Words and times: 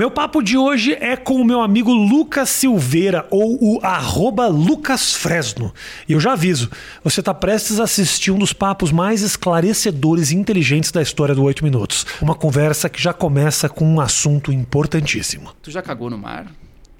Meu 0.00 0.10
papo 0.10 0.40
de 0.40 0.56
hoje 0.56 0.94
é 0.98 1.14
com 1.14 1.34
o 1.34 1.44
meu 1.44 1.60
amigo 1.60 1.92
Lucas 1.92 2.48
Silveira, 2.48 3.26
ou 3.30 3.58
o 3.60 3.80
arroba 3.82 4.46
Lucas 4.46 5.12
Fresno. 5.14 5.74
E 6.08 6.14
eu 6.14 6.20
já 6.20 6.32
aviso, 6.32 6.70
você 7.04 7.20
está 7.20 7.34
prestes 7.34 7.78
a 7.78 7.84
assistir 7.84 8.30
um 8.30 8.38
dos 8.38 8.54
papos 8.54 8.90
mais 8.90 9.20
esclarecedores 9.20 10.30
e 10.30 10.36
inteligentes 10.36 10.90
da 10.90 11.02
história 11.02 11.34
do 11.34 11.42
8 11.42 11.62
Minutos. 11.62 12.06
Uma 12.18 12.34
conversa 12.34 12.88
que 12.88 12.98
já 12.98 13.12
começa 13.12 13.68
com 13.68 13.84
um 13.84 14.00
assunto 14.00 14.50
importantíssimo. 14.50 15.50
Tu 15.60 15.70
já 15.70 15.82
cagou 15.82 16.08
no 16.08 16.16
mar? 16.16 16.46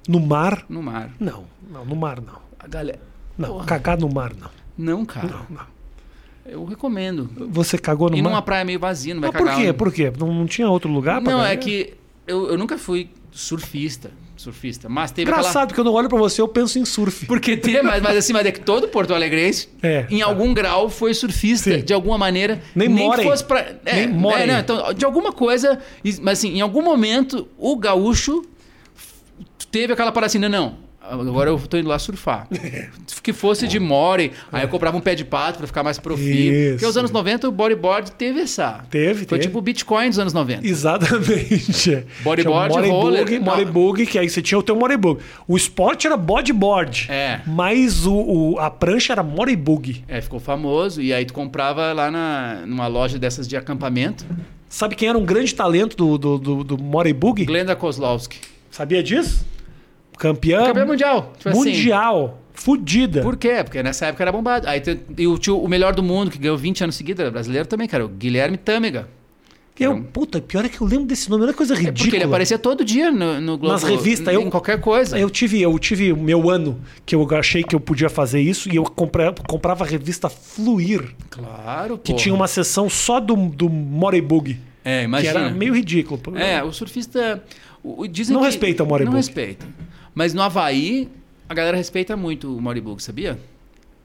No 0.07 0.19
mar? 0.19 0.63
No 0.69 0.83
mar. 0.83 1.09
Não, 1.19 1.45
não, 1.71 1.83
no 1.83 1.95
mar 1.95 2.21
não. 2.21 2.37
A 2.59 2.67
galera. 2.67 3.01
Não, 3.35 3.53
Porra. 3.53 3.65
cagar 3.65 3.97
no 3.97 4.13
mar 4.13 4.31
não. 4.39 4.51
Não, 4.77 5.05
cara. 5.05 5.27
Não, 5.27 5.45
não. 5.49 5.65
Eu 6.45 6.65
recomendo. 6.65 7.31
Você 7.49 7.79
cagou 7.79 8.11
no 8.11 8.15
E 8.15 8.21
mar? 8.21 8.29
numa 8.29 8.41
praia 8.43 8.63
meio 8.63 8.79
vazia, 8.79 9.15
não 9.15 9.21
vai 9.21 9.31
Mas 9.31 9.41
por 9.41 9.47
cagar. 9.47 9.59
quê? 9.59 9.73
Por 9.73 9.91
quê? 9.91 10.13
Não, 10.19 10.31
não 10.31 10.45
tinha 10.45 10.69
outro 10.69 10.91
lugar 10.91 11.19
pra 11.19 11.31
Não, 11.31 11.43
é 11.43 11.57
que 11.57 11.99
eu, 12.27 12.49
eu 12.49 12.57
nunca 12.57 12.77
fui 12.77 13.09
surfista. 13.31 14.11
Surfista. 14.35 14.89
Mas 14.89 15.11
teve 15.11 15.29
Engraçado 15.29 15.55
aquela. 15.65 15.73
que 15.75 15.79
eu 15.79 15.83
não 15.83 15.93
olho 15.93 16.09
pra 16.09 16.17
você, 16.17 16.41
eu 16.41 16.47
penso 16.47 16.79
em 16.79 16.85
surf. 16.85 17.27
Porque 17.27 17.55
tem, 17.55 17.83
mas, 17.83 18.01
mas 18.01 18.17
assim, 18.17 18.33
mas 18.33 18.43
é 18.45 18.51
que 18.51 18.59
todo 18.59 18.87
Porto 18.87 19.13
Alegrense, 19.13 19.69
É, 19.83 20.07
em 20.09 20.19
tá. 20.19 20.25
algum 20.25 20.51
grau, 20.51 20.89
foi 20.89 21.13
surfista, 21.13 21.71
Sim. 21.77 21.83
de 21.83 21.93
alguma 21.93 22.17
maneira. 22.17 22.59
Nem 22.73 22.87
que 22.89 22.93
Morey. 22.95 23.23
fosse 23.25 23.43
pra. 23.43 23.59
É, 23.85 23.95
Nem 23.97 24.07
Morey. 24.07 24.43
é, 24.43 24.47
não, 24.47 24.59
então, 24.59 24.93
de 24.93 25.05
alguma 25.05 25.31
coisa. 25.31 25.79
Mas 26.21 26.39
assim, 26.39 26.55
em 26.57 26.61
algum 26.61 26.81
momento, 26.81 27.47
o 27.57 27.75
gaúcho 27.77 28.43
teve 29.71 29.93
aquela 29.93 30.11
parada 30.11 30.27
assim, 30.27 30.39
não, 30.39 30.49
não. 30.49 30.77
Agora 31.03 31.49
eu 31.49 31.57
tô 31.59 31.77
indo 31.77 31.89
lá 31.89 31.97
surfar. 31.97 32.47
que 33.23 33.33
fosse 33.33 33.67
de 33.67 33.79
More, 33.79 34.31
aí 34.51 34.63
eu 34.63 34.67
comprava 34.69 34.95
um 34.95 35.01
pé 35.01 35.15
de 35.15 35.25
pato 35.25 35.57
pra 35.57 35.67
ficar 35.67 35.83
mais. 35.83 35.97
Isso. 35.97 36.71
Porque 36.73 36.85
os 36.85 36.95
anos 36.95 37.11
90 37.11 37.47
o 37.47 37.51
bodyboard 37.51 38.11
teve 38.11 38.41
essa. 38.41 38.83
Teve, 38.89 39.25
Foi 39.25 39.37
teve. 39.37 39.41
tipo 39.47 39.57
o 39.57 39.61
Bitcoin 39.61 40.09
dos 40.09 40.19
anos 40.19 40.31
90. 40.33 40.65
Exatamente. 40.65 42.05
Bodyboard, 42.21 42.73
Tinha 42.73 42.91
roller. 42.91 43.41
Moribug, 43.41 44.05
que 44.05 44.17
aí 44.19 44.29
você 44.29 44.41
tinha 44.41 44.57
o 44.57 44.63
teu 44.63 44.75
Moribug. 44.75 45.19
O 45.47 45.57
esporte 45.57 46.05
era 46.07 46.15
bodyboard. 46.15 47.07
É. 47.09 47.41
Mas 47.47 48.05
o, 48.05 48.13
o- 48.13 48.59
a 48.59 48.69
prancha 48.69 49.13
era 49.13 49.23
Moribug. 49.23 50.03
É, 50.07 50.21
ficou 50.21 50.39
famoso. 50.39 51.01
E 51.01 51.13
aí 51.13 51.25
tu 51.25 51.33
comprava 51.33 51.91
lá 51.93 52.09
na, 52.11 52.63
numa 52.65 52.87
loja 52.87 53.17
dessas 53.17 53.47
de 53.47 53.57
acampamento. 53.57 54.25
Sabe 54.69 54.95
quem 54.95 55.09
era 55.09 55.17
um 55.17 55.25
grande 55.25 55.53
talento 55.53 55.97
do, 55.97 56.17
do, 56.17 56.37
do, 56.37 56.63
do 56.63 56.77
Moribug? 56.77 57.43
Glenda 57.45 57.75
Kozlowski. 57.75 58.37
Sabia 58.69 59.03
disso? 59.03 59.45
Campeã, 60.21 60.65
Campeão 60.65 60.85
mundial. 60.87 61.33
Tipo 61.37 61.49
assim. 61.49 61.59
mundial. 61.59 62.37
Fudida. 62.53 63.21
Por 63.23 63.37
quê? 63.37 63.63
Porque 63.63 63.81
nessa 63.81 64.05
época 64.05 64.23
era 64.23 64.31
bombado. 64.31 64.67
Aí 64.67 64.79
tem- 64.79 64.99
e 65.17 65.25
o, 65.25 65.37
tio, 65.37 65.57
o 65.59 65.67
melhor 65.67 65.95
do 65.95 66.03
mundo, 66.03 66.29
que 66.29 66.37
ganhou 66.37 66.55
20 66.57 66.83
anos 66.83 66.95
seguidos, 66.95 67.19
era 67.21 67.31
brasileiro 67.31 67.67
também, 67.67 67.87
cara. 67.87 68.05
O 68.05 68.07
Guilherme 68.07 68.55
Tâmega. 68.57 69.07
Que 69.73 69.85
Eu, 69.85 69.93
um- 69.93 70.03
puta, 70.03 70.39
pior 70.41 70.63
é 70.65 70.69
que 70.69 70.79
eu 70.79 70.85
lembro 70.85 71.05
desse 71.05 71.27
nome. 71.29 71.43
Olha 71.43 71.53
que 71.53 71.57
coisa 71.57 71.73
É 71.73 71.77
ridícula. 71.77 72.03
porque 72.03 72.15
ele 72.17 72.25
aparecia 72.25 72.59
todo 72.59 72.83
dia 72.85 73.09
no, 73.09 73.39
no 73.41 73.57
Globo. 73.57 73.73
Nas 73.73 73.81
revistas, 73.83 74.31
Em 74.35 74.43
eu- 74.43 74.51
qualquer 74.51 74.79
coisa. 74.79 75.17
Eu 75.17 75.29
tive, 75.29 75.59
eu 75.61 75.79
tive 75.79 76.13
meu 76.13 76.49
ano 76.51 76.79
que 77.05 77.15
eu 77.15 77.27
achei 77.35 77.63
que 77.63 77.73
eu 77.73 77.79
podia 77.79 78.09
fazer 78.09 78.41
isso 78.41 78.69
e 78.71 78.75
eu 78.75 78.83
compra- 78.83 79.33
comprava 79.47 79.83
a 79.85 79.87
revista 79.87 80.29
Fluir, 80.29 81.15
Claro, 81.31 81.97
que 81.97 82.11
porra. 82.11 82.21
tinha 82.23 82.35
uma 82.35 82.47
seção 82.47 82.87
só 82.89 83.19
do, 83.19 83.35
do 83.35 83.69
Moribug, 83.69 84.59
É, 84.83 84.99
que 84.99 85.05
imagina. 85.05 85.39
era 85.39 85.49
meio 85.51 85.73
ridículo. 85.73 86.21
É, 86.37 86.61
o 86.61 86.71
surfista... 86.73 87.41
o- 87.81 88.05
dizem 88.07 88.33
Não 88.33 88.41
que- 88.41 88.47
respeita 88.47 88.83
o 88.83 88.85
Moribug. 88.85 89.09
Não 89.11 89.17
respeita. 89.17 89.65
Mas 90.13 90.33
no 90.33 90.41
Havaí, 90.41 91.07
a 91.47 91.53
galera 91.53 91.77
respeita 91.77 92.15
muito 92.17 92.55
o 92.55 92.61
Moribug, 92.61 93.01
sabia? 93.01 93.39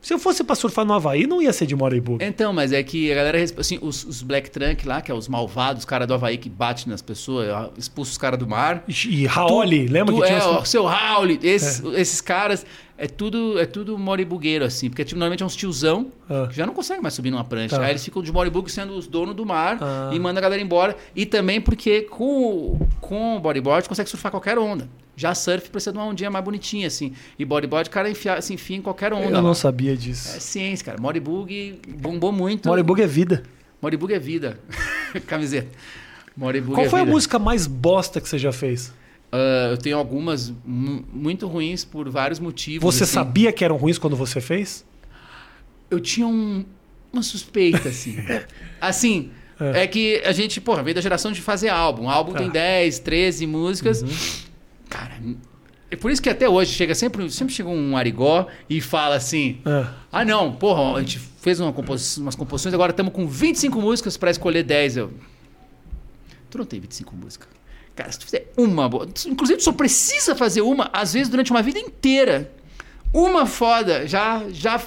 Se 0.01 0.15
eu 0.15 0.21
fosse 0.21 0.45
pra 0.45 0.55
surfar 0.55 0.85
no 0.85 0.93
Havaí, 0.93 1.27
não 1.27 1.43
ia 1.43 1.53
ser 1.53 1.67
de 1.67 1.75
Moribug. 1.75 2.25
Então, 2.25 2.53
mas 2.53 2.73
é 2.73 2.81
que 2.83 3.11
a 3.11 3.15
galera, 3.17 3.39
assim, 3.59 3.77
os, 3.83 4.05
os 4.05 4.23
Black 4.23 4.51
Trunk 4.51 4.87
lá, 4.87 5.01
que 5.03 5.11
é 5.11 5.15
os 5.15 5.27
malvados, 5.27 5.81
os 5.81 5.85
caras 5.85 6.07
do 6.07 6.15
Havaí 6.15 6.39
que 6.39 6.49
batem 6.49 6.85
nas 6.87 7.03
pessoas, 7.03 7.49
expulsa 7.77 8.13
os 8.13 8.19
caras 8.19 8.39
do 8.39 8.47
mar. 8.47 8.85
E 8.87 9.27
Raoli, 9.27 9.89
lembra 9.89 10.15
Tu- 10.15 10.21
que 10.21 10.27
tinha 10.29 10.39
é, 10.39 10.49
os- 10.49 10.63
o 10.63 10.65
seu 10.65 10.85
Raul, 10.85 11.27
esses, 11.43 11.83
esses 11.95 12.21
caras, 12.21 12.65
é 12.99 13.07
tudo, 13.07 13.59
é 13.59 13.67
tudo 13.67 13.99
moribugueiro, 13.99 14.65
assim. 14.65 14.89
Porque 14.89 15.05
tipo, 15.05 15.19
normalmente 15.19 15.43
é 15.43 15.47
uns 15.47 15.55
tiozão 15.57 16.11
Ah. 16.29 16.47
que 16.49 16.57
já 16.57 16.67
não 16.67 16.73
conseguem 16.75 17.03
mais 17.03 17.15
subir 17.15 17.31
numa 17.31 17.45
prancha. 17.45 17.77
Tá. 17.77 17.83
Aí 17.85 17.91
eles 17.91 18.05
ficam 18.05 18.23
de 18.23 18.33
moribug 18.33 18.71
sendo 18.71 18.95
os 18.97 19.07
donos 19.07 19.35
do 19.35 19.45
mar 19.45 19.79
Ah. 19.81 20.11
e 20.13 20.19
manda 20.19 20.39
a 20.39 20.43
galera 20.43 20.61
embora. 20.63 20.97
E 21.15 21.27
também 21.27 21.61
porque 21.61 22.03
com, 22.03 22.25
o- 22.25 22.89
com 23.01 23.37
o 23.37 23.41
bodyboard 23.41 23.89
consegue 23.89 24.09
surfar 24.09 24.31
qualquer 24.31 24.59
onda. 24.59 24.89
Já 25.19 25.35
surf 25.35 25.71
precisa 25.71 25.93
de 25.93 25.99
uma 25.99 26.07
ondinha 26.07 26.31
mais 26.31 26.45
bonitinha, 26.45 26.87
assim. 26.87 27.13
E 27.39 27.45
bodyboard, 27.45 27.89
o 27.89 27.93
cara 27.93 28.11
enfia, 28.11 28.41
se 28.43 28.53
enfia 28.53 28.77
em 28.77 28.83
qualquer 28.83 29.13
onda. 29.15 29.25
Eu 29.25 29.31
lá. 29.31 29.41
não 29.43 29.55
sabia 29.55 29.97
disso. 29.97 30.37
É 30.37 30.41
ciência, 30.41 30.85
cara. 30.85 31.01
Moribug 31.01 31.79
bombou 31.99 32.31
muito. 32.33 32.69
Moribug 32.69 33.01
é 33.01 33.07
vida. 33.07 33.43
Moribug 33.81 34.13
é 34.13 34.19
vida. 34.19 34.59
Camiseta. 35.27 35.69
Moribug 36.37 36.75
Qual 36.75 36.87
é 36.87 36.89
foi 36.91 37.01
a 37.01 37.05
vida. 37.05 37.15
música 37.15 37.39
mais 37.39 37.67
bosta 37.67 38.21
que 38.21 38.29
você 38.29 38.39
já 38.39 38.53
fez? 38.53 38.93
Ah, 39.37 39.69
eu 39.73 39.77
tenho 39.77 39.97
algumas 39.99 40.51
mu- 40.65 41.05
muito 41.13 41.47
ruins 41.47 41.85
por 41.85 42.09
vários 42.09 42.39
motivos. 42.39 42.83
Você 42.95 43.05
assim. 43.05 43.13
sabia 43.13 43.53
que 43.53 43.65
eram 43.65 43.77
ruins 43.77 43.99
quando 43.99 44.17
você 44.17 44.41
fez? 44.41 44.85
Eu 45.91 46.01
tinha 46.01 46.27
um- 46.27 46.65
uma 47.13 47.23
suspeita, 47.23 47.89
assim. 47.89 48.17
assim, 48.81 49.31
é. 49.61 49.87
que 49.87 50.23
a 50.25 50.33
gente, 50.33 50.61
porra, 50.61 50.83
veio 50.83 50.95
da 50.95 51.01
geração 51.01 51.33
de 51.33 51.41
fazer 51.43 51.69
álbum. 51.69 52.05
O 52.05 52.11
álbum 52.11 52.33
Tá. 52.33 52.39
tem 52.39 52.51
10, 52.51 52.99
13 53.01 53.47
músicas. 53.47 54.05
Cara, 54.89 55.15
é 55.91 55.97
por 55.97 56.11
isso 56.11 56.21
que 56.23 56.29
até 56.29 56.49
hoje 56.49 56.73
chega 56.73 56.95
sempre, 56.95 57.31
sempre 57.31 57.53
chega 57.55 57.69
um 57.69 57.97
arigó 57.97 58.47
e 58.69 58.81
fala 58.81 59.17
assim: 59.17 59.61
Ah. 59.65 59.93
Ah, 60.13 60.25
não, 60.25 60.53
porra, 60.53 60.97
a 60.99 61.01
gente 61.01 61.19
fez 61.19 61.61
uma 61.61 61.73
compos- 61.73 62.17
umas 62.19 62.35
composições, 62.35 62.75
agora 62.75 62.91
estamos 62.91 63.13
com 63.13 63.27
25 63.27 63.81
músicas 63.81 64.17
para 64.17 64.31
escolher 64.31 64.63
10. 64.63 64.97
Eu. 64.97 65.13
Tu 66.51 66.59
não 66.59 66.65
tem 66.65 66.79
25 66.81 67.15
músicas. 67.17 67.49
Cara, 67.97 68.13
se 68.13 68.19
tu 68.19 68.27
fizer 68.27 68.53
uma 68.57 68.89
boa. 68.89 69.09
Inclusive, 69.27 69.59
tu 69.59 69.65
só 69.65 69.73
precisa 69.73 70.37
fazer 70.37 70.61
uma, 70.61 70.91
às 70.93 71.15
vezes, 71.15 71.31
durante 71.31 71.51
uma 71.51 71.63
vida 71.63 71.79
inteira. 71.79 72.53
Uma 73.13 73.47
foda 73.47 74.07
já, 74.07 74.43
já, 74.51 74.79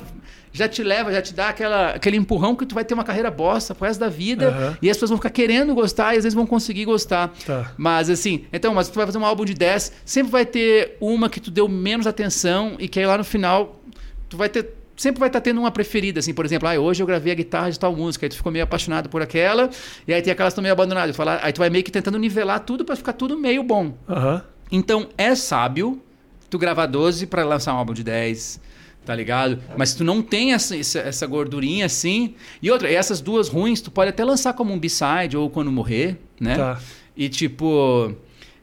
já 0.53 0.69
te 0.69 0.83
leva, 0.83 1.11
já 1.11 1.19
te 1.19 1.33
dá 1.33 1.49
aquela, 1.49 1.89
aquele 1.89 2.17
empurrão 2.17 2.55
que 2.55 2.67
tu 2.67 2.75
vai 2.75 2.85
ter 2.85 2.93
uma 2.93 3.03
carreira 3.03 3.31
bosta 3.31 3.73
pro 3.73 3.87
resto 3.87 3.99
da 3.99 4.09
vida. 4.09 4.49
Aham. 4.49 4.77
E 4.79 4.89
as 4.91 4.95
pessoas 4.95 5.09
vão 5.09 5.17
ficar 5.17 5.31
querendo 5.31 5.73
gostar 5.73 6.13
e 6.13 6.17
às 6.17 6.23
vezes 6.23 6.35
vão 6.35 6.45
conseguir 6.45 6.85
gostar. 6.85 7.33
Tá. 7.45 7.71
Mas 7.75 8.11
assim, 8.11 8.45
então, 8.53 8.75
mas 8.75 8.87
tu 8.89 8.95
vai 8.95 9.07
fazer 9.07 9.17
um 9.17 9.25
álbum 9.25 9.43
de 9.43 9.55
10, 9.55 9.91
sempre 10.05 10.31
vai 10.31 10.45
ter 10.45 10.95
uma 11.01 11.29
que 11.29 11.39
tu 11.39 11.49
deu 11.49 11.67
menos 11.67 12.05
atenção 12.05 12.75
e 12.77 12.87
que 12.87 12.99
aí 12.99 13.07
lá 13.07 13.17
no 13.17 13.23
final 13.23 13.81
tu 14.29 14.37
vai 14.37 14.49
ter 14.49 14.78
sempre 14.99 15.19
vai 15.19 15.29
estar 15.29 15.39
tendo 15.41 15.59
uma 15.59 15.71
preferida, 15.71 16.19
assim, 16.19 16.33
por 16.33 16.45
exemplo, 16.45 16.67
ah, 16.67 16.77
hoje 16.79 17.01
eu 17.01 17.07
gravei 17.07 17.31
a 17.31 17.35
guitarra 17.35 17.71
de 17.71 17.79
tal 17.79 17.95
música, 17.95 18.25
aí 18.25 18.29
tu 18.29 18.35
ficou 18.35 18.51
meio 18.51 18.63
apaixonado 18.65 19.07
por 19.09 19.21
aquela, 19.21 19.69
e 20.07 20.13
aí 20.13 20.21
tem 20.21 20.31
aquelas 20.33 20.51
que 20.51 20.55
estão 20.55 20.61
meio 20.61 20.73
abandonadas, 20.73 21.15
Tu 21.15 21.17
fala- 21.17 21.39
aí 21.41 21.53
tu 21.53 21.59
vai 21.59 21.69
meio 21.69 21.83
que 21.83 21.91
tentando 21.91 22.19
nivelar 22.19 22.59
tudo 22.59 22.83
para 22.83 22.95
ficar 22.95 23.13
tudo 23.13 23.37
meio 23.37 23.63
bom. 23.63 23.93
Aham. 24.09 24.43
Então 24.71 25.07
é 25.17 25.33
sábio 25.35 26.01
tu 26.49 26.59
gravar 26.59 26.85
12 26.85 27.25
para 27.27 27.43
lançar 27.45 27.73
um 27.73 27.77
álbum 27.77 27.93
de 27.93 28.03
10, 28.03 28.59
tá 29.05 29.15
ligado? 29.15 29.59
Mas 29.77 29.89
se 29.91 29.97
tu 29.97 30.03
não 30.03 30.21
tem 30.21 30.53
essa, 30.53 30.75
essa, 30.75 30.99
essa 30.99 31.25
gordurinha 31.25 31.85
assim. 31.85 32.35
E 32.61 32.69
outra, 32.69 32.91
essas 32.91 33.21
duas 33.21 33.47
ruins 33.49 33.81
tu 33.81 33.89
pode 33.89 34.09
até 34.09 34.23
lançar 34.25 34.53
como 34.53 34.73
um 34.73 34.77
B-side 34.79 35.35
ou 35.37 35.49
quando 35.49 35.71
morrer, 35.71 36.17
né? 36.39 36.55
Tá. 36.57 36.79
E 37.15 37.29
tipo. 37.29 38.13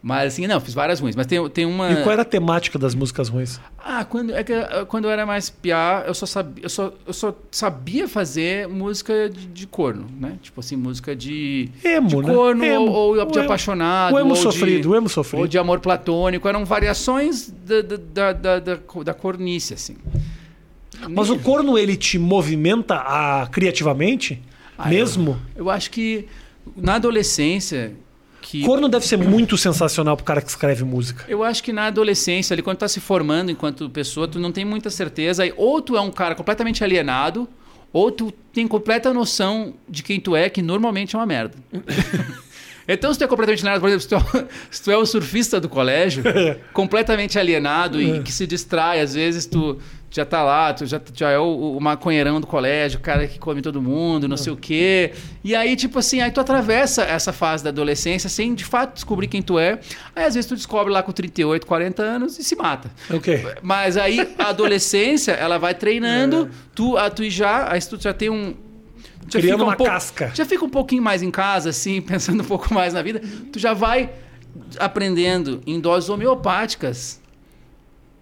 Mas 0.06 0.34
assim, 0.34 0.47
não, 0.47 0.61
fiz 0.61 0.72
várias 0.72 1.00
ruins. 1.00 1.17
Mas 1.17 1.27
tem, 1.27 1.50
tem 1.50 1.67
uma. 1.67 1.91
E 1.91 1.97
qual 1.97 2.12
era 2.12 2.22
a 2.22 2.25
temática 2.25 2.78
das 2.78 2.94
músicas 2.94 3.28
ruins? 3.28 3.59
Ah, 3.77 4.05
quando, 4.05 4.33
é 4.33 4.44
que, 4.44 4.53
ah, 4.53 4.87
quando 4.87 5.06
eu 5.06 5.11
era 5.11 5.27
mais 5.27 5.50
piá, 5.50 6.05
eu 6.06 6.15
só 6.15 6.25
sabia, 6.25 6.62
eu 6.62 6.69
só, 6.69 6.93
eu 7.05 7.12
só 7.12 7.37
sabia 7.50 8.06
fazer 8.06 8.69
música 8.69 9.28
de, 9.28 9.49
de 9.49 9.67
corno, 9.67 10.06
né? 10.21 10.39
Tipo 10.41 10.61
assim, 10.61 10.77
música 10.77 11.17
de, 11.17 11.71
Emo, 11.83 12.09
de 12.09 12.17
né? 12.19 12.33
corno 12.33 12.65
Emo. 12.65 12.87
ou, 12.89 13.19
ou 13.19 13.27
de 13.27 13.37
O 13.37 13.43
apaixonado. 13.43 14.15
o 14.15 14.21
emo 14.21 14.31
ou 14.31 14.37
sofrido, 14.37 14.83
de, 14.83 14.89
o 14.89 14.94
emo 14.94 15.09
sofrido. 15.09 15.41
Ou 15.41 15.49
de 15.49 15.59
amor 15.59 15.81
platônico. 15.81 16.47
Eram 16.47 16.65
variações 16.65 17.53
da, 17.67 17.83
da, 17.83 17.97
da, 17.97 18.33
da, 18.33 18.59
da, 18.61 19.03
da 19.03 19.12
cornice, 19.12 19.75
assim. 19.75 19.97
Mas 21.11 21.31
o 21.31 21.37
corno, 21.41 21.77
ele 21.77 21.97
te 21.97 22.17
movimenta 22.17 22.94
a, 22.94 23.49
criativamente? 23.50 24.41
Ah, 24.78 24.88
mesmo? 24.88 25.37
Eu, 25.56 25.65
eu 25.65 25.71
acho 25.71 25.91
que 25.91 26.28
na 26.77 26.94
adolescência. 26.94 28.06
Que 28.48 28.62
Corno 28.62 28.88
deve 28.88 29.04
ser 29.04 29.16
muito 29.16 29.58
sensacional 29.58 30.16
pro 30.16 30.24
cara 30.24 30.40
que 30.40 30.48
escreve 30.48 30.84
música. 30.84 31.24
Eu 31.26 31.43
acho 31.43 31.64
que 31.64 31.72
na 31.72 31.87
adolescência, 31.87 32.54
ali, 32.54 32.62
quando 32.62 32.78
tá 32.78 32.87
se 32.87 33.00
formando 33.00 33.50
enquanto 33.50 33.90
pessoa, 33.90 34.28
tu 34.28 34.38
não 34.38 34.52
tem 34.52 34.64
muita 34.64 34.88
certeza. 34.88 35.43
Ou 35.56 35.82
tu 35.82 35.96
é 35.96 36.00
um 36.00 36.12
cara 36.12 36.32
completamente 36.37 36.84
alienado, 36.84 37.48
ou 37.93 38.08
tu 38.12 38.32
tem 38.52 38.69
completa 38.69 39.12
noção 39.12 39.75
de 39.88 40.00
quem 40.00 40.20
tu 40.20 40.37
é, 40.37 40.48
que 40.48 40.62
normalmente 40.62 41.16
é 41.16 41.19
uma 41.19 41.26
merda. 41.26 41.56
então, 42.87 43.12
se 43.12 43.19
tu 43.19 43.25
é 43.25 43.26
completamente 43.26 43.62
alienado, 43.62 43.81
por 43.81 43.88
exemplo, 43.88 44.02
se 44.02 44.08
tu 44.08 44.38
é, 44.38 44.46
se 44.70 44.82
tu 44.84 44.90
é 44.92 44.96
o 44.96 45.04
surfista 45.04 45.60
do 45.60 45.69
colégio, 45.69 46.22
completamente 46.72 47.40
alienado 47.40 48.00
e 48.00 48.22
que 48.22 48.31
se 48.31 48.46
distrai, 48.46 49.00
às 49.00 49.14
vezes 49.14 49.44
tu 49.46 49.76
já 50.16 50.24
tá 50.24 50.42
lá, 50.42 50.72
tu 50.72 50.86
já, 50.86 51.00
já 51.14 51.30
é 51.30 51.38
o, 51.38 51.76
o 51.76 51.80
maconheirão 51.80 52.40
do 52.40 52.46
colégio, 52.46 52.98
o 52.98 53.02
cara 53.02 53.26
que 53.26 53.38
come 53.38 53.60
todo 53.60 53.82
mundo, 53.82 54.26
não 54.26 54.36
sei 54.36 54.52
o 54.52 54.56
quê. 54.56 55.12
E 55.44 55.54
aí, 55.54 55.76
tipo 55.76 55.98
assim, 55.98 56.20
aí 56.20 56.30
tu 56.30 56.40
atravessa 56.40 57.02
essa 57.02 57.32
fase 57.32 57.62
da 57.62 57.70
adolescência 57.70 58.28
sem 58.30 58.54
de 58.54 58.64
fato 58.64 58.94
descobrir 58.94 59.26
quem 59.28 59.42
tu 59.42 59.58
é. 59.58 59.78
Aí 60.14 60.24
às 60.24 60.34
vezes 60.34 60.48
tu 60.48 60.56
descobre 60.56 60.92
lá 60.92 61.02
com 61.02 61.12
38, 61.12 61.66
40 61.66 62.02
anos 62.02 62.38
e 62.38 62.44
se 62.44 62.56
mata. 62.56 62.90
Ok. 63.10 63.44
Mas 63.62 63.96
aí 63.96 64.20
a 64.38 64.48
adolescência, 64.50 65.32
ela 65.32 65.58
vai 65.58 65.74
treinando, 65.74 66.50
tu, 66.74 66.96
a, 66.96 67.10
tu 67.10 67.28
já, 67.28 67.70
aí 67.70 67.80
tu 67.80 68.00
já 68.00 68.14
tem 68.14 68.30
um. 68.30 68.54
Já 69.28 69.40
Criando 69.40 69.58
fica 69.58 69.64
um 69.64 69.66
uma 69.68 69.76
pouco- 69.76 69.92
casca. 69.92 70.30
Já 70.34 70.44
fica 70.46 70.64
um 70.64 70.70
pouquinho 70.70 71.02
mais 71.02 71.20
em 71.22 71.30
casa, 71.30 71.70
assim, 71.70 72.00
pensando 72.02 72.42
um 72.42 72.46
pouco 72.46 72.72
mais 72.72 72.94
na 72.94 73.02
vida. 73.02 73.20
Tu 73.52 73.58
já 73.58 73.74
vai 73.74 74.08
aprendendo 74.78 75.60
em 75.66 75.78
doses 75.78 76.08
homeopáticas 76.08 77.20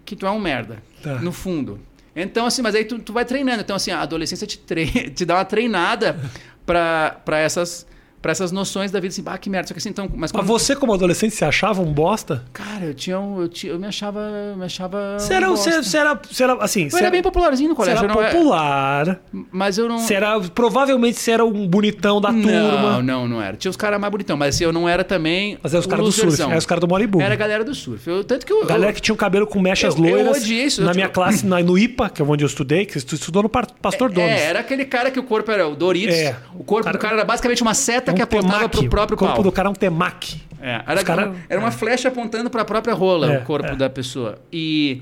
que 0.03 0.15
tu 0.15 0.25
é 0.25 0.31
um 0.31 0.39
merda, 0.39 0.83
Tá. 1.05 1.19
no 1.21 1.31
fundo. 1.31 1.79
Então, 2.15 2.47
assim, 2.47 2.63
mas 2.63 2.73
aí 2.73 2.83
tu, 2.83 2.97
tu 2.97 3.13
vai 3.13 3.23
treinando. 3.23 3.61
Então, 3.61 3.75
assim, 3.75 3.91
a 3.91 4.01
adolescência 4.01 4.47
te, 4.47 4.57
te 5.13 5.23
dá 5.23 5.35
uma 5.35 5.45
treinada 5.45 6.19
pra 6.65 7.39
essas, 7.39 7.85
pra 8.25 8.31
essas 8.31 8.51
noções 8.51 8.89
da 8.89 8.99
vida, 8.99 9.11
assim, 9.11 9.21
ah, 9.27 9.37
que 9.37 9.51
merda. 9.51 9.67
Só 9.67 9.73
que 9.75 9.77
assim, 9.77 9.89
então, 9.89 10.05
mas 10.09 10.19
Mas 10.21 10.31
quando... 10.31 10.47
você, 10.47 10.75
como 10.75 10.91
adolescente, 10.95 11.35
se 11.35 11.45
achava 11.45 11.79
um 11.83 11.93
bosta? 11.93 12.43
Cara, 12.51 12.85
eu 12.85 12.93
tinha 12.95 13.19
um, 13.19 13.39
eu, 13.41 13.47
tinha, 13.47 13.71
eu 13.73 13.77
me 13.77 13.85
achava, 13.85 14.19
eu 14.19 14.57
me 14.57 14.65
achava 14.65 15.19
Você 15.19 15.31
era, 15.35 15.51
um 15.51 15.55
você, 15.55 15.83
você 15.83 15.95
era, 15.95 16.15
você 16.15 16.43
era, 16.43 16.53
assim, 16.59 16.85
Eu 16.85 16.89
você 16.89 16.95
era 16.97 17.05
era, 17.05 17.11
bem 17.11 17.21
popularzinho 17.21 17.69
no 17.69 17.75
você 17.75 17.81
colégio, 17.83 18.03
era 18.03 18.11
eu 18.11 18.15
não 18.15 18.23
é- 18.23 18.31
popular, 18.31 19.19
mas 19.51 19.77
eu 19.77 19.87
não 19.87 19.99
você 19.99 20.15
era, 20.15 20.39
provavelmente 20.39 21.19
você 21.19 21.29
era 21.31 21.45
um 21.45 21.67
bonitão 21.67 22.19
da 22.19 22.31
Não, 22.31 22.41
turma. 22.41 23.03
não, 23.03 23.27
não 23.27 23.39
era. 23.39 23.55
Tinha 23.57 23.69
os 23.69 23.77
caras 23.77 23.99
mais 24.01 24.09
bonitão, 24.11 24.35
mas 24.35 24.55
assim, 24.55 24.63
eu 24.63 24.73
não 24.73 24.89
era 24.89 25.03
também 25.03 25.59
Mas 25.61 25.73
era 25.75 25.79
os 25.81 25.85
caras 25.85 26.03
do 26.05 26.11
surf, 26.11 26.41
era 26.41 26.57
os 26.57 26.65
caras 26.65 26.81
do 26.81 26.87
Malibu. 26.87 27.21
Era 27.21 27.35
a 27.35 27.37
galera 27.37 27.63
do 27.63 27.75
surf. 27.75 28.09
Eu, 28.09 28.23
tanto 28.23 28.43
que 28.43 28.51
eu, 28.51 28.65
Galera 28.65 28.89
eu- 28.89 28.95
que 28.95 29.01
tinha 29.01 29.13
o 29.13 29.17
cabelo 29.17 29.45
com 29.45 29.61
mechas 29.61 29.95
Eu- 29.95 30.03
eu 30.03 30.11
loiras. 30.15 30.37
odiei 30.41 30.63
isso, 30.65 30.81
Na 30.81 30.89
eu, 30.89 30.95
minha 30.95 31.05
tipo- 31.07 31.13
classe, 31.19 31.45
na, 31.45 31.59
no 31.61 31.77
IPA, 31.77 32.09
que 32.09 32.23
é 32.23 32.25
onde 32.25 32.43
eu 32.43 32.47
estudei, 32.47 32.87
que 32.87 32.99
tu 33.05 33.13
estudou 33.13 33.43
no 33.43 33.49
Pastor 33.49 34.09
Donos. 34.09 34.31
É, 34.31 34.45
era 34.45 34.61
aquele 34.61 34.83
cara 34.85 35.11
que 35.11 35.19
o 35.19 35.23
corpo 35.23 35.51
era 35.51 35.67
o 35.67 35.75
Doritos. 35.75 36.15
É. 36.15 36.35
O 36.55 36.63
corpo 36.63 36.91
do 36.91 36.97
cara 36.97 37.13
era 37.17 37.23
basicamente 37.23 37.61
uma 37.61 37.75
seta 37.75 38.14
É 38.21 38.23
um 38.23 38.27
que 38.27 38.35
apontava 38.35 38.57
temaki. 38.69 38.77
pro 38.79 38.89
próprio 38.89 39.15
O 39.15 39.19
corpo 39.19 39.33
pau. 39.35 39.43
do 39.43 39.51
cara 39.51 39.67
é 39.67 39.71
um 39.71 39.75
temaki. 39.75 40.41
É, 40.61 40.81
era, 40.87 41.03
cara- 41.03 41.27
uma, 41.29 41.35
era 41.49 41.59
uma 41.59 41.71
flecha 41.71 42.07
apontando 42.07 42.49
pra 42.49 42.65
própria 42.65 42.93
rola, 42.93 43.33
É, 43.33 43.37
o 43.39 43.41
corpo 43.43 43.67
é. 43.69 43.75
da 43.75 43.89
pessoa. 43.89 44.39
E 44.51 45.01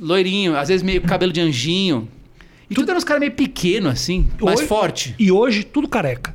loirinho, 0.00 0.56
às 0.56 0.68
vezes 0.68 0.82
meio 0.82 1.00
cabelo 1.02 1.32
de 1.32 1.40
anjinho. 1.40 2.08
E 2.70 2.74
tudo 2.74 2.88
eram 2.88 2.98
uns 2.98 3.04
caras 3.04 3.20
meio 3.20 3.32
pequeno 3.32 3.88
assim, 3.88 4.28
mais 4.40 4.60
Hoje- 4.60 4.68
forte. 4.68 5.14
E 5.18 5.30
hoje, 5.30 5.64
tudo 5.64 5.88
careca. 5.88 6.34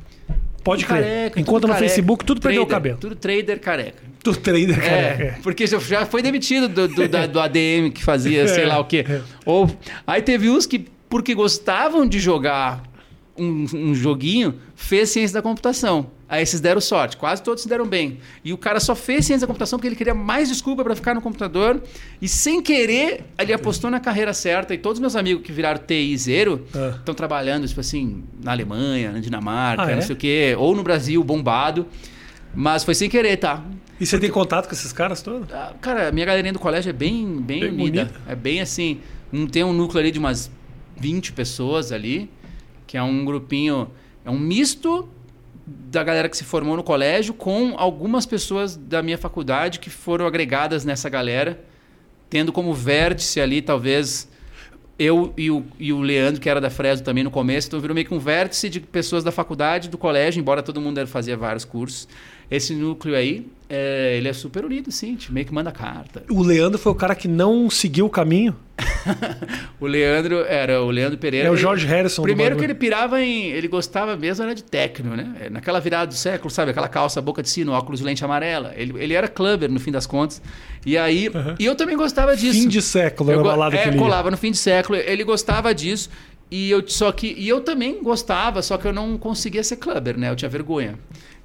Pode 0.62 0.84
Tudo 0.84 0.94
crer. 0.94 1.02
careca, 1.30 1.42
tudo 1.44 1.66
no 1.66 1.72
careca. 1.72 1.78
Facebook, 1.88 2.24
tudo 2.24 2.40
perdeu 2.40 2.62
o 2.62 2.66
Trader, 2.66 2.82
cabelo. 2.92 2.98
Tudo 3.00 3.16
trader 3.16 3.60
careca. 3.60 4.02
Tudo 4.22 4.36
trader 4.38 4.76
careca. 4.78 5.22
É, 5.24 5.34
porque 5.42 5.66
já- 5.66 6.04
foi 6.04 6.20
demitido 6.20 6.68
do, 6.68 6.88
do, 6.88 7.08
da- 7.08 7.26
do 7.26 7.40
ADM 7.40 7.90
que 7.90 8.02
fazia 8.04 8.46
sei 8.48 8.64
É, 8.64 8.66
lá 8.66 8.78
o 8.78 8.84
quê. 8.84 9.04
é. 9.08 9.20
Ou, 9.46 9.70
aí 10.06 10.20
teve 10.20 10.50
uns 10.50 10.66
que, 10.66 10.84
porque 11.08 11.34
gostavam 11.34 12.06
de 12.06 12.18
jogar 12.18 12.82
um, 13.38 13.66
um 13.74 13.94
joguinho, 13.94 14.54
fez 14.74 15.10
ciência 15.10 15.34
da 15.34 15.42
computação. 15.42 16.10
Aí 16.28 16.42
esses 16.42 16.60
deram 16.60 16.80
sorte, 16.80 17.16
quase 17.16 17.42
todos 17.42 17.62
se 17.62 17.68
deram 17.68 17.86
bem. 17.86 18.18
E 18.44 18.52
o 18.52 18.58
cara 18.58 18.80
só 18.80 18.94
fez 18.94 19.24
ciência 19.24 19.42
da 19.42 19.46
computação 19.46 19.78
porque 19.78 19.88
ele 19.88 19.96
queria 19.96 20.12
mais 20.14 20.48
desculpa 20.48 20.84
para 20.84 20.94
ficar 20.94 21.14
no 21.14 21.22
computador. 21.22 21.82
E 22.20 22.28
sem 22.28 22.60
querer, 22.60 23.24
ele 23.38 23.52
apostou 23.52 23.90
na 23.90 23.98
carreira 23.98 24.34
certa. 24.34 24.74
E 24.74 24.78
todos 24.78 25.00
meus 25.00 25.16
amigos 25.16 25.42
que 25.42 25.50
viraram 25.52 25.80
TI 25.86 26.16
zero 26.18 26.66
Ah. 26.74 26.94
estão 26.98 27.14
trabalhando, 27.14 27.66
tipo 27.66 27.80
assim, 27.80 28.24
na 28.42 28.52
Alemanha, 28.52 29.12
na 29.12 29.20
Dinamarca, 29.20 29.84
Ah, 29.84 29.90
é? 29.90 29.94
não 29.94 30.02
sei 30.02 30.14
o 30.14 30.18
quê, 30.18 30.54
ou 30.58 30.76
no 30.76 30.82
Brasil, 30.82 31.22
bombado. 31.24 31.86
Mas 32.54 32.84
foi 32.84 32.94
sem 32.94 33.08
querer, 33.08 33.36
tá? 33.38 33.62
E 34.00 34.06
você 34.06 34.18
tem 34.18 34.30
contato 34.30 34.66
com 34.68 34.74
esses 34.74 34.92
caras 34.92 35.22
todos? 35.22 35.52
Ah, 35.52 35.72
Cara, 35.80 36.08
a 36.08 36.12
minha 36.12 36.26
galerinha 36.26 36.52
do 36.52 36.58
colégio 36.58 36.90
é 36.90 36.92
bem, 36.92 37.40
bem, 37.40 37.60
Bem 37.60 37.70
unida. 37.70 38.04
bonita. 38.04 38.20
É 38.28 38.34
bem 38.36 38.60
assim. 38.60 39.00
Tem 39.50 39.64
um 39.64 39.72
núcleo 39.72 40.00
ali 40.00 40.10
de 40.10 40.18
umas 40.18 40.50
20 40.96 41.32
pessoas 41.32 41.90
ali, 41.92 42.30
que 42.88 42.96
é 42.96 43.02
um 43.02 43.24
grupinho. 43.24 43.88
É 44.24 44.30
um 44.30 44.38
misto 44.38 45.08
da 45.64 46.02
galera 46.02 46.28
que 46.28 46.36
se 46.36 46.42
formou 46.42 46.76
no 46.76 46.82
colégio 46.82 47.34
com 47.34 47.74
algumas 47.76 48.26
pessoas 48.26 48.74
da 48.74 49.02
minha 49.02 49.18
faculdade 49.18 49.78
que 49.78 49.90
foram 49.90 50.26
agregadas 50.26 50.84
nessa 50.84 51.08
galera, 51.08 51.62
tendo 52.28 52.50
como 52.50 52.74
vértice 52.74 53.40
ali, 53.40 53.62
talvez. 53.62 54.28
Eu 54.98 55.32
e 55.36 55.48
o, 55.48 55.64
e 55.78 55.92
o 55.92 56.00
Leandro, 56.00 56.40
que 56.40 56.50
era 56.50 56.60
da 56.60 56.70
Fresno 56.70 57.04
também 57.04 57.22
no 57.22 57.30
começo, 57.30 57.68
então 57.68 57.78
virou 57.78 57.94
meio 57.94 58.04
que 58.04 58.12
um 58.12 58.18
vértice 58.18 58.68
de 58.68 58.80
pessoas 58.80 59.22
da 59.22 59.30
faculdade, 59.30 59.88
do 59.88 59.96
colégio, 59.96 60.40
embora 60.40 60.60
todo 60.60 60.80
mundo 60.80 61.06
fazia 61.06 61.36
vários 61.36 61.64
cursos. 61.64 62.08
Esse 62.50 62.74
núcleo 62.74 63.14
aí, 63.14 63.46
é, 63.68 64.14
ele 64.16 64.28
é 64.28 64.32
super 64.32 64.64
unido, 64.64 64.90
sim, 64.90 65.14
te 65.16 65.30
meio 65.32 65.44
que 65.44 65.52
manda 65.52 65.70
carta. 65.70 66.22
O 66.30 66.42
Leandro 66.42 66.78
foi 66.78 66.90
o 66.92 66.94
cara 66.94 67.14
que 67.14 67.28
não 67.28 67.68
seguiu 67.68 68.06
o 68.06 68.10
caminho. 68.10 68.56
O 69.80 69.86
Leandro 69.86 70.44
era 70.44 70.82
o 70.82 70.90
Leandro 70.90 71.16
Pereira. 71.18 71.48
É 71.48 71.50
o 71.50 71.56
George 71.56 71.86
Harrison 71.86 72.22
Primeiro 72.22 72.56
que 72.56 72.64
ele 72.64 72.74
pirava 72.74 73.20
em. 73.22 73.46
Ele 73.46 73.68
gostava 73.68 74.16
mesmo 74.16 74.44
era 74.44 74.54
de 74.54 74.62
techno, 74.62 75.16
né? 75.16 75.34
É, 75.40 75.50
Naquela 75.50 75.80
virada 75.80 76.08
do 76.08 76.14
século, 76.14 76.50
sabe? 76.50 76.72
Aquela 76.72 76.88
calça, 76.88 77.20
boca 77.22 77.42
de 77.42 77.48
sino, 77.48 77.72
óculos 77.72 78.00
de 78.00 78.04
lente 78.06 78.24
amarela. 78.24 78.72
Ele, 78.76 78.92
ele 79.02 79.14
era 79.14 79.28
clubber, 79.28 79.70
no 79.70 79.78
fim 79.80 79.90
das 79.92 80.06
contas. 80.06 80.42
E 80.84 80.98
aí. 80.98 81.30
E 81.58 81.64
eu 81.64 81.74
também 81.76 81.96
gostava 81.96 82.36
disso. 82.36 82.60
Fim 82.60 82.68
de 82.68 82.82
século, 82.82 83.30
era 83.30 83.36
Eu 83.38 83.40
a 83.40 83.42
go- 83.44 83.48
balada 83.50 83.76
é, 83.76 83.82
que 83.82 83.88
ele 83.90 83.98
colava 83.98 84.30
no 84.30 84.36
fim 84.36 84.50
de 84.50 84.58
século. 84.58 84.98
Ele 84.98 85.24
gostava 85.24 85.74
disso. 85.74 86.10
E 86.50 86.70
eu, 86.70 86.82
só 86.86 87.12
que, 87.12 87.34
e 87.38 87.48
eu 87.48 87.60
também 87.60 88.02
gostava, 88.02 88.62
só 88.62 88.76
que 88.78 88.86
eu 88.86 88.92
não 88.92 89.16
conseguia 89.18 89.62
ser 89.62 89.76
clubber, 89.76 90.16
né? 90.18 90.30
Eu 90.30 90.36
tinha 90.36 90.48
vergonha. 90.48 90.98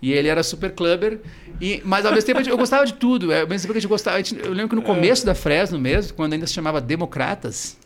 E 0.03 0.11
ele 0.11 0.27
era 0.27 0.43
super 0.43 0.71
clubber. 0.71 1.19
E, 1.61 1.81
mas 1.85 2.05
ao 2.05 2.11
mesmo 2.11 2.25
tempo 2.27 2.41
eu 2.49 2.57
gostava 2.57 2.85
de 2.85 2.93
tudo. 2.93 3.31
É, 3.31 3.41
Ao 3.41 3.47
mesmo 3.47 3.61
tempo 3.61 3.71
que 3.73 3.77
a 3.77 3.81
gente 3.81 3.89
gostava. 3.89 4.17
eu 4.19 4.51
lembro 4.51 4.69
que 4.69 4.75
no 4.75 4.81
É. 4.81 4.85
começo 4.85 5.25
da 5.25 5.33
Fresno 5.33 5.79
mesmo, 5.79 6.13
quando 6.13 6.33
ainda 6.33 6.45
se 6.45 6.53
chamava 6.53 6.81
Democratas, 6.81 7.77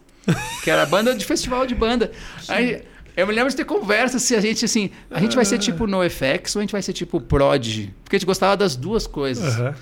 que 0.63 0.71
era 0.71 0.83
banda 0.87 1.13
de 1.13 1.23
festival 1.23 1.67
de 1.67 1.75
banda. 1.75 2.11
Aí, 2.47 2.81
eu 3.15 3.27
me 3.27 3.33
lembro 3.33 3.49
de 3.51 3.55
ter 3.55 3.65
conversa 3.65 4.17
se 4.17 4.35
a 4.35 4.41
gente 4.41 4.65
assim, 4.65 4.89
a 5.11 5.19
gente 5.19 5.35
vai 5.35 5.45
ser 5.45 5.59
tipo 5.59 5.85
NoFX 5.85 6.55
ou 6.55 6.59
a 6.59 6.63
gente 6.63 6.71
vai 6.71 6.81
ser 6.81 6.93
tipo 6.93 7.21
Prodigy? 7.21 7.93
Porque 8.03 8.15
a 8.15 8.19
gente 8.19 8.25
gostava 8.25 8.57
das 8.57 8.75
duas 8.75 9.05
coisas. 9.05 9.55
Aham. 9.59 9.75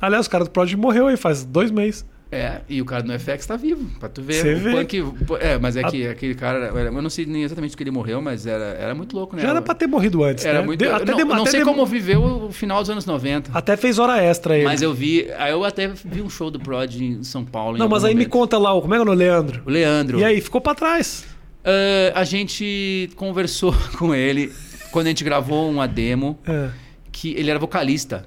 Aliás, 0.00 0.26
o 0.26 0.30
cara 0.30 0.44
do 0.44 0.50
Prodigy 0.50 0.76
morreu 0.76 1.06
aí 1.06 1.16
faz 1.16 1.44
dois 1.44 1.70
meses. 1.70 2.04
É, 2.30 2.60
e 2.68 2.82
o 2.82 2.84
cara 2.84 3.02
do 3.02 3.08
NoFX 3.10 3.46
tá 3.46 3.56
vivo, 3.56 3.90
pra 3.98 4.06
tu 4.06 4.20
ver. 4.20 4.34
Você 4.34 4.54
vê. 4.54 4.70
punk, 4.72 5.02
é, 5.40 5.56
mas 5.58 5.78
é 5.78 5.82
que 5.84 6.06
aquele 6.06 6.34
cara, 6.34 6.58
eu 6.66 6.92
não 7.02 7.08
sei 7.08 7.24
nem 7.24 7.42
exatamente 7.42 7.74
que 7.74 7.82
ele 7.82 7.90
morreu, 7.90 8.20
mas 8.20 8.46
era, 8.46 8.64
era 8.78 8.94
muito 8.94 9.16
louco, 9.16 9.34
né? 9.34 9.40
Já 9.40 9.48
era 9.48 9.62
pra 9.62 9.74
ter 9.74 9.86
morrido 9.86 10.22
antes, 10.22 10.44
Era 10.44 10.60
né? 10.60 10.66
muito, 10.66 10.84
eu 10.84 10.94
até 10.94 11.10
não, 11.12 11.24
não 11.24 11.42
até 11.42 11.52
sei 11.52 11.62
como 11.64 11.86
viveu 11.86 12.22
o 12.22 12.52
final 12.52 12.80
dos 12.82 12.90
anos 12.90 13.06
90. 13.06 13.50
Até 13.54 13.78
fez 13.78 13.98
hora 13.98 14.22
extra 14.22 14.54
aí. 14.54 14.62
Mas 14.64 14.82
eu 14.82 14.92
vi, 14.92 15.26
aí 15.38 15.52
eu 15.52 15.64
até 15.64 15.88
vi 15.88 16.20
um 16.20 16.28
show 16.28 16.50
do 16.50 16.60
Prod 16.60 16.94
em 17.00 17.22
São 17.22 17.46
Paulo. 17.46 17.78
Não, 17.78 17.88
mas 17.88 18.04
aí 18.04 18.10
me 18.10 18.16
momento. 18.20 18.30
conta 18.30 18.58
lá, 18.58 18.78
como 18.78 18.92
é 18.92 18.98
que 18.98 19.00
é 19.00 19.02
o 19.02 19.06
nome, 19.06 19.16
Leandro? 19.18 19.62
O 19.64 19.70
Leandro. 19.70 20.18
E 20.20 20.24
aí, 20.24 20.40
ficou 20.42 20.60
pra 20.60 20.74
trás. 20.74 21.24
Ah, 21.64 22.20
a 22.20 22.24
gente 22.24 23.08
conversou 23.16 23.74
com 23.98 24.14
ele 24.14 24.52
quando 24.90 25.06
a 25.06 25.08
gente 25.10 25.24
gravou 25.24 25.70
uma 25.70 25.88
demo 25.88 26.38
É. 26.46 26.68
que 27.10 27.32
ele 27.38 27.48
era 27.50 27.58
vocalista. 27.58 28.26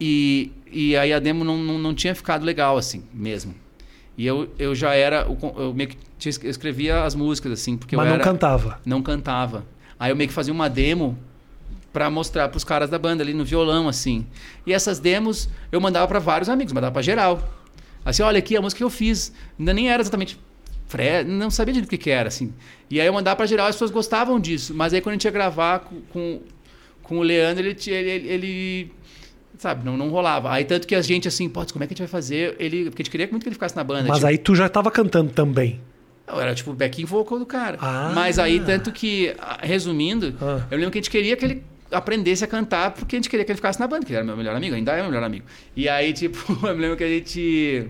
E, 0.00 0.50
e 0.72 0.96
aí 0.96 1.12
a 1.12 1.18
demo 1.18 1.44
não, 1.44 1.56
não, 1.58 1.78
não 1.78 1.94
tinha 1.94 2.14
ficado 2.14 2.44
legal, 2.44 2.76
assim, 2.76 3.02
mesmo. 3.12 3.54
E 4.16 4.26
eu, 4.26 4.48
eu 4.58 4.74
já 4.74 4.94
era. 4.94 5.26
Eu 5.56 5.72
meio 5.74 5.90
que 5.90 5.96
eu 6.44 6.50
escrevia 6.50 7.04
as 7.04 7.14
músicas, 7.14 7.52
assim, 7.52 7.76
porque 7.76 7.96
Mas 7.96 8.04
eu 8.06 8.08
não 8.10 8.14
era, 8.16 8.24
cantava. 8.24 8.80
não 8.84 9.02
cantava. 9.02 9.64
Aí 9.98 10.10
eu 10.10 10.16
meio 10.16 10.28
que 10.28 10.34
fazia 10.34 10.52
uma 10.52 10.68
demo 10.68 11.18
pra 11.92 12.10
mostrar 12.10 12.48
pros 12.48 12.64
caras 12.64 12.88
da 12.90 12.98
banda 12.98 13.22
ali 13.22 13.32
no 13.34 13.44
violão, 13.44 13.88
assim. 13.88 14.26
E 14.66 14.72
essas 14.72 14.98
demos 14.98 15.48
eu 15.70 15.80
mandava 15.80 16.06
pra 16.08 16.18
vários 16.18 16.48
amigos, 16.48 16.72
mandava 16.72 16.92
pra 16.92 17.02
geral. 17.02 17.42
Assim, 18.04 18.22
olha 18.22 18.38
aqui 18.38 18.56
a 18.56 18.60
música 18.60 18.78
que 18.78 18.84
eu 18.84 18.90
fiz. 18.90 19.32
Ainda 19.58 19.72
nem 19.72 19.90
era 19.90 20.02
exatamente. 20.02 20.38
Fre... 20.86 21.24
Não 21.24 21.50
sabia 21.50 21.72
de 21.74 21.82
que, 21.86 21.96
que 21.96 22.10
era, 22.10 22.28
assim. 22.28 22.52
E 22.90 23.00
aí 23.00 23.06
eu 23.06 23.12
mandava 23.12 23.36
pra 23.36 23.46
geral, 23.46 23.66
as 23.68 23.74
pessoas 23.76 23.90
gostavam 23.90 24.38
disso. 24.40 24.74
Mas 24.74 24.92
aí 24.92 25.00
quando 25.00 25.12
a 25.12 25.14
gente 25.14 25.24
ia 25.24 25.30
gravar 25.30 25.80
com, 25.80 26.00
com, 26.12 26.40
com 27.02 27.18
o 27.18 27.22
Leandro, 27.22 27.64
ele, 27.64 27.76
ele, 27.88 28.28
ele- 28.28 28.92
Sabe, 29.62 29.84
não, 29.84 29.96
não 29.96 30.08
rolava. 30.08 30.50
Aí 30.50 30.64
tanto 30.64 30.88
que 30.88 30.94
a 30.96 31.00
gente, 31.00 31.28
assim, 31.28 31.48
putz, 31.48 31.70
como 31.70 31.84
é 31.84 31.86
que 31.86 31.92
a 31.92 31.94
gente 31.94 32.00
vai 32.00 32.08
fazer? 32.08 32.56
Ele, 32.58 32.86
porque 32.90 33.02
a 33.02 33.04
gente 33.04 33.10
queria 33.12 33.28
muito 33.30 33.44
que 33.44 33.48
ele 33.48 33.54
ficasse 33.54 33.76
na 33.76 33.84
banda. 33.84 34.08
Mas 34.08 34.16
tipo, 34.16 34.26
aí 34.26 34.36
tu 34.36 34.56
já 34.56 34.68
tava 34.68 34.90
cantando 34.90 35.30
também. 35.30 35.80
eu 36.26 36.40
era 36.40 36.52
tipo 36.52 36.72
o 36.72 36.74
backing 36.74 37.04
vocal 37.04 37.38
do 37.38 37.46
cara. 37.46 37.78
Ah. 37.80 38.10
Mas 38.12 38.40
aí, 38.40 38.58
tanto 38.58 38.90
que, 38.90 39.32
resumindo, 39.62 40.34
Ah. 40.42 40.66
eu 40.68 40.76
lembro 40.78 40.90
que 40.90 40.98
a 40.98 41.00
gente 41.00 41.10
queria 41.10 41.36
que 41.36 41.44
ele 41.44 41.62
aprendesse 41.92 42.42
a 42.42 42.46
cantar 42.48 42.90
porque 42.90 43.14
a 43.14 43.18
gente 43.18 43.30
queria 43.30 43.44
que 43.44 43.52
ele 43.52 43.56
ficasse 43.56 43.78
na 43.78 43.86
banda, 43.86 44.04
que 44.04 44.10
ele 44.10 44.16
era 44.16 44.24
meu 44.24 44.36
melhor 44.36 44.56
amigo, 44.56 44.74
ainda 44.74 44.92
é 44.94 44.96
meu 45.02 45.10
melhor 45.12 45.22
amigo. 45.22 45.44
E 45.76 45.88
aí, 45.88 46.12
tipo, 46.12 46.38
eu 46.66 46.72
lembro 46.74 46.96
que 46.96 47.04
a 47.04 47.08
gente. 47.08 47.86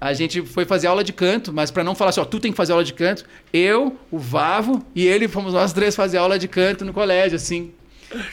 A 0.00 0.12
gente 0.12 0.42
foi 0.42 0.66
fazer 0.66 0.86
aula 0.88 1.02
de 1.02 1.14
canto, 1.14 1.50
mas 1.50 1.70
para 1.70 1.82
não 1.82 1.94
falar 1.94 2.10
assim, 2.10 2.20
ó, 2.20 2.26
tu 2.26 2.38
tem 2.38 2.50
que 2.50 2.56
fazer 2.58 2.72
aula 2.72 2.84
de 2.84 2.92
canto, 2.92 3.24
eu, 3.50 3.96
o 4.10 4.18
Vavo 4.18 4.84
e 4.94 5.06
ele 5.06 5.26
fomos 5.28 5.54
nós 5.54 5.72
três 5.72 5.96
fazer 5.96 6.18
aula 6.18 6.38
de 6.38 6.46
canto 6.46 6.84
no 6.84 6.92
colégio, 6.92 7.36
assim. 7.36 7.72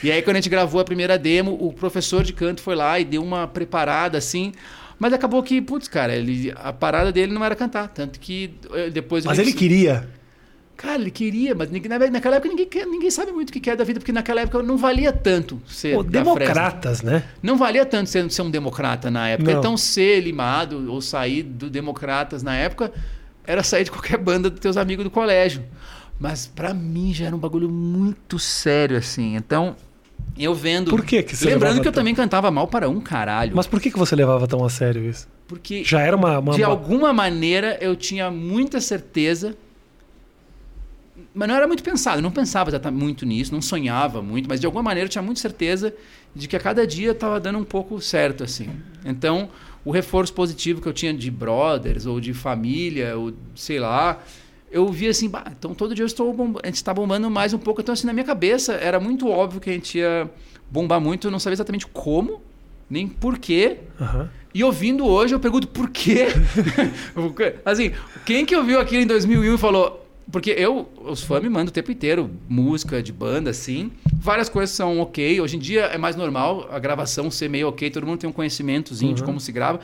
E 0.02 0.10
aí, 0.10 0.22
quando 0.22 0.36
a 0.36 0.40
gente 0.40 0.48
gravou 0.50 0.80
a 0.80 0.84
primeira 0.84 1.18
demo, 1.18 1.56
o 1.60 1.72
professor 1.72 2.22
de 2.24 2.32
canto 2.32 2.60
foi 2.60 2.74
lá 2.74 2.98
e 3.00 3.04
deu 3.04 3.22
uma 3.22 3.46
preparada, 3.46 4.18
assim. 4.18 4.52
Mas 4.98 5.12
acabou 5.12 5.42
que, 5.42 5.60
putz, 5.60 5.88
cara, 5.88 6.14
ele, 6.14 6.52
a 6.56 6.72
parada 6.72 7.10
dele 7.10 7.32
não 7.32 7.44
era 7.44 7.54
cantar. 7.56 7.88
Tanto 7.88 8.20
que 8.20 8.54
eh, 8.72 8.90
depois. 8.90 9.24
Mas 9.24 9.38
ele 9.38 9.52
queria. 9.52 10.08
Cara, 10.76 11.00
ele 11.00 11.10
queria, 11.10 11.54
mas 11.54 11.70
ninguém- 11.70 11.90
naquela 12.10 12.36
época 12.36 12.48
ninguém, 12.48 12.66
quer- 12.66 12.86
ninguém 12.86 13.10
sabe 13.10 13.30
muito 13.30 13.50
o 13.50 13.52
que 13.52 13.60
que 13.60 13.70
é 13.70 13.76
da 13.76 13.84
vida, 13.84 14.00
porque 14.00 14.10
naquela 14.10 14.40
época 14.40 14.62
não 14.62 14.76
valia 14.76 15.12
tanto 15.12 15.60
ser. 15.66 15.94
Pô, 15.94 16.02
Fresno. 16.02 16.10
democratas, 16.10 17.02
né? 17.02 17.22
Não 17.42 17.56
valia 17.56 17.84
tanto 17.86 18.08
ser, 18.10 18.28
ser 18.32 18.42
um 18.42 18.50
democrata 18.50 19.08
na 19.10 19.28
época. 19.28 19.52
Não. 19.52 19.58
Então, 19.60 19.76
ser 19.76 20.20
limado 20.20 20.90
ou 20.92 21.00
sair 21.00 21.42
do 21.44 21.70
Democratas 21.70 22.42
na 22.42 22.56
época 22.56 22.90
era 23.46 23.62
sair 23.62 23.84
de 23.84 23.90
qualquer 23.92 24.18
banda 24.18 24.48
dos 24.50 24.58
teus 24.60 24.76
amigos 24.76 25.04
do 25.04 25.10
colégio. 25.10 25.62
Mas 26.22 26.46
pra 26.46 26.72
mim 26.72 27.12
já 27.12 27.26
era 27.26 27.34
um 27.34 27.38
bagulho 27.38 27.68
muito 27.68 28.38
sério, 28.38 28.96
assim. 28.96 29.34
Então, 29.34 29.74
eu 30.38 30.54
vendo. 30.54 30.88
Por 30.88 31.04
que 31.04 31.20
que 31.24 31.34
você 31.34 31.46
Lembrando 31.46 31.80
que 31.82 31.88
eu 31.88 31.92
tão- 31.92 32.00
também 32.00 32.14
cantava 32.14 32.48
mal 32.48 32.68
para 32.68 32.88
um 32.88 33.00
caralho. 33.00 33.52
Mas 33.56 33.66
por 33.66 33.80
que, 33.80 33.90
que 33.90 33.98
você 33.98 34.14
levava 34.14 34.46
tão 34.46 34.64
a 34.64 34.70
sério 34.70 35.04
isso? 35.04 35.26
porque 35.48 35.82
Já 35.84 36.00
era 36.00 36.16
uma. 36.16 36.38
uma- 36.38 36.54
de 36.54 36.62
uma- 36.62 36.68
alguma 36.70 37.12
maneira 37.12 37.76
eu 37.80 37.94
tinha 37.96 38.30
muita 38.30 38.80
certeza 38.80 39.54
Mas 41.34 41.48
não 41.48 41.54
era 41.54 41.66
muito 41.66 41.82
pensado, 41.82 42.18
eu 42.18 42.22
não 42.22 42.30
pensava 42.30 42.70
muito 42.90 43.26
nisso, 43.26 43.52
não 43.52 43.60
sonhava 43.60 44.22
muito, 44.22 44.48
mas 44.48 44.60
de 44.60 44.66
alguma 44.66 44.82
maneira 44.82 45.06
eu 45.06 45.10
tinha 45.10 45.22
muita 45.22 45.40
certeza 45.40 45.92
de 46.34 46.46
que 46.48 46.56
a 46.56 46.60
cada 46.60 46.86
dia 46.86 47.10
estava 47.12 47.38
dando 47.40 47.58
um 47.58 47.64
pouco 47.64 48.00
certo, 48.00 48.42
assim. 48.44 48.68
Então, 49.04 49.48
o 49.84 49.90
reforço 49.90 50.32
positivo 50.32 50.80
que 50.80 50.88
eu 50.88 50.92
tinha 50.92 51.12
de 51.12 51.30
brothers 51.30 52.06
ou 52.06 52.18
de 52.20 52.32
família, 52.32 53.16
ou 53.16 53.32
sei 53.54 53.78
lá, 53.78 54.22
eu 54.72 54.88
via 54.88 55.10
assim, 55.10 55.28
bah, 55.28 55.44
então 55.56 55.74
todo 55.74 55.94
dia 55.94 56.02
eu 56.02 56.06
estou 56.06 56.32
bomba, 56.32 56.60
a 56.62 56.66
gente 56.66 56.76
está 56.76 56.92
bombando 56.92 57.30
mais 57.30 57.52
um 57.52 57.58
pouco. 57.58 57.80
Então, 57.80 57.92
assim, 57.92 58.06
na 58.06 58.12
minha 58.12 58.24
cabeça 58.24 58.72
era 58.72 58.98
muito 58.98 59.28
óbvio 59.28 59.60
que 59.60 59.70
a 59.70 59.72
gente 59.72 59.98
ia 59.98 60.28
bombar 60.70 61.00
muito, 61.00 61.26
eu 61.26 61.30
não 61.30 61.38
sabia 61.38 61.54
exatamente 61.54 61.86
como, 61.86 62.40
nem 62.88 63.06
porquê. 63.06 63.78
Aham. 64.00 64.30
E 64.54 64.62
ouvindo 64.64 65.06
hoje, 65.06 65.34
eu 65.34 65.40
pergunto 65.40 65.68
por 65.68 65.88
quê? 65.88 66.28
assim, 67.64 67.92
quem 68.24 68.44
que 68.44 68.54
ouviu 68.54 68.80
aquilo 68.80 69.02
em 69.02 69.06
2001 69.06 69.54
e 69.54 69.58
falou... 69.58 70.00
Porque 70.30 70.50
eu, 70.50 70.88
os 71.04 71.22
fãs 71.22 71.42
me 71.42 71.48
mandam 71.48 71.66
o 71.66 71.72
tempo 71.72 71.90
inteiro 71.90 72.30
música 72.48 73.02
de 73.02 73.12
banda, 73.12 73.50
assim. 73.50 73.90
Várias 74.14 74.48
coisas 74.48 74.74
são 74.74 75.00
ok. 75.00 75.40
Hoje 75.40 75.56
em 75.56 75.58
dia 75.58 75.82
é 75.86 75.98
mais 75.98 76.16
normal 76.16 76.68
a 76.70 76.78
gravação 76.78 77.30
ser 77.30 77.50
meio 77.50 77.68
ok. 77.68 77.90
Todo 77.90 78.06
mundo 78.06 78.20
tem 78.20 78.30
um 78.30 78.32
conhecimentozinho 78.32 79.14
de 79.14 79.22
como 79.22 79.40
se 79.40 79.50
grava. 79.50 79.80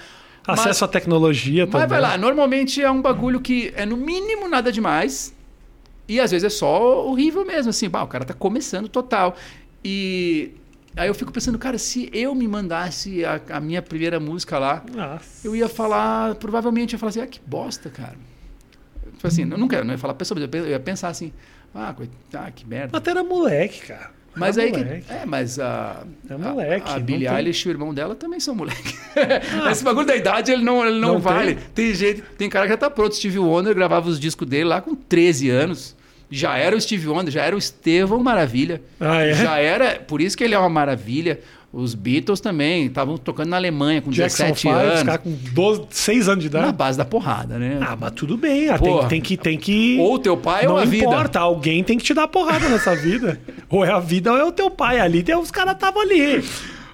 Mas- 0.49 0.61
Acesso 0.61 0.85
à 0.85 0.89
tecnologia 0.89 1.67
também. 1.67 1.83
mas 1.83 1.91
vai 1.91 2.01
lá, 2.01 2.17
normalmente 2.17 2.83
é 2.83 2.91
um 2.91 3.03
bagulho 3.03 3.41
que 3.41 3.73
é 3.77 3.85
no 3.85 3.97
mínimo 3.97 4.49
nada 4.49 4.73
demais. 4.73 5.35
E 6.09 6.19
às 6.19 6.31
vezes 6.31 6.45
é 6.45 6.49
só 6.49 7.07
horrível 7.07 7.45
mesmo, 7.45 7.69
assim, 7.69 7.87
bah, 7.89 8.03
o 8.03 8.07
cara 8.07 8.25
tá 8.25 8.33
começando 8.33 8.89
total. 8.89 9.37
E 9.85 10.53
aí 10.97 11.07
eu 11.07 11.15
fico 11.15 11.31
pensando, 11.31 11.59
cara, 11.59 11.77
se 11.77 12.09
eu 12.15 12.35
me 12.35 12.49
mandasse 12.49 13.25
a, 13.27 13.41
a 13.51 13.61
minha 13.61 13.83
primeira 13.83 14.19
música 14.19 14.59
lá, 14.59 14.83
Nossa. 14.91 15.47
eu 15.47 15.55
ia 15.55 15.69
falar, 15.69 16.35
provavelmente 16.37 16.93
ia 16.93 16.99
falar 16.99 17.11
assim, 17.11 17.21
ah, 17.21 17.27
que 17.27 17.41
bosta, 17.45 17.91
cara. 17.91 18.17
Tipo 19.13 19.27
assim, 19.27 19.43
eu 19.43 19.59
não 19.59 19.69
quero, 19.69 19.85
não 19.85 19.93
ia 19.93 19.99
falar 19.99 20.15
pessoa, 20.15 20.41
mas 20.41 20.49
eu 20.65 20.69
ia 20.71 20.81
pensar 20.81 21.09
assim, 21.09 21.31
ah, 21.75 21.93
coitado, 21.93 22.53
que 22.53 22.67
merda. 22.67 22.89
Mas 22.93 23.03
tu 23.03 23.11
era 23.11 23.23
moleque, 23.23 23.87
cara. 23.87 24.11
Mas 24.39 24.57
Era 24.59 24.67
aí 24.67 24.73
que. 24.73 24.79
moleque. 24.85 25.05
É, 25.13 25.27
mas 25.27 25.59
a. 25.59 26.03
É 26.31 26.37
moleque, 26.37 26.91
A, 26.91 26.95
a 26.95 26.99
Billie 26.99 27.27
tem- 27.29 27.37
Eilish 27.37 27.67
e 27.67 27.69
o 27.69 27.73
irmão 27.73 27.93
dela 27.93 28.15
também 28.15 28.39
são 28.41 28.55
moleque. 28.55 28.95
Esse 29.71 29.83
bagulho 29.85 30.07
da 30.07 30.17
idade 30.17 30.53
ele 30.53 30.63
não, 30.63 30.87
ele 30.87 30.99
não, 31.01 31.15
Não 31.15 31.19
vale. 31.21 31.55
tem? 31.55 31.87
Tem. 31.87 31.95
gente. 31.95 32.23
Tem 32.37 32.49
cara 32.49 32.67
que 32.67 32.73
já 32.73 32.77
tá 32.79 32.91
pronto. 32.91 33.15
Steve 33.15 33.39
Wonder 33.39 33.75
gravava 33.75 34.09
os 34.09 34.19
discos 34.21 34.47
dele 34.49 34.65
lá 34.65 34.81
com 34.81 34.95
13 34.95 35.51
anos. 35.51 35.97
Já 36.31 36.57
era 36.59 36.77
o 36.77 36.81
Steve 36.81 37.09
Wonder, 37.09 37.33
já 37.33 37.43
era 37.43 37.57
o 37.57 37.59
Estevão 37.59 38.23
Maravilha. 38.23 38.83
Ah, 39.01 39.23
é? 39.23 39.33
Já 39.33 39.59
era. 39.59 39.95
Por 39.99 40.21
isso 40.21 40.37
que 40.37 40.45
ele 40.45 40.55
é 40.55 40.59
uma 40.59 40.69
maravilha. 40.69 41.41
Os 41.81 41.95
Beatles 41.95 42.41
também 42.41 42.87
estavam 42.87 43.17
tocando 43.17 43.51
na 43.51 43.57
Alemanha 43.57 44.03
com 44.03 44.11
Jackson 44.11 44.45
17 44.53 44.61
Five, 44.63 44.75
os 44.75 44.81
anos. 44.83 45.03
caras 45.05 45.21
com 45.23 45.31
12, 45.53 45.83
6 45.91 46.29
anos 46.29 46.45
de 46.45 46.51
Na 46.51 46.59
idade. 46.61 46.77
base 46.77 46.99
da 46.99 47.05
porrada, 47.05 47.59
né? 47.59 47.79
Ah, 47.81 47.97
mas 47.99 48.11
tudo 48.13 48.37
bem. 48.37 48.69
ah, 48.69 48.79
tem, 48.79 48.93
Porra. 48.93 49.09
tem 49.09 49.21
que, 49.21 49.37
tem 49.37 49.57
que. 49.59 49.97
Ou 50.01 50.19
teu 50.19 50.37
pai 50.37 50.65
não 50.67 50.73
ou 50.73 50.79
a 50.79 50.85
vida. 50.85 51.05
importa, 51.05 51.39
alguém 51.39 51.85
tem 51.85 51.97
que 51.97 52.05
te 52.05 52.13
dar 52.15 52.27
porrada 52.27 52.69
nessa 52.69 52.95
vida. 53.01 53.41
ou 53.71 53.85
é 53.85 53.91
a 53.93 54.01
vida 54.01 54.33
ou 54.33 54.39
é 54.39 54.45
o 54.45 54.51
teu 54.51 54.69
pai. 54.71 54.99
Ali 54.99 55.23
tem, 55.23 55.37
os 55.37 55.51
caras 55.53 55.75
estavam 55.75 56.03
ali. 56.03 56.43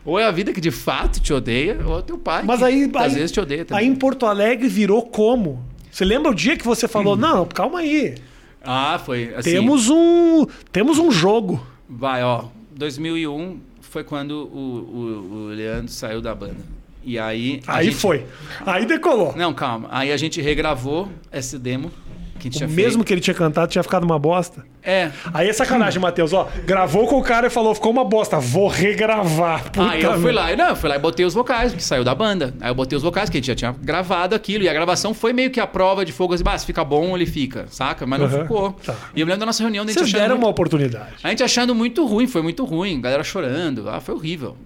Ou 0.04 0.18
é 0.18 0.24
a 0.26 0.30
vida 0.30 0.52
que 0.52 0.60
de 0.60 0.70
fato 0.70 1.18
te 1.18 1.32
odeia, 1.32 1.78
ou 1.86 1.98
é 1.98 2.02
teu 2.02 2.18
pai. 2.18 2.42
Mas 2.44 2.58
que 2.58 2.64
aí, 2.66 2.90
às 2.94 3.02
aí, 3.04 3.14
vezes 3.14 3.32
te 3.32 3.40
odeia 3.40 3.64
também. 3.64 3.84
aí 3.84 3.90
em 3.90 3.94
Porto 3.94 4.26
Alegre 4.26 4.68
virou 4.68 5.00
como? 5.02 5.64
Você 5.90 6.04
lembra 6.04 6.30
o 6.30 6.34
dia 6.34 6.56
que 6.58 6.64
você 6.66 6.84
Hum. 6.84 6.90
falou, 6.90 7.16
não, 7.16 7.46
calma 7.46 7.78
aí. 7.78 8.16
Ah, 8.62 9.00
foi 9.02 9.32
assim. 9.34 9.50
Temos 9.52 9.88
um. 9.88 10.44
Temos 10.70 10.98
um 10.98 11.10
jogo. 11.10 11.66
Vai, 11.88 12.22
ó. 12.22 12.44
2001 12.76 13.58
foi 13.94 14.02
quando 14.02 14.32
o, 14.32 14.58
o, 14.58 15.34
o 15.34 15.46
Leandro 15.50 15.86
saiu 15.86 16.20
da 16.20 16.34
banda. 16.34 16.56
E 17.04 17.16
aí. 17.16 17.62
Aí 17.64 17.84
gente- 17.86 17.96
foi. 17.96 18.26
Aí 18.66 18.84
decolou. 18.84 19.32
Não, 19.36 19.54
calma. 19.54 19.86
Aí 19.88 20.10
a 20.10 20.16
gente 20.16 20.40
regravou 20.40 21.08
esse 21.32 21.56
demo 21.56 21.92
que 22.38 22.62
a 22.62 22.66
O 22.66 22.70
mesmo 22.70 22.92
feito. 22.94 23.04
que 23.06 23.12
ele 23.14 23.20
tinha 23.20 23.34
cantado 23.34 23.68
tinha 23.70 23.82
ficado 23.82 24.04
uma 24.04 24.18
bosta. 24.18 24.64
É. 24.82 25.10
Aí 25.32 25.48
é 25.48 25.52
sacanagem, 25.52 26.00
Matheus. 26.00 26.32
Ó, 26.34 26.46
gravou 26.66 27.06
com 27.06 27.18
o 27.18 27.22
cara 27.22 27.46
e 27.46 27.50
falou, 27.50 27.74
ficou 27.74 27.90
uma 27.90 28.04
bosta. 28.04 28.38
Vou 28.38 28.68
regravar. 28.68 29.64
Puta 29.64 29.90
aí 29.90 30.02
eu 30.02 30.20
fui 30.20 30.30
lá, 30.32 30.52
e 30.52 30.56
não, 30.56 30.68
eu 30.70 30.76
fui 30.76 30.88
lá 30.90 30.96
e 30.96 30.98
botei 30.98 31.24
os 31.24 31.32
vocais, 31.34 31.72
que 31.72 31.82
saiu 31.82 32.04
da 32.04 32.14
banda. 32.14 32.54
Aí 32.60 32.68
eu 32.70 32.74
botei 32.74 32.96
os 32.96 33.02
vocais, 33.02 33.30
que 33.30 33.36
a 33.36 33.40
gente 33.40 33.46
já 33.46 33.54
tinha 33.54 33.72
gravado 33.80 34.34
aquilo. 34.34 34.62
E 34.64 34.68
a 34.68 34.72
gravação 34.74 35.14
foi 35.14 35.32
meio 35.32 35.50
que 35.50 35.58
a 35.60 35.66
prova 35.66 36.04
de 36.04 36.12
fogo, 36.12 36.34
assim, 36.34 36.44
bah, 36.44 36.58
se 36.58 36.66
fica 36.66 36.84
bom, 36.84 37.16
ele 37.16 37.26
fica, 37.26 37.66
saca? 37.70 38.06
Mas 38.06 38.20
não 38.20 38.26
Aham. 38.26 38.42
ficou. 38.42 38.72
Tá. 38.84 38.94
E 39.16 39.20
eu 39.20 39.26
me 39.26 39.30
lembro 39.32 39.40
da 39.40 39.46
nossa 39.46 39.62
reunião, 39.62 39.84
da 39.84 39.90
gente 39.92 39.98
Vocês 40.00 40.10
achando 40.10 40.20
deram 40.20 40.34
muito- 40.34 40.44
uma 40.44 40.50
oportunidade. 40.50 41.14
A 41.22 41.28
gente 41.30 41.42
achando 41.42 41.74
muito 41.74 42.04
ruim, 42.06 42.26
foi 42.26 42.42
muito 42.42 42.64
ruim, 42.64 43.00
galera 43.00 43.24
chorando, 43.24 43.88
ah, 43.88 44.00
foi 44.00 44.14
horrível. 44.14 44.56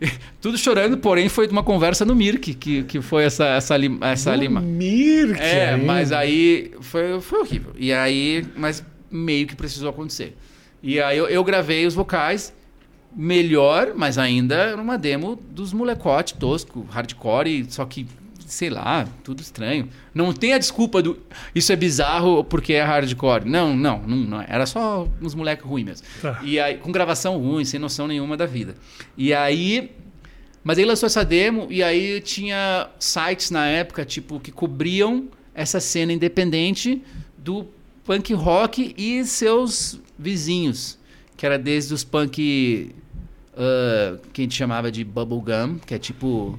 Tudo 0.40 0.58
chorando, 0.58 0.98
porém 0.98 1.28
foi 1.28 1.46
de 1.46 1.52
uma 1.52 1.62
conversa 1.62 2.04
no 2.04 2.14
Mirk, 2.14 2.54
que, 2.54 2.82
que 2.84 3.00
foi 3.00 3.24
essa, 3.24 3.44
essa, 3.46 3.76
li- 3.76 3.98
essa 4.00 4.34
lima. 4.36 4.60
Mirk. 4.60 5.40
É, 5.40 5.70
ainda. 5.70 5.84
mas 5.86 6.12
aí 6.12 6.72
foi, 6.80 7.20
foi 7.20 7.40
horrível. 7.40 7.72
E 7.76 7.92
aí, 7.92 8.44
mas 8.56 8.84
meio 9.10 9.46
que 9.46 9.56
precisou 9.56 9.90
acontecer. 9.90 10.36
E 10.82 11.00
aí 11.00 11.16
eu, 11.16 11.26
eu 11.28 11.42
gravei 11.42 11.86
os 11.86 11.94
vocais 11.94 12.54
melhor, 13.14 13.92
mas 13.96 14.18
ainda 14.18 14.54
era 14.54 14.80
uma 14.80 14.98
demo 14.98 15.36
dos 15.50 15.72
molecote 15.72 16.34
tosco, 16.34 16.86
hardcore, 16.90 17.66
só 17.70 17.84
que, 17.86 18.06
sei 18.46 18.70
lá, 18.70 19.06
tudo 19.22 19.40
estranho. 19.40 19.88
Não 20.14 20.32
tem 20.32 20.54
a 20.54 20.58
desculpa 20.58 21.02
do 21.02 21.18
isso 21.54 21.72
é 21.72 21.76
bizarro 21.76 22.42
porque 22.44 22.72
é 22.72 22.82
hardcore. 22.82 23.44
Não, 23.44 23.76
não, 23.76 24.00
não, 24.06 24.16
não. 24.16 24.40
era 24.42 24.64
só 24.64 25.06
uns 25.20 25.34
moleques 25.34 25.66
ruins 25.66 25.84
mesmo. 25.84 26.06
Tá. 26.22 26.40
E 26.42 26.58
aí, 26.58 26.78
com 26.78 26.90
gravação 26.90 27.36
ruim, 27.38 27.64
sem 27.64 27.78
noção 27.78 28.06
nenhuma 28.06 28.36
da 28.36 28.46
vida. 28.46 28.74
E 29.16 29.34
aí, 29.34 29.90
mas 30.64 30.78
aí 30.78 30.84
lançou 30.84 31.06
essa 31.06 31.24
demo 31.24 31.66
e 31.68 31.82
aí 31.82 32.20
tinha 32.20 32.88
sites 32.98 33.50
na 33.50 33.66
época, 33.66 34.04
tipo, 34.04 34.40
que 34.40 34.52
cobriam 34.52 35.28
essa 35.54 35.80
cena 35.80 36.12
independente 36.12 37.02
do 37.36 37.66
punk 38.04 38.32
rock 38.32 38.94
e 38.96 39.24
seus 39.24 40.00
vizinhos. 40.18 40.98
Que 41.36 41.44
era 41.44 41.58
desde 41.58 41.92
os 41.92 42.02
punk 42.02 42.94
ah, 43.56 44.18
que 44.32 44.42
a 44.42 44.44
gente 44.44 44.54
chamava 44.54 44.92
de 44.92 45.02
bubblegum, 45.02 45.78
que 45.78 45.94
é 45.94 45.98
tipo 45.98 46.58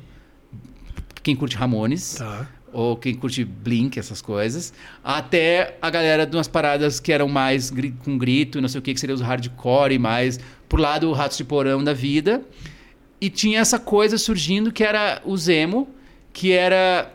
quem 1.27 1.35
curte 1.35 1.57
Ramones 1.57 2.15
Tá. 2.17 2.47
ou 2.71 2.95
quem 2.95 3.13
curte 3.13 3.43
Blink, 3.43 3.99
essas 3.99 4.21
coisas, 4.21 4.73
até 5.03 5.77
a 5.81 5.89
galera 5.89 6.25
de 6.25 6.35
umas 6.37 6.47
paradas 6.47 6.99
que 7.01 7.11
eram 7.11 7.27
mais 7.27 7.69
gri- 7.69 7.93
com 8.05 8.17
grito, 8.17 8.61
não 8.61 8.69
sei 8.69 8.79
o 8.79 8.81
que, 8.81 8.93
que 8.93 8.99
seria 8.99 9.13
os 9.15 9.21
hardcore 9.21 9.93
e 9.95 9.99
mais 9.99 10.39
pro 10.69 10.81
lado 10.81 11.11
Ratos 11.11 11.37
de 11.37 11.43
Porão 11.43 11.83
da 11.83 11.93
vida. 11.93 12.41
E 13.19 13.29
tinha 13.29 13.59
essa 13.59 13.77
coisa 13.79 14.17
surgindo 14.17 14.71
que 14.71 14.83
era 14.83 15.21
o 15.25 15.35
Zemo, 15.35 15.89
que 16.31 16.51
era, 16.51 17.11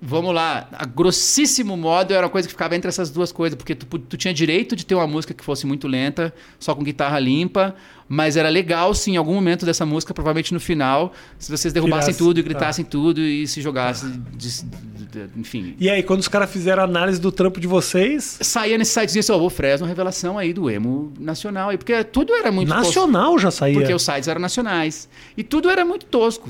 vamos 0.00 0.32
lá, 0.34 0.68
a 0.72 0.84
grossíssimo 0.86 1.76
modo 1.76 2.12
era 2.14 2.24
uma 2.26 2.30
coisa 2.30 2.46
que 2.46 2.52
ficava 2.54 2.76
entre 2.76 2.88
essas 2.88 3.10
duas 3.10 3.32
coisas, 3.32 3.56
porque 3.56 3.74
tu, 3.74 3.86
tu 3.98 4.16
tinha 4.16 4.32
direito 4.32 4.76
de 4.76 4.86
ter 4.86 4.94
uma 4.94 5.06
música 5.06 5.34
que 5.34 5.44
fosse 5.44 5.66
muito 5.66 5.88
lenta, 5.88 6.32
só 6.58 6.74
com 6.74 6.82
guitarra 6.84 7.18
limpa, 7.18 7.74
mas 8.08 8.36
era 8.36 8.48
legal 8.48 8.94
sim, 8.94 9.12
em 9.12 9.16
algum 9.16 9.34
momento 9.34 9.66
dessa 9.66 9.84
música, 9.84 10.14
provavelmente 10.14 10.54
no 10.54 10.60
final, 10.60 11.12
se 11.38 11.50
vocês 11.50 11.72
derrubassem 11.74 12.06
Virasse, 12.14 12.18
tudo 12.18 12.38
e 12.38 12.42
tá. 12.42 12.48
gritassem 12.48 12.84
tudo 12.84 13.20
e 13.20 13.46
se 13.46 13.60
jogassem, 13.60 14.22
de- 14.36 14.62
de- 14.62 15.26
de- 15.26 15.40
enfim. 15.40 15.74
E 15.78 15.90
aí, 15.90 16.02
quando 16.02 16.20
os 16.20 16.28
caras 16.28 16.50
fizeram 16.50 16.82
a 16.82 16.86
análise 16.86 17.20
do 17.20 17.30
trampo 17.32 17.60
de 17.60 17.66
vocês, 17.66 18.38
Saía 18.40 18.78
nesse 18.78 18.92
site 18.92 19.12
disso, 19.12 19.32
ó, 19.34 19.38
o 19.38 19.50
Fresno, 19.50 19.86
revelação 19.86 20.38
aí 20.38 20.52
do 20.52 20.70
emo 20.70 21.12
nacional, 21.18 21.70
aí, 21.70 21.76
porque 21.76 22.02
tudo 22.04 22.32
era 22.34 22.50
muito 22.52 22.68
tosco. 22.68 22.84
nacional 22.86 23.38
já 23.38 23.50
saía. 23.50 23.74
Porque 23.74 23.92
os 23.92 24.02
sites 24.02 24.28
eram 24.28 24.40
nacionais. 24.40 25.08
E 25.36 25.42
tudo 25.42 25.68
era 25.68 25.84
muito 25.84 26.06
tosco. 26.06 26.48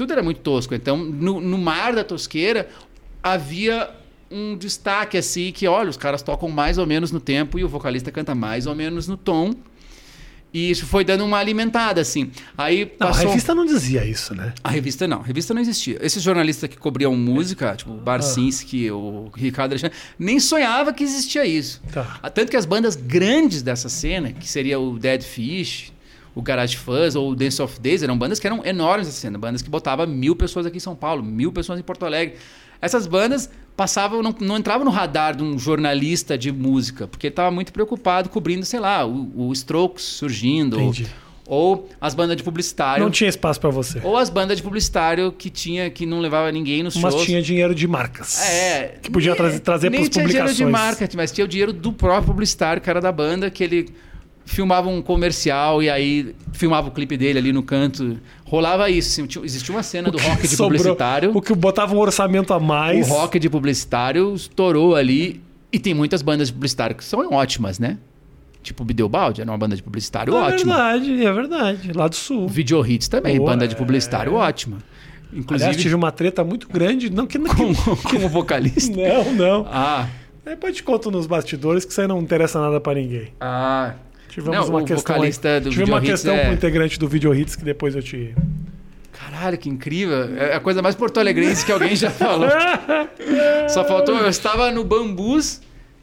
Tudo 0.00 0.14
era 0.14 0.22
muito 0.22 0.40
tosco. 0.40 0.74
Então, 0.74 0.96
no, 0.96 1.42
no 1.42 1.58
mar 1.58 1.92
da 1.94 2.02
tosqueira, 2.02 2.70
havia 3.22 3.90
um 4.30 4.56
destaque 4.56 5.18
assim 5.18 5.52
que, 5.52 5.68
olha, 5.68 5.90
os 5.90 5.98
caras 5.98 6.22
tocam 6.22 6.48
mais 6.48 6.78
ou 6.78 6.86
menos 6.86 7.12
no 7.12 7.20
tempo 7.20 7.58
e 7.58 7.64
o 7.64 7.68
vocalista 7.68 8.10
canta 8.10 8.34
mais 8.34 8.66
ou 8.66 8.74
menos 8.74 9.06
no 9.06 9.18
tom. 9.18 9.52
E 10.54 10.70
isso 10.70 10.86
foi 10.86 11.04
dando 11.04 11.22
uma 11.22 11.36
alimentada, 11.36 12.00
assim. 12.00 12.30
Aí 12.56 12.90
Não, 12.98 13.08
a 13.08 13.10
passou... 13.10 13.28
revista 13.28 13.54
não 13.54 13.66
dizia 13.66 14.06
isso, 14.06 14.34
né? 14.34 14.54
A 14.64 14.70
revista 14.70 15.06
não, 15.06 15.20
a 15.20 15.22
revista 15.22 15.52
não 15.52 15.60
existia. 15.60 15.98
Esses 16.00 16.22
jornalistas 16.22 16.70
que 16.70 16.78
cobriam 16.78 17.14
música, 17.14 17.76
tipo 17.76 17.90
o 17.92 17.98
Barcinski, 17.98 18.90
o 18.90 19.30
Ricardo 19.36 19.72
Alexandre, 19.72 19.98
nem 20.18 20.40
sonhava 20.40 20.94
que 20.94 21.04
existia 21.04 21.44
isso. 21.44 21.82
Tá. 21.92 22.18
Ah, 22.22 22.30
Tanto 22.30 22.50
que 22.50 22.56
as 22.56 22.64
bandas 22.64 22.96
grandes 22.96 23.60
dessa 23.60 23.90
cena, 23.90 24.32
que 24.32 24.48
seria 24.48 24.80
o 24.80 24.98
Dead 24.98 25.20
Fish, 25.22 25.92
o 26.34 26.42
Garage 26.42 26.76
Fuzz 26.76 27.14
ou 27.16 27.30
o 27.30 27.34
Dance 27.34 27.60
of 27.60 27.80
Days, 27.80 28.02
eram 28.02 28.16
bandas 28.16 28.38
que 28.38 28.46
eram 28.46 28.64
enormes 28.64 29.06
nessa 29.08 29.20
cena. 29.20 29.38
Bandas 29.38 29.62
que 29.62 29.70
botavam 29.70 30.06
mil 30.06 30.36
pessoas 30.36 30.66
aqui 30.66 30.76
em 30.76 30.80
São 30.80 30.94
Paulo, 30.94 31.22
mil 31.22 31.52
pessoas 31.52 31.78
em 31.78 31.82
Porto 31.82 32.04
Alegre. 32.06 32.36
Essas 32.80 33.06
bandas 33.06 33.50
passavam, 33.76 34.22
não, 34.22 34.34
não 34.40 34.56
entravam 34.58 34.84
no 34.84 34.90
radar 34.90 35.36
de 35.36 35.42
um 35.42 35.58
jornalista 35.58 36.36
de 36.38 36.50
música, 36.52 37.06
porque 37.06 37.26
ele 37.26 37.32
estava 37.32 37.50
muito 37.50 37.72
preocupado 37.72 38.28
cobrindo, 38.28 38.64
sei 38.64 38.80
lá, 38.80 39.04
o, 39.06 39.48
o 39.48 39.52
Strokes 39.52 40.02
surgindo, 40.04 40.76
ou, 40.78 40.82
Entendi. 40.84 41.06
ou 41.46 41.88
as 42.00 42.14
bandas 42.14 42.36
de 42.36 42.42
publicitário. 42.42 43.02
Não 43.04 43.10
tinha 43.10 43.28
espaço 43.28 43.60
pra 43.60 43.68
você. 43.70 44.00
Ou 44.02 44.16
as 44.16 44.30
bandas 44.30 44.56
de 44.56 44.62
publicitário 44.62 45.30
que 45.32 45.50
tinha 45.50 45.90
que 45.90 46.06
não 46.06 46.20
levava 46.20 46.50
ninguém 46.52 46.82
nos 46.82 46.96
Mas 46.96 47.12
shows. 47.12 47.26
tinha 47.26 47.42
dinheiro 47.42 47.74
de 47.74 47.86
marcas. 47.86 48.40
É. 48.40 48.98
Que 49.02 49.10
podia 49.10 49.32
nem- 49.32 49.36
trazer, 49.36 49.60
trazer 49.60 49.90
nem 49.90 50.00
pras 50.00 50.08
tinha 50.10 50.24
publicações. 50.24 50.56
dinheiro 50.56 50.72
de 50.76 50.78
marketing, 50.82 51.16
mas 51.16 51.32
tinha 51.32 51.44
o 51.44 51.48
dinheiro 51.48 51.72
do 51.72 51.92
próprio 51.92 52.32
publicitário, 52.32 52.80
que 52.80 52.88
era 52.88 53.00
da 53.00 53.12
banda, 53.12 53.50
que 53.50 53.62
ele 53.64 53.90
filmava 54.44 54.88
um 54.88 55.00
comercial 55.02 55.82
e 55.82 55.88
aí 55.88 56.34
filmava 56.52 56.88
o 56.88 56.90
clipe 56.90 57.16
dele 57.16 57.38
ali 57.38 57.52
no 57.52 57.62
canto. 57.62 58.18
Rolava 58.44 58.90
isso. 58.90 59.20
existia 59.44 59.74
uma 59.74 59.82
cena 59.82 60.10
do 60.10 60.18
rock 60.18 60.42
de 60.42 60.48
Sobrou- 60.48 60.78
publicitário. 60.78 61.30
O 61.36 61.40
que 61.40 61.54
botava 61.54 61.94
um 61.94 61.98
orçamento 61.98 62.52
a 62.52 62.58
mais. 62.60 63.08
O 63.08 63.12
rock 63.12 63.38
de 63.38 63.48
publicitário 63.48 64.34
estourou 64.34 64.94
ali 64.96 65.40
E 65.72 65.78
tem 65.78 65.94
muitas 65.94 66.20
bandas 66.20 66.48
de 66.48 66.54
publicitário 66.54 66.96
que 66.96 67.04
são 67.04 67.32
ótimas, 67.32 67.78
né? 67.78 67.98
Tipo, 68.62 68.84
Bideobaldi 68.84 69.40
era 69.40 69.50
uma 69.50 69.56
banda 69.56 69.74
de 69.76 69.82
publicitário 69.82 70.34
é 70.36 70.40
ótima. 70.40 70.74
verdade, 70.74 71.24
é 71.24 71.32
verdade. 71.32 71.92
Lá 71.94 72.08
do 72.08 72.16
sul. 72.16 72.46
Video 72.48 72.84
Hits 72.84 73.08
também, 73.08 73.38
Boa, 73.38 73.52
banda 73.52 73.66
de 73.68 73.74
é. 73.74 73.78
publicitário 73.78 74.34
ótima. 74.34 74.78
Aliás, 74.78 75.44
Inclusive 75.44 75.76
tive 75.76 75.94
uma 75.94 76.10
treta 76.10 76.42
muito 76.44 76.68
grande. 76.68 77.08
Não, 77.08 77.24
que, 77.26 77.38
que, 77.38 77.48
como, 77.54 77.74
como 77.96 78.28
vocalista. 78.28 78.94
Não, 78.96 79.32
não. 79.32 79.66
Ah, 79.70 80.08
Depois 80.44 80.74
te 80.74 80.82
conto 80.82 81.08
nos 81.10 81.26
bastidores 81.26 81.84
que 81.84 81.92
isso 81.92 82.00
aí 82.00 82.08
não 82.08 82.18
interessa 82.20 82.60
nada 82.60 82.80
pra 82.80 82.94
ninguém. 82.94 83.28
ah. 83.40 83.94
Tivemos 84.30 84.56
Não, 84.58 84.68
uma 84.68 84.80
o 84.82 84.84
questão. 84.84 85.14
vocalista 85.14 85.48
aí. 85.54 85.60
do 85.60 85.70
Tive 85.70 85.84
uma 85.84 86.00
questão 86.00 86.34
é- 86.34 86.44
com 86.44 86.50
o 86.50 86.54
integrante 86.54 86.98
do 86.98 87.08
Video 87.08 87.34
Hits 87.34 87.56
que 87.56 87.64
depois 87.64 87.94
eu 87.96 88.02
te. 88.02 88.34
Caralho, 89.12 89.58
que 89.58 89.68
incrível. 89.68 90.36
É 90.36 90.54
a 90.54 90.60
coisa 90.60 90.80
mais 90.80 90.94
porto-alegrense 90.94 91.64
que 91.66 91.72
alguém 91.72 91.94
já 91.96 92.10
falou. 92.12 92.48
Só 93.68 93.84
faltou. 93.84 94.16
Eu 94.16 94.28
estava 94.28 94.70
no 94.70 94.84
Bambus, 94.84 95.60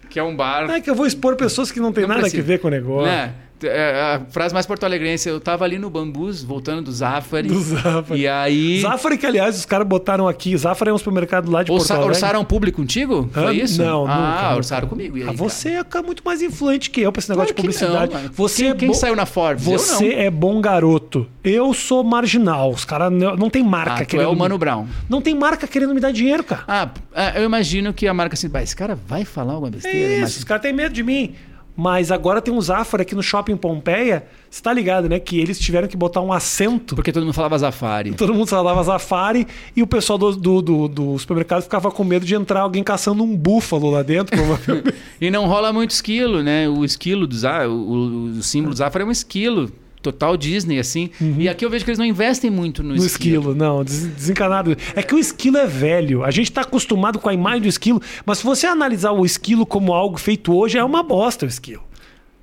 que 0.09 0.19
é 0.19 0.23
um 0.23 0.35
bar. 0.35 0.69
É 0.69 0.79
que 0.81 0.89
eu 0.89 0.95
vou 0.95 1.05
expor 1.07 1.35
pessoas 1.35 1.71
que 1.71 1.79
não 1.79 1.91
tem 1.91 2.03
Não 2.03 2.09
nada 2.09 2.21
precisa. 2.21 2.41
a 2.43 2.45
ver 2.45 2.59
com 2.59 2.67
o 2.67 2.71
negócio. 2.71 3.07
Né? 3.07 3.33
É, 3.63 4.17
A 4.17 4.31
frase 4.31 4.53
mais 4.53 4.65
porto-alegrense, 4.65 5.27
eu 5.27 5.39
tava 5.39 5.65
ali 5.65 5.79
no 5.79 5.89
Bambus, 5.89 6.43
voltando 6.43 6.83
do 6.83 6.91
Zafari. 6.91 7.47
Do 7.47 7.59
Zafari. 7.59 8.21
E 8.21 8.27
aí. 8.27 8.81
Zafari, 8.81 9.17
que 9.17 9.25
aliás 9.25 9.57
os 9.57 9.65
caras 9.65 9.87
botaram 9.87 10.27
aqui. 10.27 10.55
Zafari 10.55 10.91
é 10.91 10.93
um 10.93 10.97
supermercado 10.97 11.49
lá 11.49 11.63
de 11.63 11.67
Porto 11.67 11.81
Orça, 11.81 11.93
Alegre. 11.95 12.09
orçaram 12.11 12.45
público 12.45 12.77
contigo? 12.81 13.29
Hã? 13.35 13.43
Foi 13.43 13.55
isso? 13.57 13.81
Não, 13.81 14.05
Ah, 14.07 14.15
nunca, 14.15 14.43
nunca. 14.43 14.55
orçaram 14.57 14.87
comigo. 14.87 15.17
E 15.17 15.23
aí, 15.23 15.29
Ah, 15.29 15.31
você 15.31 15.69
é 15.69 15.83
cara 15.83 16.05
muito 16.05 16.21
mais 16.23 16.41
influente 16.41 16.89
que 16.91 17.01
eu 17.01 17.11
pra 17.11 17.19
esse 17.19 17.27
Claro 17.27 17.39
negócio 17.41 17.55
de 17.55 17.61
que 17.61 17.67
publicidade. 17.67 18.13
não, 18.13 18.31
você 18.33 18.61
quem, 18.63 18.71
é 18.71 18.75
quem 18.75 18.93
saiu 18.93 19.15
na 19.15 19.25
Forbes? 19.25 19.63
Você 19.63 20.13
é 20.13 20.29
bom 20.29 20.61
garoto. 20.61 21.27
Eu 21.43 21.73
sou 21.73 22.03
marginal. 22.03 22.69
Os 22.71 22.85
caras 22.85 23.11
não, 23.11 23.35
não 23.35 23.49
tem 23.49 23.63
marca 23.63 23.93
Ah, 23.93 23.97
tu 23.97 24.01
é 24.03 24.05
querendo. 24.05 24.27
o 24.29 24.33
me- 24.33 24.39
Mano 24.39 24.57
Brown. 24.57 24.85
Não 25.09 25.21
tem 25.21 25.33
marca 25.33 25.65
querendo 25.67 25.95
me 25.95 25.99
dar 25.99 26.11
dinheiro, 26.11 26.43
cara. 26.43 26.63
Ah, 26.67 26.89
é, 27.13 27.39
eu 27.41 27.45
imagino 27.45 27.91
que 27.93 28.07
a 28.07 28.13
marca 28.13 28.35
assim, 28.35 28.49
"Bah, 28.49 28.61
esse 28.61 28.75
cara 28.75 28.95
vai 29.07 29.25
falar 29.25 29.53
alguma 29.53 29.69
É 29.69 29.71
besteira? 29.71 29.97
isso, 30.13 30.21
Mas- 30.21 30.37
os 30.37 30.43
caras 30.43 30.61
têm 30.61 30.73
medo 30.73 30.93
de 30.93 31.01
mim. 31.03 31.33
Mas 31.79 32.11
agora 32.11 32.41
tem 32.41 32.51
um 32.51 32.59
Zafari 32.59 33.03
aqui 33.03 33.13
no 33.13 33.21
shopping 33.21 33.55
Pompeia. 33.55 34.25
Você 34.49 34.63
tá 34.63 34.73
ligado, 34.73 35.07
né? 35.07 35.19
Que 35.19 35.39
eles 35.39 35.59
tiveram 35.59 35.87
que 35.87 35.95
botar 35.95 36.21
um 36.21 36.33
assento. 36.33 36.95
Porque 36.95 37.11
todo 37.11 37.21
mundo 37.23 37.33
falava 37.35 37.55
Zafari. 37.59 38.13
Todo 38.13 38.33
mundo 38.33 38.47
falava 38.47 38.81
Zafari 38.81 39.45
e 39.75 39.83
o 39.83 39.87
pessoal 39.87 40.17
do, 40.17 40.35
do, 40.35 40.61
do, 40.63 40.87
do 40.87 41.19
supermercado 41.19 41.61
ficava 41.61 41.91
com 41.91 42.03
medo 42.03 42.25
de 42.25 42.33
entrar 42.33 42.61
alguém 42.61 42.83
caçando 42.83 43.23
um 43.23 43.37
búfalo 43.37 43.91
lá 43.91 44.01
dentro. 44.01 44.35
provavelmente. 44.35 44.95
E 45.21 45.29
não 45.29 45.45
rola 45.45 45.71
muito 45.71 45.91
esquilo, 45.91 46.41
né? 46.41 46.67
O 46.67 46.83
esquilo 46.83 47.27
do 47.27 47.35
Zafari, 47.35 47.67
o, 47.69 47.73
o- 47.73 48.25
o 48.39 48.43
símbolo 48.43 48.73
do 48.73 48.77
Zafari 48.77 49.03
é 49.03 49.07
um 49.07 49.11
esquilo. 49.11 49.71
Total 50.11 50.35
Disney, 50.37 50.79
assim. 50.79 51.09
E 51.37 51.47
aqui 51.49 51.63
eu 51.65 51.69
vejo 51.69 51.83
que 51.85 51.91
eles 51.91 51.99
não 51.99 52.05
investem 52.05 52.49
muito 52.49 52.81
no, 52.83 52.91
Uhum. 52.91 52.95
no 52.97 53.05
esquilo, 53.05 53.53
não, 53.55 53.83
des- 53.83 54.05
desencanado. 54.07 54.75
É 54.95 55.01
que 55.03 55.13
o 55.15 55.19
esquilo 55.19 55.57
é 55.57 55.65
velho. 55.67 56.23
A 56.23 56.31
gente 56.31 56.51
tá 56.51 56.61
acostumado 56.61 57.19
com 57.19 57.29
a 57.29 57.33
imagem 57.33 57.61
do 57.61 57.67
esquilo, 57.67 58.01
mas 58.25 58.39
se 58.39 58.43
você 58.43 58.67
analisar 58.67 59.11
o 59.11 59.25
esquilo 59.25 59.65
como 59.65 59.93
algo 59.93 60.17
feito 60.17 60.53
hoje, 60.53 60.77
é 60.77 60.83
uma 60.83 61.03
bosta 61.03 61.45
o 61.45 61.49
esquilo. 61.49 61.83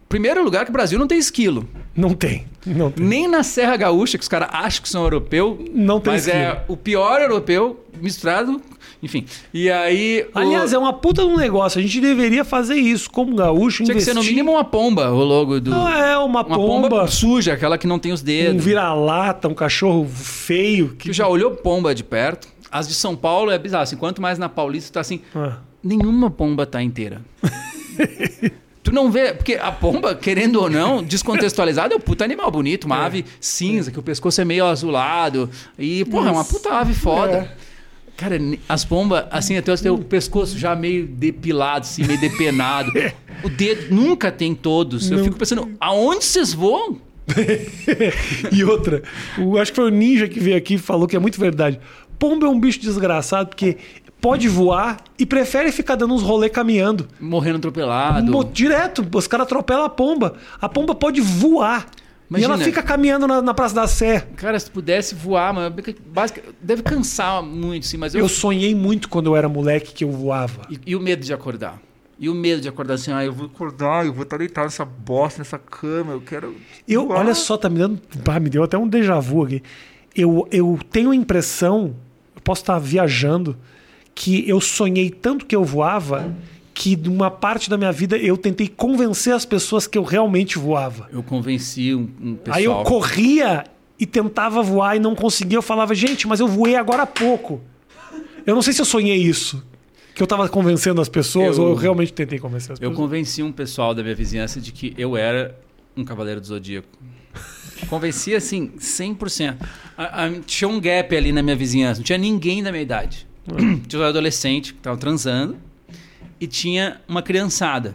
Primeiro 0.08 0.44
lugar 0.44 0.64
que 0.64 0.70
o 0.70 0.72
Brasil 0.72 0.98
não 0.98 1.08
tem 1.08 1.18
esquilo. 1.18 1.66
Não 1.96 2.14
tem. 2.14 2.44
Não 2.64 2.90
tem. 2.90 3.04
Nem 3.04 3.26
na 3.28 3.42
Serra 3.42 3.76
Gaúcha, 3.76 4.16
que 4.16 4.22
os 4.22 4.28
caras 4.28 4.48
acham 4.52 4.82
que 4.82 4.88
são 4.88 5.02
europeu. 5.02 5.64
Não 5.74 5.98
tem 5.98 6.12
Mas 6.12 6.26
esquilo. 6.26 6.44
é 6.44 6.64
o 6.68 6.76
pior 6.76 7.20
europeu 7.20 7.84
misturado. 8.00 8.60
Enfim. 9.04 9.26
E 9.52 9.70
aí. 9.70 10.26
o- 10.34 10.38
Aliás, 10.38 10.72
é 10.72 10.78
uma 10.78 10.92
puta 10.92 11.22
de 11.22 11.28
um 11.28 11.36
negócio. 11.36 11.78
A 11.78 11.82
gente 11.82 12.00
deveria 12.00 12.44
fazer 12.44 12.76
isso 12.76 13.10
como 13.10 13.36
gaúcho. 13.36 13.84
Tinha 13.84 13.88
que 13.88 13.92
investir... 13.92 14.14
ser 14.14 14.18
no 14.18 14.24
mínimo 14.24 14.52
uma 14.52 14.64
pomba, 14.64 15.10
o 15.10 15.22
logo 15.22 15.60
do. 15.60 15.70
Não 15.70 15.88
é 15.88 16.16
uma, 16.18 16.24
uma 16.42 16.44
pomba, 16.56 16.88
pomba, 16.88 17.06
suja, 17.06 17.52
aquela 17.52 17.76
que 17.76 17.86
não 17.86 17.98
tem 17.98 18.12
os 18.12 18.22
um 18.22 18.24
dedos. 18.24 18.64
vira-lata, 18.64 19.46
um 19.48 19.54
cachorro 19.54 20.08
feio. 20.08 20.96
Que... 20.98 21.10
Tu 21.10 21.12
já 21.12 21.28
olhou 21.28 21.50
pomba 21.52 21.94
de 21.94 22.02
perto? 22.02 22.48
As 22.70 22.88
de 22.88 22.94
São 22.94 23.14
Paulo 23.14 23.50
é 23.50 23.58
bizarro. 23.58 23.82
Assim, 23.84 23.96
quanto 23.96 24.20
mais 24.20 24.38
na 24.38 24.48
Paulista, 24.48 24.94
tá 24.94 25.00
assim. 25.00 25.20
Ah. 25.34 25.58
Nenhuma 25.82 26.30
pomba 26.30 26.64
tá 26.66 26.82
inteira. 26.82 27.20
tu 28.82 28.92
não 28.92 29.10
vê. 29.10 29.32
Porque 29.34 29.54
a 29.54 29.70
pomba, 29.70 30.14
querendo 30.14 30.60
ou 30.60 30.68
não, 30.70 31.02
descontextualizada, 31.02 31.94
é 31.94 31.96
um 31.96 32.00
puta 32.00 32.24
animal 32.24 32.50
bonito, 32.50 32.84
uma 32.84 33.04
ave 33.04 33.24
cinza, 33.40 33.90
que 33.90 33.98
o 33.98 34.02
pescoço 34.02 34.40
é 34.40 34.44
meio 34.44 34.66
azulado. 34.66 35.48
E, 35.78 36.04
porra, 36.06 36.30
é 36.30 36.32
uma 36.32 36.44
puta 36.44 36.72
ave 36.74 36.94
foda. 36.94 37.36
É. 37.60 37.73
Cara, 38.16 38.38
as 38.68 38.84
pombas, 38.84 39.24
assim, 39.30 39.56
até 39.56 39.72
o 39.90 39.98
pescoço 39.98 40.56
já 40.56 40.74
meio 40.76 41.06
depilado, 41.06 41.80
assim, 41.80 42.04
meio 42.04 42.20
depenado. 42.20 42.92
o 43.42 43.48
dedo 43.48 43.94
nunca 43.94 44.30
tem 44.30 44.54
todos. 44.54 45.10
Eu 45.10 45.18
Não. 45.18 45.24
fico 45.24 45.36
pensando, 45.36 45.70
aonde 45.80 46.24
vocês 46.24 46.52
voam? 46.52 46.98
e 48.52 48.62
outra, 48.64 49.02
o, 49.38 49.58
acho 49.58 49.72
que 49.72 49.76
foi 49.76 49.86
o 49.86 49.90
Ninja 49.90 50.28
que 50.28 50.38
veio 50.38 50.56
aqui 50.56 50.74
e 50.74 50.78
falou 50.78 51.08
que 51.08 51.16
é 51.16 51.18
muito 51.18 51.40
verdade. 51.40 51.80
Pomba 52.18 52.46
é 52.46 52.48
um 52.48 52.60
bicho 52.60 52.80
desgraçado 52.80 53.48
porque 53.48 53.78
pode 54.20 54.48
voar 54.48 54.98
e 55.18 55.26
prefere 55.26 55.72
ficar 55.72 55.96
dando 55.96 56.14
uns 56.14 56.22
rolê 56.22 56.48
caminhando. 56.48 57.08
Morrendo 57.20 57.58
atropelado. 57.58 58.44
Direto, 58.52 59.04
os 59.12 59.26
caras 59.26 59.44
atropelam 59.46 59.84
a 59.84 59.90
pomba. 59.90 60.34
A 60.60 60.68
pomba 60.68 60.94
pode 60.94 61.20
voar. 61.20 61.86
E 62.24 62.34
Imagina. 62.34 62.54
ela 62.54 62.64
fica 62.64 62.82
caminhando 62.82 63.26
na, 63.26 63.42
na 63.42 63.52
Praça 63.54 63.74
da 63.74 63.86
Sé. 63.86 64.26
Cara, 64.36 64.58
se 64.58 64.70
pudesse 64.70 65.14
voar, 65.14 65.52
mano, 65.52 65.74
basic- 66.06 66.42
deve 66.60 66.82
cansar 66.82 67.42
muito, 67.42 67.86
sim, 67.86 67.96
mas 67.98 68.14
eu. 68.14 68.20
Eu 68.20 68.28
sonhei 68.28 68.74
muito 68.74 69.08
quando 69.08 69.26
eu 69.26 69.36
era 69.36 69.48
moleque 69.48 69.92
que 69.92 70.04
eu 70.04 70.10
voava. 70.10 70.62
E, 70.70 70.80
e 70.86 70.96
o 70.96 71.00
medo 71.00 71.24
de 71.24 71.32
acordar? 71.34 71.80
E 72.18 72.28
o 72.28 72.34
medo 72.34 72.62
de 72.62 72.68
acordar 72.68 72.94
assim, 72.94 73.12
ah, 73.12 73.24
eu 73.24 73.32
vou 73.32 73.46
acordar, 73.46 74.06
eu 74.06 74.12
vou 74.12 74.22
estar 74.22 74.38
deitado 74.38 74.64
nessa 74.64 74.84
bosta, 74.84 75.40
nessa 75.40 75.58
cama, 75.58 76.12
eu 76.12 76.20
quero. 76.20 76.54
Eu, 76.88 77.06
voar. 77.06 77.18
olha 77.20 77.34
só, 77.34 77.56
tá 77.56 77.68
me 77.68 77.78
dando. 77.78 78.00
Ah, 78.26 78.40
me 78.40 78.48
deu 78.48 78.62
até 78.62 78.78
um 78.78 78.88
déjà 78.88 79.18
vu 79.20 79.44
aqui. 79.44 79.62
Eu, 80.16 80.48
eu 80.50 80.78
tenho 80.90 81.10
a 81.10 81.14
impressão, 81.16 81.94
eu 82.34 82.40
posso 82.42 82.62
estar 82.62 82.78
viajando, 82.78 83.56
que 84.14 84.48
eu 84.48 84.60
sonhei 84.60 85.10
tanto 85.10 85.44
que 85.44 85.54
eu 85.56 85.64
voava 85.64 86.32
que 86.74 86.96
numa 86.96 87.30
parte 87.30 87.70
da 87.70 87.78
minha 87.78 87.92
vida 87.92 88.16
eu 88.18 88.36
tentei 88.36 88.66
convencer 88.68 89.32
as 89.32 89.44
pessoas 89.44 89.86
que 89.86 89.96
eu 89.96 90.02
realmente 90.02 90.58
voava. 90.58 91.08
Eu 91.12 91.22
convenci 91.22 91.94
um, 91.94 92.08
um 92.20 92.34
pessoal. 92.34 92.56
Aí 92.58 92.64
eu 92.64 92.74
corria 92.82 93.64
e 93.98 94.04
tentava 94.04 94.60
voar 94.60 94.96
e 94.96 94.98
não 94.98 95.14
conseguia. 95.14 95.56
Eu 95.56 95.62
falava, 95.62 95.94
gente, 95.94 96.26
mas 96.26 96.40
eu 96.40 96.48
voei 96.48 96.74
agora 96.74 97.04
há 97.04 97.06
pouco. 97.06 97.60
Eu 98.44 98.54
não 98.54 98.60
sei 98.62 98.72
se 98.72 98.80
eu 98.80 98.84
sonhei 98.84 99.16
isso. 99.16 99.64
Que 100.14 100.22
eu 100.22 100.26
tava 100.26 100.48
convencendo 100.48 101.00
as 101.00 101.08
pessoas 101.08 101.56
Eu- 101.58 101.64
ou 101.64 101.70
eu 101.70 101.74
realmente 101.76 102.12
tentei 102.12 102.38
convencer 102.38 102.72
as 102.72 102.78
Eu 102.80 102.90
pessoas. 102.90 102.96
convenci 102.96 103.42
um 103.42 103.50
pessoal 103.52 103.94
da 103.94 104.02
minha 104.02 104.14
vizinhança 104.14 104.60
de 104.60 104.70
que 104.72 104.94
eu 104.98 105.16
era 105.16 105.56
um 105.96 106.04
cavaleiro 106.04 106.40
do 106.40 106.46
zodíaco. 106.46 106.88
Convenci 107.88 108.34
assim, 108.34 108.72
100%. 108.78 109.56
A- 109.96 110.24
a- 110.24 110.30
tinha 110.46 110.68
um 110.68 110.80
gap 110.80 111.16
ali 111.16 111.32
na 111.32 111.42
minha 111.42 111.56
vizinhança, 111.56 111.98
não 112.00 112.04
tinha 112.04 112.18
ninguém 112.18 112.62
da 112.62 112.70
minha 112.70 112.82
idade. 112.82 113.26
Tinha 113.88 114.02
um 114.02 114.04
adolescente 114.04 114.72
que 114.72 114.80
tava 114.80 114.96
transando 114.96 115.56
e 116.44 116.46
tinha 116.46 117.00
uma 117.08 117.22
criançada. 117.22 117.94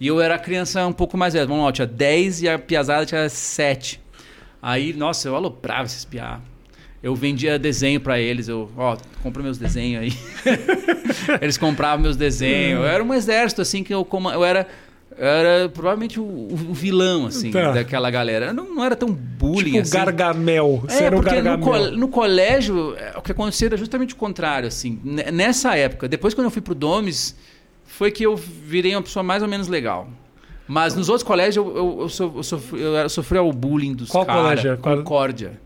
E 0.00 0.06
eu 0.06 0.20
era 0.20 0.38
criança 0.38 0.86
um 0.86 0.92
pouco 0.92 1.16
mais 1.16 1.34
velha. 1.34 1.46
Vamos 1.46 1.62
lá, 1.62 1.68
eu 1.68 1.72
tinha 1.72 1.86
10 1.86 2.42
e 2.42 2.48
a 2.48 2.58
piazada 2.58 3.04
tinha 3.04 3.28
7. 3.28 4.00
Aí, 4.62 4.92
nossa, 4.92 5.28
eu 5.28 5.34
aloprava 5.36 5.84
esses 5.86 6.04
piá. 6.04 6.40
Eu 7.02 7.14
vendia 7.14 7.58
desenho 7.58 8.00
pra 8.00 8.18
eles, 8.18 8.48
eu, 8.48 8.68
ó, 8.76 8.96
compra 9.22 9.40
meus 9.42 9.56
desenhos 9.58 10.02
aí. 10.02 10.12
eles 11.40 11.56
compravam 11.56 12.02
meus 12.02 12.16
desenhos. 12.16 12.80
Eu 12.80 12.86
era 12.86 13.02
um 13.02 13.14
exército, 13.14 13.62
assim, 13.62 13.82
que 13.84 13.92
eu, 13.94 14.04
coma- 14.04 14.32
eu 14.32 14.44
era. 14.44 14.66
Era 15.20 15.68
provavelmente 15.68 16.20
o, 16.20 16.22
o 16.24 16.72
vilão, 16.72 17.26
assim, 17.26 17.50
Tá. 17.50 17.72
daquela 17.72 18.08
galera. 18.08 18.52
Não, 18.52 18.72
não 18.72 18.84
era 18.84 18.94
tão 18.94 19.08
bullying 19.10 19.72
Tipo 19.72 19.78
assim. 19.80 19.92
Gargamel. 19.92 20.82
Você 20.86 21.02
É, 21.02 21.06
era 21.06 21.16
o 21.16 21.20
porque 21.20 21.36
no, 21.36 21.42
Gargamel. 21.42 21.66
col- 21.68 21.90
no 21.96 22.08
colégio, 22.08 22.94
é, 22.96 23.14
o 23.18 23.22
que 23.22 23.32
aconteceu 23.32 23.66
era 23.66 23.76
justamente 23.76 24.14
o 24.14 24.16
contrário, 24.16 24.68
assim. 24.68 25.00
Nessa 25.32 25.74
época, 25.76 26.06
depois 26.08 26.34
quando 26.34 26.44
eu 26.44 26.50
fui 26.52 26.62
pro 26.62 26.72
Domes, 26.74 27.34
foi 27.98 28.10
que 28.12 28.24
eu 28.24 28.36
virei 28.36 28.94
uma 28.94 29.02
pessoa 29.02 29.22
mais 29.22 29.42
ou 29.42 29.48
menos 29.48 29.66
legal. 29.66 30.08
Mas 30.68 30.94
nos 30.94 31.08
outros 31.08 31.26
colégios, 31.26 31.56
eu, 31.56 31.76
eu, 31.76 31.98
eu, 32.02 32.08
so- 32.08 32.32
eu 32.36 32.42
sofri, 32.42 32.80
eu 32.80 33.08
sofri 33.08 33.38
o 33.38 33.52
bullying 33.52 33.94
dos 33.94 34.08
Qual 34.08 34.24
caras. 34.24 34.60
colégio? 34.60 34.78
Concórdia. 34.78 35.60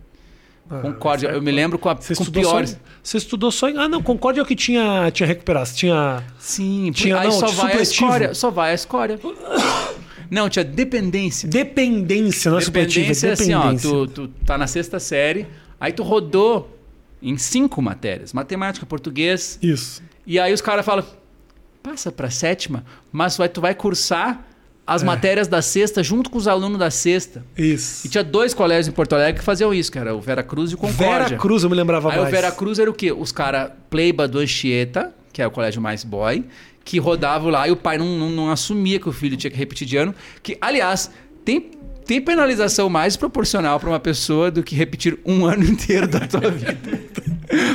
Ah, 0.70 0.78
Concórdia. 0.80 1.28
Eu 1.28 1.42
me 1.42 1.50
lembro 1.50 1.78
com, 1.78 1.88
a, 1.90 1.94
Você 1.94 2.14
com 2.14 2.24
piores. 2.24 2.70
só, 2.70 2.76
você 3.02 3.16
estudou 3.18 3.50
só 3.50 3.68
em. 3.68 3.76
Ah, 3.76 3.88
não, 3.88 4.02
Concórdia 4.02 4.40
é 4.40 4.44
o 4.44 4.46
que 4.46 4.54
tinha, 4.56 5.10
tinha 5.10 5.26
recuperação. 5.26 5.76
Tinha. 5.76 6.22
Sim, 6.38 6.90
Tinha, 6.94 7.18
aí 7.18 7.24
não, 7.28 7.32
só 7.32 7.48
vai 7.48 7.76
a 7.76 7.82
escória. 7.82 8.32
Só 8.32 8.50
vai 8.50 8.70
a 8.70 8.74
escória. 8.74 9.18
Não, 10.30 10.48
tinha 10.48 10.64
dependência. 10.64 11.48
Dependência, 11.48 12.50
não 12.50 12.58
é 12.58 12.62
é 12.62 12.64
Dependência 12.64 13.28
é 13.28 13.32
assim, 13.32 13.52
ó, 13.52 13.74
tu, 13.74 14.06
tu 14.06 14.28
tá 14.46 14.56
na 14.56 14.66
sexta 14.66 14.98
série, 14.98 15.46
aí 15.78 15.92
tu 15.92 16.02
rodou 16.02 16.78
em 17.20 17.36
cinco 17.36 17.82
matérias, 17.82 18.32
matemática, 18.32 18.86
português, 18.86 19.58
Isso. 19.60 20.02
e 20.26 20.38
aí 20.40 20.52
os 20.54 20.62
caras 20.62 20.86
falam, 20.86 21.04
passa 21.82 22.12
pra 22.12 22.30
sétima, 22.30 22.84
mas 23.10 23.36
vai, 23.36 23.48
tu 23.48 23.60
vai 23.60 23.74
cursar 23.74 24.44
É. 24.48 24.52
as 24.86 25.02
matérias 25.02 25.48
da 25.48 25.60
sexta 25.62 26.02
junto 26.02 26.28
com 26.30 26.38
os 26.38 26.46
alunos 26.48 26.78
da 26.78 26.90
sexta. 26.90 27.44
Isso. 27.56 28.06
E 28.06 28.10
tinha 28.10 28.22
dois 28.24 28.52
colégios 28.54 28.88
em 28.88 28.92
Porto 28.92 29.14
Alegre 29.14 29.40
que 29.40 29.44
faziam 29.44 29.72
isso, 29.74 29.90
que 29.90 29.98
era 29.98 30.14
o 30.14 30.20
Vera 30.20 30.42
Cruz 30.42 30.70
e 30.72 30.74
o 30.74 30.78
Concórdia. 30.78 31.28
Vera 31.28 31.36
Cruz, 31.40 31.62
eu 31.64 31.70
me 31.70 31.76
lembrava 31.76 32.10
Aí 32.10 32.16
mais. 32.18 32.28
o 32.28 32.30
Vera 32.30 32.50
Cruz 32.52 32.78
era 32.78 32.90
o 32.90 32.94
quê? 32.94 33.12
Os 33.12 33.32
caras 33.32 33.70
Pleiba 33.90 34.26
do 34.28 34.38
Anchieta, 34.38 35.12
que 35.32 35.40
é 35.42 35.46
o 35.46 35.50
colégio 35.50 35.80
mais 35.80 36.04
boy, 36.04 36.44
que 36.84 36.98
rodavam 36.98 37.48
lá 37.50 37.66
e 37.68 37.70
o 37.70 37.76
pai 37.76 37.96
não, 37.98 38.06
não, 38.18 38.30
não 38.30 38.50
assumia 38.50 38.98
que 38.98 39.08
o 39.08 39.12
filho 39.12 39.36
tinha 39.36 39.50
que 39.50 39.56
repetir 39.56 39.86
de 39.86 39.96
ano. 39.96 40.14
Que, 40.42 40.58
aliás, 40.60 41.10
tem, 41.44 41.70
tem 42.04 42.20
penalização 42.20 42.88
mais 42.88 43.16
proporcional 43.16 43.78
para 43.80 43.88
uma 43.88 44.00
pessoa 44.00 44.50
do 44.50 44.62
que 44.62 44.74
repetir 44.74 45.18
um 45.24 45.44
ano 45.46 45.64
inteiro 45.64 46.06
da 46.06 46.20
tua 46.20 46.50
vida. 46.50 47.00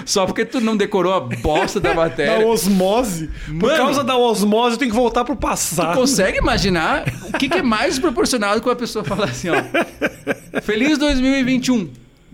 Só 0.05 0.25
porque 0.25 0.43
tu 0.43 0.59
não 0.59 0.75
decorou 0.75 1.13
a 1.13 1.19
bosta 1.19 1.79
da 1.79 1.89
Da 1.89 1.95
matéria. 1.95 2.45
osmose. 2.47 3.29
Por 3.45 3.53
Mano. 3.69 3.77
causa 3.77 4.03
da 4.03 4.17
osmose, 4.17 4.77
tem 4.77 4.89
que 4.89 4.95
voltar 4.95 5.23
pro 5.23 5.35
Tu 5.35 5.39
passado. 5.39 5.95
consegue 5.95 6.37
imaginar 6.39 7.03
o 7.33 7.37
que, 7.37 7.47
que 7.47 7.57
é 7.59 7.61
mais 7.61 7.99
proporcional 7.99 8.59
que 8.59 8.67
uma 8.67 8.75
pessoa 8.75 9.05
falar 9.05 9.25
assim, 9.25 9.49
ó. 9.49 10.61
Feliz 10.61 10.97
2021. 10.97 11.89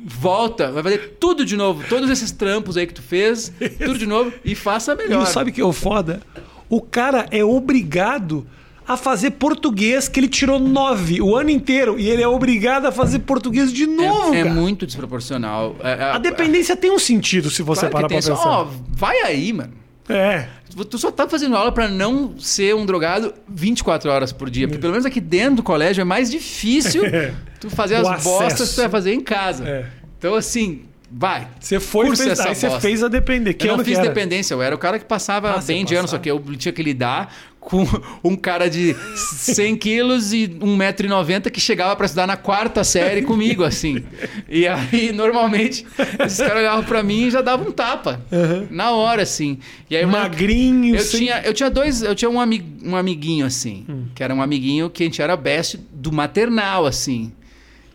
Volta, 0.06 0.72
vai 0.72 0.84
fazer 0.84 1.18
tudo 1.20 1.46
de 1.46 1.56
novo. 1.56 1.84
Todos 1.90 2.10
esses 2.10 2.32
trampos 2.32 2.76
aí 2.78 2.86
que 2.88 2.94
tu 2.94 3.02
fez, 3.02 3.52
tudo 3.78 3.98
de 3.98 4.06
novo 4.06 4.34
e 4.44 4.54
faça 4.56 4.94
E 4.94 4.96
melhor. 4.98 5.26
sabe 5.26 5.52
o 5.52 5.54
que 5.54 5.62
é 5.62 5.66
o 5.66 5.74
foda? 5.74 6.22
O 6.70 6.82
cara 6.82 7.26
é 7.32 7.44
obrigado 7.44 8.46
a 8.88 8.98
fazer 8.98 9.32
português 9.32 10.08
que 10.08 10.20
ele 10.20 10.28
tirou 10.28 10.60
nove 10.60 11.22
o 11.22 11.36
ano 11.36 11.50
inteiro. 11.50 11.98
E 12.00 12.10
ele 12.10 12.22
é 12.22 12.28
obrigado 12.28 12.86
a 12.86 12.92
fazer 12.92 13.20
português 13.20 13.72
de 13.72 13.86
novo, 13.88 14.34
é, 14.34 14.40
é 14.40 14.44
muito 14.44 14.86
desproporcional. 14.86 15.76
É, 15.82 15.92
é- 15.92 16.04
A 16.12 16.18
dependência 16.18 16.76
tem 16.76 16.92
um 16.92 17.00
sentido 17.00 17.50
se 17.50 17.62
você 17.62 17.82
claro 17.82 17.94
parar 17.94 18.08
pra 18.08 18.16
pensar. 18.18 18.34
Ó, 18.34 18.68
vai 18.90 19.18
aí, 19.22 19.54
mano. 19.54 19.74
É. 20.10 20.48
Tu 20.90 20.98
só 20.98 21.12
tá 21.12 21.30
fazendo 21.30 21.56
aula 21.56 21.72
pra 21.72 21.88
não 21.88 22.38
ser 22.38 22.76
um 22.76 22.86
drogado 22.86 23.34
24 23.48 24.10
horas 24.12 24.34
por 24.34 24.50
dia. 24.50 24.68
Porque 24.68 24.82
pelo 24.82 24.92
menos 24.92 25.06
aqui 25.06 25.22
dentro 25.22 25.58
do 25.58 25.64
colégio 25.64 26.02
é 26.02 26.04
mais 26.04 26.30
difícil 26.30 27.04
tu 27.62 27.70
fazer 27.70 27.96
as 27.96 28.24
bostas 28.24 28.54
acesso. 28.54 28.70
que 28.72 28.76
tu 28.76 28.82
vai 28.82 28.90
fazer 28.90 29.14
em 29.14 29.22
casa. 29.22 29.66
É. 29.66 29.86
Então, 30.18 30.36
assim, 30.36 30.82
vai. 31.10 31.48
Você 31.60 31.80
foi 31.80 32.08
Cursa 32.08 32.32
essa 32.32 32.50
aí 32.50 32.56
você 32.56 32.80
fez 32.82 33.04
a 33.04 33.08
depender. 33.08 33.54
Que 33.54 33.70
eu 33.70 33.78
não 33.78 33.86
fiz 33.86 34.00
dependência, 34.00 34.54
eu 34.54 34.62
era 34.62 34.76
o 34.76 34.78
cara 34.78 34.98
que 35.00 35.06
passava 35.06 35.52
Ah, 35.52 35.62
bem 35.62 35.86
de 35.86 35.96
ano, 35.96 36.08
só 36.08 36.18
que 36.18 36.30
eu 36.30 36.42
tinha 36.58 36.74
que 36.74 36.82
lidar 36.84 37.34
com 37.64 37.86
um 38.24 38.36
cara 38.36 38.70
de 38.70 38.96
100 39.16 39.76
quilos 39.78 40.34
e 40.34 40.48
1,90m 40.48 41.50
que 41.50 41.60
chegava 41.60 41.96
pra 41.96 42.06
estudar 42.06 42.28
na 42.28 42.36
quarta 42.38 42.84
série 42.84 43.22
comigo, 43.22 43.64
assim. 43.64 44.04
E 44.50 44.68
aí, 44.68 45.12
normalmente, 45.14 45.86
esses 46.26 46.38
caras 46.38 46.58
olhavam 46.58 46.84
pra 46.84 47.02
mim 47.02 47.28
e 47.28 47.32
já 47.32 47.42
davam 47.42 47.68
um 47.70 47.72
tapa. 47.72 48.22
Na 48.70 48.92
hora, 48.92 49.24
assim. 49.24 49.58
E 49.90 49.96
aí, 49.96 50.06
Magrinho, 50.06 50.96
eu 50.96 51.00
sem- 51.02 51.22
tinha, 51.22 51.42
eu 51.42 51.54
tinha 51.54 51.70
dois, 51.70 52.02
eu 52.02 52.14
tinha 52.16 52.30
um, 52.30 52.40
ami, 52.40 52.64
um 52.84 52.96
amiguinho 52.96 53.46
assim, 53.46 53.86
Hum. 53.90 54.06
que 54.14 54.24
era 54.24 54.34
um 54.34 54.42
amiguinho 54.42 54.90
que 54.90 55.04
a 55.04 55.06
gente 55.06 55.22
era 55.22 55.36
best 55.38 55.78
do 55.92 56.12
maternal 56.12 56.86
assim. 56.86 57.32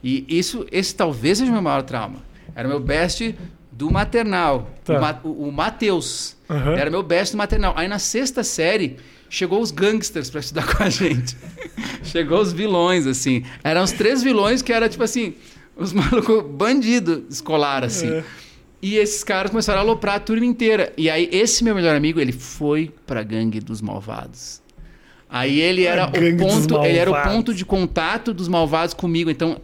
E 0.03 0.25
isso, 0.29 0.67
esse 0.71 0.95
talvez 0.95 1.39
seja 1.39 1.51
o 1.51 1.53
meu 1.55 1.63
maior 1.63 1.83
trauma. 1.83 2.17
Era 2.55 2.67
o 2.67 2.71
meu 2.71 2.81
best 2.81 3.35
do 3.73 3.91
maternal, 3.91 4.71
Tá. 4.85 4.97
o, 4.97 5.01
Ma, 5.01 5.21
o, 5.25 5.49
o 5.49 5.53
Matheus. 5.53 6.37
Aham. 6.49 6.77
Era 6.77 6.91
meu 6.91 7.03
best 7.03 7.33
do 7.35 7.39
maternal. 7.39 7.75
Aí 7.77 7.87
na 7.89 7.99
sexta 7.99 8.43
série 8.43 8.97
chegou 9.29 9.61
os 9.61 9.71
gangsters 9.71 10.31
pra 10.31 10.41
estudar 10.41 10.67
com 10.77 10.83
a 10.83 10.88
gente. 10.91 11.37
chegou 12.03 12.41
os 12.41 12.53
vilões 12.53 13.07
assim. 13.07 13.45
Eram 13.62 13.83
os 13.83 13.93
três 13.93 14.23
vilões 14.23 14.62
que 14.62 14.73
era 14.73 14.88
tipo 14.88 15.03
assim, 15.05 15.35
os 15.77 15.93
malucos 15.93 16.43
bandido 16.51 17.25
escolar 17.31 17.85
assim. 17.85 18.11
É. 18.11 18.25
E 18.81 18.97
esses 18.97 19.25
caras 19.25 19.51
começaram 19.51 19.81
a 19.81 19.83
aloprar 19.83 20.14
a 20.17 20.21
turma 20.21 20.47
inteira. 20.47 20.93
E 20.97 21.11
aí, 21.11 21.29
esse 21.33 21.64
meu 21.64 21.75
melhor 21.75 21.97
amigo, 21.97 22.21
ele 22.21 22.31
foi 22.31 22.93
pra 23.07 23.25
gangue 23.25 23.59
dos 23.59 23.81
malvados. 23.81 24.62
Aí 25.29 25.61
ele 25.61 25.83
era 25.85 26.07
o 26.07 26.12
ponto, 26.38 26.85
ele 26.85 26.97
era 26.97 27.11
o 27.11 27.23
ponto 27.23 27.53
de 27.53 27.64
contato 27.64 28.33
dos 28.33 28.47
malvados 28.47 28.95
comigo. 28.95 29.29
Então, 29.31 29.61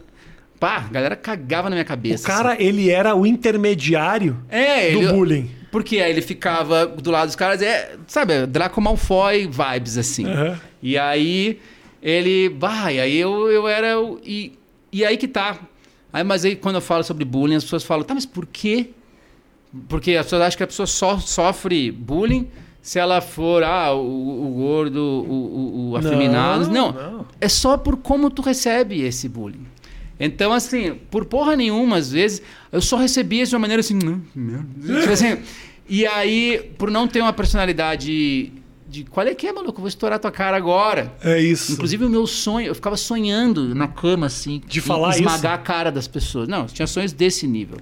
pá, 0.59 0.83
a 0.85 0.91
galera 0.91 1.15
cagava 1.15 1.69
na 1.69 1.75
minha 1.77 1.85
O 1.85 1.87
cabeça. 1.87 2.27
cara, 2.27 2.61
ele 2.61 2.89
era 2.89 3.15
o 3.15 3.25
intermediário 3.25 4.37
assim. 4.49 4.59
é, 4.61 4.91
do 4.91 5.01
ele, 5.01 5.07
bullying. 5.13 5.49
Porque 5.75 5.99
aí 5.99 6.09
ele 6.09 6.21
ficava 6.21 6.87
do 6.87 7.11
lado 7.11 7.27
dos 7.27 7.35
caras, 7.35 7.61
é, 7.61 7.97
sabe, 8.07 8.45
Draco 8.45 8.79
Malfoy 8.79 9.45
vibes 9.45 9.97
assim. 9.97 10.25
Aham. 10.25 10.57
E 10.81 10.97
aí 10.97 11.59
ele, 12.01 12.47
bah, 12.47 12.93
e 12.93 12.99
aí 13.01 13.17
eu, 13.17 13.51
eu 13.51 13.67
era 13.67 13.99
o. 13.99 14.17
E, 14.23 14.57
e 14.89 15.03
aí 15.03 15.17
que 15.17 15.27
tá. 15.27 15.59
Aí, 16.13 16.23
mas 16.23 16.45
aí 16.45 16.55
quando 16.55 16.75
eu 16.75 16.81
falo 16.81 17.03
sobre 17.03 17.25
bullying, 17.25 17.55
as 17.55 17.65
pessoas 17.65 17.83
falam, 17.83 18.05
tá, 18.05 18.13
mas 18.13 18.25
por 18.25 18.45
quê? 18.45 18.91
Porque 19.89 20.15
as 20.15 20.27
pessoas 20.27 20.43
acham 20.43 20.57
que 20.59 20.63
a 20.63 20.67
pessoa 20.67 20.87
só 20.87 21.19
sofre 21.19 21.91
bullying 21.91 22.47
se 22.81 22.97
ela 22.97 23.19
for, 23.19 23.61
ah, 23.61 23.93
o, 23.93 24.45
o 24.47 24.53
gordo, 24.53 25.01
o, 25.01 25.33
o, 25.33 25.89
o 25.89 25.97
afeminado. 25.97 26.71
Não, 26.71 26.93
não. 26.93 27.25
é 27.41 27.49
só 27.49 27.75
por 27.75 27.97
como 27.97 28.29
tu 28.29 28.41
recebe 28.41 29.01
esse 29.01 29.27
bullying. 29.27 29.67
Então, 30.19 30.53
assim, 30.53 30.95
por 31.11 31.25
porra 31.25 31.55
nenhuma, 31.55 31.97
às 31.97 32.11
vezes, 32.11 32.41
eu 32.71 32.81
só 32.81 32.95
recebia 32.97 33.43
isso 33.43 33.49
de 33.49 33.55
uma 33.55 33.61
maneira 33.61 33.81
assim, 33.81 33.95
"Não, 33.95 34.19
que 34.19 34.39
merda. 34.39 34.65
Tipo 35.01 35.11
assim, 35.13 35.37
e 35.89 36.05
aí, 36.05 36.71
por 36.77 36.89
não 36.89 37.07
ter 37.07 37.21
uma 37.21 37.33
personalidade 37.33 38.51
de 38.87 39.03
qual 39.09 39.25
é 39.27 39.35
que 39.35 39.45
é, 39.47 39.51
maluco? 39.51 39.77
Eu 39.79 39.81
vou 39.81 39.87
estourar 39.89 40.17
tua 40.19 40.31
cara 40.31 40.55
agora. 40.55 41.13
É 41.21 41.41
isso. 41.41 41.73
Inclusive, 41.73 42.05
o 42.05 42.09
meu 42.09 42.25
sonho, 42.25 42.67
eu 42.67 42.75
ficava 42.75 42.95
sonhando 42.95 43.75
na 43.75 43.87
cama, 43.87 44.27
assim, 44.27 44.61
De 44.67 44.79
falar 44.79 45.09
esmagar 45.15 45.37
isso? 45.37 45.47
a 45.47 45.57
cara 45.57 45.91
das 45.91 46.07
pessoas. 46.07 46.47
Não, 46.47 46.61
eu 46.61 46.67
tinha 46.67 46.87
sonhos 46.87 47.11
desse 47.11 47.45
nível. 47.45 47.77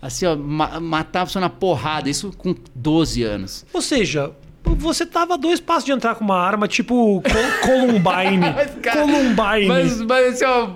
Assim, 0.00 0.24
ó, 0.26 0.36
ma 0.36 0.78
matar 0.78 1.22
a 1.22 1.26
pessoa 1.26 1.40
na 1.40 1.48
porrada, 1.50 2.08
isso 2.08 2.32
com 2.36 2.54
12 2.74 3.22
anos. 3.24 3.64
Ou 3.72 3.80
seja, 3.82 4.30
você 4.76 5.04
tava 5.06 5.34
a 5.34 5.36
dois 5.36 5.60
passos 5.60 5.84
de 5.84 5.92
entrar 5.92 6.14
com 6.14 6.24
uma 6.24 6.38
arma 6.38 6.66
tipo 6.68 7.22
Col- 7.22 7.22
Columbine. 7.62 8.52
Cara, 8.82 9.00
Columbine. 9.02 9.66
Mas, 9.68 10.00
mas 10.02 10.34
assim, 10.34 10.44
ó, 10.44 10.68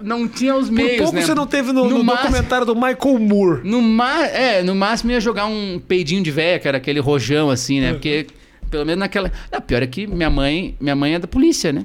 não 0.00 0.26
tinha 0.28 0.54
os 0.56 0.68
Por 0.68 0.74
meios, 0.74 0.98
pouco 0.98 1.14
né? 1.14 1.22
você 1.22 1.34
não 1.34 1.46
teve 1.46 1.72
no, 1.72 1.88
no 1.88 2.02
máximo- 2.04 2.30
documentário 2.30 2.66
do 2.66 2.74
Michael 2.74 3.18
Moore. 3.18 3.60
No, 3.68 3.80
ma 3.82 4.24
é, 4.26 4.62
no 4.62 4.74
máximo 4.74 5.10
ia 5.12 5.20
jogar 5.20 5.46
um 5.46 5.80
peidinho 5.86 6.22
de 6.22 6.30
véia, 6.30 6.58
que 6.58 6.66
era 6.68 6.78
aquele 6.78 7.00
rojão 7.00 7.50
assim, 7.50 7.80
né? 7.80 7.92
Porque, 7.92 8.26
pelo 8.70 8.84
menos 8.84 9.00
naquela. 9.00 9.30
Não, 9.52 9.60
pior 9.60 9.82
é 9.82 9.86
que 9.86 10.06
minha 10.06 10.30
mãe, 10.30 10.76
minha 10.80 10.96
mãe 10.96 11.14
é 11.14 11.18
da 11.18 11.28
polícia, 11.28 11.72
né? 11.72 11.84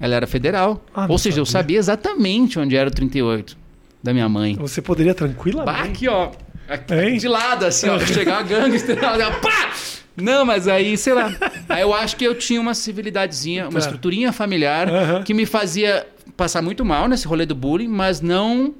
Ela 0.00 0.14
era 0.14 0.26
federal. 0.26 0.84
Ah, 0.94 1.06
Ou 1.08 1.18
seja, 1.18 1.40
eu 1.40 1.44
sabia. 1.46 1.60
sabia 1.62 1.78
exatamente 1.78 2.58
onde 2.58 2.76
era 2.76 2.88
o 2.88 2.92
38 2.92 3.56
da 4.02 4.12
minha 4.14 4.28
mãe. 4.28 4.54
Você 4.60 4.80
poderia 4.80 5.12
Bah, 5.12 5.18
tranquilamente. 5.18 5.88
aqui, 5.88 6.08
ó. 6.08 6.30
Aqui, 6.68 7.16
de 7.16 7.26
lado, 7.26 7.64
assim, 7.66 7.88
ó. 7.88 7.98
Chegar 8.06 8.44
a 8.44 9.14
ela, 9.20 9.32
pá! 9.40 9.72
Não, 10.20 10.44
mas 10.44 10.66
aí, 10.68 10.96
sei 10.96 11.14
lá. 11.14 11.32
Aí 11.68 11.82
eu 11.82 11.94
acho 11.94 12.16
que 12.16 12.24
eu 12.24 12.34
tinha 12.34 12.60
uma 12.60 12.74
civilidadezinha, 12.74 13.64
uma 13.64 13.72
Tá. 13.72 13.78
estruturinha 13.78 14.32
familiar 14.32 14.88
Aham. 14.88 15.22
que 15.22 15.32
me 15.34 15.46
fazia 15.46 16.06
passar 16.36 16.60
muito 16.62 16.84
mal 16.84 17.08
nesse 17.08 17.26
rolê 17.26 17.46
do 17.46 17.54
bullying, 17.54 17.88
mas 17.88 18.20
não 18.20 18.74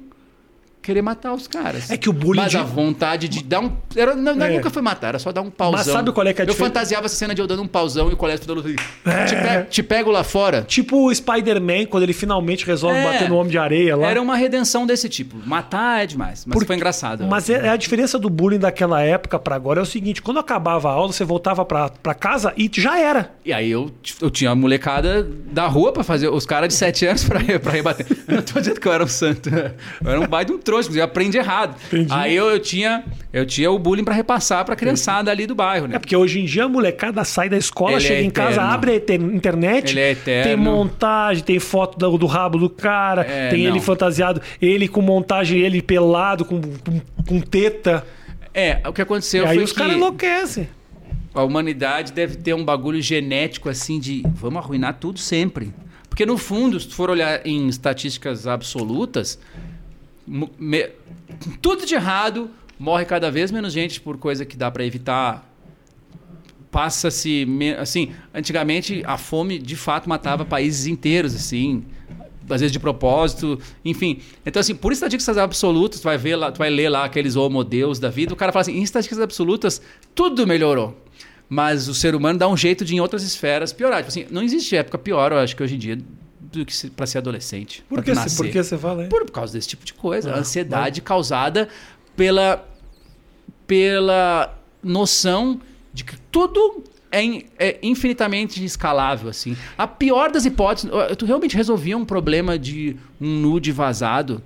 querer 0.89 1.01
matar 1.03 1.33
os 1.33 1.47
caras. 1.47 1.91
É 1.91 1.97
que 1.97 2.09
o 2.09 2.13
bullying 2.13 2.41
Mas 2.41 2.51
de- 2.51 2.57
a 2.57 2.63
vontade 2.63 3.27
de 3.27 3.43
dar 3.43 3.59
um. 3.59 3.71
Era, 3.95 4.15
não, 4.15 4.35
não, 4.35 4.45
É. 4.45 4.49
nunca 4.53 4.69
foi 4.69 4.81
matar, 4.81 5.09
era 5.09 5.19
só 5.19 5.31
dar 5.31 5.41
um 5.41 5.49
pauzão. 5.51 5.77
Mas 5.77 5.85
sabe 5.87 6.11
qual 6.11 6.25
é 6.27 6.33
que 6.33 6.41
é 6.41 6.43
a 6.43 6.47
Eu 6.47 6.49
diferença? 6.51 6.73
fantasiava 6.73 7.05
essa 7.05 7.15
cena 7.15 7.35
de 7.35 7.41
eu 7.41 7.47
dando 7.47 7.61
um 7.61 7.67
pauzão 7.67 8.09
e 8.09 8.13
o 8.13 8.17
colégio 8.17 8.45
todo 8.45 8.61
assim. 8.61 8.75
É. 9.05 9.25
Te, 9.25 9.35
pe- 9.35 9.69
te 9.69 9.83
pego 9.83 10.09
lá 10.11 10.23
fora. 10.23 10.63
Tipo 10.63 11.07
o 11.07 11.13
Spider-Man, 11.15 11.85
quando 11.85 12.03
ele 12.03 12.13
finalmente 12.13 12.65
resolve 12.65 12.97
É. 12.97 13.03
bater 13.03 13.29
no 13.29 13.35
Homem 13.37 13.51
de 13.51 13.57
Areia 13.57 13.95
lá. 13.95 14.07
Era 14.07 14.21
uma 14.21 14.35
redenção 14.35 14.85
desse 14.87 15.07
tipo. 15.07 15.37
Matar 15.45 16.03
é 16.03 16.07
demais, 16.07 16.45
mas 16.45 16.53
Porque- 16.53 16.65
foi 16.67 16.75
engraçado. 16.75 17.25
Mas 17.27 17.49
é, 17.49 17.67
é 17.67 17.69
a 17.69 17.75
diferença 17.77 18.17
do 18.17 18.29
bullying 18.29 18.59
daquela 18.59 19.01
época 19.01 19.37
pra 19.37 19.55
agora 19.55 19.79
é 19.79 19.83
o 19.83 19.85
seguinte: 19.85 20.21
quando 20.21 20.39
acabava 20.39 20.89
a 20.89 20.93
aula, 20.93 21.11
você 21.13 21.23
voltava 21.23 21.63
pra, 21.65 21.89
pra 21.89 22.13
casa 22.13 22.53
e 22.57 22.69
já 22.73 22.99
era. 22.99 23.31
E 23.45 23.53
aí 23.53 23.69
eu, 23.69 23.91
eu 24.21 24.29
tinha 24.31 24.51
a 24.51 24.55
molecada 24.55 25.23
da 25.51 25.67
rua 25.67 25.91
pra 25.91 26.03
fazer, 26.03 26.29
os 26.29 26.45
caras 26.45 26.69
de 26.69 26.73
7 26.75 27.05
anos 27.05 27.23
pra, 27.23 27.39
pra 27.59 27.71
rebater. 27.71 28.05
Eu 28.27 28.35
não 28.37 28.41
tô 28.41 28.59
dizendo 28.59 28.79
que 28.79 28.87
eu 28.87 28.93
era 28.93 29.03
um 29.03 29.07
santo. 29.07 29.49
Eu 30.03 30.11
era 30.11 30.19
um 30.19 30.27
baita 30.27 30.51
de 30.53 30.57
um 30.57 30.61
trouxa, 30.61 30.78
eu 30.87 31.03
aprendi 31.03 31.37
errado. 31.37 31.75
Entendi. 31.87 32.07
Aí 32.13 32.35
eu, 32.35 32.47
eu 32.49 32.59
tinha, 32.59 33.03
eu 33.33 33.45
tinha 33.45 33.69
o 33.71 33.77
bullying 33.79 34.03
pra 34.03 34.13
repassar 34.13 34.63
pra 34.65 34.75
criançada 34.75 35.29
ali 35.31 35.45
do 35.47 35.55
bairro, 35.55 35.87
né? 35.87 35.95
É 35.95 35.99
porque 35.99 36.15
hoje 36.15 36.39
em 36.39 36.45
dia 36.45 36.65
a 36.65 36.69
molecada 36.69 37.23
sai 37.23 37.49
da 37.49 37.57
escola, 37.57 37.93
Ele 37.93 38.01
chega 38.01 38.21
é 38.21 38.23
em 38.23 38.29
casa, 38.29 38.61
abre 38.61 38.91
a 38.91 38.95
internet, 39.15 39.91
Ele 39.91 39.99
é 39.99 40.11
eterno. 40.11 40.43
tem 40.43 40.55
montagem, 40.57 41.43
tem 41.43 41.59
foto 41.59 41.97
do, 41.97 42.17
do 42.17 42.25
rabo 42.25 42.57
do 42.57 42.69
cara, 42.69 43.21
É, 43.21 43.49
tem 43.49 43.63
não. 43.63 43.71
ele 43.71 43.79
fantasiado, 43.79 44.41
ele 44.61 44.87
com 44.87 45.01
montagem, 45.01 45.59
ele 45.59 45.81
pelado, 45.81 46.45
com, 46.45 46.61
com, 46.61 47.01
com 47.27 47.39
teta. 47.41 48.05
É, 48.53 48.81
o 48.87 48.91
que 48.93 49.01
aconteceu 49.01 49.43
e 49.43 49.47
aí 49.47 49.55
foi 49.55 49.63
os 49.63 49.71
que 49.71 49.77
caras 49.79 49.95
enlouquecem. 49.95 50.67
a 51.33 51.43
humanidade 51.43 52.11
deve 52.11 52.35
ter 52.35 52.53
um 52.55 52.65
bagulho 52.65 53.01
genético 53.01 53.69
assim 53.69 53.99
de 53.99 54.23
vamos 54.35 54.57
arruinar 54.63 54.95
tudo 54.99 55.19
sempre. 55.19 55.71
Porque 56.09 56.25
no 56.25 56.37
fundo, 56.37 56.79
se 56.79 56.87
tu 56.87 56.95
for 56.95 57.09
olhar 57.11 57.45
em 57.45 57.67
estatísticas 57.69 58.47
absolutas, 58.47 59.39
me- 60.57 60.89
tudo 61.61 61.85
de 61.85 61.95
errado, 61.95 62.49
morre 62.77 63.05
cada 63.05 63.31
vez 63.31 63.51
menos 63.51 63.73
gente 63.73 63.99
por 63.99 64.17
coisa 64.17 64.45
que 64.45 64.55
dá 64.55 64.69
pra 64.69 64.85
evitar. 64.85 65.47
Passa-se, 66.71 67.47
assim, 67.79 68.11
antigamente 68.33 69.01
a 69.05 69.17
fome 69.17 69.57
de 69.57 69.75
fato 69.75 70.07
matava 70.07 70.45
países 70.45 70.85
inteiros, 70.85 71.33
assim, 71.33 71.83
às 72.47 72.61
vezes 72.61 72.71
de 72.71 72.79
propósito, 72.79 73.59
enfim. 73.83 74.19
Então, 74.45 74.59
assim, 74.59 74.75
por 74.75 74.91
estatísticas 74.91 75.35
absolutas, 75.37 75.99
tu 75.99 76.03
vai 76.03 76.17
ver 76.17 76.35
lá, 76.35 76.51
tu 76.51 76.59
vai 76.59 76.69
ler 76.69 76.89
lá 76.89 77.05
aqueles 77.05 77.35
homo 77.35 77.63
deus 77.63 77.97
da 77.97 78.09
vida, 78.09 78.33
o 78.33 78.35
cara 78.35 78.51
fala 78.51 78.61
assim, 78.61 78.77
em 78.77 78.83
estatísticas 78.83 79.19
absolutas, 79.19 79.81
tudo 80.13 80.45
melhorou. 80.45 80.95
Mas 81.49 81.87
o 81.87 81.95
ser 81.95 82.13
humano 82.13 82.37
dá 82.37 82.47
um 82.47 82.55
jeito 82.55 82.85
de 82.85 82.95
em 82.95 82.99
outras 82.99 83.23
esferas 83.23 83.73
piorar. 83.73 83.99
Tipo 84.03 84.09
assim, 84.09 84.27
não 84.29 84.43
existe 84.43 84.75
época 84.75 84.99
pior, 84.99 85.31
eu 85.31 85.39
acho 85.39 85.55
que 85.55 85.63
hoje 85.63 85.73
em 85.73 85.79
dia, 85.79 85.97
do 86.51 86.65
que 86.65 86.89
pra 86.91 87.05
ser 87.05 87.19
adolescente. 87.19 87.83
Por 87.87 88.03
que, 88.03 88.13
nascer. 88.13 88.37
por 88.37 88.51
que 88.51 88.63
você 88.63 88.77
fala 88.77 89.03
aí? 89.03 89.09
Por 89.09 89.29
causa 89.29 89.53
desse 89.53 89.67
tipo 89.67 89.85
de 89.85 89.93
coisa. 89.93 90.31
Ah, 90.31 90.35
a 90.35 90.39
ansiedade 90.39 91.01
causada 91.01 91.69
pela, 92.15 92.67
pela 93.67 94.57
noção 94.83 95.59
de 95.93 96.03
que 96.03 96.17
tudo 96.31 96.83
é, 97.11 97.23
in- 97.23 97.43
é 97.57 97.77
infinitamente 97.83 98.63
escalável, 98.63 99.29
assim. 99.29 99.55
A 99.77 99.87
pior 99.87 100.31
das 100.31 100.45
hipóteses... 100.45 100.89
Tu 101.17 101.25
realmente 101.25 101.55
resolvia 101.55 101.97
um 101.97 102.05
problema 102.05 102.57
de 102.57 102.95
um 103.19 103.27
nude 103.39 103.71
vazado 103.71 104.41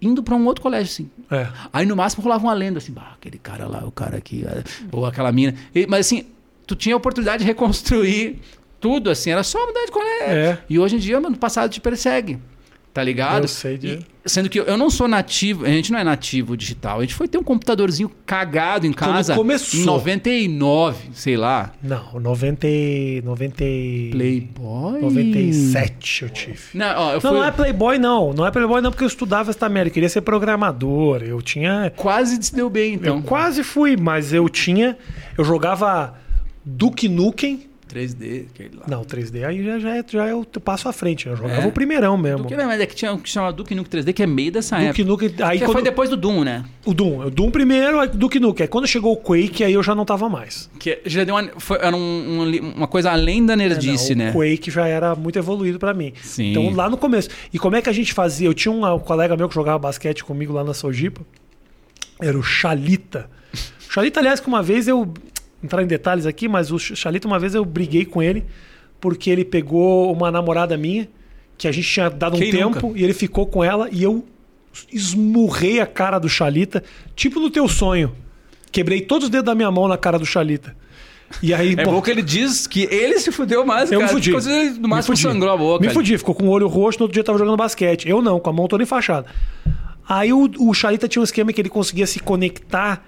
indo 0.00 0.22
para 0.22 0.34
um 0.36 0.46
outro 0.46 0.62
colégio, 0.62 0.92
assim. 0.92 1.10
É. 1.30 1.48
Aí 1.72 1.84
no 1.84 1.96
máximo 1.96 2.22
rolava 2.22 2.44
uma 2.44 2.54
lenda 2.54 2.78
assim, 2.78 2.92
bah, 2.92 3.14
aquele 3.18 3.36
cara 3.38 3.66
lá, 3.66 3.84
o 3.84 3.90
cara 3.90 4.16
aqui, 4.16 4.44
é, 4.46 4.62
ou 4.92 5.04
aquela 5.04 5.32
mina. 5.32 5.54
E- 5.74 5.86
mas 5.88 6.06
assim, 6.06 6.24
tu 6.66 6.76
tinha 6.76 6.94
a 6.94 6.98
oportunidade 6.98 7.40
de 7.42 7.46
reconstruir 7.46 8.38
tudo, 8.80 9.10
assim, 9.10 9.30
era 9.30 9.42
só 9.42 9.64
mudar 9.66 9.84
de 9.84 9.90
colégio. 9.92 10.26
É. 10.28 10.58
E 10.68 10.78
hoje 10.78 10.96
em 10.96 10.98
dia, 10.98 11.20
mano, 11.20 11.36
o 11.36 11.38
passado 11.38 11.70
te 11.70 11.80
persegue. 11.80 12.38
Tá 12.94 13.04
ligado? 13.04 13.44
Eu 13.44 13.48
sei 13.48 13.78
de- 13.78 13.86
E- 13.88 14.06
sendo 14.28 14.48
que 14.48 14.58
eu, 14.58 14.76
não 14.76 14.90
sou 14.90 15.06
nativo, 15.06 15.64
a 15.64 15.68
gente 15.68 15.92
não 15.92 16.00
é 16.00 16.04
nativo 16.04 16.56
digital. 16.56 16.98
A 16.98 17.02
gente 17.02 17.14
foi 17.14 17.28
ter 17.28 17.38
um 17.38 17.44
computadorzinho 17.44 18.10
cagado 18.26 18.86
em 18.86 18.92
Quando 18.92 19.12
casa 19.12 19.34
começou. 19.36 19.78
em 19.78 19.84
99, 19.84 21.10
sei 21.12 21.36
lá. 21.36 21.72
Não, 21.80 22.18
90, 22.18 22.66
e- 22.66 23.22
90, 23.24 23.62
e- 23.62 24.08
Playboy. 24.10 25.00
97 25.00 26.22
eu 26.24 26.30
tive. 26.30 26.58
Não, 26.74 26.86
ó, 26.98 27.08
eu 27.10 27.14
Não, 27.14 27.20
fui 27.20 27.30
não 27.30 27.44
é 27.44 27.50
Playboy, 27.52 27.98
não. 27.98 28.32
Não 28.32 28.46
é 28.46 28.50
Playboy, 28.50 28.80
não, 28.80 28.90
porque 28.90 29.04
eu 29.04 29.08
estudava 29.08 29.50
essa 29.50 29.68
merda. 29.68 29.90
Eu 29.90 29.94
queria 29.94 30.08
ser 30.08 30.22
programador. 30.22 31.22
Eu 31.22 31.40
tinha. 31.40 31.92
quase 31.94 32.42
se 32.42 32.54
deu 32.54 32.68
bem, 32.68 32.94
então. 32.94 33.16
Eu 33.18 33.22
quase 33.22 33.62
fui, 33.62 33.96
mas 33.96 34.32
eu 34.32 34.48
tinha. 34.48 34.96
Eu 35.36 35.44
jogava 35.44 36.14
Duke 36.64 37.08
Nukem. 37.08 37.68
3D, 37.88 38.46
aquele 38.52 38.76
lá. 38.76 38.84
Não, 38.88 39.02
3D 39.04 39.44
aí 39.46 39.64
já, 39.64 39.78
já, 39.78 39.96
é, 39.96 40.04
já 40.08 40.26
é 40.26 40.34
o 40.34 40.44
passo 40.44 40.88
à 40.88 40.92
frente. 40.92 41.26
Eu 41.26 41.36
jogava 41.36 41.62
É? 41.62 41.66
o 41.66 41.72
primeirão 41.72 42.16
mesmo. 42.16 42.42
Duke, 42.44 42.54
mas 42.56 42.80
é 42.80 42.86
que 42.86 42.94
tinha 42.94 43.12
um 43.12 43.18
que 43.18 43.28
chamava 43.28 43.52
Duke 43.52 43.74
Nukem 43.74 44.00
3D, 44.02 44.12
que 44.12 44.22
é 44.22 44.26
meio 44.26 44.52
dessa 44.52 44.76
Duke 44.76 44.88
época. 44.88 45.04
Nukem. 45.04 45.34
Aí 45.46 45.58
que 45.58 45.64
quando, 45.64 45.72
foi 45.74 45.82
depois 45.82 46.10
do 46.10 46.16
Doom, 46.16 46.44
né? 46.44 46.64
O 46.84 46.92
Doom. 46.94 47.26
O 47.26 47.30
Doom 47.30 47.50
primeiro, 47.50 47.98
aí 48.00 48.08
Duke 48.08 48.38
Nukem. 48.38 48.64
Aí 48.64 48.68
quando 48.68 48.86
chegou 48.86 49.12
o 49.12 49.16
Quake, 49.16 49.64
aí 49.64 49.72
eu 49.72 49.82
já 49.82 49.94
não 49.94 50.04
tava 50.04 50.28
mais. 50.28 50.70
Que 50.78 51.00
já 51.06 51.24
deu 51.24 51.34
uma, 51.34 51.48
foi, 51.58 51.78
era 51.80 51.96
um- 51.96 52.00
um- 52.42 52.72
uma 52.76 52.86
coisa 52.86 53.10
além 53.10 53.44
da 53.44 53.56
nerdice, 53.56 54.12
É, 54.12 54.14
não, 54.14 54.24
né? 54.26 54.30
O 54.30 54.34
Quake 54.34 54.70
já 54.70 54.86
era 54.86 55.14
muito 55.14 55.38
evoluído 55.38 55.78
pra 55.78 55.94
mim. 55.94 56.12
Sim. 56.22 56.50
Então 56.50 56.70
lá 56.74 56.88
no 56.90 56.96
começo. 56.96 57.28
E 57.52 57.58
como 57.58 57.76
é 57.76 57.82
que 57.82 57.88
a 57.88 57.92
gente 57.92 58.12
fazia? 58.12 58.46
Eu 58.48 58.54
tinha 58.54 58.70
um, 58.72 58.84
um 58.94 58.98
colega 58.98 59.36
meu 59.36 59.48
que 59.48 59.54
jogava 59.54 59.78
basquete 59.78 60.24
comigo 60.24 60.52
lá 60.52 60.62
na 60.62 60.74
Sojipa. 60.74 61.20
Era 62.20 62.36
o 62.38 62.42
Chalita. 62.42 63.30
O 63.88 63.92
Chalita, 63.92 64.20
aliás, 64.20 64.40
que 64.40 64.48
uma 64.48 64.62
vez 64.62 64.86
eu. 64.88 65.12
Entrar 65.62 65.82
em 65.82 65.86
detalhes 65.86 66.24
aqui, 66.26 66.46
mas 66.48 66.70
o 66.70 66.78
Chalita, 66.78 67.26
uma 67.26 67.38
vez 67.38 67.54
eu 67.54 67.64
briguei 67.64 68.04
com 68.04 68.22
ele 68.22 68.44
porque 69.00 69.30
ele 69.30 69.44
pegou 69.44 70.12
uma 70.12 70.30
namorada 70.30 70.76
minha 70.76 71.08
que 71.56 71.66
a 71.66 71.72
gente 71.72 71.88
tinha 71.88 72.08
dado 72.08 72.36
um 72.36 72.38
Quem 72.38 72.50
tempo 72.52 72.86
nunca? 72.86 72.98
e 72.98 73.02
ele 73.02 73.12
ficou 73.12 73.46
com 73.46 73.62
ela 73.64 73.88
e 73.90 74.02
eu 74.02 74.24
esmurrei 74.92 75.80
a 75.80 75.86
cara 75.86 76.18
do 76.18 76.28
Chalita, 76.28 76.82
tipo 77.16 77.40
no 77.40 77.50
teu 77.50 77.68
sonho. 77.68 78.12
Quebrei 78.70 79.00
todos 79.00 79.24
os 79.24 79.30
dedos 79.30 79.46
da 79.46 79.54
minha 79.54 79.70
mão 79.70 79.88
na 79.88 79.96
cara 79.96 80.18
do 80.18 80.26
Chalita. 80.26 80.76
E 81.42 81.52
aí, 81.52 81.74
É 81.78 81.84
bom 81.84 82.00
que 82.00 82.10
ele 82.10 82.22
diz 82.22 82.66
que 82.66 82.84
ele 82.90 83.18
se 83.18 83.32
fudeu 83.32 83.64
mais, 83.66 83.90
eu 83.90 83.98
cara. 84.00 84.12
me 84.12 84.22
fudi. 84.22 84.30
Ele, 84.50 84.70
no 84.70 84.82
Me 84.82 84.88
máximo 84.88 85.16
fudi. 85.16 85.22
sangrou 85.28 85.52
a 85.52 85.56
boca. 85.56 85.84
Me 85.86 85.92
fudi, 85.92 86.16
ficou 86.18 86.34
com 86.34 86.44
o 86.44 86.50
olho 86.50 86.68
roxo, 86.68 86.98
no 87.00 87.04
outro 87.04 87.14
dia 87.14 87.24
tava 87.24 87.38
jogando 87.38 87.56
basquete. 87.56 88.08
Eu 88.08 88.22
não, 88.22 88.38
com 88.38 88.50
a 88.50 88.52
mão 88.52 88.68
toda 88.68 88.82
enfaixada. 88.82 89.26
Aí 90.08 90.32
o, 90.32 90.48
o 90.58 90.72
Charita 90.72 91.08
tinha 91.08 91.20
um 91.20 91.24
esquema 91.24 91.52
que 91.52 91.60
ele 91.60 91.68
conseguia 91.68 92.06
se 92.06 92.18
conectar 92.20 93.04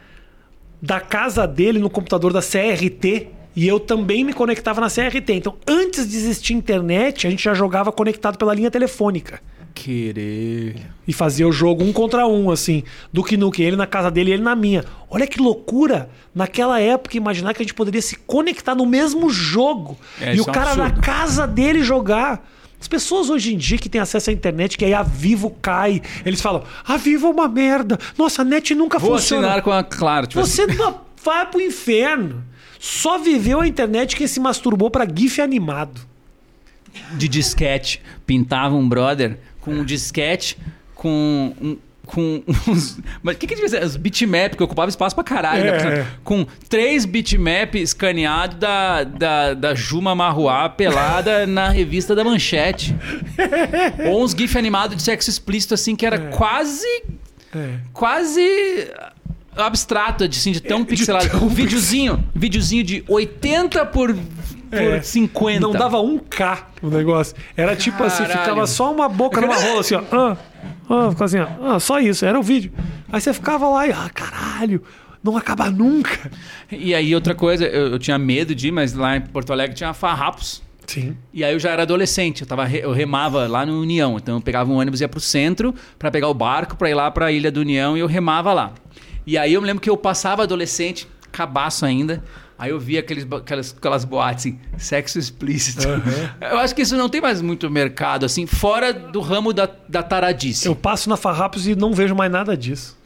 da 0.81 1.01
casa 1.01 1.47
dele 1.47 1.79
no 1.79 1.91
computador 1.91 2.33
da 2.33 2.41
CRT 2.41 3.29
e 3.55 3.67
eu 3.67 3.81
também 3.81 4.25
me 4.25 4.33
conectava 4.33 4.81
na 4.81 4.89
CRT. 4.89 5.33
Então, 5.33 5.57
antes 5.67 6.09
de 6.09 6.17
existir 6.17 6.55
internet, 6.55 7.27
a 7.27 7.31
gente 7.31 7.43
já 7.43 7.53
jogava 7.53 7.91
conectado 7.91 8.39
pela 8.39 8.55
linha 8.55 8.71
telefônica. 8.71 9.41
Querer. 9.75 10.77
E 11.07 11.13
fazia 11.13 11.47
o 11.47 11.53
jogo 11.53 11.85
um 11.85 11.93
contra 11.93 12.27
um, 12.27 12.51
assim. 12.51 12.83
Do 13.13 13.23
que 13.23 13.37
Nukem, 13.37 13.67
ele 13.67 13.77
na 13.77 13.87
casa 13.87 14.11
dele 14.11 14.31
e 14.31 14.35
ele 14.35 14.43
na 14.43 14.55
minha. 14.55 14.85
Olha 15.09 15.27
que 15.27 15.41
loucura! 15.41 16.11
Naquela 16.35 16.81
época, 16.81 17.17
imaginar 17.17 17.55
que 17.55 17.63
a 17.63 17.65
gente 17.65 17.75
poderia 17.75 18.03
se 18.03 18.17
conectar 18.17 18.75
no 18.75 18.87
mesmo 18.87 19.31
jogo. 19.31 19.97
É, 20.21 20.35
e 20.35 20.41
o 20.41 20.49
é 20.49 20.53
cara 20.53 20.75
na 20.75 20.87
absurdo. 20.87 21.03
casa 21.03 21.47
dele 21.47 21.83
jogar. 21.83 22.49
As 22.81 22.89
pessoas 22.89 23.29
hoje 23.29 23.53
em 23.55 23.59
dia 23.59 23.77
que 23.77 23.89
têm 23.89 24.01
acesso 24.01 24.31
à 24.31 24.33
internet, 24.33 24.79
que 24.79 24.85
aí 24.85 24.95
a 24.95 25.03
Vivo 25.03 25.51
cai, 25.61 26.01
eles 26.25 26.41
falam: 26.41 26.65
a 26.85 26.97
Vivo 26.97 27.27
é 27.27 27.31
uma 27.31 27.47
merda. 27.49 27.99
Nossa, 28.17 28.43
a 28.43 28.45
net 28.45 28.75
nunca 28.75 28.99
Vou 28.99 29.19
funciona. 29.19 29.47
assinar 29.47 29.63
com 29.63 29.71
a 29.71 29.85
Claro. 29.85 30.27
Tipo 30.27 30.41
Você 30.41 30.67
não 30.67 31.03
vai 31.23 31.45
pro 31.47 31.61
inferno. 31.61 32.43
Só 32.79 33.19
viveu 33.19 33.61
a 33.61 33.67
internet 33.67 34.17
quem 34.17 34.27
se 34.27 34.41
masturbou 34.41 34.91
pra 34.91 35.07
GIF 35.07 35.41
animado. 35.43 36.01
assim, 36.95 37.19
de 37.19 37.29
disquete. 37.29 38.01
Pintava 38.27 38.75
um 38.75 38.89
brother 38.89 39.39
com 39.61 39.73
um 39.73 39.85
disquete 39.85 40.57
com 40.95 41.55
um. 41.61 41.77
Com 42.13 42.43
uns. 42.67 42.99
Mas 43.23 43.37
o 43.37 43.39
que, 43.39 43.47
que 43.47 43.55
devia 43.55 43.69
ser? 43.69 43.85
Os 43.85 43.97
bitmap, 43.97 44.57
que 44.57 44.63
ocupava 44.63 44.89
espaço 44.89 45.15
pra 45.15 45.23
caralho. 45.23 45.65
É, 45.65 45.85
né? 45.85 45.99
é. 46.01 46.07
Com 46.25 46.45
três 46.69 47.05
bitmap 47.05 47.77
escaneados 47.77 48.57
da, 48.59 49.05
da, 49.05 49.55
da 49.55 49.75
Juma 49.77 50.13
Marruá 50.15 50.69
pelada 50.69 51.47
na 51.49 51.69
revista 51.69 52.15
da 52.15 52.25
Manchete. 52.25 52.97
Ou 54.11 54.25
uns 54.25 54.33
GIF 54.33 54.57
animados 54.59 54.97
de 54.97 55.03
sexo 55.03 55.31
explícito, 55.31 55.75
assim, 55.75 55.95
que 55.95 56.05
era 56.05 56.19
quase. 56.31 56.87
É. 57.55 57.75
Quase. 57.93 58.43
Abstrato, 59.57 60.27
de, 60.29 60.39
assim, 60.39 60.53
de 60.53 60.61
tão 60.61 60.79
É, 60.79 60.81
de 60.83 60.87
pixelado. 60.87 61.29
tão 61.29 61.49
videozinho, 61.49 62.25
videozinho 62.35 62.85
de 62.85 63.05
80 63.09 63.85
por, 63.87 64.17
É. 64.73 65.03
50. 65.03 65.61
Não 65.61 65.73
dava 65.73 66.01
um 66.01 66.19
K 66.19 66.69
o 66.81 66.89
negócio. 66.89 67.35
Era 67.57 67.75
tipo 67.75 68.03
assim, 68.03 68.25
ficava 68.25 68.67
só 68.67 68.93
uma 68.93 69.09
boca 69.09 69.41
numa 69.41 69.57
rola, 69.57 69.81
assim, 69.81 69.95
ó. 69.97 70.03
Ah, 70.13 70.37
ah, 70.91 71.11
ficava 71.11 71.25
assim, 71.25 71.39
ó. 71.39 71.75
Ah, 71.75 71.81
só 71.81 72.01
isso, 72.01 72.25
era 72.25 72.39
o 72.39 72.43
vídeo. 72.43 72.73
Aí 73.13 73.21
você 73.21 73.33
ficava 73.33 73.69
lá 73.69 73.87
e, 73.87 73.93
ah, 73.93 74.11
caralho, 74.13 74.83
não 75.23 75.37
acaba 75.37 75.71
nunca. 75.71 76.31
E 76.71 76.95
aí, 76.95 77.15
outra 77.15 77.35
coisa, 77.35 77.65
eu, 77.65 77.93
eu 77.93 77.99
tinha 77.99 78.19
medo 78.19 78.55
de 78.55 78.69
ir, 78.69 78.73
mas 78.73 78.93
lá 78.93 79.17
em 79.17 79.21
Porto 79.21 79.53
Alegre 79.53 79.75
tinha 79.75 79.95
farrapos. 79.95 80.63
Sim. 80.87 81.17
E 81.33 81.45
aí 81.45 81.53
eu 81.53 81.61
já 81.61 81.71
era 81.71 81.83
adolescente, 81.83 82.41
eu, 82.41 82.47
tava, 82.49 82.69
eu 82.69 82.91
remava 82.91 83.47
lá 83.47 83.65
no 83.65 83.81
União. 83.81 84.17
Então 84.17 84.37
eu 84.37 84.41
pegava 84.41 84.71
um 84.71 84.77
ônibus 84.77 85.01
e 85.01 85.05
ia 85.05 85.09
pro 85.09 85.21
centro 85.21 85.73
pra 85.97 86.11
pegar 86.11 86.29
o 86.29 86.35
barco 86.35 86.77
pra 86.77 86.91
ir 86.91 86.95
lá 86.95 87.09
pra 87.11 87.31
Ilha 87.31 87.51
do 87.51 87.61
União 87.61 87.97
e 87.97 88.01
eu 88.01 88.09
remava 88.09 88.53
lá. 88.53 88.73
E 89.25 89.39
aí 89.39 89.55
eu 89.55 89.61
me 89.61 89.67
lembro 89.69 89.81
que 89.81 89.89
eu 89.89 89.97
passava 89.97 90.43
adolescente, 90.43 91.07
cabaço 91.31 91.87
ainda. 91.87 92.25
Aí 92.61 92.71
eu 92.73 92.79
via 92.79 93.01
aqueles, 93.01 93.27
aquelas, 93.33 93.75
aquelas 93.75 94.05
boates 94.05 94.45
assim, 94.45 94.59
sexo 94.77 95.19
explícito. 95.19 95.83
Eu 96.41 96.59
acho 96.59 96.75
que 96.75 96.83
isso 96.83 96.95
não 96.95 97.09
tem 97.09 97.19
mais 97.19 97.41
muito 97.41 97.71
mercado, 97.71 98.27
assim, 98.27 98.45
fora 98.47 98.93
do 98.93 99.19
ramo 99.21 99.51
da, 99.55 99.67
da 99.89 100.03
taradice. 100.03 100.67
Eu 100.67 100.77
passo 100.77 101.09
na 101.09 101.17
Farrapos 101.17 101.67
e 101.67 101.75
não 101.75 101.95
vejo 101.95 102.15
mais 102.15 102.31
nada 102.31 102.55
disso. 102.55 102.99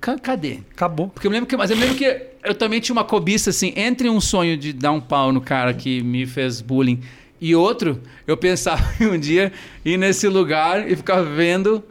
Ca- 0.00 0.18
Cadê? 0.20 0.60
Acabou. 0.70 1.08
Porque 1.08 1.26
eu 1.26 1.32
lembro 1.32 1.48
que, 1.48 1.56
mas 1.56 1.70
eu 1.72 1.76
lembro 1.76 1.96
que 1.96 2.04
eu 2.44 2.54
também 2.54 2.78
tinha 2.80 2.92
uma 2.94 3.02
cobiça 3.02 3.50
assim, 3.50 3.72
entre 3.74 4.08
um 4.08 4.20
sonho 4.20 4.56
de 4.56 4.72
dar 4.72 4.92
um 4.92 5.00
pau 5.00 5.32
no 5.32 5.40
cara 5.40 5.74
que 5.74 6.00
me 6.00 6.24
fez 6.24 6.60
bullying 6.60 7.00
e 7.40 7.56
outro, 7.56 8.00
eu 8.24 8.36
pensava 8.36 8.82
em 9.02 9.06
um 9.08 9.18
dia 9.18 9.52
ir 9.84 9.96
nesse 9.96 10.28
lugar 10.28 10.88
e 10.88 10.94
ficar 10.94 11.22
vendo 11.22 11.82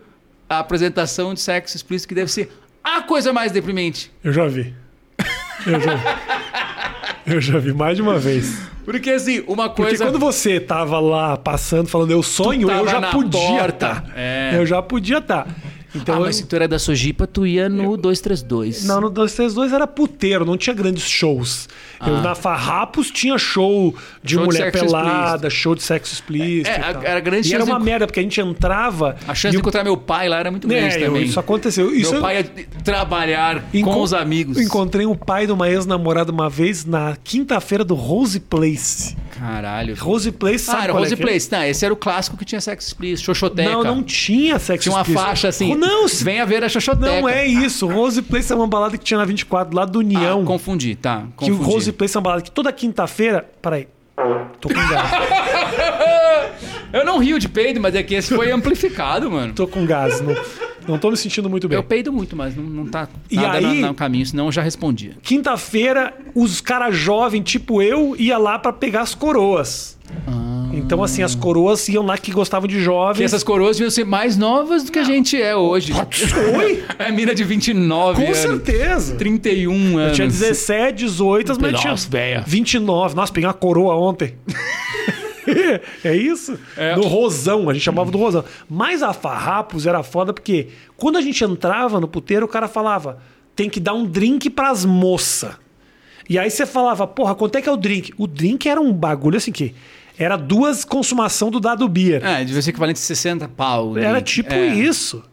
a 0.49 0.59
apresentação 0.59 1.33
de 1.33 1.41
sexo 1.41 1.75
explícito 1.75 2.07
que 2.07 2.15
deve 2.15 2.31
ser 2.31 2.49
a 2.81 3.01
coisa 3.01 3.33
mais 3.33 3.51
deprimente. 3.51 4.09
Eu 4.23 4.31
já 4.31 4.47
vi. 4.47 4.73
Eu 5.67 5.79
já 5.79 5.95
vi. 5.95 6.01
Eu 7.25 7.39
já 7.39 7.57
vi 7.59 7.73
mais 7.73 7.95
de 7.95 8.01
uma 8.01 8.17
vez. 8.17 8.61
Porque 8.83 9.11
assim, 9.11 9.43
uma 9.47 9.69
Porque 9.69 9.89
coisa 9.89 10.05
quando 10.05 10.19
você 10.19 10.59
tava 10.59 10.99
lá 10.99 11.37
passando, 11.37 11.87
falando 11.87 12.11
eu 12.11 12.23
sonho, 12.23 12.69
eu 12.69 12.87
já 12.87 13.01
podia 13.11 13.67
estar. 13.67 14.05
É. 14.15 14.51
Eu 14.55 14.65
já 14.65 14.81
podia 14.81 15.19
estar. 15.19 15.47
Então, 15.93 16.15
Ah, 16.15 16.17
eu- 16.19 16.23
mas 16.25 16.37
se 16.37 16.45
tu 16.45 16.55
era 16.55 16.67
da 16.67 16.79
Sojipa, 16.79 17.27
tu 17.27 17.45
ia 17.45 17.67
no 17.67 17.97
232. 17.97 18.85
Não, 18.85 19.01
no 19.01 19.09
232 19.09 19.73
era 19.73 19.85
puteiro, 19.85 20.45
não 20.45 20.55
tinha 20.57 20.73
grandes 20.73 21.03
shows. 21.03 21.67
Eu 22.05 22.21
na 22.21 22.33
Farrapos 22.33 23.11
tinha 23.11 23.37
show 23.37 23.91
de 23.91 23.95
Ah. 23.95 23.99
Show 23.99 24.23
de 24.23 24.37
mulher 24.37 24.71
sexo 24.71 24.85
pelada, 24.85 25.49
show 25.49 25.75
de 25.75 25.83
sexo 25.83 26.13
explícito. 26.13 26.69
É, 26.69 26.79
e 26.79 26.83
a- 26.83 26.93
tal. 26.93 27.03
era 27.03 27.19
grande 27.19 27.49
E 27.49 27.53
era 27.53 27.63
uma 27.65 27.77
de- 27.77 27.85
merda, 27.85 28.07
porque 28.07 28.19
a 28.19 28.23
gente 28.23 28.39
entrava. 28.41 29.15
A 29.27 29.35
chance 29.35 29.47
e 29.49 29.51
de 29.51 29.57
encontrar 29.57 29.83
meu 29.83 29.97
pai 29.97 30.27
lá 30.29 30.39
era 30.39 30.49
muito 30.49 30.67
grande 30.67 30.95
É, 30.95 31.01
eu- 31.03 31.07
também. 31.07 31.23
isso 31.23 31.39
aconteceu. 31.39 31.93
Isso 31.93 32.09
meu 32.11 32.19
eu- 32.19 32.21
pai 32.21 32.37
ia 32.37 32.65
trabalhar 32.83 33.63
Encon- 33.73 33.93
com 33.93 34.01
os 34.01 34.13
amigos. 34.13 34.57
eu 34.57 34.63
Encontrei 34.63 35.05
o 35.05 35.15
pai 35.15 35.45
de 35.45 35.51
uma 35.51 35.69
ex-namorada 35.69 36.31
uma 36.31 36.49
vez 36.49 36.85
na 36.85 37.17
quinta-feira 37.23 37.83
do 37.83 37.95
Rose 37.95 38.39
Place. 38.39 39.15
Caralho. 39.39 39.95
Rose 39.99 40.31
Place, 40.31 40.59
sabe 40.65 40.77
Ah, 40.79 40.83
era 40.85 40.93
é 40.93 40.95
Rose 40.95 41.13
é? 41.13 41.17
Place. 41.17 41.51
Não, 41.51 41.63
esse 41.63 41.83
era 41.85 41.93
o 41.93 41.97
clássico 41.97 42.37
que 42.37 42.45
tinha 42.45 42.61
sexo 42.61 42.87
explícito. 42.87 43.25
Xoxoteca. 43.27 43.69
Não, 43.69 43.83
não 43.83 44.03
tinha 44.03 44.59
sexo 44.59 44.83
Tinha 44.83 44.93
uma 44.95 45.01
explícito. 45.01 45.25
faixa 45.25 45.47
assim. 45.47 45.75
Não, 45.75 46.07
se- 46.07 46.23
Venha 46.23 46.45
ver 46.45 46.63
a 46.63 46.69
Xoxoteca. 46.69 47.21
não 47.21 47.27
é 47.27 47.45
isso. 47.47 47.87
Rose 47.87 48.21
Place 48.21 48.51
é 48.51 48.55
uma 48.55 48.67
balada 48.67 48.97
que 48.97 49.03
tinha 49.03 49.17
na 49.17 49.25
24, 49.25 49.75
lá 49.75 49.85
do 49.85 49.99
Ah, 49.99 50.01
União. 50.03 50.45
confundi, 50.45 50.95
tá. 50.95 51.23
que 51.37 51.45
o 51.51 51.57
Confundi. 51.57 51.63
Rose 51.63 51.91
Place 51.91 52.15
é 52.15 52.19
uma 52.19 52.23
balada 52.23 52.41
que 52.43 52.51
toda 52.51 52.71
quinta-feira. 52.71 53.45
Peraí. 53.61 53.87
Tô 54.59 54.69
com 54.69 54.75
gás. 54.75 55.11
Eu 56.93 57.05
não 57.05 57.17
rio 57.19 57.39
de 57.39 57.47
peido, 57.47 57.79
mas 57.79 57.95
é 57.95 58.03
que 58.03 58.13
esse 58.13 58.35
foi 58.35 58.51
amplificado, 58.51 59.31
mano. 59.31 59.53
tô 59.53 59.65
com 59.67 59.85
gás. 59.85 60.19
Não, 60.21 60.35
não 60.87 60.97
tô 60.97 61.11
me 61.11 61.17
sentindo 61.17 61.49
muito 61.49 61.67
bem. 61.67 61.75
Eu 61.77 61.83
peido 61.83 62.11
muito, 62.11 62.35
mas 62.35 62.55
não, 62.55 62.63
não 62.63 62.85
tá 62.85 63.07
E 63.29 63.37
aí- 63.37 63.81
no, 63.81 63.93
caminho, 63.93 64.25
senão 64.25 64.45
eu 64.47 64.51
já 64.51 64.61
respondia. 64.61 65.13
Quinta-feira, 65.21 66.13
os 66.35 66.59
caras 66.61 66.95
jovens, 66.95 67.43
tipo 67.43 67.81
eu, 67.81 68.15
ia 68.17 68.37
lá 68.37 68.57
pra 68.59 68.73
pegar 68.73 69.01
as 69.01 69.13
coroas. 69.15 69.99
Então, 70.73 71.01
assim, 71.03 71.21
as 71.23 71.35
coroas 71.35 71.87
iam 71.89 72.05
lá 72.05 72.17
que 72.17 72.31
gostavam 72.31 72.67
de 72.67 72.75
Que 72.75 72.81
jovens. 72.81 73.23
essas 73.25 73.43
coroas 73.43 73.77
deviam 73.77 73.89
ser 73.91 74.05
mais 74.05 74.37
novas 74.37 74.83
do 74.83 74.91
que 74.91 74.99
a 74.99 75.03
gente 75.03 75.41
é 75.41 75.55
hoje. 75.55 75.93
Oi? 75.93 76.83
É 76.99 77.11
mina 77.11 77.33
de 77.33 77.43
29 77.43 78.19
Com 78.21 78.25
anos. 78.27 78.37
certeza. 78.37 79.15
31 79.15 79.97
anos. 79.97 80.09
Eu 80.09 80.13
tinha 80.13 80.27
17, 80.27 80.97
18, 81.05 81.57
mas 81.59 81.71
Nossa, 81.73 81.81
tinha 81.81 81.95
véia. 82.09 82.43
29. 82.45 83.15
Nossa, 83.15 83.31
peguei 83.33 83.47
uma 83.47 83.53
coroa 83.53 83.95
ontem. 83.95 84.33
é 86.03 86.15
isso? 86.15 86.57
No 86.95 87.03
Rosão, 87.07 87.69
a 87.69 87.73
gente 87.73 87.83
chamava 87.83 88.11
do 88.11 88.17
Rosão. 88.17 88.43
Mas 88.69 89.01
a 89.03 89.13
Farrapos 89.13 89.85
era 89.85 90.03
foda 90.03 90.33
porque 90.33 90.69
quando 90.97 91.17
a 91.17 91.21
gente 91.21 91.43
entrava 91.43 91.99
no 91.99 92.07
puteiro, 92.07 92.45
o 92.45 92.49
cara 92.49 92.67
falava: 92.67 93.19
tem 93.55 93.69
que 93.69 93.79
dar 93.79 93.93
um 93.93 94.05
drink 94.05 94.49
pras 94.49 94.85
moças. 94.85 95.51
E 96.29 96.37
aí 96.39 96.49
você 96.49 96.65
falava, 96.65 97.05
porra, 97.07 97.35
quanto 97.35 97.57
é 97.57 97.61
que 97.61 97.67
é 97.67 97.71
o 97.71 97.77
drink? 97.77 98.13
O 98.17 98.25
drink 98.27 98.69
era 98.69 98.79
um 98.79 98.93
bagulho 98.93 99.37
assim 99.37 99.51
que 99.51 99.73
era 100.17 100.37
duas 100.37 100.85
consumação 100.85 101.49
do 101.49 101.59
dado 101.59 101.87
beer. 101.89 102.23
É, 102.23 102.43
devia 102.45 102.61
ser 102.61 102.69
equivalente 102.69 102.97
a 102.97 103.01
60 103.01 103.47
pau. 103.49 103.97
Era 103.97 104.21
tipo 104.21 104.53
É. 104.53 104.67
isso. 104.67 105.23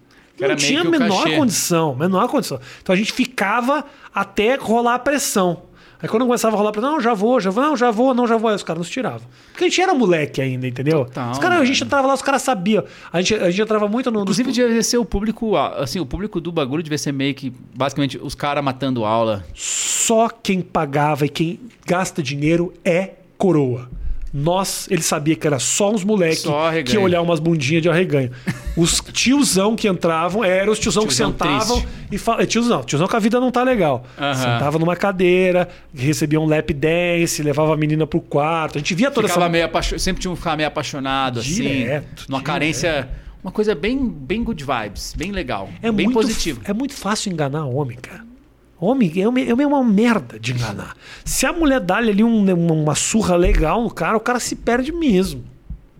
Era 0.40 0.50
Não 0.50 0.56
tinha 0.56 0.80
a 0.82 0.84
menor 0.84 1.24
cachê. 1.24 1.36
condição, 1.36 1.94
menor 1.96 2.28
condição. 2.28 2.60
Então 2.80 2.94
a 2.94 2.96
gente 2.96 3.12
ficava 3.12 3.84
até 4.14 4.54
rolar 4.54 4.94
a 4.94 4.98
pressão. 4.98 5.64
Aí 6.00 6.08
quando 6.08 6.24
começava 6.24 6.54
a 6.54 6.58
rolar 6.58 6.70
a 6.70 6.72
pressão, 6.72 6.92
não, 6.92 7.00
já 7.00 7.12
vou, 7.12 7.40
já 7.40 7.50
vou, 7.50 7.62
não, 7.62 7.76
já 7.76 7.90
vou, 7.90 8.14
não, 8.14 8.26
já 8.26 8.36
vou. 8.36 8.50
Aí 8.50 8.56
os 8.56 8.62
caras 8.62 8.78
nos 8.78 8.88
tiravam. 8.88 9.26
Porque 9.50 9.64
a 9.64 9.68
gente 9.68 9.80
era 9.80 9.92
moleque 9.92 10.40
ainda, 10.40 10.66
entendeu? 10.66 11.04
Total, 11.04 11.32
os 11.32 11.38
caras, 11.38 11.60
a 11.60 11.64
gente 11.64 11.80
mano. 11.80 11.88
entrava 11.88 12.08
lá, 12.08 12.14
os 12.14 12.22
caras 12.22 12.42
sabiam. 12.42 12.84
A 13.12 13.20
gente, 13.20 13.34
a 13.34 13.50
gente 13.50 13.62
entrava 13.62 13.88
muito 13.88 14.10
no. 14.10 14.22
Inclusive, 14.22 14.52
devia 14.52 14.82
ser 14.82 14.98
o 14.98 15.04
público, 15.04 15.56
assim, 15.56 15.98
o 15.98 16.06
público 16.06 16.40
do 16.40 16.52
bagulho 16.52 16.82
devia 16.82 16.98
ser 16.98 17.12
meio 17.12 17.34
que, 17.34 17.52
basicamente, 17.74 18.16
os 18.16 18.34
caras 18.34 18.62
matando 18.62 19.04
aula. 19.04 19.44
Só 19.54 20.28
quem 20.28 20.60
pagava 20.60 21.26
e 21.26 21.28
quem 21.28 21.60
gasta 21.84 22.22
dinheiro 22.22 22.72
é 22.84 23.14
coroa. 23.36 23.88
Nós, 24.32 24.86
ele 24.90 25.02
sabia 25.02 25.34
que 25.34 25.46
era 25.46 25.58
só 25.58 25.90
uns 25.90 26.04
moleques 26.04 26.44
que 26.84 26.98
olhar 26.98 27.22
umas 27.22 27.40
bundinhas 27.40 27.82
de 27.82 27.88
arreganho. 27.88 28.30
Os 28.76 29.00
tiozão 29.12 29.74
que 29.74 29.88
entravam 29.88 30.44
eram 30.44 30.72
os 30.72 30.78
tiozão, 30.78 31.06
Tiozão 31.06 31.32
que 31.32 31.34
sentavam 31.34 31.80
triste. 31.80 31.88
e 32.12 32.18
falavam. 32.18 32.46
Tiozão, 32.46 32.82
tiozão 32.82 33.08
que 33.08 33.16
a 33.16 33.18
vida 33.18 33.40
não 33.40 33.50
tá 33.50 33.62
legal. 33.62 34.04
Aham. 34.18 34.34
Sentava 34.34 34.78
numa 34.78 34.94
cadeira, 34.96 35.68
recebia 35.94 36.38
um 36.40 36.46
lap 36.46 36.72
dance, 36.74 37.42
levava 37.42 37.72
a 37.72 37.76
menina 37.76 38.06
pro 38.06 38.20
quarto. 38.20 38.76
A 38.76 38.78
gente 38.78 38.94
via 38.94 39.10
toda 39.10 39.28
Ficava 39.28 39.46
essa. 39.46 39.50
meio 39.82 39.98
sempre 39.98 40.20
tinha 40.20 40.30
um 40.30 40.36
ficar 40.36 40.56
meio 40.56 40.68
apaixonado, 40.68 41.40
assim. 41.40 41.54
Direto, 41.62 42.26
Numa 42.28 42.38
direto. 42.38 42.42
carência, 42.44 43.08
uma 43.42 43.50
coisa 43.50 43.74
bem, 43.74 44.06
bem 44.08 44.44
good 44.44 44.62
vibes, 44.62 45.14
bem 45.16 45.32
legal, 45.32 45.70
É 45.82 45.90
bem 45.90 46.06
muito, 46.06 46.16
positivo. 46.20 46.60
É 46.64 46.72
muito 46.74 46.94
fácil 46.94 47.32
enganar 47.32 47.64
homem, 47.64 47.96
cara. 47.96 48.27
Homem 48.80 49.12
é 49.20 49.28
uma, 49.28 49.40
é 49.40 49.66
uma 49.66 49.82
merda 49.82 50.38
de 50.38 50.52
enganar. 50.52 50.94
Se 51.24 51.44
a 51.46 51.52
mulher 51.52 51.80
dá-lhe 51.80 52.10
ali 52.10 52.22
um- 52.22 52.52
uma, 52.52 52.72
uma 52.74 52.94
surra 52.94 53.34
legal 53.36 53.82
no 53.82 53.90
cara, 53.90 54.16
o 54.16 54.20
cara 54.20 54.38
se 54.38 54.54
perde 54.54 54.92
mesmo. 54.92 55.42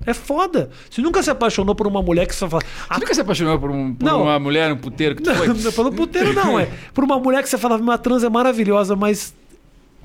É 0.07 0.15
foda. 0.15 0.71
Você 0.89 1.03
nunca 1.03 1.23
se 1.23 1.29
apaixonou 1.31 1.75
por 1.75 1.87
uma 1.87 2.01
mulher 2.01 2.27
que 2.27 2.35
você 2.35 2.49
fala. 2.49 2.63
"Ah, 2.89 2.95
Você 2.95 3.01
nunca 3.01 3.15
se 3.15 3.21
apaixonou 3.21 3.59
por, 3.59 3.71
um- 3.71 3.93
por 3.95 4.05
Não. 4.07 4.23
uma 4.23 4.39
mulher, 4.39 4.73
um 4.73 4.77
puteiro 4.77 5.17
que 5.17 5.23
tu 5.23 5.35
foi? 5.35 5.49
não, 5.49 5.55
não, 5.55 5.73
pelo 5.73 5.93
puteiro 5.93 6.33
não, 6.33 6.59
é. 6.59 6.69
Por 6.95 7.03
uma 7.05 7.19
mulher 7.19 7.43
que 7.43 7.49
você 7.49 7.59
falava, 7.59 7.83
minha 7.83 7.99
trans 7.99 8.23
é 8.23 8.29
maravilhosa, 8.29 8.95
mas 8.95 9.35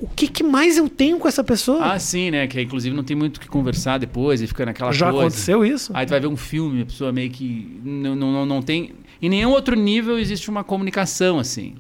o 0.02 0.08
que, 0.08 0.28
que 0.28 0.44
mais 0.44 0.76
eu 0.76 0.90
tenho 0.90 1.20
com 1.20 1.28
essa 1.28 1.44
pessoa? 1.44 1.94
Ah, 1.94 2.00
sim, 2.00 2.32
né? 2.32 2.48
Que 2.48 2.60
inclusive 2.60 2.94
não 2.96 3.04
tem 3.04 3.16
muito 3.16 3.38
o 3.38 3.40
que 3.40 3.48
conversar 3.48 4.00
depois 4.00 4.42
e 4.42 4.48
fica 4.48 4.66
naquela 4.66 4.92
Já 4.92 5.12
coisa. 5.12 5.28
aconteceu 5.28 5.64
isso? 5.64 5.92
Aí 5.94 6.06
tu 6.08 6.10
vai 6.10 6.20
ver 6.20 6.28
um 6.28 6.36
filme, 6.36 6.82
a 6.82 6.86
pessoa 6.86 7.12
meio 7.12 7.30
que 7.30 7.80
não, 7.86 8.16
não, 8.16 8.32
não, 8.34 8.46
não 8.48 8.62
tem. 8.64 8.94
Em 9.22 9.30
nenhum 9.30 9.52
outro 9.52 9.76
nível 9.76 10.18
existe 10.18 10.50
uma 10.50 10.64
comunicação 10.64 11.38
assim. 11.40 11.76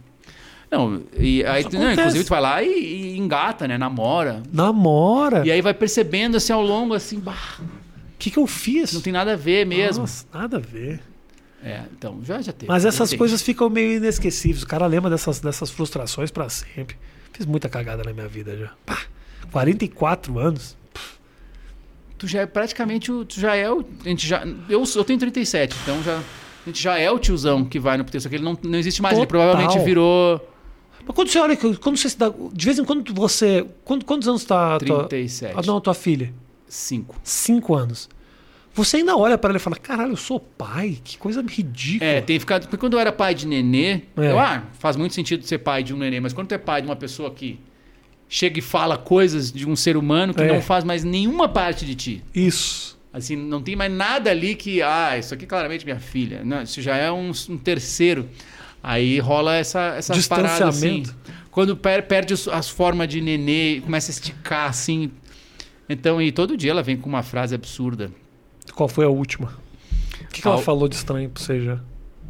Não, 0.75 1.03
e 1.17 1.45
aí, 1.45 1.63
tu- 1.63 1.77
não, 1.77 1.91
inclusive 1.91 2.23
tu 2.23 2.29
vai 2.29 2.41
lá 2.41 2.63
e, 2.63 2.67
e 3.13 3.17
engata, 3.17 3.67
né? 3.67 3.77
Namora. 3.77 4.41
Namora. 4.51 5.45
E 5.45 5.51
aí 5.51 5.61
vai 5.61 5.73
percebendo 5.73 6.35
assim 6.37 6.51
ao 6.51 6.63
longo, 6.63 6.93
assim, 6.95 7.19
bah, 7.19 7.57
O 7.59 7.63
que, 8.17 8.31
que 8.31 8.39
eu 8.39 8.47
fiz? 8.47 8.91
não 8.91 9.01
tem 9.01 9.13
nada 9.13 9.33
a 9.33 9.35
ver 9.35 9.65
mesmo. 9.67 10.01
Nossa, 10.01 10.25
nada 10.33 10.57
a 10.57 10.59
ver. 10.59 10.99
É, 11.63 11.81
então, 11.95 12.19
já, 12.23 12.41
já 12.41 12.51
teve. 12.51 12.71
Mas 12.71 12.83
essas 12.85 13.13
coisas 13.13 13.41
ficam 13.41 13.69
meio 13.69 13.97
inesquecíveis. 13.97 14.63
O 14.63 14.67
cara 14.67 14.85
lembra 14.87 15.09
dessas, 15.09 15.39
dessas 15.39 15.69
frustrações 15.69 16.31
pra 16.31 16.49
sempre. 16.49 16.97
Fiz 17.31 17.45
muita 17.45 17.69
cagada 17.69 18.03
na 18.03 18.11
minha 18.11 18.27
vida 18.27 18.57
já. 18.57 18.71
Pá, 18.85 18.97
44 19.51 20.39
anos. 20.39 20.75
Tu 22.17 22.27
já 22.27 22.41
é 22.41 22.45
praticamente 22.45 23.11
o. 23.11 23.23
Tu 23.25 23.39
já 23.39 23.55
é 23.55 23.69
o. 23.71 23.83
A 24.05 24.09
gente 24.09 24.27
já, 24.27 24.43
eu, 24.69 24.83
eu 24.95 25.03
tenho 25.03 25.19
37, 25.19 25.75
então 25.83 26.01
já. 26.03 26.17
A 26.17 26.69
gente 26.69 26.81
já 26.81 26.97
é 26.97 27.11
o 27.11 27.19
tiozão 27.19 27.63
que 27.65 27.79
vai 27.79 27.97
no 27.97 28.05
puteiro, 28.05 28.23
só 28.23 28.29
que 28.29 28.35
ele 28.35 28.43
não, 28.43 28.57
não 28.63 28.79
existe 28.79 29.01
mais. 29.01 29.17
Ele 29.17 29.25
Total. 29.27 29.41
provavelmente 29.53 29.83
virou 29.85 30.41
Mas 31.05 31.15
quando 31.15 31.27
você 31.29 31.39
olha, 31.39 31.55
quando 31.57 31.97
você 31.97 32.09
se 32.09 32.17
dá. 32.17 32.31
De 32.51 32.65
vez 32.65 32.79
em 32.79 32.85
quando 32.85 33.13
você. 33.13 33.65
Quando, 33.83 34.05
quantos 34.05 34.27
anos 34.27 34.43
tá. 34.45 34.75
a 34.75 34.79
tua- 34.79 35.03
37. 35.05 35.53
Ah, 35.57 35.61
não, 35.65 35.77
a 35.77 35.81
tua 35.81 35.93
filha? 35.93 36.33
5. 36.67 37.15
Cinco 37.23 37.75
anos. 37.75 38.09
Você 38.75 38.97
ainda 38.97 39.15
olha 39.15 39.37
pra 39.37 39.51
ela 39.51 39.57
e 39.57 39.59
fala: 39.59 39.75
caralho, 39.75 40.13
eu 40.13 40.17
sou 40.17 40.39
pai? 40.39 40.97
Que 41.03 41.17
coisa 41.17 41.43
ridícula. 41.47 42.09
É, 42.09 42.21
tem 42.21 42.39
ficado. 42.39 42.63
Porque 42.63 42.77
quando 42.77 42.93
eu 42.93 42.99
era 42.99 43.11
pai 43.11 43.35
de 43.35 43.45
nenê, 43.45 44.01
É. 44.17 44.31
eu, 44.31 44.39
ah, 44.39 44.63
faz 44.79 44.95
muito 44.95 45.13
sentido 45.13 45.45
ser 45.45 45.59
pai 45.59 45.83
de 45.83 45.93
um 45.93 45.97
nenê, 45.97 46.19
mas 46.19 46.33
quando 46.33 46.47
tu 46.47 46.55
é 46.55 46.57
pai 46.57 46.81
de 46.81 46.87
uma 46.87 46.95
pessoa 46.95 47.29
que 47.29 47.59
chega 48.27 48.57
e 48.57 48.61
fala 48.63 48.97
coisas 48.97 49.51
de 49.51 49.69
um 49.69 49.75
ser 49.75 49.95
humano 49.95 50.33
que 50.33 50.41
É. 50.41 50.51
não 50.51 50.59
faz 50.61 50.83
mais 50.83 51.03
nenhuma 51.03 51.47
parte 51.47 51.85
de 51.85 51.93
ti. 51.93 52.23
Isso. 52.33 52.97
Assim, 53.13 53.35
não 53.35 53.61
tem 53.61 53.75
mais 53.75 53.91
nada 53.93 54.31
ali 54.31 54.55
que, 54.55 54.81
ah, 54.81 55.15
isso 55.19 55.35
aqui 55.35 55.43
é 55.45 55.47
claramente 55.47 55.85
minha 55.85 55.99
filha. 55.99 56.41
Não, 56.43 56.63
isso 56.63 56.81
já 56.81 56.95
é 56.97 57.11
um, 57.11 57.31
um 57.49 57.57
terceiro. 57.59 58.27
Aí 58.83 59.17
rola 59.19 59.55
essa, 59.55 59.95
essa 59.97 60.13
parada 60.27 60.67
assim. 60.67 61.03
Quando 61.49 61.75
per- 61.77 62.03
perde 62.05 62.33
as 62.51 62.69
formas 62.69 63.07
de 63.07 63.21
nenê, 63.21 63.79
começa 63.81 64.11
a 64.11 64.13
esticar 64.13 64.69
assim. 64.69 65.09
Então, 65.87 66.21
e 66.21 66.31
todo 66.31 66.57
dia 66.57 66.71
ela 66.71 66.83
vem 66.83 66.97
com 66.97 67.07
uma 67.07 67.23
frase 67.23 67.55
absurda. 67.55 68.11
Qual 68.75 68.89
foi 68.89 69.05
a 69.05 69.09
última? 69.09 69.53
O 70.21 70.27
que, 70.27 70.41
que 70.41 70.47
ela 70.47 70.57
Qual? 70.57 70.63
falou 70.63 70.87
de 70.87 70.95
estranho 70.95 71.29
pra 71.29 71.41
você 71.41 71.61
já? 71.61 71.79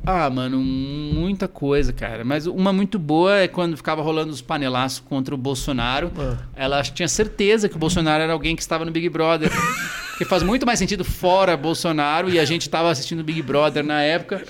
Ah, 0.06 0.30
mano, 0.30 0.60
muita 0.60 1.48
coisa, 1.48 1.94
cara. 1.94 2.26
Mas 2.26 2.46
uma 2.46 2.74
muito 2.74 3.00
boa 3.00 3.38
é 3.38 3.48
quando 3.48 3.78
ficava 3.78 4.02
rolando 4.02 4.34
os 4.34 4.42
panelaços 4.42 5.00
contra 5.00 5.34
o 5.34 5.38
Bolsonaro. 5.38 6.12
Ah. 6.20 6.38
Ela 6.56 6.84
tinha 6.84 7.08
certeza 7.08 7.70
que 7.70 7.78
o 7.78 7.80
Bolsonaro 7.80 8.22
era 8.22 8.34
alguém 8.34 8.54
que 8.56 8.62
estava 8.62 8.84
no 8.84 8.92
Big 8.92 9.08
Brother. 9.08 9.50
Porque 10.12 10.26
faz 10.26 10.44
muito 10.44 10.66
mais 10.66 10.78
sentido 10.78 11.06
fora 11.06 11.56
Bolsonaro 11.56 12.30
e 12.30 12.38
a 12.38 12.44
gente 12.46 12.64
estava 12.64 12.92
assistindo 12.92 13.24
Big 13.24 13.42
Brother 13.42 13.84
na 13.84 14.02
época. 14.02 14.44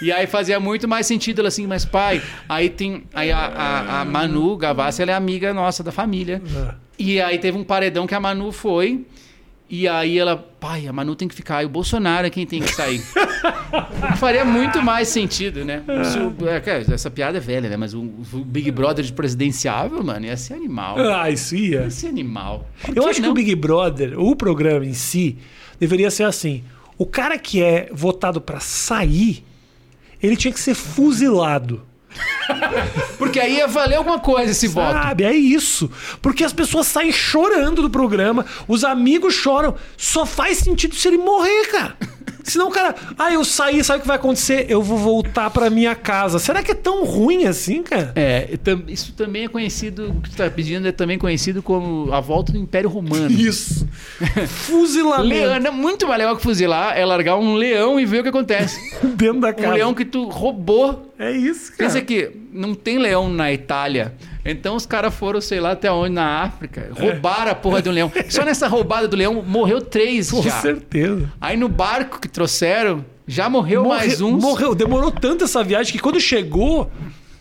E 0.00 0.12
aí 0.12 0.26
fazia 0.26 0.58
muito 0.58 0.88
mais 0.88 1.06
sentido 1.06 1.40
ela 1.40 1.48
assim, 1.48 1.66
mas 1.66 1.84
pai, 1.84 2.22
aí 2.48 2.68
tem. 2.68 3.04
Aí 3.14 3.30
a, 3.30 3.38
a, 3.38 4.00
a 4.00 4.04
Manu 4.04 4.56
Gavassi, 4.56 5.02
ela 5.02 5.12
é 5.12 5.14
amiga 5.14 5.54
nossa 5.54 5.82
da 5.82 5.92
família. 5.92 6.42
Ah. 6.56 6.74
E 6.98 7.20
aí 7.20 7.38
teve 7.38 7.56
um 7.56 7.64
paredão 7.64 8.06
que 8.06 8.14
a 8.14 8.20
Manu 8.20 8.52
foi. 8.52 9.04
E 9.68 9.88
aí 9.88 10.18
ela, 10.18 10.36
pai, 10.36 10.86
a 10.86 10.92
Manu 10.92 11.16
tem 11.16 11.26
que 11.26 11.34
ficar, 11.34 11.62
e 11.62 11.66
o 11.66 11.70
Bolsonaro 11.70 12.26
é 12.26 12.30
quem 12.30 12.46
tem 12.46 12.60
que 12.60 12.72
sair. 12.72 13.00
Faria 14.18 14.44
muito 14.44 14.82
mais 14.82 15.08
sentido, 15.08 15.64
né? 15.64 15.82
É, 15.88 16.92
essa 16.92 17.10
piada 17.10 17.38
é 17.38 17.40
velha, 17.40 17.68
né? 17.68 17.76
Mas 17.76 17.94
o, 17.94 18.02
o 18.02 18.44
Big 18.44 18.70
Brother 18.70 19.04
de 19.04 19.12
presidenciável, 19.12 20.04
mano, 20.04 20.26
ia 20.26 20.36
ser 20.36 20.54
animal. 20.54 20.96
Ah, 20.98 21.30
isso 21.30 21.56
ia. 21.56 21.80
Ia 21.80 21.90
ser 21.90 22.08
animal. 22.08 22.68
Por 22.82 22.96
Eu 22.96 23.06
acho 23.08 23.20
que 23.20 23.22
não? 23.22 23.30
o 23.30 23.34
Big 23.34 23.54
Brother, 23.54 24.20
o 24.20 24.36
programa 24.36 24.84
em 24.84 24.92
si, 24.92 25.38
deveria 25.80 26.10
ser 26.10 26.24
assim: 26.24 26.62
o 26.98 27.06
cara 27.06 27.38
que 27.38 27.62
é 27.62 27.88
votado 27.90 28.40
pra 28.42 28.60
sair, 28.60 29.44
ele 30.22 30.36
tinha 30.36 30.52
que 30.52 30.60
ser 30.60 30.74
fuzilado. 30.74 31.82
Porque 33.18 33.40
aí 33.40 33.56
ia 33.56 33.66
valer 33.66 33.96
alguma 33.96 34.18
coisa 34.18 34.52
esse 34.52 34.68
voto. 34.68 34.92
Sabe? 34.92 35.24
É 35.24 35.34
isso. 35.34 35.90
Porque 36.22 36.44
as 36.44 36.52
pessoas 36.52 36.86
saem 36.86 37.12
chorando 37.12 37.82
do 37.82 37.90
programa, 37.90 38.46
os 38.68 38.84
amigos 38.84 39.34
choram. 39.34 39.74
Só 39.96 40.24
faz 40.24 40.58
sentido 40.58 40.94
se 40.94 41.08
ele 41.08 41.18
morrer, 41.18 41.66
cara. 41.70 41.96
Senão 42.44 42.68
o 42.68 42.70
cara, 42.70 42.94
ah, 43.18 43.32
eu 43.32 43.44
saí, 43.44 43.82
sabe 43.82 43.98
o 43.98 44.02
que 44.02 44.06
vai 44.06 44.16
acontecer? 44.16 44.66
Eu 44.68 44.82
vou 44.82 44.96
voltar 44.98 45.50
pra 45.50 45.68
minha 45.70 45.94
casa. 45.94 46.38
Será 46.38 46.62
que 46.62 46.70
é 46.70 46.74
tão 46.74 47.04
ruim 47.04 47.46
assim, 47.46 47.82
cara? 47.82 48.12
É, 48.14 48.48
isso 48.88 49.12
também 49.14 49.44
é 49.44 49.48
conhecido, 49.48 50.10
o 50.10 50.20
que 50.20 50.30
tu 50.30 50.36
tá 50.36 50.48
pedindo 50.50 50.86
é 50.86 50.92
também 50.92 51.18
conhecido 51.18 51.62
como 51.62 52.12
a 52.12 52.20
volta 52.20 52.52
do 52.52 52.58
Império 52.58 52.88
Romano. 52.88 53.30
Isso. 53.30 53.88
Fuzilamento 54.46 55.72
muito 55.72 56.06
mais 56.06 56.18
legal 56.18 56.36
que 56.36 56.42
fuzilar 56.42 56.96
é 56.96 57.04
largar 57.04 57.36
um 57.36 57.54
leão 57.54 57.98
e 57.98 58.04
ver 58.06 58.20
o 58.20 58.22
que 58.22 58.28
acontece. 58.28 58.78
dentro 59.16 59.40
da 59.40 59.48
Um 59.48 59.54
casa. 59.54 59.72
leão 59.74 59.94
que 59.94 60.04
tu 60.04 60.28
roubou 60.28 61.12
É 61.18 61.30
isso, 61.32 61.72
cara. 61.72 61.76
Pensa 61.78 62.00
que 62.02 62.30
não 62.52 62.74
tem 62.74 62.98
leão 62.98 63.28
na 63.28 63.52
Itália. 63.52 64.14
Então 64.44 64.76
os 64.76 64.84
caras 64.84 65.14
foram, 65.14 65.40
sei 65.40 65.58
lá, 65.60 65.70
até 65.72 65.90
onde, 65.90 66.14
na 66.14 66.42
África. 66.42 66.90
Roubaram 66.92 67.50
a 67.50 67.54
porra 67.54 67.80
de 67.80 67.88
um 67.88 67.92
leão. 67.92 68.12
Só 68.28 68.44
nessa 68.44 68.68
roubada 68.68 69.08
do 69.08 69.16
leão 69.16 69.42
morreu 69.42 69.80
três 69.80 70.30
Com 70.30 70.42
já. 70.42 70.50
certeza. 70.60 71.32
Aí 71.40 71.56
no 71.56 71.68
barco 71.68 72.20
que 72.20 72.28
trouxeram, 72.28 73.04
já 73.26 73.48
morreu 73.48 73.84
Morre- 73.84 73.96
mais 74.06 74.20
uns. 74.20 74.42
Morreu. 74.42 74.74
Demorou 74.74 75.10
tanto 75.10 75.44
essa 75.44 75.64
viagem 75.64 75.92
que 75.92 75.98
quando 75.98 76.20
chegou 76.20 76.90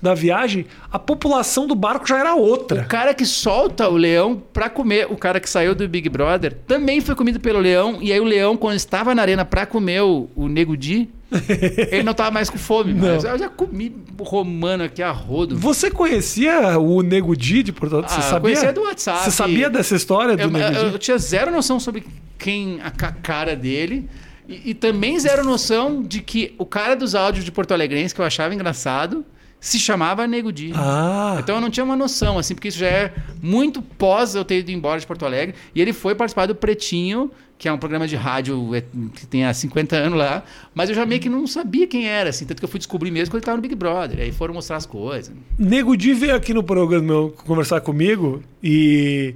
da 0.03 0.13
viagem, 0.13 0.65
a 0.91 0.99
população 0.99 1.65
do 1.65 1.73
barco 1.73 2.05
já 2.07 2.19
era 2.19 2.35
O 2.35 2.39
outra. 2.41 2.83
cara 2.83 3.13
que 3.13 3.25
solta 3.25 3.87
o 3.87 3.95
leão 3.95 4.43
pra 4.51 4.69
comer, 4.69 5.07
o 5.09 5.15
cara 5.15 5.39
que 5.39 5.49
saiu 5.49 5.73
do 5.73 5.87
Big 5.87 6.09
Brother, 6.09 6.53
também 6.67 6.99
foi 7.01 7.15
comido 7.15 7.39
pelo 7.39 7.59
leão. 7.59 7.97
E 8.01 8.11
aí 8.11 8.19
o 8.19 8.23
leão, 8.25 8.57
quando 8.57 8.75
estava 8.75 9.15
na 9.15 9.21
arena 9.21 9.45
pra 9.45 9.65
comer 9.65 10.01
o, 10.01 10.29
o 10.35 10.47
Nego 10.49 10.75
Di, 10.75 11.09
ele 11.89 12.03
não 12.03 12.13
tava 12.13 12.29
mais 12.31 12.49
com 12.49 12.57
fome. 12.57 12.93
Não. 12.93 13.15
Mas 13.15 13.23
eu 13.23 13.39
já 13.39 13.49
comi 13.49 13.95
romano 14.19 14.83
aqui 14.83 15.01
a 15.01 15.09
rodo. 15.11 15.57
Você 15.57 15.89
conhecia 15.89 16.77
o 16.77 17.01
Nego 17.01 17.35
Di 17.35 17.63
de 17.63 17.71
Porto 17.71 18.01
Você 18.01 18.19
Ah, 18.19 18.21
sabia? 18.21 18.39
conhecia 18.41 18.73
do 18.73 18.81
WhatsApp. 18.83 19.23
Você 19.23 19.31
sabia 19.31 19.69
dessa 19.69 19.95
história 19.95 20.35
do 20.35 20.43
Eu, 20.43 20.51
Nego 20.51 20.65
eu- 20.77 20.87
Di? 20.89 20.93
eu 20.93 20.99
tinha 20.99 21.17
zero 21.17 21.49
noção 21.51 21.79
sobre 21.79 22.03
quem 22.37 22.79
a 22.83 22.91
ca- 22.91 23.13
cara 23.13 23.55
dele. 23.55 24.07
E, 24.47 24.71
e 24.71 24.73
também 24.73 25.17
zero 25.17 25.43
noção 25.45 26.03
de 26.03 26.21
que 26.21 26.53
o 26.57 26.65
cara 26.65 26.95
dos 26.95 27.15
áudios 27.15 27.45
de 27.45 27.51
Porto 27.51 27.73
Alegrense, 27.73 28.13
que 28.13 28.19
eu 28.19 28.25
achava 28.25 28.53
engraçado, 28.53 29.25
se 29.63 29.79
chamava 29.79 30.27
Nego 30.27 30.51
Di. 30.51 30.73
Ah. 30.75 31.37
Então 31.39 31.55
eu 31.55 31.61
não 31.61 31.69
tinha 31.69 31.85
uma 31.85 31.95
noção, 31.95 32.37
assim, 32.37 32.53
porque 32.53 32.67
isso 32.67 32.79
já 32.79 32.87
é 32.87 33.13
muito 33.41 33.81
pós 33.81 34.35
eu 34.35 34.43
ter 34.43 34.59
ido 34.59 34.71
embora 34.71 34.99
de 34.99 35.07
Porto 35.07 35.25
Alegre. 35.25 35.55
E 35.73 35.81
ele 35.81 35.93
foi 35.93 36.13
participar 36.13 36.47
do 36.47 36.53
Pretinho, 36.53 37.31
que 37.57 37.69
é 37.69 37.71
um 37.71 37.77
programa 37.77 38.05
de 38.05 38.17
rádio 38.17 38.75
é, 38.75 38.83
que 39.15 39.25
tem 39.25 39.45
há 39.45 39.53
50 39.53 39.95
anos 39.95 40.19
lá. 40.19 40.43
Mas 40.75 40.89
eu 40.89 40.95
já 40.95 41.05
meio 41.05 41.21
que 41.21 41.29
não 41.29 41.47
sabia 41.47 41.87
quem 41.87 42.09
era, 42.09 42.29
assim. 42.29 42.45
Tanto 42.45 42.59
que 42.59 42.65
eu 42.65 42.69
fui 42.69 42.77
descobrir 42.77 43.09
mesmo 43.09 43.31
quando 43.31 43.35
ele 43.35 43.43
estava 43.43 43.55
no 43.55 43.61
Big 43.61 43.73
Brother. 43.73 44.19
Aí 44.19 44.33
foram 44.33 44.53
mostrar 44.53 44.75
as 44.75 44.85
coisas. 44.85 45.33
Nego 45.57 45.95
Di 45.95 46.13
veio 46.13 46.35
aqui 46.35 46.53
no 46.53 46.61
programa 46.61 47.29
conversar 47.29 47.79
comigo 47.79 48.43
e 48.61 49.33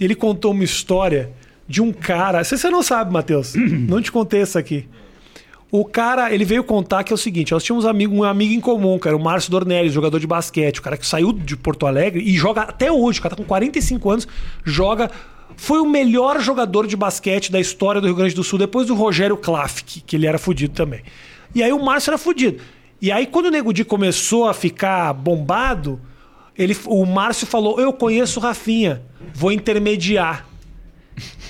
ele 0.00 0.14
contou 0.14 0.52
uma 0.52 0.64
história 0.64 1.30
de 1.68 1.82
um 1.82 1.92
cara. 1.92 2.42
Se 2.44 2.56
você 2.56 2.70
não 2.70 2.82
sabe, 2.82 3.12
Matheus, 3.12 3.52
não 3.86 4.00
te 4.00 4.10
contei 4.10 4.40
essa 4.40 4.58
aqui. 4.58 4.88
O 5.70 5.84
cara, 5.84 6.32
ele 6.32 6.44
veio 6.44 6.62
contar 6.62 7.02
que 7.02 7.12
é 7.12 7.14
o 7.14 7.18
seguinte: 7.18 7.52
nós 7.52 7.62
tínhamos 7.64 7.84
um 7.84 7.88
amigo, 7.88 8.14
um 8.14 8.24
amigo 8.24 8.54
em 8.54 8.60
comum, 8.60 8.98
cara, 8.98 9.16
o 9.16 9.20
Márcio 9.20 9.50
Dornelles, 9.50 9.92
jogador 9.92 10.20
de 10.20 10.26
basquete, 10.26 10.78
o 10.78 10.82
cara 10.82 10.96
que 10.96 11.06
saiu 11.06 11.32
de 11.32 11.56
Porto 11.56 11.86
Alegre 11.86 12.22
e 12.22 12.36
joga 12.36 12.62
até 12.62 12.90
hoje, 12.90 13.18
o 13.18 13.22
cara 13.22 13.34
tá 13.34 13.42
com 13.42 13.48
45 13.48 14.10
anos, 14.10 14.28
joga. 14.64 15.10
Foi 15.58 15.80
o 15.80 15.86
melhor 15.86 16.38
jogador 16.40 16.86
de 16.86 16.96
basquete 16.96 17.50
da 17.50 17.58
história 17.58 18.00
do 18.00 18.06
Rio 18.06 18.16
Grande 18.16 18.34
do 18.34 18.44
Sul, 18.44 18.58
depois 18.58 18.86
do 18.86 18.94
Rogério 18.94 19.38
Klafk, 19.38 20.02
que 20.02 20.14
ele 20.14 20.26
era 20.26 20.38
fudido 20.38 20.74
também. 20.74 21.02
E 21.54 21.62
aí 21.62 21.72
o 21.72 21.82
Márcio 21.82 22.10
era 22.10 22.18
fudido. 22.18 22.60
E 23.00 23.10
aí, 23.12 23.26
quando 23.26 23.46
o 23.46 23.50
Nego 23.50 23.72
Di 23.72 23.84
começou 23.84 24.48
a 24.48 24.54
ficar 24.54 25.12
bombado, 25.12 26.00
ele, 26.56 26.76
o 26.86 27.04
Márcio 27.04 27.46
falou: 27.46 27.80
Eu 27.80 27.92
conheço 27.92 28.38
o 28.38 28.42
Rafinha, 28.42 29.02
vou 29.34 29.52
intermediar. 29.52 30.46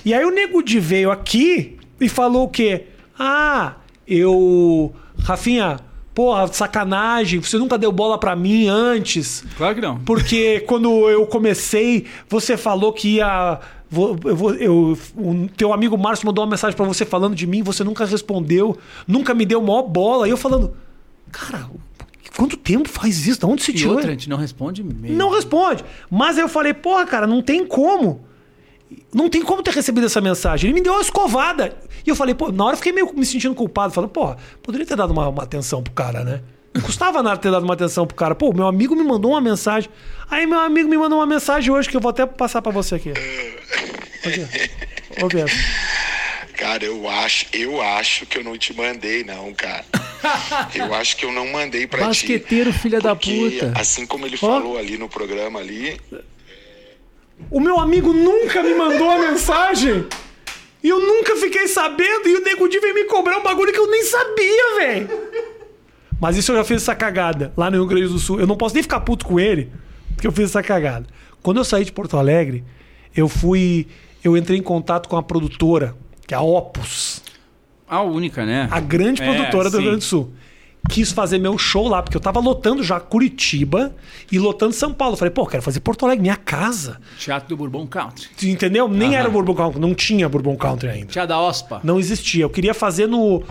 E 0.05 0.15
aí 0.15 0.25
o 0.25 0.31
Nego 0.31 0.63
Di 0.63 0.79
veio 0.79 1.11
aqui 1.11 1.77
e 2.01 2.09
falou 2.09 2.45
o 2.45 2.49
quê? 2.49 2.87
Ah, 3.19 3.77
eu. 4.07 4.93
Rafinha, 5.19 5.81
porra, 6.15 6.47
sacanagem, 6.49 7.41
você 7.41 7.57
nunca 7.59 7.77
deu 7.79 7.91
bola 7.91 8.19
pra 8.19 8.37
mim 8.37 8.69
antes. 8.69 9.45
Claro 9.57 9.75
que 9.75 9.81
não. 9.81 9.99
Porque 10.01 10.61
quando 10.69 11.09
eu 11.09 11.27
comecei, 11.27 12.07
você 12.29 12.57
falou 12.57 12.93
que 12.93 13.17
ia. 13.17 13.59
vou- 13.91 14.19
Eu, 14.25 14.37
vou- 14.37 14.55
eu- 14.55 14.99
o 15.17 15.49
teu 15.57 15.73
amigo 15.73 15.97
Márcio 15.97 16.27
mandou 16.27 16.45
uma 16.45 16.51
mensagem 16.51 16.77
pra 16.77 16.85
você 16.87 17.05
falando 17.05 17.35
de 17.35 17.47
mim, 17.47 17.63
você 17.63 17.83
nunca 17.83 18.05
respondeu, 18.05 18.77
nunca 19.07 19.33
me 19.35 19.45
deu 19.47 19.61
maior 19.63 19.83
bola. 19.83 20.27
E 20.27 20.31
eu 20.31 20.37
falando, 20.37 20.77
cara, 21.33 21.69
quanto 22.37 22.57
tempo 22.57 22.89
faz 22.89 23.27
isso? 23.27 23.41
De 23.41 23.47
onde 23.47 23.63
se 23.63 23.73
tirou? 23.73 23.95
outra, 23.95 24.09
a 24.09 24.13
gente 24.13 24.29
não 24.29 24.37
responde 24.37 24.83
e-mail. 24.83 25.15
Não 25.17 25.31
responde. 25.31 25.83
Mas 26.11 26.37
aí 26.37 26.43
eu 26.43 26.49
falei, 26.49 26.75
porra, 26.75 27.07
cara, 27.07 27.27
não 27.27 27.41
tem 27.41 27.67
como. 27.67 28.26
Não 29.13 29.29
tem 29.29 29.43
como 29.43 29.63
ter 29.63 29.73
recebido 29.73 30.07
essa 30.07 30.21
mensagem. 30.21 30.69
Ele 30.69 30.75
me 30.75 30.83
deu 30.83 30.93
uma 30.93 31.03
escovada. 31.03 31.77
E 32.07 32.11
eu 32.11 32.15
falei, 32.15 32.35
pô, 32.35 32.53
na 32.53 32.65
hora 32.65 32.75
eu 32.75 32.79
fiquei 32.79 32.93
meio 32.93 33.13
me 33.15 33.27
sentindo 33.27 33.55
culpado. 33.55 33.93
Falando, 33.93 34.11
porra, 34.11 34.37
poderia 34.63 34.87
ter 34.87 34.97
dado 34.97 35.13
uma, 35.13 35.29
uma 35.29 35.43
atenção 35.43 35.83
pro 35.83 35.93
cara, 35.93 36.23
né? 36.23 36.43
Não 36.73 36.83
custava 36.83 37.23
nada 37.23 37.39
ter 37.39 37.51
dado 37.51 37.65
uma 37.65 37.75
atenção 37.75 38.07
pro 38.07 38.15
cara. 38.15 38.35
Pô, 38.35 38.53
meu 38.53 38.67
amigo 38.67 38.95
me 38.95 39.03
mandou 39.03 39.33
uma 39.33 39.41
mensagem. 39.41 39.91
Aí 40.31 40.47
meu 40.47 40.61
amigo 40.61 40.89
me 40.89 40.97
mandou 40.97 41.19
uma 41.19 41.27
mensagem 41.27 41.73
hoje 41.73 41.89
que 41.89 41.97
eu 41.97 42.01
vou 42.01 42.11
até 42.11 42.27
passar 42.27 42.61
pra 42.61 42.71
você 42.71 42.97
aqui. 42.97 43.13
Ouve 45.23 45.41
essa. 45.41 45.57
Cara, 46.57 46.85
eu 46.85 47.09
acho, 47.09 47.47
eu 47.53 47.81
acho 47.83 48.27
que 48.27 48.39
eu 48.39 48.45
não 48.45 48.57
te 48.57 48.75
mandei, 48.75 49.25
não, 49.25 49.53
cara. 49.53 49.85
Eu 50.75 50.93
acho 50.95 51.17
que 51.17 51.25
eu 51.25 51.31
não 51.31 51.47
mandei 51.53 51.87
pra 51.87 52.01
ti. 52.01 52.07
Basqueteiro, 52.07 52.73
filha 52.73 53.01
da 53.01 53.15
porque, 53.15 53.61
puta. 53.61 53.79
Assim 53.79 54.07
como 54.07 54.27
ele 54.27 54.37
Ó. 54.37 54.39
falou 54.39 54.77
ali 54.77 54.99
no 54.99 55.09
programa 55.09 55.61
ali, 55.61 56.01
O 57.51 57.61
meu 57.61 57.79
amigo 57.79 58.13
nunca 58.13 58.63
me 58.63 58.75
mandou 58.75 59.11
a 59.11 59.19
mensagem. 59.19 60.07
E 60.83 60.89
eu 60.89 61.01
nunca 61.01 61.37
fiquei 61.37 61.67
sabendo. 61.69 62.29
E 62.29 62.37
o 62.37 62.45
Nego 62.45 62.69
Di 62.69 62.79
veio 62.81 62.95
me 62.95 63.05
cobrar 63.05 63.39
um 63.39 63.43
bagulho 63.43 63.73
que 63.73 63.79
eu 63.79 63.91
nem 63.91 64.03
sabia, 64.05 64.77
velho. 64.79 65.09
Mas 66.21 66.37
isso 66.37 66.53
eu 66.53 66.57
já 66.57 66.65
fiz 66.65 66.83
essa 66.83 66.95
cagada 66.95 67.53
lá 67.57 67.71
no 67.71 67.77
Rio 67.77 67.87
Grande 67.87 68.09
do 68.09 68.19
Sul. 68.19 68.41
Eu 68.41 68.47
não 68.47 68.57
posso 68.57 68.75
nem 68.75 68.83
ficar 68.83 69.01
puto 69.01 69.27
com 69.27 69.39
ele, 69.39 69.71
porque 70.15 70.27
eu 70.27 70.33
fiz 70.33 70.47
essa 70.47 70.63
cagada. 70.63 71.07
Quando 71.43 71.59
eu 71.59 71.65
saí 71.65 71.85
de 71.85 71.93
Porto 71.93 72.17
Alegre, 72.17 72.65
eu 73.15 73.29
fui. 73.29 73.87
Eu 74.25 74.37
entrei 74.37 74.59
em 74.59 74.63
contato 74.63 75.09
com 75.09 75.17
a 75.17 75.23
produtora, 75.23 75.95
que 76.27 76.35
é 76.35 76.37
a 76.37 76.41
Opus, 76.41 77.23
A 77.87 78.03
única, 78.03 78.45
né? 78.45 78.67
a 78.71 78.81
grande 78.81 79.23
É, 79.23 79.27
produtora 79.27 79.71
do 79.71 79.77
Rio. 79.77 79.87
Grande 79.87 79.99
do 80.01 80.05
Sul. 80.09 80.33
Quis 80.89 81.13
fazer 81.13 81.39
meu 81.39 81.59
show 81.59 81.89
lá, 81.89 82.03
porque 82.03 82.17
eu 82.17 82.21
tava 82.21 82.41
lotando 82.41 82.83
já 82.83 82.99
Curitiba 82.99 83.93
e 84.31 84.39
lotando 84.39 84.73
São 84.73 84.93
Paulo. 84.93 85.17
Falei, 85.17 85.31
pô, 85.31 85.47
quero 85.47 85.63
fazer 85.63 85.81
Porto 85.81 86.05
Alegre, 86.07 86.23
minha 86.23 86.37
casa. 86.37 86.99
Teatro 87.19 87.49
do 87.51 87.57
Bourbon 87.57 87.87
Country. 87.87 88.29
Entendeu? 88.45 88.89
Nem 88.89 89.11
Aham. 89.11 89.19
era 89.19 89.29
Bourbon 89.29 89.55
Country, 89.55 89.81
não 89.81 89.95
tinha 89.95 90.29
Bourbon 90.29 90.57
Country 90.57 90.89
ainda. 90.89 91.07
Teatro 91.07 91.29
da 91.29 91.41
OSPA. 91.41 91.81
Não 91.85 91.99
existia. 91.99 92.45
Eu 92.45 92.51
queria 92.51 92.73
fazer 92.73 93.07
no. 93.07 93.43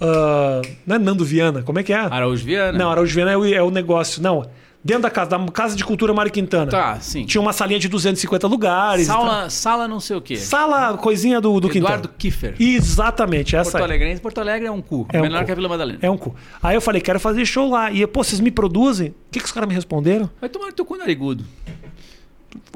ah, 0.00 0.62
não 0.86 0.96
é 0.96 0.98
Nando 0.98 1.24
Viana? 1.24 1.62
Como 1.62 1.78
é 1.78 1.82
que 1.82 1.92
é? 1.92 1.98
Araújo 1.98 2.44
Viana. 2.44 2.78
Não, 2.78 2.90
Araújo 2.90 3.14
Viana 3.14 3.32
é 3.32 3.36
o, 3.36 3.44
é 3.54 3.62
o 3.62 3.70
negócio. 3.70 4.22
Não. 4.22 4.46
Dentro 4.84 5.02
da 5.02 5.10
casa, 5.10 5.30
da 5.30 5.52
Casa 5.52 5.76
de 5.76 5.84
Cultura 5.84 6.12
Mário 6.12 6.32
Quintana. 6.32 6.68
Tá, 6.68 6.98
sim. 6.98 7.24
Tinha 7.24 7.40
uma 7.40 7.52
salinha 7.52 7.78
de 7.78 7.88
250 7.88 8.48
lugares. 8.48 9.06
Sala, 9.06 9.48
sala 9.48 9.86
não 9.86 10.00
sei 10.00 10.16
o 10.16 10.20
quê. 10.20 10.36
Sala, 10.36 10.96
coisinha 10.98 11.40
do, 11.40 11.60
do 11.60 11.68
Eduardo 11.70 12.08
Quintana. 12.08 12.18
Kiefer. 12.18 12.56
Exatamente, 12.58 13.54
essa 13.54 13.78
Porto. 13.78 13.84
Alegre. 13.84 14.18
Porto 14.18 14.38
Alegre 14.38 14.66
é 14.66 14.70
um 14.72 14.82
cu. 14.82 15.06
É 15.12 15.20
um 15.20 15.22
Menor 15.22 15.40
cu. 15.40 15.46
que 15.46 15.52
a 15.52 15.54
Vila 15.54 15.68
Madalena. 15.68 15.98
É 16.02 16.10
um 16.10 16.16
cu. 16.16 16.34
Aí 16.60 16.74
eu 16.74 16.80
falei, 16.80 17.00
quero 17.00 17.20
fazer 17.20 17.46
show 17.46 17.70
lá. 17.70 17.92
E, 17.92 18.04
pô, 18.08 18.24
vocês 18.24 18.40
me 18.40 18.50
produzem? 18.50 19.10
O 19.10 19.14
que, 19.30 19.38
que 19.38 19.46
os 19.46 19.52
caras 19.52 19.68
me 19.68 19.74
responderam? 19.74 20.28
Vai 20.40 20.50
tomar 20.50 20.72
teu 20.72 20.84
cu 20.84 20.96
narigudo. 20.96 21.44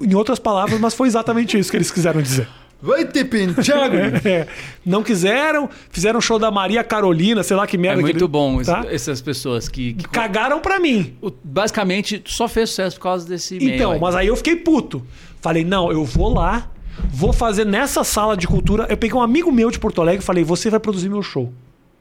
Em 0.01 0.15
outras 0.15 0.39
palavras, 0.39 0.79
mas 0.79 0.95
foi 0.95 1.09
exatamente 1.09 1.59
isso 1.59 1.71
que 1.71 1.77
eles 1.77 1.91
quiseram 1.91 2.23
dizer. 2.23 2.49
Vai 2.81 3.05
ter 3.07 3.25
penteado. 3.25 3.97
É, 4.29 4.47
não 4.85 5.03
quiseram, 5.03 5.69
fizeram 5.91 6.21
show 6.21 6.39
da 6.39 6.51
Maria 6.51 6.85
Carolina, 6.85 7.43
sei 7.43 7.57
lá 7.57 7.67
que 7.67 7.77
É 7.77 7.81
merda. 7.81 7.97
que 7.99 8.03
muito 8.03 8.17
ele- 8.19 8.29
bom 8.29 8.63
tá? 8.63 8.81
es- 8.87 8.93
essas 9.03 9.21
pessoas 9.21 9.69
que, 9.69 9.95
que 9.95 10.09
Cagaram 10.09 10.61
pra 10.61 10.79
mim. 10.79 11.15
o- 11.23 11.31
basicamente 11.43 12.23
só 12.27 12.47
fez 12.47 12.69
sucesso 12.71 12.97
por 12.97 13.03
causa 13.05 13.27
desse. 13.29 13.57
Então, 13.61 13.93
aí. 13.93 14.01
mas 14.01 14.15
aí 14.15 14.27
eu 14.27 14.37
fiquei 14.37 14.57
puto. 14.57 15.03
Falei, 15.41 15.65
não, 15.65 15.91
eu 15.91 16.05
vou 16.05 16.33
lá, 16.35 16.71
vou 17.11 17.33
fazer 17.33 17.65
nessa 17.65 18.05
sala 18.05 18.37
de 18.37 18.47
cultura. 18.47 18.87
Eu 18.91 18.97
peguei 18.97 19.17
um 19.17 19.23
amigo 19.23 19.51
meu 19.51 19.71
de 19.71 19.79
Porto 19.79 20.01
Alegre 20.03 20.23
e 20.23 20.27
falei, 20.27 20.45
você 20.45 20.69
vai 20.71 20.79
produzir 20.81 21.09
meu 21.09 21.23
show. 21.23 21.53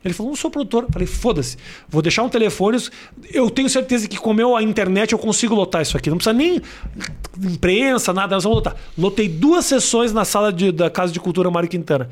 Ele 0.05 0.13
falou, 0.13 0.31
não 0.31 0.35
sou 0.37 0.51
produtor. 0.51 0.83
Eu 0.83 0.89
falei, 0.93 1.07
foda-se, 1.07 1.57
vou 1.89 2.01
deixar 2.01 2.21
um 2.23 2.29
telefone. 2.29 2.77
Eu 3.33 3.49
tenho 3.49 3.67
certeza 3.69 4.07
que 4.07 4.17
com 4.17 4.33
meu, 4.33 4.55
a 4.55 4.61
internet 4.63 5.11
eu 5.13 5.17
consigo 5.19 5.55
lotar 5.55 5.81
isso 5.81 5.97
aqui. 5.97 6.09
Não 6.09 6.17
precisa 6.17 6.33
nem 6.33 6.61
imprensa, 7.43 8.13
nada, 8.13 8.35
nós 8.35 8.43
vamos 8.43 8.57
lotar. 8.57 8.75
Lotei 8.97 9.27
duas 9.27 9.65
sessões 9.65 10.13
na 10.13 10.23
sala 10.23 10.53
de- 10.53 10.71
da 10.71 10.89
Casa 10.89 11.11
de 11.11 11.19
Cultura 11.19 11.49
Mário 11.49 11.67
Quintana. 11.67 12.09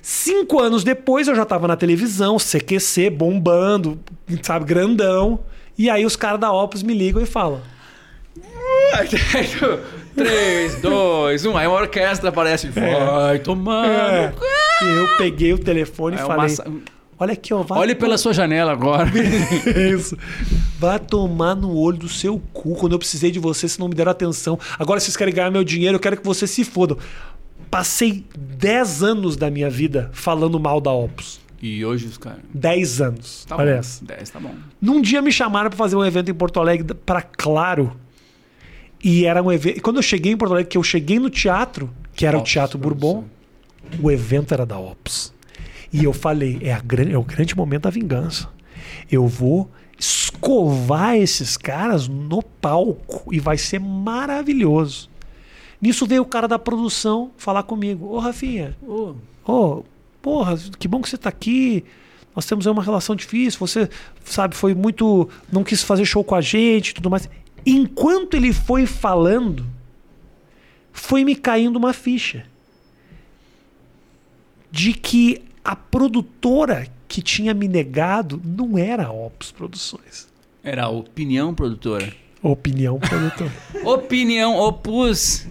Cinco 0.00 0.60
anos 0.60 0.82
depois 0.84 1.28
eu 1.28 1.34
já 1.34 1.44
tava 1.44 1.66
na 1.68 1.76
televisão, 1.76 2.38
CQC, 2.38 3.10
bombando, 3.10 3.98
sabe, 4.42 4.64
grandão. 4.64 5.40
E 5.76 5.90
aí 5.90 6.06
os 6.06 6.16
caras 6.16 6.40
da 6.40 6.50
Opus 6.52 6.82
me 6.82 6.94
ligam 6.94 7.20
e 7.20 7.26
falam: 7.26 7.60
3, 10.16 10.80
2, 10.80 11.46
1. 11.46 11.56
Aí 11.56 11.66
uma 11.66 11.76
orquestra 11.80 12.30
aparece. 12.30 12.68
Vai 12.68 13.38
tomar. 13.38 13.86
É. 13.86 14.28
cu. 14.32 14.44
Eu 14.84 15.16
peguei 15.18 15.52
o 15.52 15.58
telefone 15.58 16.16
e 16.16 16.20
É 16.20 16.24
falei: 16.24 16.54
Olha 17.18 17.32
aqui, 17.32 17.54
ó. 17.54 17.64
Olhe 17.70 17.94
pela 17.94 18.18
sua 18.18 18.34
janela 18.34 18.72
agora. 18.72 19.10
Isso. 19.94 20.16
Vai 20.78 20.98
tomar 20.98 21.54
no 21.54 21.74
olho 21.74 21.96
do 21.98 22.08
seu 22.08 22.40
cu 22.52 22.74
quando 22.74 22.92
eu 22.92 22.98
precisei 22.98 23.30
de 23.30 23.38
você, 23.38 23.68
se 23.68 23.80
não 23.80 23.88
me 23.88 23.94
deram 23.94 24.10
atenção. 24.12 24.58
Agora 24.78 25.00
vocês 25.00 25.16
querem 25.16 25.32
ganhar 25.32 25.50
meu 25.50 25.64
dinheiro, 25.64 25.96
eu 25.96 26.00
quero 26.00 26.16
que 26.16 26.24
vocês 26.24 26.50
se 26.50 26.62
fodam. 26.64 26.98
Passei 27.70 28.24
10 28.36 29.02
anos 29.02 29.36
da 29.36 29.50
minha 29.50 29.68
vida 29.70 30.10
falando 30.12 30.60
mal 30.60 30.80
da 30.80 30.92
Opus. 30.92 31.40
E 31.60 31.84
hoje 31.84 32.06
os 32.06 32.18
caras. 32.18 32.40
10 32.52 33.00
anos. 33.00 33.44
Tá 33.46 33.56
Olha 33.56 33.72
bom. 33.72 33.78
essa. 33.78 34.04
10, 34.04 34.30
tá 34.30 34.38
bom. 34.38 34.54
Num 34.80 35.00
dia 35.00 35.22
me 35.22 35.32
chamaram 35.32 35.70
para 35.70 35.76
fazer 35.78 35.96
um 35.96 36.04
evento 36.04 36.30
em 36.30 36.34
Porto 36.34 36.60
Alegre 36.60 36.94
para 36.94 37.22
Claro. 37.22 37.96
E 39.02 39.24
era 39.26 39.42
um 39.42 39.52
evento. 39.52 39.80
Quando 39.82 39.96
eu 39.96 40.02
cheguei 40.02 40.32
em 40.32 40.36
Porto 40.36 40.52
Alegre, 40.52 40.70
que 40.70 40.78
eu 40.78 40.82
cheguei 40.82 41.18
no 41.18 41.30
teatro, 41.30 41.90
que 42.14 42.26
era 42.26 42.36
o 42.36 42.40
Opus 42.40 42.52
Teatro 42.52 42.78
Bourbon, 42.78 43.24
o 44.02 44.10
evento 44.10 44.52
era 44.52 44.64
da 44.66 44.78
Opus. 44.78 45.32
E 45.92 46.02
eu 46.04 46.12
falei, 46.12 46.58
é, 46.62 46.72
a 46.72 46.80
gran- 46.80 47.10
é 47.10 47.16
o 47.16 47.22
grande 47.22 47.56
momento 47.56 47.82
da 47.82 47.90
vingança. 47.90 48.48
Eu 49.10 49.26
vou 49.28 49.70
escovar 49.98 51.16
esses 51.16 51.56
caras 51.56 52.08
no 52.08 52.42
palco 52.42 53.32
e 53.32 53.38
vai 53.38 53.56
ser 53.56 53.78
maravilhoso. 53.80 55.08
Nisso 55.80 56.06
veio 56.06 56.22
o 56.22 56.26
cara 56.26 56.48
da 56.48 56.58
produção 56.58 57.30
falar 57.36 57.62
comigo. 57.62 58.06
Ô, 58.08 58.18
Rafinha, 58.18 58.76
Ô, 58.82 59.14
Ô, 59.46 59.84
porra, 60.20 60.58
que 60.78 60.88
bom 60.88 61.00
que 61.00 61.08
você 61.08 61.16
tá 61.16 61.28
aqui. 61.28 61.84
Nós 62.34 62.44
temos 62.46 62.66
uma 62.66 62.82
relação 62.82 63.14
difícil. 63.14 63.58
Você, 63.60 63.88
sabe, 64.24 64.56
foi 64.56 64.74
muito. 64.74 65.28
Não 65.52 65.62
quis 65.62 65.82
fazer 65.82 66.04
show 66.04 66.24
com 66.24 66.34
a 66.34 66.40
gente 66.40 66.88
e 66.88 66.94
tudo 66.94 67.08
mais. 67.08 67.28
Enquanto 67.66 68.34
ele 68.34 68.52
foi 68.52 68.86
falando, 68.86 69.66
foi 70.92 71.24
me 71.24 71.34
caindo 71.34 71.76
uma 71.76 71.92
ficha 71.92 72.44
de 74.70 74.92
que 74.92 75.42
a 75.64 75.74
produtora 75.74 76.86
que 77.08 77.20
tinha 77.20 77.52
me 77.52 77.66
negado 77.68 78.40
não 78.44 78.78
era 78.78 79.06
a 79.06 79.12
Opus 79.12 79.50
Produções. 79.50 80.28
era 80.62 80.84
a 80.84 80.88
opinião 80.88 81.54
produtora. 81.54 82.12
Opinião 82.42 82.98
produtora. 83.00 83.52
Opinião 83.84 84.56
opus. 84.56 85.46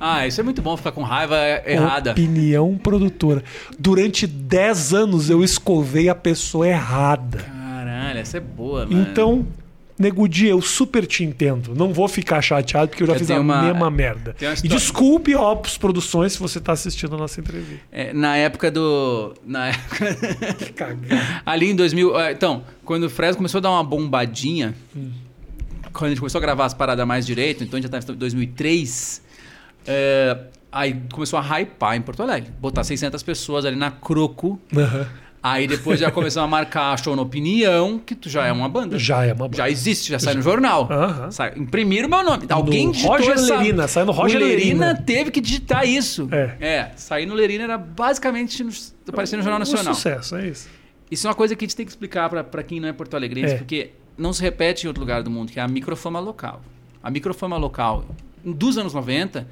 Ah, 0.00 0.26
isso 0.26 0.40
é 0.40 0.44
muito 0.44 0.62
bom 0.62 0.76
ficar 0.76 0.92
com 0.92 1.02
raiva 1.02 1.36
errada. 1.66 2.12
Opinião 2.12 2.78
produtora. 2.78 3.42
Durante 3.78 4.26
10 4.26 4.94
anos 4.94 5.28
eu 5.28 5.42
escovei 5.42 6.08
a 6.08 6.14
pessoa 6.14 6.66
errada. 6.68 7.38
Caralho, 7.38 8.20
essa 8.20 8.36
é 8.36 8.40
boa, 8.40 8.86
mano. 8.86 9.02
Então, 9.02 9.46
Negudi, 9.98 10.46
eu 10.46 10.60
super 10.62 11.06
te 11.06 11.24
entendo. 11.24 11.74
Não 11.74 11.92
vou 11.92 12.06
ficar 12.08 12.40
chateado 12.40 12.88
porque 12.88 13.02
eu 13.02 13.06
já 13.06 13.14
Eu 13.14 13.18
fiz 13.18 13.30
a 13.30 13.40
uma- 13.40 13.62
mesma 13.62 13.90
merda. 13.90 14.36
E 14.62 14.68
desculpe, 14.68 15.34
Opus 15.34 15.76
Produções, 15.76 16.32
se 16.34 16.38
você 16.38 16.60
tá 16.60 16.72
assistindo 16.72 17.14
a 17.14 17.18
nossa 17.18 17.40
entrevista. 17.40 17.80
É, 17.90 18.12
na 18.12 18.36
época 18.36 18.70
do. 18.70 19.34
Na 19.44 19.68
época. 19.68 20.06
Que 20.58 20.72
cagada. 20.72 21.42
Ali 21.44 21.70
em 21.70 21.74
2000. 21.76 22.18
é, 22.18 22.32
Então, 22.32 22.62
quando 22.84 23.04
o 23.04 23.10
Fresno 23.10 23.36
começou 23.38 23.58
a 23.58 23.62
dar 23.62 23.70
uma 23.70 23.82
bombadinha, 23.84 24.74
quando 25.92 26.06
a 26.06 26.08
gente 26.10 26.20
começou 26.20 26.38
a 26.38 26.42
gravar 26.42 26.64
as 26.66 26.74
paradas 26.74 27.06
mais 27.06 27.26
direito, 27.26 27.64
então 27.64 27.76
a 27.78 27.82
gente 27.82 27.90
já 27.90 27.98
estava 27.98 28.14
em 28.16 28.18
2003, 28.18 29.22
é, 29.86 30.38
aí 30.70 31.00
começou 31.12 31.38
a 31.38 31.42
hypar 31.60 31.96
em 31.96 32.02
Porto 32.02 32.22
Alegre. 32.22 32.50
Botar 32.60 32.84
600 32.84 33.22
pessoas 33.22 33.64
ali 33.64 33.76
na 33.76 33.90
Croco. 33.90 34.60
Aham. 34.76 35.06
Aí 35.42 35.66
depois 35.68 36.00
já 36.00 36.10
começou 36.10 36.42
a 36.42 36.46
marcar 36.48 36.98
show 36.98 37.14
na 37.14 37.22
Opinião, 37.22 37.98
que 37.98 38.14
tu 38.14 38.28
já 38.28 38.44
é 38.46 38.52
uma 38.52 38.68
banda. 38.68 38.98
Já 38.98 39.24
é 39.24 39.28
uma 39.32 39.46
banda. 39.46 39.56
Já 39.56 39.70
existe, 39.70 40.10
já 40.10 40.18
sai 40.18 40.34
no 40.34 40.42
jornal. 40.42 40.88
Aham. 40.90 41.30
Sai, 41.30 41.52
imprimiram 41.56 42.08
meu 42.08 42.24
nome. 42.24 42.46
Alguém 42.50 42.90
digitou 42.90 43.16
Roger 43.16 43.32
essa... 43.34 43.56
Lerina, 43.56 43.86
sai 43.88 44.04
no 44.04 44.12
Roger 44.12 44.40
o 44.40 44.44
Lerina. 44.44 44.86
Lerina. 44.86 45.02
teve 45.02 45.30
que 45.30 45.40
digitar 45.40 45.86
isso. 45.86 46.28
É. 46.32 46.56
É, 46.60 46.90
sair 46.96 47.24
no 47.26 47.34
Lerina 47.34 47.64
era 47.64 47.78
basicamente 47.78 48.64
no, 48.64 48.70
aparecer 49.08 49.36
no 49.36 49.42
Jornal 49.42 49.58
Um 49.58 49.60
Nacional. 49.60 49.94
sucesso, 49.94 50.34
é 50.36 50.48
isso. 50.48 50.68
Isso 51.10 51.26
é 51.26 51.30
uma 51.30 51.36
coisa 51.36 51.54
que 51.54 51.64
a 51.64 51.66
gente 51.68 51.76
tem 51.76 51.86
que 51.86 51.92
explicar 51.92 52.28
pra 52.28 52.62
quem 52.62 52.80
não 52.80 52.88
é 52.88 52.92
porto-alegrense, 52.92 53.54
É. 53.54 53.58
porque 53.58 53.90
não 54.18 54.32
se 54.32 54.42
repete 54.42 54.84
em 54.84 54.88
outro 54.88 55.00
lugar 55.00 55.22
do 55.22 55.30
mundo, 55.30 55.52
que 55.52 55.60
é 55.60 55.62
a 55.62 55.68
microfama 55.68 56.18
local. 56.18 56.60
A 57.02 57.10
microfama 57.10 57.56
local 57.56 58.04
dos 58.44 58.76
anos 58.76 58.92
90, 58.92 59.46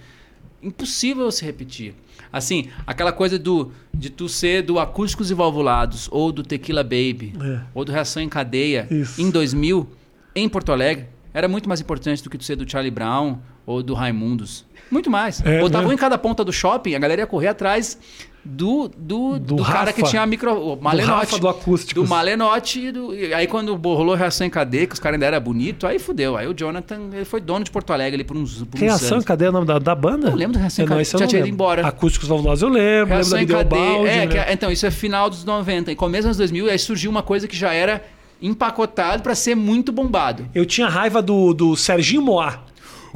impossível 0.63 1.31
se 1.31 1.45
repetir. 1.45 1.95
Assim, 2.33 2.69
aquela 2.87 3.13
coisa 3.13 3.39
do 3.39 3.73
de 3.93 4.11
tu 4.11 4.29
ser 4.29 4.63
do 4.63 4.79
Acústicos 4.79 5.31
e 5.31 5.35
Valvulados, 5.35 6.09
ou 6.11 6.31
do 6.33 6.43
Tequila 6.43 6.83
Baby, 6.83 7.33
É. 7.43 7.61
ou 7.75 7.85
do 7.85 7.93
Reação 7.93 8.23
em 8.23 8.29
Cadeia, 8.29 8.87
Isso. 8.91 9.21
em 9.21 9.31
2000, 9.31 9.89
em 10.35 10.49
Porto 10.49 10.71
Alegre, 10.73 11.07
era 11.33 11.49
muito 11.49 11.69
mais 11.69 11.81
importante 11.81 12.23
do 12.23 12.29
que 12.31 12.37
tu 12.39 12.45
ser 12.45 12.57
do 12.57 12.71
Charlie 12.71 12.91
Brown 12.91 13.39
ou 13.65 13.83
do 13.83 13.95
Raimundos. 13.95 14.65
Muito 14.91 15.11
mais. 15.11 15.41
É, 15.45 15.61
Botavam 15.61 15.89
né? 15.89 15.95
em 15.95 15.99
cada 15.99 16.17
ponta 16.19 16.45
do 16.45 16.53
shopping, 16.53 16.95
a 16.95 16.99
galera 16.99 17.23
ia 17.23 17.27
correr 17.27 17.49
atrás 17.49 17.99
do, 18.47 18.89
do, 18.97 19.39
Do 19.39 19.57
do, 19.57 19.65
cara 19.65 19.93
que 19.93 20.03
tinha 20.03 20.23
a 20.23 20.27
micro... 20.27 20.53
O 20.53 20.81
Malenotti. 20.81 21.11
Rafa 21.33 21.39
do 21.39 21.49
Acústicos. 21.49 22.05
Do 22.05 22.09
Malenotti. 22.09 22.87
e 22.87 22.93
do- 22.93 23.15
e 23.15 23.35
aí 23.35 23.47
quando 23.47 23.75
rolou 23.75 24.15
reação 24.15 24.47
em 24.47 24.51
cadeia, 24.51 24.87
que 24.87 24.95
os 24.95 25.01
caras 25.01 25.15
ainda 25.17 25.27
eram 25.27 25.41
bonitos, 25.41 25.89
aí 25.89 25.99
fudeu. 25.99 26.37
Aí 26.37 26.47
o 26.47 26.55
Jonathan 26.55 27.11
ele 27.13 27.25
foi 27.25 27.41
dono 27.41 27.65
de 27.65 27.71
Porto 27.71 27.93
Alegre 27.93 28.15
ali 28.17 28.25
por 28.25 28.37
uns, 28.37 28.63
por 28.63 28.77
uns 28.77 28.81
Reação, 28.81 29.13
anos. 29.15 29.25
cadê 29.25 29.49
o 29.49 29.53
nome 29.53 29.67
da, 29.67 29.79
da 29.79 29.95
banda? 29.95 30.29
Eu 30.29 30.37
lembro 30.37 30.55
do 30.55 30.59
Reação 30.61 30.83
em 30.83 30.87
É, 30.87 30.89
não, 30.89 30.97
Cadeia, 30.97 31.05
já 31.13 31.19
não 31.19 31.27
tinha 31.27 31.41
ido 31.41 31.49
embora. 31.49 31.87
Acústicos 31.87 32.29
Valvulados 32.29 32.63
eu 32.63 32.69
lembro, 32.69 33.15
Reação 33.15 33.37
em 33.39 33.41
lembro 33.41 33.57
da 33.57 33.65
cadeia. 33.65 33.83
Videobaldi, 33.83 34.09
É, 34.11 34.17
né? 34.19 34.27
que 34.29 34.39
é- 34.39 34.53
então, 34.53 34.71
isso 34.71 34.87
é 34.87 34.91
final 34.91 35.29
dos 35.29 35.45
90. 35.45 35.91
Em 35.91 35.97
começo 35.97 36.23
dos 36.23 36.27
anos 36.27 36.37
2000, 36.39 36.71
aí 36.71 36.79
surgiu 36.79 37.11
uma 37.11 37.23
coisa 37.23 37.49
que 37.49 37.57
já 37.57 37.73
era 37.73 38.03
empacotado 38.41 39.23
pra 39.23 39.35
ser 39.35 39.55
muito 39.55 39.91
bombado. 39.93 40.47
Eu 40.55 40.65
tinha 40.67 40.89
raiva 40.89 41.23
do, 41.23 41.53
do 41.55 41.77
Serginho 41.77 42.23
Moá. 42.23 42.61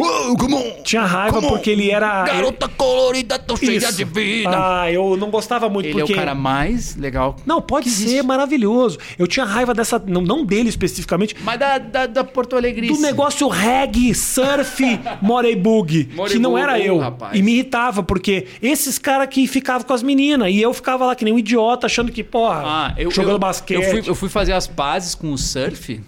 Oh! 0.02 0.82
Tinha 0.82 1.04
raiva 1.04 1.34
Come 1.34 1.46
on. 1.46 1.50
porque 1.50 1.70
ele 1.70 1.90
era... 1.90 2.22
Garota 2.24 2.68
colorida, 2.68 3.38
tão 3.38 3.56
cheia 3.56 3.76
Isso. 3.76 3.96
de 3.96 4.04
vida. 4.04 4.50
Ah, 4.52 4.90
eu 4.90 5.16
não 5.16 5.30
gostava 5.30 5.68
muito 5.68 5.86
Ele 5.86 5.98
porque... 5.98 6.12
é 6.12 6.14
o 6.14 6.18
cara 6.18 6.34
mais 6.34 6.96
legal. 6.96 7.36
Não, 7.44 7.60
pode 7.60 7.84
que 7.84 7.90
ser 7.90 8.04
existe. 8.04 8.22
maravilhoso. 8.22 8.98
Eu 9.18 9.26
tinha 9.26 9.44
raiva 9.44 9.74
dessa... 9.74 10.02
Não, 10.04 10.20
não 10.20 10.44
dele 10.44 10.68
especificamente. 10.68 11.36
Mas 11.42 11.58
da, 11.58 11.78
da, 11.78 12.06
da 12.06 12.24
Porto 12.24 12.56
Alegre. 12.56 12.88
Do 12.88 12.98
negócio 12.98 13.46
reggae, 13.48 14.14
surf, 14.14 14.82
morei 15.20 15.54
bug, 15.54 16.08
Morei 16.14 16.32
que 16.34 16.38
não 16.38 16.56
era 16.56 16.78
eu. 16.80 16.98
rapaz. 16.98 17.38
E 17.38 17.42
me 17.42 17.52
irritava, 17.52 18.02
porque 18.02 18.46
esses 18.62 18.98
caras 18.98 19.28
que 19.28 19.46
ficavam 19.46 19.86
com 19.86 19.92
as 19.92 20.02
meninas, 20.02 20.50
e 20.50 20.60
eu 20.60 20.72
ficava 20.72 21.04
lá 21.06 21.14
que 21.14 21.24
nem 21.24 21.34
um 21.34 21.38
idiota, 21.38 21.86
achando 21.86 22.10
que, 22.10 22.24
porra, 22.24 22.62
Ah, 22.64 22.94
eu, 22.96 23.10
jogando 23.10 23.32
eu, 23.34 23.38
basquete. 23.38 23.82
Eu 23.82 23.90
fui, 23.90 24.02
eu 24.06 24.14
fui 24.14 24.28
fazer 24.28 24.52
as 24.52 24.66
pazes 24.66 25.14
com 25.14 25.32
o 25.32 25.38
surf. 25.38 26.00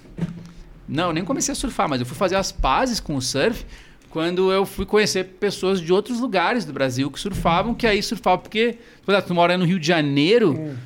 Não, 0.93 1.09
eu 1.09 1.13
nem 1.13 1.25
comecei 1.25 1.53
a 1.53 1.55
surfar, 1.55 1.89
mas 1.89 2.01
eu 2.01 2.07
fui 2.07 2.17
fazer 2.17 2.37
as 2.37 2.53
pazes 2.53 3.01
com 3.01 3.17
o 3.17 3.23
surf 3.23 3.65
quando 4.11 4.53
eu 4.53 4.67
fui 4.67 4.85
conhecer 4.85 5.25
pessoas 5.41 5.81
de 5.81 5.91
outros 5.91 6.21
lugares 6.21 6.67
do 6.67 6.73
Brasil 6.73 7.11
que 7.11 7.19
surfavam, 7.19 7.75
que 7.75 7.87
aí 7.87 8.03
surfavam, 8.03 8.41
porque 8.41 8.77
por 9.05 9.13
exemplo, 9.13 9.29
tu 9.29 9.35
mora 9.35 9.57
no 9.57 9.65
Rio 9.65 9.81
de 9.81 9.87
Janeiro. 9.87 10.77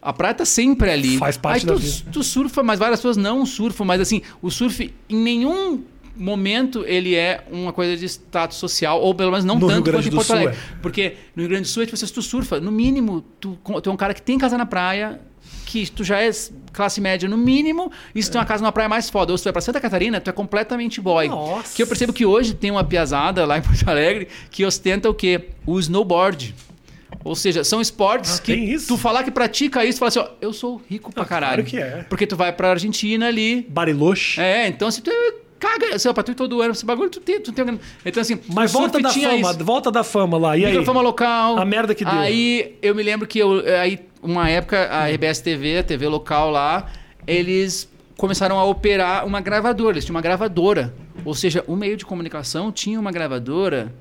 A 0.00 0.12
praia 0.12 0.34
tá 0.34 0.44
sempre 0.44 0.90
ali. 0.90 1.14
Hum. 1.14 1.18
Faz 1.20 1.36
parte 1.36 1.60
Aí 1.60 1.66
da 1.66 1.74
tu, 1.74 1.78
vida. 1.78 2.10
tu 2.10 2.24
surfa, 2.24 2.60
mas 2.60 2.80
várias 2.80 2.98
pessoas 2.98 3.16
não 3.16 3.46
surfam. 3.46 3.84
Mas 3.84 4.00
assim, 4.00 4.20
o 4.42 4.50
surf 4.50 4.92
em 5.08 5.16
nenhum 5.16 5.84
momento 6.16 6.84
ele 6.84 7.14
é 7.14 7.44
uma 7.52 7.72
coisa 7.72 7.96
de 7.96 8.04
status 8.06 8.56
social, 8.56 9.00
ou 9.00 9.14
pelo 9.14 9.30
menos 9.30 9.44
não 9.44 9.60
No 9.60 9.68
tanto 9.68 9.84
Grande 9.84 10.10
quanto 10.10 10.12
em 10.12 10.16
Porto 10.16 10.26
Sul, 10.26 10.36
Alegre. 10.36 10.54
é. 10.56 10.76
Porque 10.82 11.14
no 11.36 11.42
Rio 11.42 11.50
Grande 11.50 11.62
do 11.62 11.68
Sul, 11.68 11.84
é 11.84 11.86
tipo, 11.86 11.96
se 11.96 12.12
tu 12.12 12.20
surfa, 12.20 12.58
no 12.58 12.72
mínimo, 12.72 13.24
tu, 13.38 13.56
tu 13.80 13.88
é 13.90 13.92
um 13.92 13.96
cara 13.96 14.12
que 14.12 14.20
tem 14.20 14.36
casa 14.38 14.58
na 14.58 14.66
praia, 14.66 15.20
que 15.72 15.90
tu 15.90 16.04
já 16.04 16.20
é 16.22 16.30
classe 16.72 17.00
média 17.00 17.28
no 17.28 17.36
mínimo, 17.38 17.90
e 18.14 18.22
se 18.22 18.28
tu 18.28 18.32
tem 18.32 18.40
uma 18.40 18.46
casa 18.46 18.62
na 18.62 18.70
praia 18.70 18.88
mais 18.88 19.08
foda, 19.08 19.32
ou 19.32 19.38
se 19.38 19.42
tu 19.42 19.46
vai 19.46 19.52
pra 19.54 19.62
Santa 19.62 19.80
Catarina, 19.80 20.20
tu 20.20 20.28
é 20.28 20.32
completamente 20.32 21.00
boy. 21.00 21.28
Nossa. 21.28 21.74
Que 21.74 21.82
eu 21.82 21.86
percebo 21.86 22.12
que 22.12 22.26
hoje 22.26 22.54
tem 22.54 22.70
uma 22.70 22.84
piazada 22.84 23.44
lá 23.46 23.56
em 23.58 23.62
Porto 23.62 23.88
Alegre 23.88 24.28
que 24.50 24.64
ostenta 24.66 25.08
o 25.08 25.14
quê? 25.14 25.48
O 25.66 25.78
snowboard. 25.78 26.54
Ou 27.24 27.34
seja, 27.36 27.62
são 27.62 27.80
esportes 27.80 28.38
Ah, 28.38 28.42
que 28.42 28.76
tu 28.86 28.96
falar 28.98 29.22
que 29.22 29.30
pratica 29.30 29.84
isso, 29.84 29.96
tu 29.96 30.00
fala 30.00 30.08
assim, 30.08 30.18
ó, 30.18 30.28
eu 30.40 30.52
sou 30.52 30.80
rico 30.90 31.12
pra 31.12 31.22
Ah, 31.22 31.26
caralho. 31.26 31.64
claro 31.64 31.70
que 31.70 31.78
é. 31.78 32.04
Porque 32.08 32.26
tu 32.26 32.36
vai 32.36 32.52
pra 32.52 32.70
Argentina 32.70 33.28
ali, 33.28 33.64
Bariloche. 33.68 34.40
é, 34.40 34.66
então 34.66 34.90
se 34.90 35.00
tu 35.02 35.10
caga, 35.60 35.96
sei 35.98 36.08
lá, 36.08 36.14
pra 36.14 36.22
tu 36.24 36.32
ir 36.32 36.34
todo 36.34 36.60
ano, 36.60 36.72
esse 36.72 36.84
bagulho, 36.84 37.08
tu 37.10 37.20
tem, 37.20 37.38
tu 37.40 37.52
tem. 37.52 37.78
Então 38.04 38.20
assim, 38.20 38.38
Mas 38.48 38.72
volta 38.72 38.98
da 39.00 39.10
tinha 39.10 39.30
fama, 39.30 39.50
isso. 39.52 39.64
volta 39.64 39.90
da 39.92 40.02
fama 40.02 40.36
lá. 40.36 40.56
E 40.56 40.64
aí? 40.64 40.70
Microfama 40.72 41.00
local. 41.00 41.58
A 41.58 41.64
merda 41.64 41.94
que 41.94 42.04
deu. 42.04 42.12
Aí 42.12 42.74
eu 42.82 42.94
me 42.94 43.02
lembro 43.02 43.26
que 43.28 43.38
eu, 43.38 43.62
aí 43.80 44.00
uma 44.22 44.48
época 44.48 44.88
a 44.88 45.08
RBS 45.08 45.40
TV, 45.40 45.78
a 45.78 45.82
TV 45.82 46.06
local 46.08 46.50
lá, 46.50 46.86
eles 47.26 47.90
começaram 48.16 48.58
a 48.58 48.64
operar 48.64 49.26
uma 49.26 49.40
gravadora, 49.40 49.94
eles 49.94 50.04
tinham 50.04 50.14
uma 50.14 50.22
gravadora. 50.22 50.94
Ou 51.24 51.34
seja, 51.34 51.64
o 51.66 51.74
meio 51.76 51.96
de 51.96 52.04
comunicação 52.06 52.70
tinha 52.70 52.98
uma 53.00 53.10
gravadora, 53.10 53.92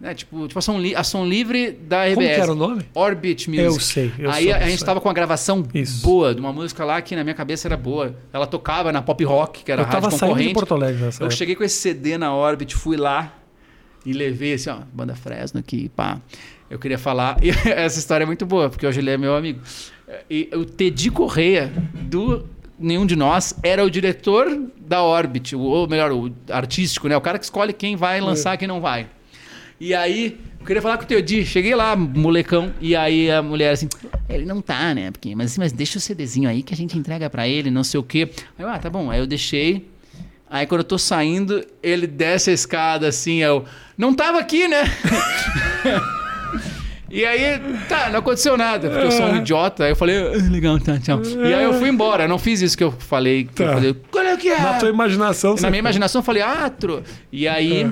né, 0.00 0.14
tipo, 0.14 0.48
tipo 0.48 0.58
a, 0.58 0.62
som 0.62 0.78
li- 0.78 0.94
a 0.96 1.04
som 1.04 1.24
livre 1.24 1.70
da 1.70 2.02
RBS. 2.04 2.14
Como 2.16 2.26
que 2.26 2.40
era 2.40 2.52
o 2.52 2.54
nome? 2.56 2.82
Orbit 2.92 3.48
Music. 3.48 3.64
Eu 3.64 3.80
sei, 3.80 4.12
eu 4.18 4.30
Aí 4.30 4.44
sou 4.46 4.52
a, 4.54 4.56
a 4.56 4.68
gente 4.68 4.82
é. 4.82 4.86
tava 4.86 5.00
com 5.00 5.08
uma 5.08 5.14
gravação 5.14 5.64
Isso. 5.72 6.02
boa, 6.04 6.34
de 6.34 6.40
uma 6.40 6.52
música 6.52 6.84
lá 6.84 7.00
que 7.00 7.14
na 7.14 7.22
minha 7.22 7.34
cabeça 7.34 7.68
era 7.68 7.76
boa. 7.76 8.16
Ela 8.32 8.46
tocava 8.46 8.90
na 8.92 9.00
Pop 9.00 9.22
Rock, 9.24 9.62
que 9.64 9.70
era 9.70 9.82
Eu 9.82 9.86
a 9.86 9.88
rádio 9.88 10.02
tava 10.10 10.18
concorrente. 10.18 10.48
de 10.48 10.54
Porto 10.54 10.74
Alegre 10.74 11.02
nessa 11.04 11.22
Eu 11.22 11.26
época. 11.26 11.36
cheguei 11.36 11.54
com 11.54 11.62
esse 11.62 11.76
CD 11.76 12.18
na 12.18 12.34
Orbit, 12.34 12.74
fui 12.74 12.96
lá 12.96 13.32
e 14.04 14.12
levei 14.12 14.54
assim, 14.54 14.70
ó, 14.70 14.78
banda 14.92 15.14
Fresno 15.14 15.60
aqui, 15.60 15.88
pá. 15.90 16.18
Eu 16.72 16.78
queria 16.78 16.96
falar, 16.96 17.36
e 17.44 17.50
essa 17.68 17.98
história 17.98 18.24
é 18.24 18.26
muito 18.26 18.46
boa, 18.46 18.70
porque 18.70 18.86
hoje 18.86 18.98
ele 18.98 19.10
é 19.10 19.18
meu 19.18 19.36
amigo. 19.36 19.60
E 20.30 20.48
o 20.54 20.64
Teddy 20.64 21.10
Correia, 21.10 21.70
do 21.92 22.48
Nenhum 22.78 23.04
de 23.04 23.14
Nós, 23.14 23.54
era 23.62 23.84
o 23.84 23.90
diretor 23.90 24.48
da 24.80 25.02
Orbit, 25.02 25.54
ou 25.54 25.86
melhor, 25.86 26.10
o 26.12 26.32
artístico, 26.50 27.08
né? 27.08 27.16
O 27.16 27.20
cara 27.20 27.38
que 27.38 27.44
escolhe 27.44 27.74
quem 27.74 27.94
vai 27.94 28.22
lançar 28.22 28.54
e 28.54 28.58
quem 28.58 28.66
não 28.66 28.80
vai. 28.80 29.06
E 29.78 29.94
aí, 29.94 30.40
eu 30.58 30.64
queria 30.64 30.80
falar 30.80 30.96
com 30.96 31.04
o 31.04 31.06
Teodi. 31.06 31.44
Cheguei 31.44 31.74
lá, 31.74 31.94
molecão, 31.94 32.72
e 32.80 32.96
aí 32.96 33.30
a 33.30 33.42
mulher 33.42 33.72
assim, 33.72 33.88
ele 34.26 34.46
não 34.46 34.62
tá, 34.62 34.94
né? 34.94 35.10
Porque, 35.10 35.34
mas, 35.34 35.58
mas 35.58 35.72
deixa 35.72 35.98
o 35.98 36.00
CDzinho 36.00 36.48
aí 36.48 36.62
que 36.62 36.72
a 36.72 36.76
gente 36.76 36.96
entrega 36.96 37.28
pra 37.28 37.46
ele, 37.46 37.70
não 37.70 37.84
sei 37.84 38.00
o 38.00 38.02
quê. 38.02 38.30
Aí 38.58 38.64
eu, 38.64 38.68
ah, 38.68 38.78
tá 38.78 38.88
bom. 38.88 39.10
Aí 39.10 39.18
eu 39.18 39.26
deixei. 39.26 39.90
Aí 40.48 40.66
quando 40.66 40.80
eu 40.80 40.86
tô 40.86 40.96
saindo, 40.96 41.62
ele 41.82 42.06
desce 42.06 42.48
a 42.48 42.54
escada 42.54 43.08
assim, 43.08 43.42
eu. 43.42 43.66
Não 43.98 44.14
tava 44.14 44.38
aqui, 44.38 44.66
né? 44.66 44.84
E 47.14 47.26
aí, 47.26 47.60
tá, 47.90 48.08
não 48.08 48.20
aconteceu 48.20 48.56
nada, 48.56 48.88
porque 48.88 49.04
eu 49.06 49.10
sou 49.12 49.26
um 49.26 49.36
idiota. 49.36 49.84
Aí 49.84 49.90
eu 49.92 49.96
falei, 49.96 50.16
"Ah, 50.16 50.50
legal, 50.50 50.80
tá, 50.80 50.98
tchau. 50.98 51.20
E 51.22 51.52
aí 51.52 51.62
eu 51.62 51.74
fui 51.74 51.90
embora, 51.90 52.26
não 52.26 52.38
fiz 52.38 52.62
isso 52.62 52.76
que 52.76 52.82
eu 52.82 52.90
falei. 52.90 53.44
Que 53.44 53.62
eu 53.62 53.66
Tá. 53.66 53.72
falei, 53.74 53.96
qual 54.10 54.24
é 54.24 54.36
que 54.38 54.48
é? 54.48 54.58
Na 54.58 54.78
tua 54.78 54.88
imaginação, 54.88 55.54
Na 55.60 55.68
minha 55.68 55.80
imaginação, 55.80 56.20
eu 56.20 56.24
falei, 56.24 56.40
ah, 56.42 56.70
tro... 56.70 57.02
E 57.30 57.46
aí, 57.46 57.86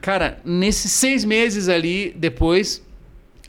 cara, 0.00 0.38
nesses 0.46 0.90
seis 0.92 1.26
meses 1.26 1.68
ali, 1.68 2.14
depois, 2.16 2.82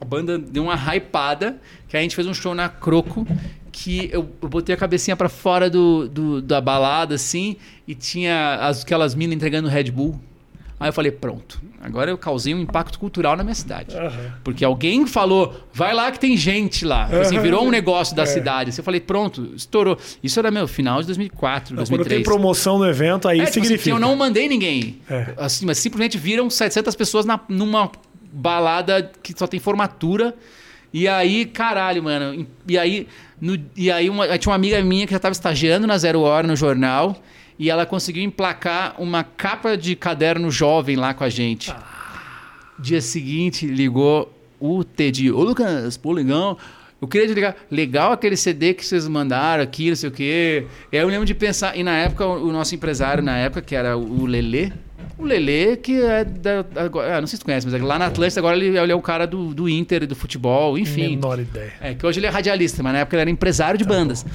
a 0.01 0.03
banda 0.05 0.37
deu 0.37 0.63
uma 0.63 0.75
hypada, 0.75 1.55
que 1.87 1.95
a 1.95 2.01
gente 2.01 2.13
fez 2.13 2.27
um 2.27 2.33
show 2.33 2.53
na 2.53 2.67
Croco, 2.67 3.25
que 3.71 4.09
eu, 4.11 4.29
eu 4.41 4.49
botei 4.49 4.75
a 4.75 4.77
cabecinha 4.77 5.15
pra 5.15 5.29
fora 5.29 5.69
do, 5.69 6.09
do- 6.09 6.41
da 6.41 6.59
balada, 6.59 7.15
assim, 7.15 7.55
e 7.87 7.95
tinha 7.95 8.55
as- 8.61 8.83
aquelas 8.83 9.15
minas 9.15 9.33
entregando 9.37 9.69
Red 9.69 9.91
Bull. 9.91 10.19
Aí 10.80 10.88
eu 10.88 10.93
falei, 10.93 11.11
pronto, 11.11 11.59
agora 11.82 12.09
eu 12.09 12.17
causei 12.17 12.53
um 12.55 12.59
impacto 12.61 12.97
cultural 12.99 13.36
na 13.36 13.43
minha 13.43 13.53
cidade. 13.55 13.93
Aham. 13.97 14.34
Porque 14.43 14.63
alguém 14.63 15.05
falou, 15.05 15.53
vai 15.73 15.93
lá 15.93 16.09
que 16.09 16.17
tem 16.19 16.38
gente 16.38 16.86
lá. 16.86 17.03
Assim, 17.05 17.38
virou 17.39 17.65
um 17.65 17.69
negócio 17.69 18.13
É. 18.13 18.15
da 18.15 18.25
cidade. 18.25 18.69
Assim, 18.69 18.80
eu 18.80 18.86
falei, 18.86 19.01
pronto, 19.01 19.51
estourou. 19.55 19.97
Isso 20.23 20.39
era, 20.39 20.49
meu, 20.49 20.67
final 20.69 21.01
de 21.01 21.07
2004, 21.07 21.73
Então, 21.73 21.84
Quando 21.84 21.97
2003. 21.97 22.17
tem 22.19 22.23
promoção 22.23 22.77
no 22.80 22.88
evento, 22.88 23.27
aí 23.27 23.39
É, 23.41 23.45
tipo 23.45 23.49
assim, 23.59 23.61
significa. 23.63 23.84
que 23.89 23.91
eu 23.91 23.99
não 23.99 24.15
mandei 24.15 24.47
ninguém. 24.47 24.99
É. 25.09 25.34
Assim, 25.38 25.65
mas 25.65 25.77
simplesmente 25.80 26.17
viram 26.17 26.49
700 26.49 26.95
pessoas 26.95 27.25
na, 27.25 27.38
numa 27.49 27.91
balada 28.32 29.11
que 29.21 29.34
só 29.38 29.47
tem 29.47 29.59
formatura. 29.59 30.34
E 30.93 31.07
aí, 31.07 31.45
caralho, 31.45 32.01
mano. 32.03 32.47
E 32.67 32.77
aí, 32.77 33.07
no- 33.39 33.59
e 33.75 33.91
aí, 33.91 34.09
uma, 34.09 34.25
aí 34.25 34.38
tinha 34.39 34.49
uma 34.51 34.55
amiga 34.55 34.82
minha 34.82 35.05
que 35.05 35.11
já 35.11 35.17
estava 35.17 35.34
estagiando 35.34 35.86
na 35.86 35.97
Zero 35.97 36.21
Hora 36.21 36.47
no 36.47 36.55
jornal. 36.55 37.15
E 37.60 37.70
ela 37.70 37.86
conseguiu 37.86 38.24
emplacar 38.24 38.95
uma 38.97 39.22
capa 39.22 39.76
de 39.76 39.93
caderno 39.93 40.49
jovem 40.49 40.95
lá 40.95 41.14
com 41.14 41.26
a 41.26 41.30
gente. 41.30 41.76
Dia 42.80 43.01
seguinte, 43.01 43.68
ligou 43.68 44.34
o 44.57 44.82
Teddy. 44.86 45.30
Ô, 45.30 45.43
Lucas, 45.43 45.97
pô, 45.97 46.14
legal. 46.14 46.57
Eu 47.01 47.07
queria 47.07 47.28
desligar. 47.28 47.55
Legal 47.70 48.14
aquele 48.14 48.38
CD 48.38 48.74
que 48.74 48.86
vocês 48.86 49.05
mandaram 49.10 49.62
aqui, 49.62 49.89
não 49.89 49.95
sei 49.97 50.07
o 50.07 50.12
quê. 50.12 50.68
E 50.89 50.97
aí 50.97 51.03
eu 51.03 51.10
lembro 51.10 51.26
de 51.26 51.34
pensar. 51.34 51.78
E 51.78 51.84
na 51.84 51.97
época, 51.97 52.26
o 52.26 52.49
nosso 52.51 52.74
empresário, 52.74 53.22
na 53.22 53.38
época, 53.38 53.62
que 53.62 53.76
era 53.76 53.97
o 53.97 54.26
Lelê. 54.26 54.72
O 55.17 55.23
Lelê, 55.25 55.75
que 55.75 56.01
é 56.01 56.23
da. 56.23 56.61
da- 56.61 56.81
ah, 57.17 57.19
não 57.21 57.27
sei 57.27 57.35
se 57.37 57.39
tu 57.41 57.45
conhece, 57.45 57.67
mas 57.67 57.81
lá 57.81 57.99
na 57.99 58.05
Atlântida 58.05 58.39
agora 58.39 58.55
ele, 58.55 58.77
ele 58.77 58.91
é 58.91 58.95
o 58.95 59.01
cara 59.01 59.25
do, 59.27 59.53
do 59.53 59.67
Inter, 59.67 60.07
do 60.07 60.15
futebol, 60.15 60.77
enfim. 60.77 61.09
Menor 61.09 61.39
ideia. 61.39 61.73
É, 61.81 61.93
que 61.93 62.05
hoje 62.05 62.19
ele 62.19 62.25
é 62.27 62.29
radialista, 62.29 62.81
mas 62.81 62.93
na 62.93 62.99
época 62.99 63.15
ele 63.15 63.21
era 63.21 63.29
empresário 63.29 63.77
de 63.77 63.83
bandas. 63.83 64.25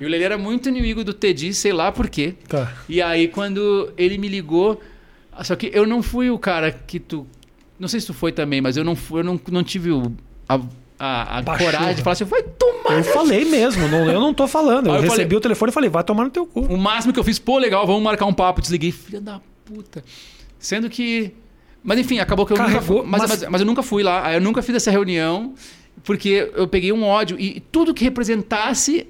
E 0.00 0.04
o 0.04 0.08
Lelê 0.08 0.24
era 0.24 0.36
muito 0.38 0.68
inimigo 0.68 1.04
do 1.04 1.14
Teddy, 1.14 1.54
sei 1.54 1.72
lá 1.72 1.92
por 1.92 2.08
quê. 2.08 2.34
Tá. 2.48 2.72
E 2.88 3.00
aí, 3.00 3.28
quando 3.28 3.92
ele 3.96 4.18
me 4.18 4.28
ligou. 4.28 4.80
Só 5.44 5.54
que 5.56 5.70
eu 5.72 5.86
não 5.86 6.02
fui 6.02 6.28
o 6.28 6.38
cara 6.38 6.70
que 6.72 6.98
tu. 7.00 7.26
Não 7.78 7.88
sei 7.88 8.00
se 8.00 8.06
tu 8.06 8.12
foi 8.14 8.32
também, 8.32 8.60
mas 8.60 8.76
eu 8.76 8.84
não 8.84 8.94
fui, 8.96 9.20
eu 9.20 9.24
não, 9.24 9.40
não 9.50 9.62
tive 9.64 9.90
o, 9.90 10.12
a, 10.48 10.60
a, 10.98 11.38
a 11.38 11.42
coragem 11.58 11.94
de 11.94 12.02
falar 12.02 12.12
assim, 12.12 12.24
vai 12.24 12.42
tomar. 12.42 12.98
Eu 12.98 13.04
falei 13.04 13.44
mesmo, 13.44 13.88
não, 13.88 14.10
eu 14.10 14.20
não 14.20 14.34
tô 14.34 14.46
falando. 14.46 14.86
Eu 14.90 14.96
eu 14.96 15.00
recebi 15.02 15.22
falei- 15.24 15.36
o 15.38 15.40
telefone 15.40 15.70
e 15.70 15.72
falei, 15.72 15.88
vai 15.90 16.04
tomar 16.04 16.24
no 16.24 16.30
teu 16.30 16.44
cu. 16.46 16.60
O 16.60 16.76
máximo 16.76 17.12
que 17.14 17.18
eu 17.18 17.24
fiz, 17.24 17.38
pô, 17.38 17.58
legal, 17.58 17.86
vamos 17.86 18.02
marcar 18.02 18.26
um 18.26 18.34
papo. 18.34 18.60
Desliguei, 18.60 18.92
filha 18.92 19.20
da 19.20 19.40
puta. 19.64 20.04
Sendo 20.58 20.88
que. 20.90 21.32
Mas 21.82 21.98
enfim, 21.98 22.18
acabou 22.20 22.46
que 22.46 22.52
eu 22.52 22.56
nunca 22.56 22.70
Carregou, 22.72 22.98
fui. 23.02 23.06
Mas, 23.10 23.22
mas- 23.22 23.30
mas- 23.40 23.50
mas 23.50 23.60
eu 23.60 23.66
nunca 23.66 23.82
fui 23.82 24.02
lá. 24.02 24.32
Eu 24.32 24.40
nunca 24.40 24.62
fiz 24.62 24.74
essa 24.76 24.90
reunião, 24.90 25.54
porque 26.04 26.50
eu 26.54 26.68
peguei 26.68 26.92
um 26.92 27.02
ódio. 27.04 27.38
E 27.40 27.60
tudo 27.60 27.92
que 27.94 28.04
representasse. 28.04 29.06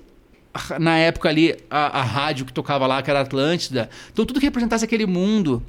Na 0.79 0.99
época 0.99 1.31
ali, 1.31 1.57
a, 1.71 2.01
a 2.01 2.03
rádio 2.03 2.45
que 2.45 2.53
tocava 2.53 2.87
lá, 2.87 3.01
que 3.03 3.09
era 3.11 3.21
Atlântida. 3.23 3.89
Então, 4.13 4.27
tudo 4.27 4.39
que 4.39 4.45
representasse 4.45 4.85
aquele 4.85 5.07
mundo. 5.07 5.63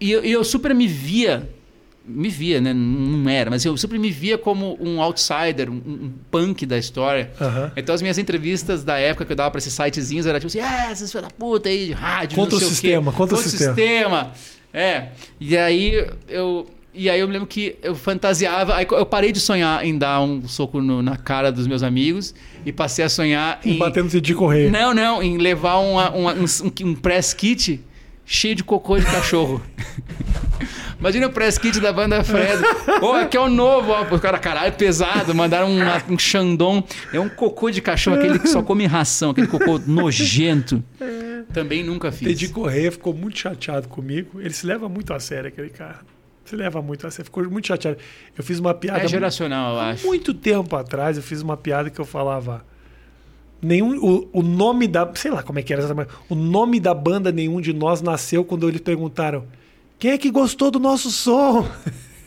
E 0.00 0.10
eu, 0.12 0.24
e 0.24 0.30
eu 0.30 0.44
super 0.44 0.72
me 0.74 0.86
via. 0.86 1.48
Me 2.04 2.28
via, 2.28 2.60
né? 2.60 2.72
Não 2.74 3.28
era, 3.30 3.48
mas 3.48 3.64
eu 3.64 3.76
super 3.76 3.98
me 3.98 4.10
via 4.10 4.36
como 4.36 4.76
um 4.80 5.00
outsider, 5.00 5.70
um, 5.70 5.74
um 5.74 6.12
punk 6.30 6.66
da 6.66 6.76
história. 6.76 7.30
Aham. 7.40 7.70
Então 7.76 7.94
as 7.94 8.02
minhas 8.02 8.18
entrevistas 8.18 8.82
da 8.82 8.98
época 8.98 9.24
que 9.24 9.32
eu 9.32 9.36
dava 9.36 9.50
pra 9.52 9.58
esses 9.58 9.72
sitezinhos 9.72 10.26
era 10.26 10.40
tipo 10.40 10.48
assim, 10.48 10.60
ah, 10.60 10.88
essas 10.90 11.12
filhos 11.12 11.28
da 11.28 11.32
puta 11.32 11.68
aí 11.68 11.86
de 11.86 11.92
rádio, 11.92 12.34
Contra 12.36 12.52
não 12.52 12.56
o 12.58 12.60
sei 12.60 12.68
sistema, 12.70 13.08
o 13.10 13.12
quê. 13.12 13.16
contra 13.18 13.36
o 13.36 13.38
o 13.38 13.42
sistema." 13.42 13.74
sistema. 13.74 14.32
É. 14.74 15.08
E 15.38 15.56
aí 15.56 16.06
eu 16.28 16.66
e 16.94 17.08
aí 17.08 17.20
eu 17.20 17.26
me 17.26 17.32
lembro 17.32 17.46
que 17.48 17.76
eu 17.82 17.94
fantasiava, 17.94 18.74
aí 18.74 18.86
eu 18.90 19.06
parei 19.06 19.32
de 19.32 19.40
sonhar 19.40 19.82
em 19.84 19.96
dar 19.96 20.20
um 20.20 20.46
soco 20.46 20.78
no- 20.80 21.00
na 21.02 21.16
cara 21.16 21.50
dos 21.50 21.66
meus 21.66 21.82
amigos 21.82 22.34
e 22.66 22.72
passei 22.72 23.02
a 23.04 23.08
sonhar 23.08 23.60
em 23.64 23.78
Batendo 23.78 24.20
de 24.20 24.34
correio. 24.34 24.70
Não, 24.70 24.92
não, 24.92 25.22
em 25.22 25.38
levar 25.38 25.76
uma- 25.78 26.10
uma- 26.10 26.34
um, 26.34 26.44
um, 26.44 26.88
um 26.90 26.94
press 26.94 27.32
kit 27.32 27.80
cheio 28.32 28.54
de 28.54 28.64
cocô 28.64 28.98
de 28.98 29.04
cachorro. 29.04 29.60
Imagina 30.98 31.26
o 31.26 31.30
press 31.32 31.58
kit 31.58 31.78
da 31.80 31.92
banda 31.92 32.22
Fred. 32.24 32.62
Ô, 33.02 33.12
aqui 33.12 33.36
é 33.36 33.40
o 33.40 33.48
novo, 33.48 33.90
ó. 33.92 34.02
O 34.14 34.20
cara, 34.20 34.38
caralho, 34.38 34.72
pesado. 34.72 35.34
Mandaram 35.34 35.70
uma- 35.70 36.02
um 36.08 36.18
Xandão. 36.18 36.82
É 37.12 37.18
um 37.20 37.28
cocô 37.28 37.70
de 37.70 37.80
cachorro, 37.82 38.16
aquele 38.16 38.38
que 38.38 38.48
só 38.48 38.62
come 38.62 38.86
ração, 38.86 39.30
aquele 39.30 39.48
cocô 39.48 39.78
nojento. 39.86 40.82
Também 41.52 41.82
nunca 41.82 42.10
fiz. 42.12 42.28
Teddy 42.28 42.48
Correia 42.48 42.90
ficou 42.92 43.12
muito 43.12 43.38
chateado 43.38 43.88
comigo. 43.88 44.40
Ele 44.40 44.54
se 44.54 44.64
leva 44.64 44.88
muito 44.88 45.12
a 45.12 45.18
sério, 45.20 45.48
aquele 45.48 45.68
cara. 45.70 45.98
Se 46.44 46.54
leva 46.56 46.80
muito 46.80 47.06
a 47.06 47.10
sério. 47.10 47.24
Ficou 47.26 47.44
muito 47.50 47.66
chateado. 47.66 47.98
Eu 48.38 48.44
fiz 48.44 48.58
uma 48.60 48.72
piada. 48.72 49.00
É 49.02 49.08
geracional, 49.08 49.74
eu 49.74 49.80
acho. 49.80 50.06
muito 50.06 50.32
tempo 50.32 50.74
atrás, 50.76 51.16
eu 51.16 51.22
fiz 51.22 51.42
uma 51.42 51.56
piada 51.56 51.90
que 51.90 52.00
eu 52.00 52.04
falava. 52.04 52.64
Nenhum, 53.62 53.96
o, 54.04 54.28
o 54.32 54.42
nome 54.42 54.88
da. 54.88 55.08
Sei 55.14 55.30
lá 55.30 55.42
como 55.42 55.60
é 55.60 55.62
que 55.62 55.72
era 55.72 55.82
essa. 55.82 56.08
O 56.28 56.34
nome 56.34 56.80
da 56.80 56.92
banda 56.92 57.30
Nenhum 57.30 57.60
de 57.60 57.72
Nós 57.72 58.02
nasceu 58.02 58.44
quando 58.44 58.68
eles 58.68 58.80
perguntaram. 58.80 59.44
Quem 60.00 60.10
é 60.10 60.18
que 60.18 60.32
gostou 60.32 60.68
do 60.68 60.80
nosso 60.80 61.12
som? 61.12 61.66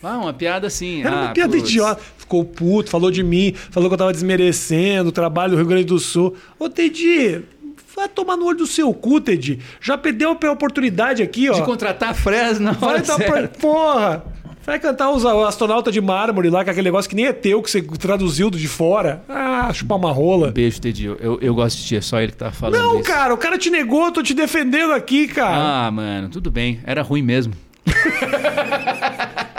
Ah, 0.02 0.18
uma 0.18 0.32
piada 0.32 0.66
assim. 0.68 1.00
Era 1.02 1.10
uma 1.10 1.30
ah, 1.30 1.32
piada 1.32 1.56
putz. 1.56 1.68
idiota. 1.68 2.00
Ficou 2.16 2.44
puto, 2.44 2.90
falou 2.90 3.10
de 3.10 3.22
mim, 3.22 3.52
falou 3.70 3.90
que 3.90 3.94
eu 3.94 3.98
tava 3.98 4.12
desmerecendo 4.12 5.08
o 5.08 5.12
trabalho 5.12 5.52
do 5.52 5.56
Rio 5.56 5.66
Grande 5.66 5.84
do 5.84 5.98
Sul. 5.98 6.34
Ô, 6.58 6.68
Teddy, 6.68 7.42
vai 7.94 8.08
tomar 8.08 8.36
no 8.36 8.46
olho 8.46 8.58
do 8.58 8.66
seu 8.66 8.92
cu, 8.94 9.20
Teddy. 9.20 9.58
Já 9.80 9.98
perdeu 9.98 10.30
a 10.30 10.52
oportunidade 10.52 11.22
aqui, 11.22 11.50
ó. 11.50 11.54
De 11.54 11.62
contratar 11.62 12.10
a 12.10 12.14
Fresno 12.14 12.72
Vai 12.74 12.88
hora 12.88 13.02
dar 13.04 13.16
pra... 13.16 13.26
certa. 13.26 14.24
Vai 14.66 14.80
cantar 14.80 15.10
os 15.12 15.24
astronauta 15.24 15.92
de 15.92 16.00
mármore 16.00 16.50
lá, 16.50 16.64
com 16.64 16.70
aquele 16.70 16.88
negócio 16.88 17.08
que 17.08 17.14
nem 17.14 17.26
é 17.26 17.32
teu, 17.32 17.62
que 17.62 17.70
você 17.70 17.80
traduziu 17.80 18.50
do 18.50 18.58
de 18.58 18.66
fora. 18.66 19.22
Ah, 19.28 19.70
chupar 19.72 19.96
uma 19.96 20.10
rola. 20.10 20.50
Beijo, 20.50 20.80
Teddy. 20.80 21.06
Eu, 21.06 21.38
eu 21.40 21.54
gosto 21.54 21.78
de 21.78 21.84
ti, 21.84 21.96
é 21.96 22.00
só 22.00 22.20
ele 22.20 22.32
que 22.32 22.38
tá 22.38 22.50
falando 22.50 22.82
Não, 22.82 22.94
isso. 22.96 23.04
cara, 23.04 23.32
o 23.32 23.38
cara 23.38 23.56
te 23.56 23.70
negou, 23.70 24.06
eu 24.06 24.12
tô 24.12 24.22
te 24.24 24.34
defendendo 24.34 24.92
aqui, 24.92 25.28
cara. 25.28 25.86
Ah, 25.86 25.90
mano, 25.92 26.28
tudo 26.28 26.50
bem. 26.50 26.80
Era 26.84 27.00
ruim 27.02 27.22
mesmo. 27.22 27.54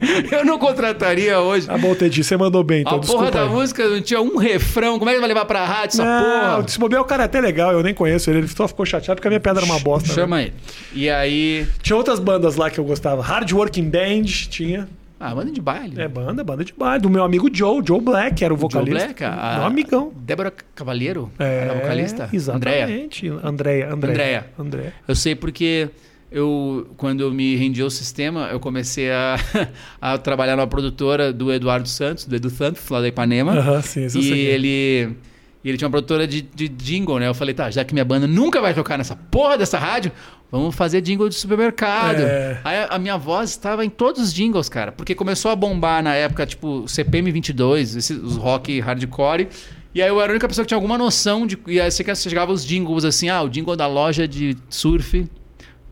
eu 0.30 0.44
não 0.44 0.58
contrataria 0.58 1.40
hoje. 1.40 1.66
Tá 1.66 1.78
bom, 1.78 1.94
Teddy, 1.94 2.22
você 2.22 2.36
mandou 2.36 2.62
bem, 2.62 2.80
então 2.82 2.96
a 2.96 3.00
porra 3.00 3.30
da 3.30 3.42
aí. 3.42 3.48
música 3.48 3.88
não 3.88 4.00
tinha 4.00 4.20
um 4.20 4.36
refrão. 4.36 4.98
Como 4.98 5.10
é 5.10 5.14
que 5.14 5.20
vai 5.20 5.28
levar 5.28 5.44
pra 5.44 5.64
rádio 5.64 6.00
essa 6.00 6.04
Não, 6.04 6.56
porra? 6.56 6.68
se 6.68 6.78
bobear, 6.78 7.02
o 7.02 7.04
cara 7.04 7.24
é 7.24 7.26
até 7.26 7.40
legal, 7.40 7.72
eu 7.72 7.82
nem 7.82 7.94
conheço 7.94 8.30
ele. 8.30 8.38
Ele 8.40 8.48
só 8.48 8.66
ficou 8.68 8.84
chateado 8.86 9.16
porque 9.16 9.28
a 9.28 9.30
minha 9.30 9.40
pedra 9.40 9.62
era 9.64 9.72
uma 9.72 9.80
bosta. 9.80 10.08
né? 10.08 10.14
Chama 10.14 10.42
ele. 10.42 10.52
E 10.94 11.08
aí. 11.08 11.66
Tinha 11.82 11.96
outras 11.96 12.18
bandas 12.18 12.56
lá 12.56 12.70
que 12.70 12.78
eu 12.78 12.84
gostava. 12.84 13.22
Hard 13.22 13.50
Working 13.52 13.88
Band 13.88 14.24
tinha. 14.50 14.88
Ah, 15.18 15.34
banda 15.34 15.50
de 15.50 15.62
baile. 15.62 15.98
É 15.98 16.06
banda, 16.06 16.44
banda 16.44 16.62
de 16.62 16.74
baile. 16.74 17.00
Do 17.02 17.08
meu 17.08 17.24
amigo 17.24 17.48
Joe, 17.50 17.82
Joe 17.82 17.98
Black, 18.02 18.44
era 18.44 18.52
o 18.52 18.56
Joe 18.58 18.68
vocalista. 18.68 19.04
Black, 19.06 19.24
a, 19.24 19.54
Meu 19.56 19.64
amigão. 19.64 20.12
Débora 20.14 20.52
Cavalheiro 20.74 21.32
É, 21.38 21.60
era 21.62 21.74
vocalista? 21.74 22.28
Exatamente. 22.30 23.26
Andréia. 23.28 23.88
Andréia. 23.88 23.94
Andréia. 23.94 24.46
Andréia. 24.58 24.94
Eu 25.08 25.14
sei 25.14 25.34
porque 25.34 25.88
eu, 26.30 26.88
quando 26.96 27.20
eu 27.20 27.32
me 27.32 27.54
rendi 27.56 27.80
ao 27.80 27.90
sistema, 27.90 28.48
eu 28.50 28.58
comecei 28.58 29.10
a, 29.10 29.36
a 30.00 30.18
trabalhar 30.18 30.56
numa 30.56 30.66
produtora 30.66 31.32
do 31.32 31.52
Eduardo 31.52 31.88
Santos, 31.88 32.24
do 32.24 32.34
Edu 32.34 32.50
Santos, 32.50 32.88
lá 32.88 33.00
da 33.00 33.08
Ipanema. 33.08 33.52
Aham, 33.52 33.82
sim, 33.82 34.06
isso 34.06 34.18
e 34.18 34.22
sei. 34.22 34.46
ele, 34.46 35.16
ele 35.64 35.78
tinha 35.78 35.86
uma 35.86 35.92
produtora 35.92 36.26
de, 36.26 36.42
de 36.42 36.68
jingle, 36.68 37.18
né? 37.18 37.28
Eu 37.28 37.34
falei, 37.34 37.54
tá, 37.54 37.70
já 37.70 37.84
que 37.84 37.94
minha 37.94 38.04
banda 38.04 38.26
nunca 38.26 38.60
vai 38.60 38.74
tocar 38.74 38.98
nessa 38.98 39.14
porra 39.14 39.56
dessa 39.56 39.78
rádio, 39.78 40.10
vamos 40.50 40.74
fazer 40.74 41.00
jingle 41.00 41.28
de 41.28 41.36
supermercado. 41.36 42.20
É. 42.20 42.60
Aí 42.64 42.76
a, 42.78 42.86
a 42.86 42.98
minha 42.98 43.16
voz 43.16 43.50
estava 43.50 43.84
em 43.84 43.90
todos 43.90 44.20
os 44.20 44.34
jingles, 44.34 44.68
cara, 44.68 44.90
porque 44.90 45.14
começou 45.14 45.50
a 45.50 45.56
bombar 45.56 46.02
na 46.02 46.14
época, 46.14 46.44
tipo, 46.44 46.88
CPM 46.88 47.30
22, 47.30 47.96
esses, 47.96 48.18
os 48.20 48.36
rock 48.36 48.80
hardcore. 48.80 49.48
E 49.94 50.02
aí 50.02 50.08
eu 50.08 50.20
era 50.20 50.30
a 50.30 50.34
única 50.34 50.46
pessoa 50.46 50.64
que 50.64 50.68
tinha 50.68 50.76
alguma 50.76 50.98
noção 50.98 51.46
de. 51.46 51.56
E 51.66 51.80
aí 51.80 51.90
você 51.90 52.04
chegava 52.16 52.52
os 52.52 52.66
jingles 52.66 53.04
assim, 53.04 53.30
ah, 53.30 53.42
o 53.42 53.48
jingle 53.48 53.76
da 53.76 53.86
loja 53.86 54.28
de 54.28 54.56
surf. 54.68 55.26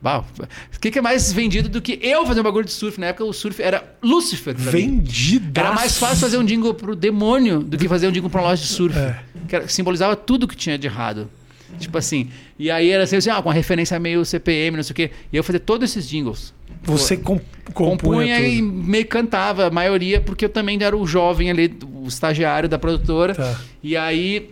O 0.04 0.80
que, 0.80 0.90
que 0.90 0.98
é 0.98 1.02
mais 1.02 1.32
vendido 1.32 1.68
do 1.68 1.80
que 1.80 1.98
eu 2.02 2.26
fazer 2.26 2.40
um 2.40 2.44
bagulho 2.44 2.64
de 2.64 2.72
surf? 2.72 3.00
Na 3.00 3.06
época 3.06 3.24
o 3.24 3.32
surf 3.32 3.62
era 3.62 3.82
Lucifer. 4.02 4.54
Vendida. 4.54 5.60
Era 5.60 5.72
mais 5.72 5.96
fácil 5.96 6.18
fazer 6.18 6.36
um 6.36 6.44
jingle 6.44 6.74
pro 6.74 6.94
demônio 6.94 7.60
do 7.60 7.78
que 7.78 7.88
fazer 7.88 8.08
um 8.08 8.12
jingle 8.12 8.28
pra 8.28 8.40
uma 8.42 8.48
loja 8.48 8.62
de 8.62 8.68
surf. 8.68 8.98
É. 8.98 9.18
Que 9.48 9.72
simbolizava 9.72 10.14
tudo 10.14 10.46
que 10.46 10.56
tinha 10.56 10.76
de 10.76 10.86
errado. 10.86 11.30
Tipo 11.78 11.98
assim. 11.98 12.28
E 12.58 12.70
aí 12.70 12.90
era 12.90 13.04
assim, 13.04 13.16
assim, 13.16 13.30
ah, 13.30 13.42
com 13.42 13.48
uma 13.48 13.54
referência 13.54 13.98
meio 13.98 14.24
CPM, 14.24 14.76
não 14.76 14.84
sei 14.84 14.92
o 14.92 14.94
quê. 14.94 15.10
E 15.32 15.36
eu 15.36 15.42
fazia 15.42 15.60
todos 15.60 15.90
esses 15.90 16.08
jingles. 16.08 16.52
Você 16.82 17.16
com, 17.16 17.40
compunha, 17.72 17.96
Compunha 17.96 18.40
e 18.40 18.60
meio 18.60 19.06
cantava, 19.06 19.66
a 19.66 19.70
maioria, 19.70 20.20
porque 20.20 20.44
eu 20.44 20.48
também 20.50 20.78
era 20.82 20.96
o 20.96 21.06
jovem 21.06 21.50
ali, 21.50 21.74
o 21.94 22.06
estagiário 22.06 22.68
da 22.68 22.78
produtora. 22.78 23.34
Tá. 23.34 23.58
E 23.82 23.96
aí 23.96 24.50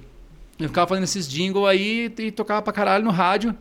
eu 0.58 0.68
ficava 0.68 0.86
fazendo 0.88 1.04
esses 1.04 1.28
jingles 1.28 1.66
aí 1.66 2.12
e 2.18 2.30
tocava 2.30 2.62
pra 2.62 2.72
caralho 2.72 3.04
no 3.04 3.10
rádio. 3.10 3.54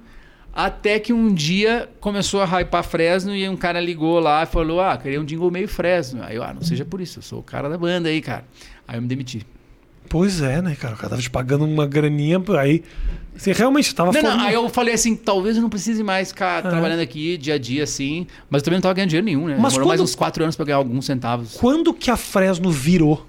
Até 0.54 1.00
que 1.00 1.14
um 1.14 1.34
dia 1.34 1.90
começou 2.02 2.42
a 2.42 2.46
hypar 2.60 2.84
Fresno 2.84 3.34
e 3.34 3.48
um 3.48 3.56
cara 3.56 3.80
ligou 3.80 4.20
lá 4.20 4.44
e 4.44 4.46
falou: 4.46 4.82
Ah, 4.82 4.98
queria 4.98 5.22
um 5.22 5.26
jingle 5.26 5.50
meio 5.50 5.68
Fresno. 5.68 6.22
Aí 6.24 6.36
eu, 6.36 6.44
ah, 6.44 6.54
não 6.54 6.62
seja 6.62 6.84
por 6.84 7.00
isso, 7.00 7.20
eu 7.20 7.24
sou 7.24 7.40
o 7.40 7.44
cara 7.44 7.70
da 7.70 7.78
banda 7.78 8.10
aí, 8.10 8.22
cara. 8.22 8.44
Aí 8.88 8.98
eu 8.98 9.02
me 9.02 9.08
demiti. 9.08 9.46
Pois 10.10 10.42
é, 10.42 10.62
né, 10.62 10.76
cara? 10.76 10.94
O 10.94 10.98
cara 10.98 11.12
tava 11.12 11.22
te 11.22 11.30
pagando 11.30 11.64
uma 11.64 11.88
graninha, 11.88 12.42
aí. 12.60 12.84
Você 13.34 13.54
realmente 13.54 13.96
tava 13.96 14.12
Não, 14.12 14.22
não, 14.22 14.40
aí 14.46 14.54
eu 14.54 14.68
falei 14.68 14.94
assim: 14.94 15.16
talvez 15.16 15.56
eu 15.56 15.62
não 15.62 15.70
precise 15.70 16.04
mais 16.04 16.30
ficar 16.30 16.62
trabalhando 16.62 17.00
aqui 17.00 17.38
dia 17.38 17.54
a 17.54 17.58
dia 17.58 17.84
assim. 17.86 18.28
Mas 18.50 18.60
eu 18.62 18.66
também 18.66 18.78
não 18.78 18.82
tava 18.82 18.94
ganhando 18.94 19.10
dinheiro 19.10 19.26
nenhum, 19.26 19.48
né? 19.48 19.56
Mas 19.58 19.72
Demorou 19.72 19.88
mais 19.88 20.02
quando- 20.02 20.04
uns 20.10 20.16
quatro 20.16 20.44
anos 20.44 20.58
pra 20.58 20.66
ganhar 20.66 20.78
alguns 20.78 21.06
centavos. 21.06 21.54
Quando 21.56 21.94
que 21.94 22.12
a 22.12 22.18
Fresno 22.18 22.70
virou? 22.70 23.26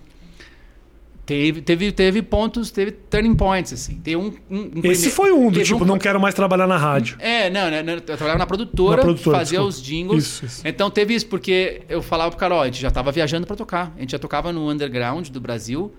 Teve, 1.24 1.62
teve, 1.62 1.92
teve 1.92 2.20
pontos, 2.20 2.72
teve 2.72 2.90
turning 2.90 3.36
points, 3.36 3.72
assim. 3.72 3.94
Tem 3.94 4.16
um, 4.16 4.34
um, 4.50 4.70
um 4.76 4.90
Esse 4.90 5.08
foi 5.08 5.30
um 5.30 5.50
do 5.52 5.62
tipo, 5.62 5.84
não 5.84 5.96
quero 5.96 6.20
mais 6.20 6.34
trabalhar 6.34 6.66
na 6.66 6.76
rádio. 6.76 7.16
É, 7.20 7.48
não, 7.48 7.70
né, 7.70 7.80
né, 7.80 7.94
eu 7.94 8.00
trabalhava 8.00 8.38
na 8.38 8.46
produtora, 8.46 8.96
Na 8.96 9.02
produtora, 9.02 9.38
fazia 9.38 9.58
desculpa. 9.58 9.68
os 9.68 9.82
jingles. 9.82 10.24
Isso, 10.24 10.44
isso. 10.44 10.62
Então 10.64 10.90
teve 10.90 11.14
isso, 11.14 11.26
porque 11.26 11.82
eu 11.88 12.02
falava 12.02 12.30
pro 12.30 12.38
cara, 12.40 12.56
ó, 12.56 12.62
a 12.62 12.66
gente 12.66 12.80
já 12.80 12.90
tava 12.90 13.12
viajando 13.12 13.46
pra 13.46 13.54
tocar. 13.54 13.92
A 13.96 14.00
gente 14.00 14.10
já 14.10 14.18
tocava 14.18 14.52
no 14.52 14.68
underground 14.68 15.28
do 15.28 15.40
Brasil 15.40 15.92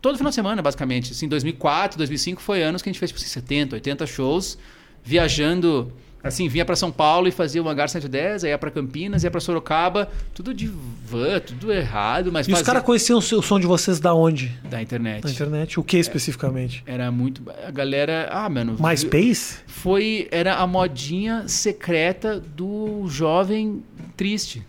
todo 0.00 0.16
final 0.16 0.30
de 0.30 0.34
semana, 0.34 0.62
basicamente. 0.62 1.12
Assim, 1.12 1.28
2004, 1.28 1.98
2005 1.98 2.40
foi 2.40 2.62
anos 2.62 2.82
que 2.82 2.88
a 2.88 2.92
gente 2.92 2.98
fez 2.98 3.10
tipo, 3.10 3.20
assim, 3.20 3.28
70, 3.28 3.76
80 3.76 4.06
shows, 4.06 4.58
viajando. 5.02 5.92
Assim, 6.22 6.48
vinha 6.48 6.64
pra 6.66 6.76
São 6.76 6.92
Paulo 6.92 7.28
e 7.28 7.30
fazia 7.30 7.62
o 7.62 7.68
Hangar 7.68 7.88
110, 7.88 8.44
aí 8.44 8.50
ia 8.50 8.58
pra 8.58 8.70
Campinas, 8.70 9.24
ia 9.24 9.30
pra 9.30 9.40
Sorocaba, 9.40 10.06
tudo 10.34 10.52
de 10.52 10.66
van, 11.06 11.40
tudo 11.40 11.72
errado, 11.72 12.30
mas 12.30 12.46
E 12.46 12.50
os 12.52 12.58
fazia 12.58 12.66
caras 12.66 12.82
conheciam 12.82 13.18
o 13.18 13.22
seu- 13.22 13.38
o 13.38 13.42
som 13.42 13.58
de 13.58 13.66
vocês 13.66 13.98
da 13.98 14.12
onde? 14.14 14.48
da 14.68 14.82
internet. 14.82 15.24
Na 15.24 15.30
internet? 15.30 15.80
O 15.80 15.82
que 15.82 15.96
especificamente? 15.96 16.82
Era 16.86 17.10
muito. 17.10 17.42
A 17.66 17.70
galera. 17.70 18.28
Ah, 18.30 18.48
mano. 18.50 18.76
MySpace? 18.78 19.56
Foi. 19.66 20.28
Era 20.30 20.56
a 20.56 20.66
modinha 20.66 21.48
secreta 21.48 22.38
do 22.38 23.06
jovem 23.08 23.82
triste. 24.16 24.62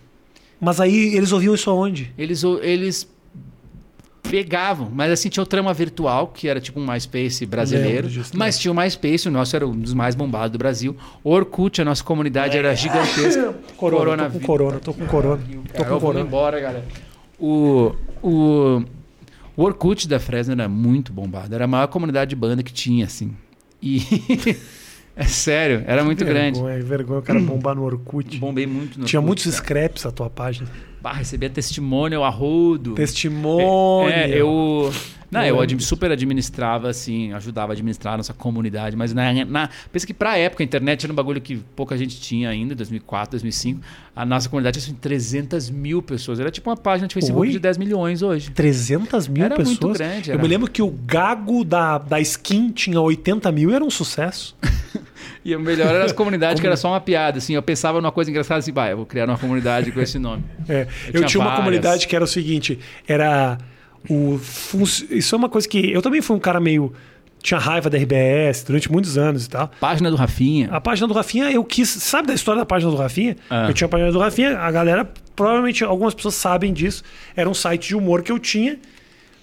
Mas 0.58 0.80
aí 0.80 1.14
eles 1.14 1.32
ouviam 1.32 1.54
isso 1.54 1.68
aonde? 1.68 2.12
Eles. 2.16 2.42
eles 2.62 3.11
pegavam. 4.32 4.90
Mas 4.90 5.12
assim, 5.12 5.28
tinha 5.28 5.42
o 5.42 5.46
Trama 5.46 5.74
Virtual, 5.74 6.28
que 6.28 6.48
era 6.48 6.58
tipo 6.58 6.80
um 6.80 6.86
MySpace 6.86 7.44
brasileiro. 7.44 8.08
Lembro 8.08 8.24
mas 8.34 8.58
tinha 8.58 8.72
o 8.72 8.74
MySpace, 8.74 9.28
o 9.28 9.30
nosso 9.30 9.54
era 9.54 9.66
um 9.68 9.78
dos 9.78 9.92
mais 9.92 10.14
bombados 10.14 10.52
do 10.52 10.56
Brasil. 10.56 10.96
Orkut, 11.22 11.82
a 11.82 11.84
nossa 11.84 12.02
comunidade 12.02 12.56
era 12.56 12.74
gigantesca. 12.74 13.54
Corona, 13.76 14.30
tô 14.30 14.38
com 14.38 14.46
corona, 14.46 14.80
tô 14.80 14.94
com 14.94 15.06
corona. 15.06 15.42
Tô 15.76 15.84
com 15.84 16.00
corona. 16.00 16.20
embora, 16.20 16.58
galera. 16.58 16.84
O, 17.38 17.94
o, 18.22 18.82
o 19.54 19.62
Orkut 19.62 20.08
da 20.08 20.18
Fresno 20.18 20.54
era 20.54 20.66
muito 20.66 21.12
bombado. 21.12 21.54
Era 21.54 21.64
a 21.64 21.68
maior 21.68 21.88
comunidade 21.88 22.30
de 22.30 22.36
banda 22.36 22.62
que 22.62 22.72
tinha, 22.72 23.04
assim. 23.04 23.36
E... 23.82 24.00
é 25.14 25.24
sério, 25.24 25.84
era 25.86 26.02
muito 26.04 26.24
grande. 26.24 26.58
Vergonha, 26.58 26.82
vergonha 26.82 27.18
o 27.20 27.22
cara 27.22 27.38
bombar 27.40 27.74
no 27.74 27.82
Orkut. 27.84 28.38
Bombei 28.38 28.66
muito 28.66 28.98
no 28.98 29.04
Tinha 29.04 29.20
Orkut, 29.20 29.28
muitos 29.28 29.60
cara. 29.60 29.64
scraps 29.64 30.06
a 30.06 30.10
tua 30.10 30.30
página. 30.30 30.68
Bah, 31.00 31.12
recebia 31.12 31.50
testemunho 31.50 32.22
a 32.22 32.28
rodo. 32.28 32.94
Testemunho. 32.94 34.08
É, 34.08 34.28
eu. 34.30 34.92
Não, 35.32 35.42
eu 35.44 35.60
admi- 35.60 35.80
super 35.82 36.10
administrava, 36.12 36.90
assim, 36.90 37.32
ajudava 37.32 37.72
a 37.72 37.74
administrar 37.74 38.14
a 38.14 38.16
nossa 38.18 38.34
comunidade, 38.34 38.94
mas 38.94 39.14
na, 39.14 39.32
na, 39.46 39.70
pensa 39.90 40.06
que 40.06 40.12
pra 40.12 40.36
época 40.36 40.62
a 40.62 40.64
internet 40.64 41.04
era 41.04 41.12
um 41.12 41.16
bagulho 41.16 41.40
que 41.40 41.56
pouca 41.74 41.96
gente 41.96 42.20
tinha 42.20 42.50
ainda, 42.50 42.74
2004, 42.74 43.30
2005. 43.32 43.80
A 44.14 44.26
nossa 44.26 44.48
comunidade 44.48 44.78
tinha 44.78 44.92
assim, 44.92 45.00
300 45.00 45.70
mil 45.70 46.02
pessoas. 46.02 46.38
Era 46.38 46.50
tipo 46.50 46.68
uma 46.68 46.76
página 46.76 47.08
de 47.08 47.14
Facebook 47.14 47.40
Oi? 47.40 47.52
de 47.52 47.58
10 47.58 47.78
milhões 47.78 48.20
hoje. 48.20 48.50
300 48.50 49.26
mil 49.26 49.44
Era 49.44 49.56
pessoas. 49.56 49.78
muito 49.80 49.98
grande, 49.98 50.28
Eu 50.30 50.34
era. 50.34 50.42
me 50.42 50.48
lembro 50.48 50.70
que 50.70 50.82
o 50.82 50.90
gago 50.90 51.64
da, 51.64 51.96
da 51.96 52.20
skin 52.20 52.70
tinha 52.70 53.00
80 53.00 53.50
mil 53.50 53.70
e 53.70 53.74
era 53.74 53.82
um 53.84 53.90
sucesso. 53.90 54.54
E 55.44 55.56
o 55.56 55.60
melhor 55.60 55.88
era 55.92 56.04
as 56.04 56.12
comunidades 56.12 56.60
que 56.60 56.66
era 56.66 56.76
só 56.76 56.88
uma 56.90 57.00
piada, 57.00 57.38
assim. 57.38 57.54
Eu 57.54 57.62
pensava 57.62 58.00
numa 58.00 58.12
coisa 58.12 58.30
engraçada 58.30 58.60
assim, 58.60 58.70
vai, 58.70 58.92
eu 58.92 58.96
vou 58.98 59.06
criar 59.06 59.28
uma 59.28 59.36
comunidade 59.36 59.90
com 59.90 60.00
esse 60.00 60.16
nome. 60.16 60.44
É, 60.68 60.86
eu 61.08 61.14
tinha 61.14 61.26
tinha 61.26 61.40
uma 61.40 61.56
comunidade 61.56 62.06
que 62.06 62.14
era 62.14 62.24
o 62.24 62.28
seguinte: 62.28 62.78
era 63.08 63.58
o. 64.08 64.38
fun- 64.38 64.84
Isso 65.10 65.34
é 65.34 65.38
uma 65.38 65.48
coisa 65.48 65.68
que. 65.68 65.90
Eu 65.92 66.00
também 66.02 66.20
fui 66.22 66.36
um 66.36 66.40
cara 66.40 66.60
meio. 66.60 66.92
Tinha 67.42 67.58
raiva 67.58 67.90
da 67.90 67.98
RBS 67.98 68.62
durante 68.64 68.90
muitos 68.90 69.18
anos 69.18 69.46
e 69.46 69.48
tal. 69.50 69.68
Página 69.80 70.08
do 70.10 70.16
Rafinha. 70.16 70.68
A 70.70 70.80
página 70.80 71.08
do 71.08 71.14
Rafinha, 71.14 71.50
eu 71.50 71.64
quis. 71.64 71.88
Sabe 71.88 72.28
da 72.28 72.34
história 72.34 72.60
da 72.60 72.66
página 72.66 72.88
do 72.90 72.96
Rafinha? 72.96 73.36
Ah. 73.50 73.66
Eu 73.68 73.74
tinha 73.74 73.86
a 73.86 73.88
página 73.88 74.12
do 74.12 74.18
Rafinha, 74.20 74.56
a 74.58 74.70
galera, 74.70 75.04
provavelmente 75.34 75.82
algumas 75.82 76.14
pessoas 76.14 76.36
sabem 76.36 76.72
disso. 76.72 77.02
Era 77.34 77.50
um 77.50 77.54
site 77.54 77.88
de 77.88 77.96
humor 77.96 78.22
que 78.22 78.30
eu 78.30 78.38
tinha. 78.38 78.78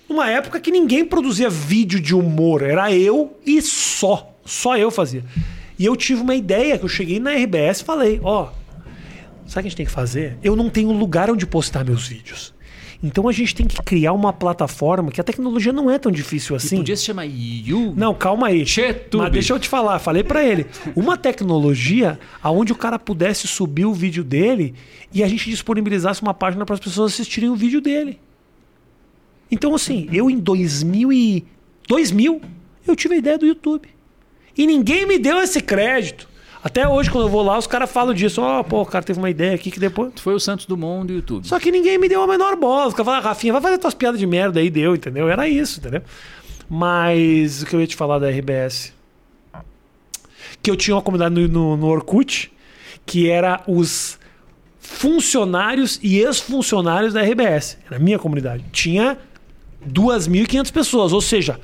Numa 0.08 0.30
época 0.30 0.60
que 0.62 0.72
ninguém 0.72 1.04
produzia 1.06 1.50
vídeo 1.50 2.00
de 2.00 2.16
humor. 2.16 2.62
Era 2.64 2.90
eu 2.94 3.38
e 3.46 3.62
só. 3.62 4.34
Só 4.46 4.78
eu 4.78 4.90
fazia. 4.90 5.24
E 5.78 5.86
eu 5.86 5.96
tive 5.98 6.22
uma 6.22 6.34
ideia 6.36 6.78
que 6.78 6.86
eu 6.86 6.90
cheguei 6.90 7.20
na 7.20 7.32
RBS 7.34 7.82
e 7.82 7.84
falei: 7.84 8.20
ó, 8.24 8.46
sabe 9.46 9.50
o 9.50 9.52
que 9.54 9.60
a 9.60 9.62
gente 9.64 9.76
tem 9.76 9.86
que 9.86 9.92
fazer? 9.92 10.38
Eu 10.42 10.56
não 10.56 10.70
tenho 10.70 10.92
lugar 10.94 11.30
onde 11.30 11.46
postar 11.46 11.84
meus 11.84 12.08
vídeos. 12.08 12.54
Então 13.02 13.30
a 13.30 13.32
gente 13.32 13.56
tem 13.56 13.66
que 13.66 13.82
criar 13.82 14.12
uma 14.12 14.34
plataforma 14.34 15.10
que 15.10 15.22
a 15.22 15.24
tecnologia 15.24 15.72
não 15.72 15.90
é 15.90 15.98
tão 15.98 16.12
difícil 16.12 16.56
assim. 16.56 16.78
Podia 16.78 16.98
se 16.98 17.06
chamar 17.06 17.24
You. 17.26 17.94
Não, 17.96 18.14
calma 18.14 18.48
aí. 18.48 18.66
Chetube. 18.66 19.24
Mas 19.24 19.32
deixa 19.32 19.54
eu 19.54 19.60
te 19.60 19.70
falar, 19.70 20.00
falei 20.00 20.22
pra 20.22 20.44
ele. 20.44 20.66
Uma 20.96 21.18
tecnologia 21.18 22.20
aonde 22.44 22.74
o 22.74 22.76
cara 22.76 23.00
pudesse 23.00 23.48
subir 23.48 23.86
o 23.86 23.94
vídeo 23.94 24.24
dele 24.24 24.76
e 25.14 25.24
a 25.24 25.28
gente 25.30 25.50
disponibilizasse 25.50 26.22
uma 26.22 26.34
página 26.34 26.66
para 26.66 26.74
as 26.74 26.80
pessoas 26.82 27.14
assistirem 27.14 27.50
o 27.50 27.56
vídeo 27.56 27.80
dele. 27.80 28.20
Então 29.50 29.74
assim, 29.74 30.10
eu 30.12 30.30
em 30.30 30.38
2000 30.38 31.14
e 31.14 31.46
2000 31.88 32.42
eu 32.86 32.96
tive 32.98 33.16
a 33.16 33.18
ideia 33.18 33.38
do 33.38 33.46
YouTube. 33.46 33.88
E 34.58 34.68
ninguém 34.68 35.06
me 35.06 35.18
deu 35.18 35.42
esse 35.42 35.62
crédito. 35.62 36.28
Até 36.64 36.88
hoje 36.88 37.10
quando 37.10 37.26
eu 37.26 37.30
vou 37.30 37.42
lá, 37.42 37.58
os 37.58 37.68
caras 37.68 37.90
falam 37.90 38.14
disso, 38.14 38.42
ó, 38.42 38.62
pô, 38.64 38.82
o 38.82 38.86
cara 38.86 39.04
teve 39.04 39.18
uma 39.18 39.30
ideia 39.30 39.56
aqui 39.56 39.72
que 39.72 39.80
depois 39.80 40.12
Tu 40.14 40.22
foi 40.22 40.34
o 40.34 40.40
Santos 40.40 40.66
Dumont 40.66 41.08
do 41.08 41.14
YouTube. 41.14 41.48
só 41.48 41.58
que 41.60 41.72
ninguém 41.72 41.98
me 41.98 42.10
deu 42.10 42.22
a 42.22 42.28
menor 42.28 42.56
bola. 42.58 42.88
Os 42.88 42.94
caras 42.94 43.06
falaram, 43.06 43.24
Rafinha, 43.24 43.54
vai 43.54 43.62
fazer 43.62 43.78
tuas 43.78 43.94
piadas 43.94 44.20
de 44.20 44.28
merda 44.28 44.60
aí, 44.60 44.70
deu, 44.70 44.94
entendeu? 44.96 45.30
Era 45.30 45.48
isso, 45.48 45.80
entendeu? 45.80 46.02
Mas 46.70 47.62
o 47.64 47.66
que 47.66 47.76
eu 47.76 47.82
ia 47.82 47.88
te 47.88 47.96
falar 47.96 48.20
da 48.20 48.30
RBS? 48.30 48.94
Que 50.62 50.70
eu 50.70 50.76
tinha 50.76 50.96
uma 50.96 51.02
comunidade 51.02 51.34
no, 51.34 51.48
no, 51.48 51.78
no 51.78 51.88
Orkut, 51.88 52.52
que 53.06 53.30
era 53.30 53.62
os 53.66 54.20
funcionários 54.80 56.00
e 56.04 56.20
ex-funcionários 56.20 57.14
da 57.14 57.22
RBS. 57.22 57.78
Era 57.88 57.96
a 57.96 58.00
minha 58.00 58.20
comunidade. 58.20 58.66
Tinha 58.72 59.18
2.500 59.88 60.72
pessoas, 60.72 61.14
ou 61.14 61.22
seja, 61.22 61.60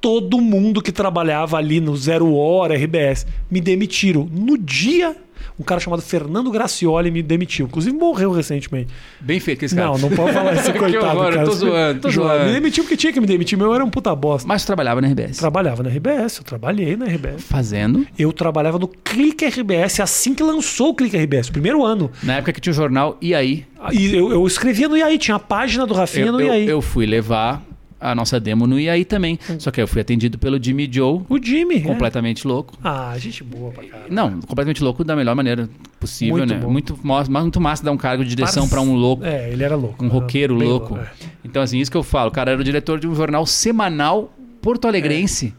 todo 0.00 0.40
mundo 0.40 0.80
que 0.82 0.92
trabalhava 0.92 1.56
ali 1.56 1.80
no 1.80 1.96
Zero 1.96 2.34
Hora, 2.34 2.74
RBS, 2.76 3.26
me 3.50 3.60
demitiram. 3.60 4.28
No 4.32 4.56
dia, 4.56 5.14
um 5.58 5.62
cara 5.62 5.78
chamado 5.80 6.00
Fernando 6.00 6.50
Gracioli 6.50 7.10
me 7.10 7.22
demitiu. 7.22 7.66
Inclusive 7.66 7.94
morreu 7.94 8.30
recentemente. 8.32 8.88
Bem 9.20 9.38
feito 9.40 9.62
esse 9.64 9.74
cara. 9.74 9.88
Não, 9.88 9.98
não 9.98 10.08
pode 10.10 10.32
falar 10.32 10.54
isso, 10.54 10.72
coitado. 10.74 11.06
horror, 11.06 11.26
eu 11.26 11.32
cara. 11.34 11.44
tô 11.44 11.52
zoando, 11.52 12.00
tô 12.00 12.08
Me 12.08 12.14
zoando. 12.14 12.52
demitiu 12.52 12.82
porque 12.84 12.96
tinha 12.96 13.12
que 13.12 13.20
me 13.20 13.26
demitir, 13.26 13.58
meu 13.58 13.74
era 13.74 13.84
um 13.84 13.90
puta 13.90 14.14
bosta. 14.14 14.48
Mas 14.48 14.62
tu 14.62 14.66
trabalhava 14.68 15.00
na 15.02 15.08
RBS. 15.08 15.36
Trabalhava 15.36 15.82
na 15.82 15.90
RBS, 15.90 16.38
eu 16.38 16.44
trabalhei 16.44 16.96
na 16.96 17.04
RBS. 17.06 17.42
Fazendo. 17.44 18.06
Eu 18.18 18.32
trabalhava 18.32 18.78
no 18.78 18.88
Clique 18.88 19.44
RBS 19.44 20.00
assim 20.00 20.34
que 20.34 20.42
lançou 20.42 20.90
o 20.90 20.94
Clique 20.94 21.16
RBS, 21.16 21.50
primeiro 21.50 21.84
ano. 21.84 22.10
Na 22.22 22.36
época 22.36 22.52
que 22.54 22.60
tinha 22.60 22.70
o 22.72 22.74
jornal 22.76 23.18
E 23.20 23.34
aí? 23.34 23.66
E 23.92 24.14
eu, 24.14 24.30
eu 24.32 24.46
escrevia 24.46 24.88
no 24.88 24.96
IAI, 24.96 25.18
tinha 25.18 25.36
a 25.36 25.40
página 25.40 25.86
do 25.86 25.92
Rafinha 25.94 26.26
Eu, 26.26 26.32
no 26.32 26.40
eu, 26.40 26.46
IAI. 26.48 26.64
eu 26.70 26.80
fui 26.82 27.04
levar 27.06 27.62
a 28.00 28.14
nossa 28.14 28.40
demo 28.40 28.66
no 28.66 28.76
aí 28.76 29.04
também. 29.04 29.38
Só 29.58 29.70
que 29.70 29.80
eu 29.80 29.86
fui 29.86 30.00
atendido 30.00 30.38
pelo 30.38 30.62
Jimmy 30.62 30.88
Joe, 30.90 31.20
O 31.28 31.38
Jimmy. 31.42 31.76
é. 31.76 31.80
completamente 31.80 32.46
louco. 32.46 32.72
Ah, 32.82 33.14
gente 33.18 33.44
boa 33.44 33.70
pra 33.72 33.84
caralho. 33.84 34.12
Não, 34.12 34.40
completamente 34.40 34.82
louco 34.82 35.04
da 35.04 35.14
melhor 35.14 35.36
maneira 35.36 35.68
possível, 35.98 36.38
Muito 36.38 36.54
né? 36.54 36.58
bom. 36.60 36.70
Muito, 36.70 36.98
muito 37.02 37.60
massa 37.60 37.84
dar 37.84 37.92
um 37.92 37.96
cargo 37.96 38.24
de 38.24 38.30
direção 38.34 38.68
pra 38.68 38.80
um 38.80 38.94
louco. 38.94 39.24
É, 39.24 39.50
ele 39.50 39.62
era 39.62 39.76
louco. 39.76 40.02
Um 40.04 40.08
roqueiro 40.08 40.56
Bem 40.56 40.66
louco. 40.68 40.96
é. 40.96 41.10
Então, 41.44 41.62
assim, 41.62 41.78
isso 41.78 41.90
que 41.90 41.96
eu 41.96 42.02
falo. 42.02 42.30
O 42.30 42.32
cara 42.32 42.52
era 42.52 42.60
o 42.60 42.64
diretor 42.64 42.98
de 42.98 43.06
um 43.06 43.14
jornal 43.14 43.44
semanal 43.44 44.32
porto-alegrense. 44.62 45.54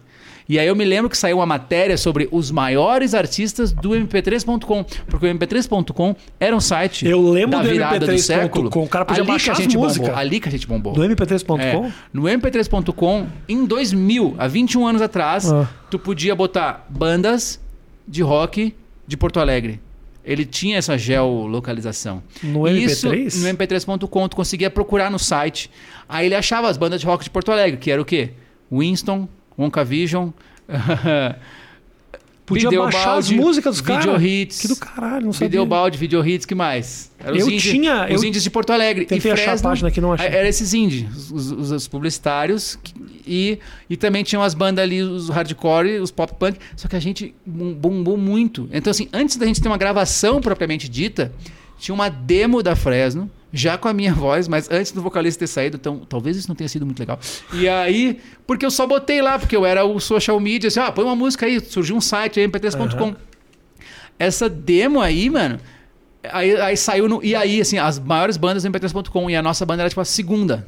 E 0.51 0.59
aí 0.59 0.67
eu 0.67 0.75
me 0.75 0.83
lembro 0.83 1.09
que 1.09 1.17
saiu 1.17 1.37
uma 1.37 1.45
matéria 1.45 1.95
sobre 1.97 2.27
os 2.29 2.51
maiores 2.51 3.13
artistas 3.13 3.71
do 3.71 3.91
MP3.com. 3.91 4.83
Porque 5.07 5.25
o 5.25 5.29
MP3.com 5.33 6.13
era 6.37 6.53
um 6.53 6.59
site 6.59 7.07
Eu 7.07 7.21
lembro 7.21 7.51
da 7.51 7.63
do 7.63 7.69
virada 7.69 7.99
do 8.05 8.11
MP3.com, 8.11 8.17
século. 8.21 8.69
o 8.83 8.87
cara 8.89 9.05
podia 9.05 9.21
ali 9.21 9.27
que 9.27 9.31
baixar 9.31 9.51
a 9.51 9.53
as 9.53 9.59
gente 9.59 9.77
músicas. 9.77 10.09
bombou. 10.09 10.19
Ali 10.19 10.39
que 10.41 10.49
a 10.49 10.51
gente 10.51 10.67
bombou. 10.67 10.91
Do 10.91 11.01
MP3.com? 11.03 11.57
É. 11.61 11.93
No 12.11 12.23
MP3.com, 12.23 13.27
em 13.47 13.63
2000, 13.65 14.35
há 14.37 14.45
21 14.49 14.85
anos 14.87 15.01
atrás, 15.01 15.49
Ah. 15.49 15.69
tu 15.89 15.97
podia 15.97 16.35
botar 16.35 16.85
bandas 16.89 17.57
de 18.05 18.21
rock 18.21 18.75
de 19.07 19.15
Porto 19.15 19.39
Alegre. 19.39 19.79
Ele 20.25 20.43
tinha 20.43 20.77
essa 20.77 20.97
geolocalização. 20.97 22.21
No 22.43 22.67
E 22.67 22.83
Isso, 22.83 23.07
MP3? 23.09 23.41
no 23.41 23.47
MP3.com, 23.47 24.27
tu 24.27 24.35
conseguia 24.35 24.69
procurar 24.69 25.09
no 25.09 25.17
site. 25.17 25.71
Aí 26.09 26.25
ele 26.25 26.35
achava 26.35 26.67
as 26.67 26.77
bandas 26.77 26.99
de 26.99 27.07
rock 27.07 27.23
de 27.23 27.29
Porto 27.29 27.53
Alegre, 27.53 27.77
que 27.79 27.89
era 27.89 28.01
o 28.01 28.05
quê? 28.05 28.31
Winston, 28.71 29.29
Wonka 29.57 29.83
Vision, 29.83 30.29
Podia 32.45 32.69
baixar 32.69 33.17
as 33.17 33.29
músicas 33.31 33.75
dos 33.77 33.81
caras. 33.81 34.03
Video 34.05 34.21
Hits. 34.27 34.59
Que 34.59 34.67
do 34.67 34.75
caralho, 34.75 35.25
não 35.27 35.31
sabia. 35.31 35.47
Videobalde, 35.47 35.97
Video 35.97 36.25
Hits, 36.27 36.45
que 36.45 36.53
mais? 36.55 37.09
Eram 37.17 37.35
Eu 37.37 37.45
os 37.45 37.51
indies, 37.53 37.63
tinha- 37.71 38.05
Os 38.13 38.21
eu 38.21 38.27
indies 38.27 38.43
de 38.43 38.49
Porto 38.49 38.71
Alegre. 38.73 39.05
tentei 39.05 39.31
e 39.31 39.33
achar 39.33 39.43
a 39.43 39.47
Fresno, 39.49 39.69
página 39.69 39.87
aqui, 39.87 40.01
não 40.01 40.11
achei. 40.11 40.27
Era 40.27 40.49
esses 40.49 40.73
indies, 40.73 41.31
os, 41.31 41.49
os- 41.51 41.71
os 41.71 41.87
publicitários. 41.87 42.77
que- 42.83 42.93
E, 43.25 43.59
e 43.89 43.95
também 43.95 44.23
tinham 44.23 44.41
as 44.43 44.53
bandas 44.53 44.83
ali, 44.83 45.01
os 45.01 45.29
hardcore, 45.29 45.99
os 45.99 46.11
pop 46.11 46.33
punk. 46.37 46.57
Só 46.75 46.89
que 46.89 46.95
a 46.95 46.99
gente 46.99 47.33
bom- 47.45 47.73
bombou 47.73 48.17
muito. 48.17 48.67
Então, 48.73 48.91
assim, 48.91 49.07
antes 49.13 49.37
da 49.37 49.45
gente 49.45 49.61
ter 49.61 49.69
uma 49.69 49.77
gravação 49.77 50.41
propriamente 50.41 50.89
dita, 50.89 51.31
tinha 51.77 51.95
uma 51.95 52.09
demo 52.09 52.61
da 52.61 52.75
Fresno, 52.75 53.31
já 53.53 53.77
com 53.77 53.87
a 53.87 53.93
minha 53.93 54.13
voz, 54.13 54.47
mas 54.47 54.69
antes 54.71 54.91
do 54.91 55.01
vocalista 55.01 55.39
ter 55.39 55.47
saído, 55.47 55.77
então 55.77 55.99
talvez 55.99 56.37
isso 56.37 56.47
não 56.47 56.55
tenha 56.55 56.67
sido 56.67 56.85
muito 56.85 56.99
legal. 56.99 57.19
E 57.53 57.67
aí, 57.67 58.19
porque 58.47 58.65
eu 58.65 58.71
só 58.71 58.87
botei 58.87 59.21
lá, 59.21 59.37
porque 59.37 59.55
eu 59.55 59.65
era 59.65 59.83
o 59.83 59.99
social 59.99 60.39
media, 60.39 60.67
assim, 60.69 60.79
ah, 60.79 60.91
põe 60.91 61.03
uma 61.03 61.15
música 61.15 61.45
aí, 61.45 61.59
surgiu 61.59 61.95
um 61.95 62.01
site 62.01 62.39
aí, 62.39 62.47
mp3.com. 62.47 63.15
Essa 64.17 64.47
demo 64.47 65.01
aí, 65.01 65.29
mano, 65.29 65.59
aí, 66.31 66.55
aí 66.55 66.77
saiu 66.77 67.09
no. 67.09 67.23
E 67.23 67.35
aí, 67.35 67.59
assim, 67.59 67.77
as 67.77 67.99
maiores 67.99 68.37
bandas 68.37 68.63
do 68.63 68.69
mp3.com 68.69 69.29
e 69.29 69.35
a 69.35 69.41
nossa 69.41 69.65
banda 69.65 69.81
era 69.81 69.89
tipo 69.89 70.01
a 70.01 70.05
segunda 70.05 70.67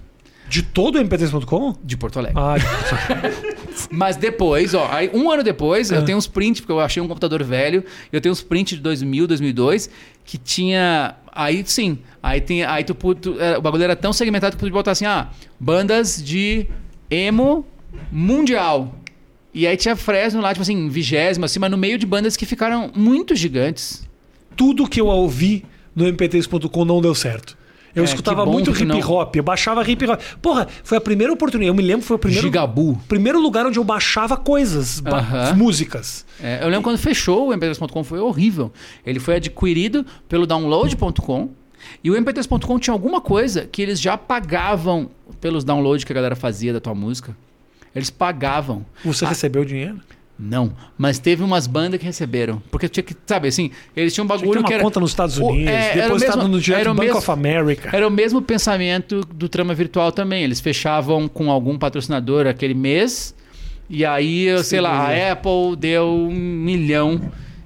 De 0.50 0.64
todo 0.64 0.98
o 0.98 1.02
MP3.com? 1.04 1.76
de 1.84 1.96
Porto 1.96 2.20
Alegre. 2.20 2.38
Ah, 2.40 2.56
Mas 3.96 4.16
depois, 4.18 4.74
ó, 4.74 4.88
aí 4.92 5.10
um 5.14 5.30
ano 5.32 5.44
depois, 5.44 5.92
eu 5.92 6.04
tenho 6.04 6.18
uns 6.18 6.26
prints, 6.28 6.60
porque 6.62 6.72
eu 6.72 6.80
achei 6.80 7.02
um 7.02 7.08
computador 7.08 7.44
velho, 7.44 7.84
eu 8.12 8.20
tenho 8.20 8.32
uns 8.34 8.42
prints 8.42 8.76
de 8.78 8.82
2000, 8.84 9.28
2002, 9.28 9.90
que 10.26 10.38
tinha. 10.38 11.16
Aí 11.32 11.64
sim, 11.66 12.00
aí 12.22 12.42
tem. 12.42 12.64
Aí 12.64 12.84
tu, 12.84 12.94
tu- 13.16 13.40
é, 13.40 13.58
o 13.58 13.62
bagulho 13.62 13.84
era 13.84 13.96
tão 13.96 14.12
segmentado 14.12 14.52
que 14.56 14.58
tu 14.58 14.62
podia 14.62 14.74
botar 14.74 14.92
assim, 14.92 15.06
ah, 15.06 15.30
bandas 15.60 16.24
de 16.24 16.66
emo 17.10 17.66
mundial. 18.12 18.96
E 19.54 19.68
aí 19.68 19.78
tinha 19.78 19.96
Fresno 19.96 20.42
lá, 20.42 20.50
tipo 20.54 20.64
assim, 20.64 20.90
vigésimo, 20.90 21.46
assim, 21.46 21.60
mas 21.60 21.70
no 21.70 21.78
meio 21.78 21.98
de 21.98 22.06
bandas 22.06 22.36
que 22.36 22.46
ficaram 22.46 22.92
muito 22.96 23.36
gigantes. 23.36 24.08
tudo 24.56 24.88
que 24.88 25.00
eu 25.02 25.08
ouvi 25.08 25.64
no 25.96 26.06
MP3.com 26.06 26.86
não 26.86 27.02
deu 27.02 27.14
certo. 27.14 27.56
Eu 27.96 28.02
É, 28.04 28.06
escutava 28.06 28.44
muito 28.46 28.72
hip 28.72 29.04
hop, 29.04 29.36
eu 29.36 29.44
baixava 29.44 29.88
hip 29.88 30.04
hop. 30.08 30.20
Porra, 30.42 30.68
foi 30.84 30.98
a 30.98 31.02
primeira 31.02 31.32
oportunidade. 31.32 31.68
Eu 31.68 31.76
me 31.76 31.84
lembro, 31.84 32.04
foi 32.06 32.16
o 32.16 32.20
primeiro, 32.20 32.44
Gigabu. 32.48 33.00
primeiro 33.08 33.40
lugar 33.40 33.66
onde 33.68 33.78
eu 33.78 33.84
baixava 33.84 34.36
coisas, 34.36 35.00
ba- 35.00 35.20
Aham. 35.20 35.54
músicas. 35.56 36.26
É, 36.42 36.64
eu 36.64 36.68
lembro 36.70 36.82
quando 36.84 36.98
fechou 36.98 37.50
o 37.50 37.54
mp3.com, 37.54 38.04
foi 38.04 38.20
horrível. 38.20 38.72
Ele 39.06 39.20
foi 39.20 39.36
adquirido 39.36 40.04
pelo 40.28 40.48
download.com. 40.48 41.50
E 42.04 42.10
o 42.10 42.16
mp3.com 42.16 42.80
tinha 42.80 42.94
alguma 42.94 43.22
coisa 43.22 43.68
que 43.72 43.82
eles 43.82 44.00
já 44.02 44.18
pagavam 44.18 45.10
pelos 45.40 45.64
downloads 45.64 46.04
que 46.04 46.12
a 46.12 46.16
galera 46.16 46.36
fazia 46.36 46.74
da 46.74 46.80
tua 46.80 46.96
música. 46.96 47.36
Eles 47.96 48.10
pagavam. 48.10 48.84
Você 49.06 49.24
recebeu 49.26 49.64
dinheiro? 49.64 50.00
Não, 50.38 50.74
mas 50.98 51.20
teve 51.20 51.44
umas 51.44 51.68
bandas 51.68 52.00
que 52.00 52.06
receberam. 52.06 52.62
Porque 52.72 52.90
tinha 52.90 53.04
que, 53.04 53.16
sabe 53.26 53.48
assim, 53.48 53.70
eles 53.96 54.14
tinham 54.14 54.26
um 54.26 54.28
Tinha 54.28 54.40
bagulho 54.40 54.60
uma 54.62 54.68
que 54.68 54.74
era. 54.74 54.84
conta 54.84 55.00
nos 55.00 55.12
Estados 55.12 55.38
o- 55.38 55.46
Unidos, 55.46 55.72
é, 55.72 55.92
o 55.92 56.02
depositado 56.02 56.38
mesmo- 56.38 56.50
no 56.50 56.58
o 56.92 56.94
Bank 56.96 57.06
mesmo- 57.06 57.18
of 57.20 57.32
America. 57.32 57.90
Era 57.96 58.08
o 58.08 58.12
mesmo 58.12 58.42
pensamento 58.42 59.22
do 59.22 59.48
trama 59.48 59.74
virtual 59.76 60.12
também. 60.12 60.44
Eles 60.44 60.60
fechavam 60.60 61.28
com 61.28 61.52
algum 61.52 61.78
patrocinador 61.78 62.48
aquele 62.48 62.74
mês, 62.74 63.34
e 63.90 64.04
aí, 64.04 64.46
eu 64.46 64.64
sei 64.64 64.82
lá, 64.82 65.08
a 65.10 65.32
Apple 65.34 65.76
deu 65.78 66.08
um 66.08 66.32
milhão. 66.34 67.22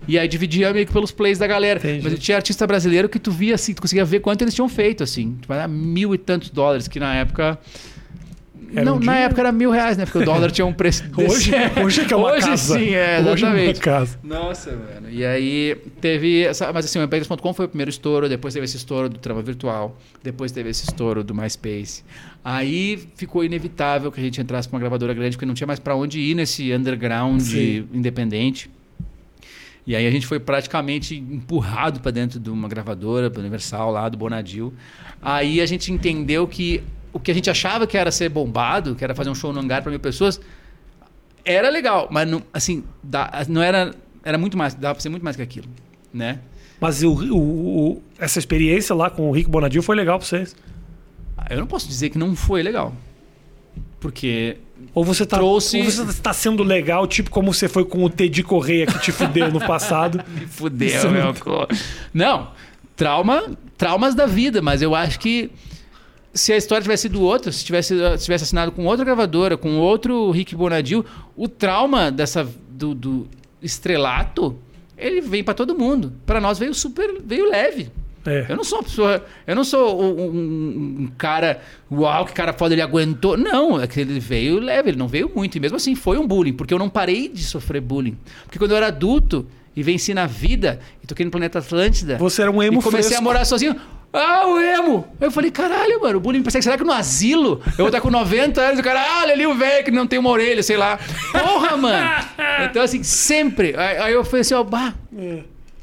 E 0.08 0.18
aí 0.18 0.28
dividia 0.28 0.72
meio 0.74 0.86
que 0.86 0.94
pelos 0.94 1.12
plays 1.12 1.38
da 1.38 1.48
galera. 1.48 1.80
Entendi. 1.80 2.02
Mas 2.10 2.20
tinha 2.20 2.38
artista 2.38 2.66
brasileiro 2.68 3.10
que 3.10 3.20
tu 3.20 3.30
via 3.32 3.56
assim, 3.56 3.74
tu 3.74 3.82
conseguia 3.82 4.06
ver 4.06 4.20
quanto 4.22 4.42
eles 4.42 4.54
tinham 4.54 4.70
feito, 4.70 5.04
assim. 5.04 5.36
Tipo, 5.42 5.54
era 5.54 5.68
mil 5.68 6.14
e 6.14 6.18
tantos 6.18 6.50
dólares, 6.50 6.88
que 6.88 7.00
na 7.00 7.14
época. 7.16 7.58
Era 8.74 8.86
não, 8.86 8.98
um 8.98 9.00
na 9.00 9.16
época 9.18 9.42
era 9.42 9.52
mil 9.52 9.72
reais, 9.72 9.98
né? 9.98 10.06
Porque 10.06 10.18
o 10.20 10.26
dólar 10.26 10.52
tinha 10.52 10.66
um 10.66 10.74
preço. 10.74 11.04
Hoje, 11.18 11.52
hoje 11.84 12.02
é 12.02 12.06
que 12.06 12.14
é 12.14 12.18
uma 12.18 12.32
Hoje 12.32 12.46
casa. 12.48 12.78
sim, 12.78 12.90
é, 12.90 13.20
Hoje 13.20 13.46
é 13.46 13.48
uma 13.48 13.56
exatamente. 13.56 13.80
casa. 13.80 14.20
Nossa, 14.24 14.72
mano. 14.72 15.10
E 15.10 15.26
aí 15.26 15.76
teve. 16.02 16.44
Essa, 16.44 16.72
mas 16.74 16.86
assim, 16.86 17.00
o 17.00 17.08
MP3.com 17.08 17.54
foi 17.54 17.66
o 17.66 17.70
primeiro 17.70 17.90
estouro, 17.90 18.28
depois 18.28 18.54
teve 18.54 18.66
esse 18.66 18.78
estouro 18.78 19.10
do 19.10 19.18
Trama 19.18 19.42
Virtual, 19.42 19.98
depois 20.24 20.52
teve 20.52 20.70
esse 20.70 20.84
estouro 20.84 21.24
do 21.24 21.34
MySpace. 21.34 22.04
Aí 22.44 23.00
ficou 23.16 23.44
inevitável 23.44 24.12
que 24.12 24.20
a 24.20 24.24
gente 24.24 24.40
entrasse 24.40 24.68
com 24.68 24.76
uma 24.76 24.80
gravadora 24.80 25.14
grande, 25.14 25.36
porque 25.36 25.46
não 25.46 25.54
tinha 25.54 25.68
mais 25.68 25.80
pra 25.80 25.96
onde 25.96 26.20
ir 26.20 26.36
nesse 26.36 26.74
underground 26.74 27.42
Sim. 27.42 27.88
independente. 27.94 28.70
E 29.86 29.96
aí 29.96 30.06
a 30.06 30.12
gente 30.12 30.28
foi 30.28 30.38
praticamente 30.38 31.16
empurrado 31.16 32.02
pra 32.02 32.12
dentro 32.12 32.42
de 32.42 32.50
uma 32.50 32.68
gravadora, 32.68 33.30
do 33.30 33.40
Universal 33.40 33.90
lá, 33.90 34.10
do 34.10 34.18
Bonadil. 34.18 34.74
Aí 35.22 35.62
a 35.62 35.66
gente 35.66 35.94
entendeu 35.94 36.46
que 36.46 36.84
o 37.18 37.20
que 37.20 37.32
a 37.32 37.34
gente 37.34 37.50
achava 37.50 37.86
que 37.88 37.98
era 37.98 38.12
ser 38.12 38.30
bombado, 38.30 38.96
que 38.96 39.04
era 39.04 39.14
fazer 39.16 39.30
um 39.30 39.36
show 39.36 39.52
no 39.52 39.60
hangar 39.60 39.82
pra 39.82 39.90
mil 39.90 40.00
pessoas, 40.00 40.40
era 41.44 41.70
legal, 41.70 42.08
mas 42.12 42.30
não, 42.30 42.42
assim, 42.54 42.84
não 43.48 43.62
era, 43.62 43.94
era 44.24 44.38
muito 44.38 44.58
mais, 44.58 44.74
dava 44.74 44.96
pra 44.96 45.02
ser 45.02 45.10
muito 45.10 45.24
mais 45.24 45.36
que 45.36 45.42
aquilo, 45.42 45.68
né? 46.14 46.40
Mas 46.80 47.02
o, 47.04 47.10
o- 47.12 47.92
o- 47.94 48.04
essa 48.20 48.38
experiência 48.38 48.94
lá 48.96 49.10
com 49.10 49.30
o 49.30 49.32
Rick 49.32 49.50
Bonadil 49.50 49.82
foi 49.82 49.96
legal 49.96 50.20
pra 50.20 50.28
vocês? 50.28 50.56
Eu 51.50 51.60
não 51.60 51.68
posso 51.68 51.88
dizer 51.88 52.10
que 52.10 52.18
não 52.18 52.36
foi 52.36 52.62
legal. 52.62 52.94
Porque 54.00 54.58
Ou 54.94 55.04
você 55.04 55.26
tá, 55.26 55.38
Trouxe- 55.38 55.78
ou 55.80 55.84
você 55.86 56.22
tá 56.22 56.34
sendo 56.34 56.62
legal, 56.64 57.08
tipo 57.08 57.30
como 57.32 57.52
você 57.54 57.68
foi 57.68 57.84
com 57.86 58.04
o 58.04 58.10
Teddy 58.10 58.44
Correia 58.44 58.86
que 58.86 59.00
te 59.00 59.12
fudeu 59.12 59.52
no 59.52 59.60
passado. 59.60 60.22
me 60.30 60.46
fudeu, 60.46 60.88
Isso 60.88 61.10
meu 61.10 61.24
não-. 61.34 61.68
Não, 62.14 62.52
trauma, 62.96 63.58
traumas 63.78 64.14
da 64.14 64.26
vida, 64.28 64.62
mas 64.62 64.82
eu 64.82 64.94
acho 64.94 65.20
que 65.20 65.50
se 66.38 66.54
a 66.54 66.58
história 66.58 66.82
tivesse 66.84 67.04
sido 67.04 67.22
outra, 67.22 67.52
se 67.52 67.66
tivesse, 67.66 67.96
se 68.18 68.24
tivesse 68.24 68.44
assinado 68.46 68.72
com 68.72 68.86
outra 68.86 69.04
gravadora, 69.04 69.58
com 69.58 69.78
outro 69.78 70.30
Rick 70.32 70.56
Bonadil, 70.56 71.04
o 71.36 71.48
trauma 71.48 72.12
dessa 72.12 72.48
do, 72.70 72.94
do 72.94 73.28
estrelato, 73.62 74.58
ele 74.98 75.22
vem 75.22 75.44
pra 75.44 75.54
todo 75.54 75.78
mundo. 75.78 76.14
Pra 76.26 76.40
nós 76.42 76.58
veio 76.60 76.74
super, 76.74 77.22
veio 77.24 77.50
leve. 77.50 77.90
É. 78.26 78.46
Eu 78.50 78.58
não 78.58 78.64
sou 78.64 78.80
uma 78.80 78.84
pessoa. 78.84 79.26
Eu 79.46 79.56
não 79.56 79.64
sou 79.64 80.02
um, 80.04 80.22
um- 80.22 80.96
um 81.04 81.10
cara. 81.18 81.62
Uau, 81.90 82.26
que 82.26 82.34
cara 82.34 82.52
foda, 82.52 82.74
ele 82.74 82.82
aguentou. 82.82 83.38
Não, 83.38 83.80
é 83.82 83.88
que 83.88 84.02
ele 84.02 84.20
veio 84.20 84.60
leve, 84.60 84.90
ele 84.90 84.98
não 84.98 85.08
veio 85.08 85.32
muito. 85.34 85.56
E 85.56 85.60
mesmo 85.62 85.78
assim 85.78 85.96
foi 85.96 86.18
um 86.18 86.28
bullying, 86.28 86.52
porque 86.54 86.74
eu 86.74 86.80
não 86.80 86.90
parei 86.90 87.30
de 87.30 87.44
sofrer 87.44 87.80
bullying. 87.82 88.18
Porque 88.44 88.60
quando 88.60 88.72
eu 88.72 88.78
era 88.78 88.88
adulto 88.88 89.48
e 89.76 89.82
venci 89.82 90.14
na 90.14 90.26
vida, 90.26 90.80
e 91.02 91.08
toquei 91.08 91.24
no 91.24 91.32
planeta 91.32 91.60
Atlântida. 91.60 92.18
Você 92.18 92.42
era 92.42 92.52
um 92.52 92.62
emo 92.62 92.80
E 92.80 92.84
comecei 92.84 93.04
fresco. 93.12 93.22
a 93.22 93.24
morar 93.24 93.46
sozinho. 93.46 93.76
Ah, 94.18 94.48
o 94.48 94.60
emo! 94.60 95.08
Eu 95.22 95.30
falei, 95.30 95.52
caralho, 95.52 96.02
mano, 96.02 96.18
o 96.18 96.20
bullying 96.20 96.40
me 96.40 96.44
persegue. 96.44 96.64
Será 96.64 96.78
que 96.78 96.84
no 96.84 96.92
asilo 96.92 97.62
eu 97.70 97.78
vou 97.78 97.88
estar 97.88 98.02
com 98.02 98.10
90 98.10 98.60
anos 98.60 98.78
e 98.80 98.82
o 98.82 98.84
cara, 98.84 99.00
ah, 99.02 99.22
olha 99.22 99.34
ali 99.34 99.46
o 99.46 99.54
velho 99.54 99.86
que 99.86 99.92
não 99.92 100.08
tem 100.08 100.18
uma 100.18 100.30
orelha, 100.30 100.64
sei 100.64 100.78
lá. 100.78 101.00
Porra, 101.32 101.78
mano! 101.78 102.10
Então, 102.60 102.82
assim, 102.82 103.04
sempre. 103.04 103.76
Aí, 103.78 104.12
eu 104.14 104.26
falei 104.26 104.42
assim, 104.42 104.56
ó, 104.56 104.64
bah, 104.64 104.96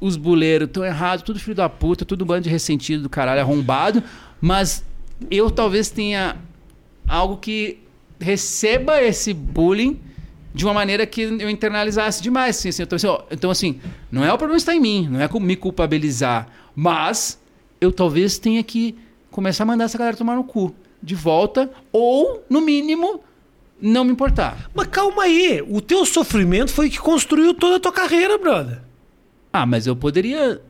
os 0.00 0.16
buleiros 0.16 0.66
estão 0.66 0.84
errados, 0.84 1.22
tudo 1.22 1.38
filho 1.38 1.54
da 1.54 1.68
puta, 1.68 2.04
tudo 2.04 2.24
bando 2.24 2.42
de 2.42 2.50
ressentido 2.50 3.04
do 3.04 3.08
caralho, 3.08 3.40
arrombado. 3.40 4.02
Mas 4.40 4.84
eu 5.30 5.50
talvez 5.50 5.88
tenha 5.88 6.36
algo 7.06 7.36
que 7.36 7.78
receba 8.20 9.00
esse 9.00 9.32
bullying 9.32 10.00
de 10.52 10.64
uma 10.64 10.74
maneira 10.74 11.06
que 11.06 11.22
eu 11.22 11.48
internalizasse 11.48 12.22
demais. 12.22 12.58
Assim, 12.58 12.70
assim, 12.70 12.82
então, 12.82 12.96
assim, 12.96 13.06
ó, 13.06 13.22
então, 13.30 13.50
assim, 13.50 13.80
não 14.10 14.24
é 14.24 14.32
o 14.32 14.38
problema 14.38 14.56
estar 14.56 14.74
em 14.74 14.80
mim, 14.80 15.08
não 15.10 15.20
é 15.20 15.28
me 15.40 15.56
culpabilizar, 15.56 16.48
mas 16.74 17.38
eu 17.84 17.92
talvez 17.92 18.38
tenha 18.38 18.62
que 18.62 18.96
começar 19.30 19.64
a 19.64 19.66
mandar 19.66 19.84
essa 19.84 19.98
galera 19.98 20.16
tomar 20.16 20.36
no 20.36 20.44
cu 20.44 20.74
de 21.02 21.14
volta, 21.14 21.70
ou, 21.92 22.42
no 22.48 22.60
mínimo, 22.60 23.20
não 23.80 24.04
me 24.04 24.12
importar. 24.12 24.70
Mas 24.74 24.86
calma 24.86 25.24
aí, 25.24 25.62
o 25.68 25.80
teu 25.80 26.06
sofrimento 26.06 26.72
foi 26.72 26.88
o 26.88 26.90
que 26.90 26.98
construiu 26.98 27.52
toda 27.52 27.76
a 27.76 27.80
tua 27.80 27.92
carreira, 27.92 28.38
brother. 28.38 28.80
Ah, 29.52 29.66
mas 29.66 29.86
eu 29.86 29.94
poderia 29.94 30.62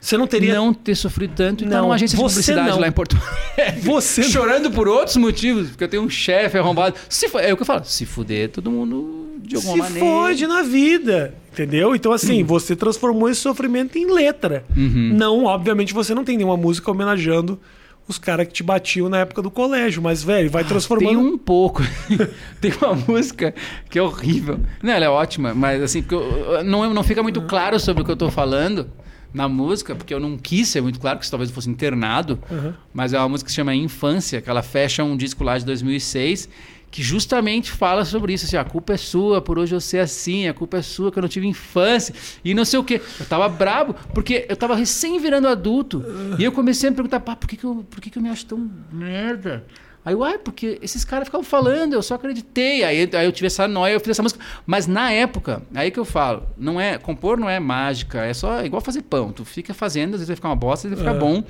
Você 0.00 0.16
não 0.16 0.26
teria. 0.26 0.54
não 0.54 0.72
ter 0.72 0.94
sofrido 0.94 1.34
tanto 1.36 1.62
e 1.62 1.66
Não, 1.66 1.82
numa 1.82 1.94
agência 1.94 2.16
de 2.16 2.22
você 2.22 2.36
publicidade 2.36 2.70
não. 2.70 2.78
lá 2.80 2.88
em 2.88 2.92
Porto 2.92 3.16
Alegre. 3.58 3.80
Você. 3.84 4.22
Chorando 4.22 4.70
por 4.70 4.88
outros 4.88 5.16
motivos, 5.16 5.68
porque 5.68 5.84
eu 5.84 5.88
tenho 5.88 6.02
um 6.02 6.08
chefe 6.08 6.56
arrombado. 6.56 6.96
Se, 7.08 7.26
é 7.36 7.52
o 7.52 7.56
que 7.56 7.62
eu 7.62 7.66
falo, 7.66 7.84
se 7.84 8.06
fuder 8.06 8.48
todo 8.48 8.70
mundo 8.70 9.36
de 9.42 9.56
alguma 9.56 9.74
se 9.74 9.78
maneira. 9.82 10.00
fode 10.08 10.46
na 10.46 10.62
vida. 10.62 11.34
Entendeu? 11.52 11.94
Então, 11.94 12.12
assim, 12.12 12.42
você 12.44 12.74
transformou 12.74 13.28
esse 13.28 13.40
sofrimento 13.40 13.98
em 13.98 14.10
letra. 14.10 14.64
Uhum. 14.74 15.12
Não, 15.14 15.44
obviamente, 15.44 15.92
você 15.92 16.14
não 16.14 16.24
tem 16.24 16.36
nenhuma 16.36 16.56
música 16.56 16.90
homenageando 16.90 17.60
os 18.08 18.16
caras 18.18 18.46
que 18.46 18.52
te 18.54 18.62
batiam 18.62 19.08
na 19.08 19.18
época 19.18 19.42
do 19.42 19.50
colégio. 19.50 20.00
Mas, 20.00 20.22
velho, 20.22 20.48
vai 20.48 20.64
transformando. 20.64 21.08
Tem 21.08 21.16
um 21.18 21.36
pouco. 21.36 21.82
tem 22.60 22.72
uma 22.80 22.94
música 22.94 23.54
que 23.90 23.98
é 23.98 24.02
horrível. 24.02 24.60
Não, 24.82 24.92
ela 24.94 25.04
é 25.04 25.08
ótima, 25.10 25.52
mas 25.52 25.82
assim, 25.82 26.00
porque 26.02 26.14
eu- 26.14 26.22
eu- 26.54 26.64
não, 26.64 26.94
não 26.94 27.02
fica 27.04 27.22
muito 27.22 27.42
claro 27.42 27.78
sobre 27.78 28.02
o 28.02 28.06
que 28.06 28.10
eu 28.12 28.16
tô 28.16 28.30
falando 28.30 28.88
na 29.32 29.48
música, 29.48 29.94
porque 29.94 30.12
eu 30.12 30.20
não 30.20 30.36
quis 30.36 30.68
ser 30.68 30.80
muito 30.80 30.98
claro, 30.98 31.18
que 31.18 31.24
isso 31.24 31.30
talvez 31.30 31.50
fosse 31.50 31.70
internado. 31.70 32.38
Uhum. 32.50 32.72
Mas 32.92 33.12
é 33.12 33.18
uma 33.18 33.28
música 33.28 33.46
que 33.46 33.52
se 33.52 33.56
chama 33.56 33.74
Infância, 33.74 34.40
que 34.40 34.50
ela 34.50 34.62
fecha 34.62 35.04
um 35.04 35.16
disco 35.16 35.44
lá 35.44 35.56
de 35.56 35.64
2006, 35.64 36.48
que 36.90 37.02
justamente 37.02 37.70
fala 37.70 38.04
sobre 38.04 38.32
isso. 38.32 38.46
Assim, 38.46 38.56
a 38.56 38.64
culpa 38.64 38.94
é 38.94 38.96
sua 38.96 39.40
por 39.40 39.58
hoje 39.58 39.74
eu 39.74 39.80
ser 39.80 40.00
assim, 40.00 40.48
a 40.48 40.54
culpa 40.54 40.78
é 40.78 40.82
sua 40.82 41.12
que 41.12 41.18
eu 41.18 41.22
não 41.22 41.28
tive 41.28 41.46
infância 41.46 42.14
e 42.44 42.52
não 42.52 42.64
sei 42.64 42.78
o 42.78 42.84
quê. 42.84 43.00
Eu 43.18 43.26
tava 43.26 43.48
brabo, 43.48 43.94
porque 44.12 44.46
eu 44.48 44.56
tava 44.56 44.74
recém 44.74 45.18
virando 45.20 45.46
adulto. 45.46 46.04
E 46.38 46.44
eu 46.44 46.52
comecei 46.52 46.88
a 46.88 46.90
me 46.90 46.96
perguntar, 46.96 47.20
pá, 47.20 47.36
por 47.36 47.48
que, 47.48 47.56
que, 47.56 47.64
eu, 47.64 47.84
por 47.88 48.00
que, 48.00 48.10
que 48.10 48.18
eu 48.18 48.22
me 48.22 48.28
acho 48.28 48.44
tão 48.46 48.70
merda? 48.92 49.64
Aí, 50.04 50.14
uai, 50.14 50.38
porque 50.38 50.78
esses 50.80 51.04
caras 51.04 51.28
ficavam 51.28 51.44
falando, 51.44 51.92
eu 51.92 52.02
só 52.02 52.14
acreditei. 52.14 52.82
Aí, 52.84 53.08
aí 53.12 53.26
eu 53.26 53.32
tive 53.32 53.48
essa 53.48 53.68
noia, 53.68 53.92
eu 53.92 54.00
fiz 54.00 54.08
essa 54.10 54.22
música. 54.22 54.40
Mas 54.66 54.86
na 54.86 55.12
época, 55.12 55.62
aí 55.74 55.90
que 55.90 55.98
eu 56.00 56.06
falo, 56.06 56.44
não 56.56 56.80
é, 56.80 56.96
compor 56.96 57.38
não 57.38 57.48
é 57.50 57.60
mágica, 57.60 58.24
é 58.24 58.32
só 58.32 58.64
igual 58.64 58.80
fazer 58.80 59.02
pão. 59.02 59.30
Tu 59.30 59.44
fica 59.44 59.74
fazendo, 59.74 60.14
às 60.14 60.20
vezes 60.20 60.28
vai 60.28 60.36
ficar 60.36 60.48
uma 60.48 60.56
bosta, 60.56 60.88
às 60.88 60.90
vezes 60.94 61.04
vai 61.04 61.14
ficar 61.14 61.24
bom. 61.26 61.44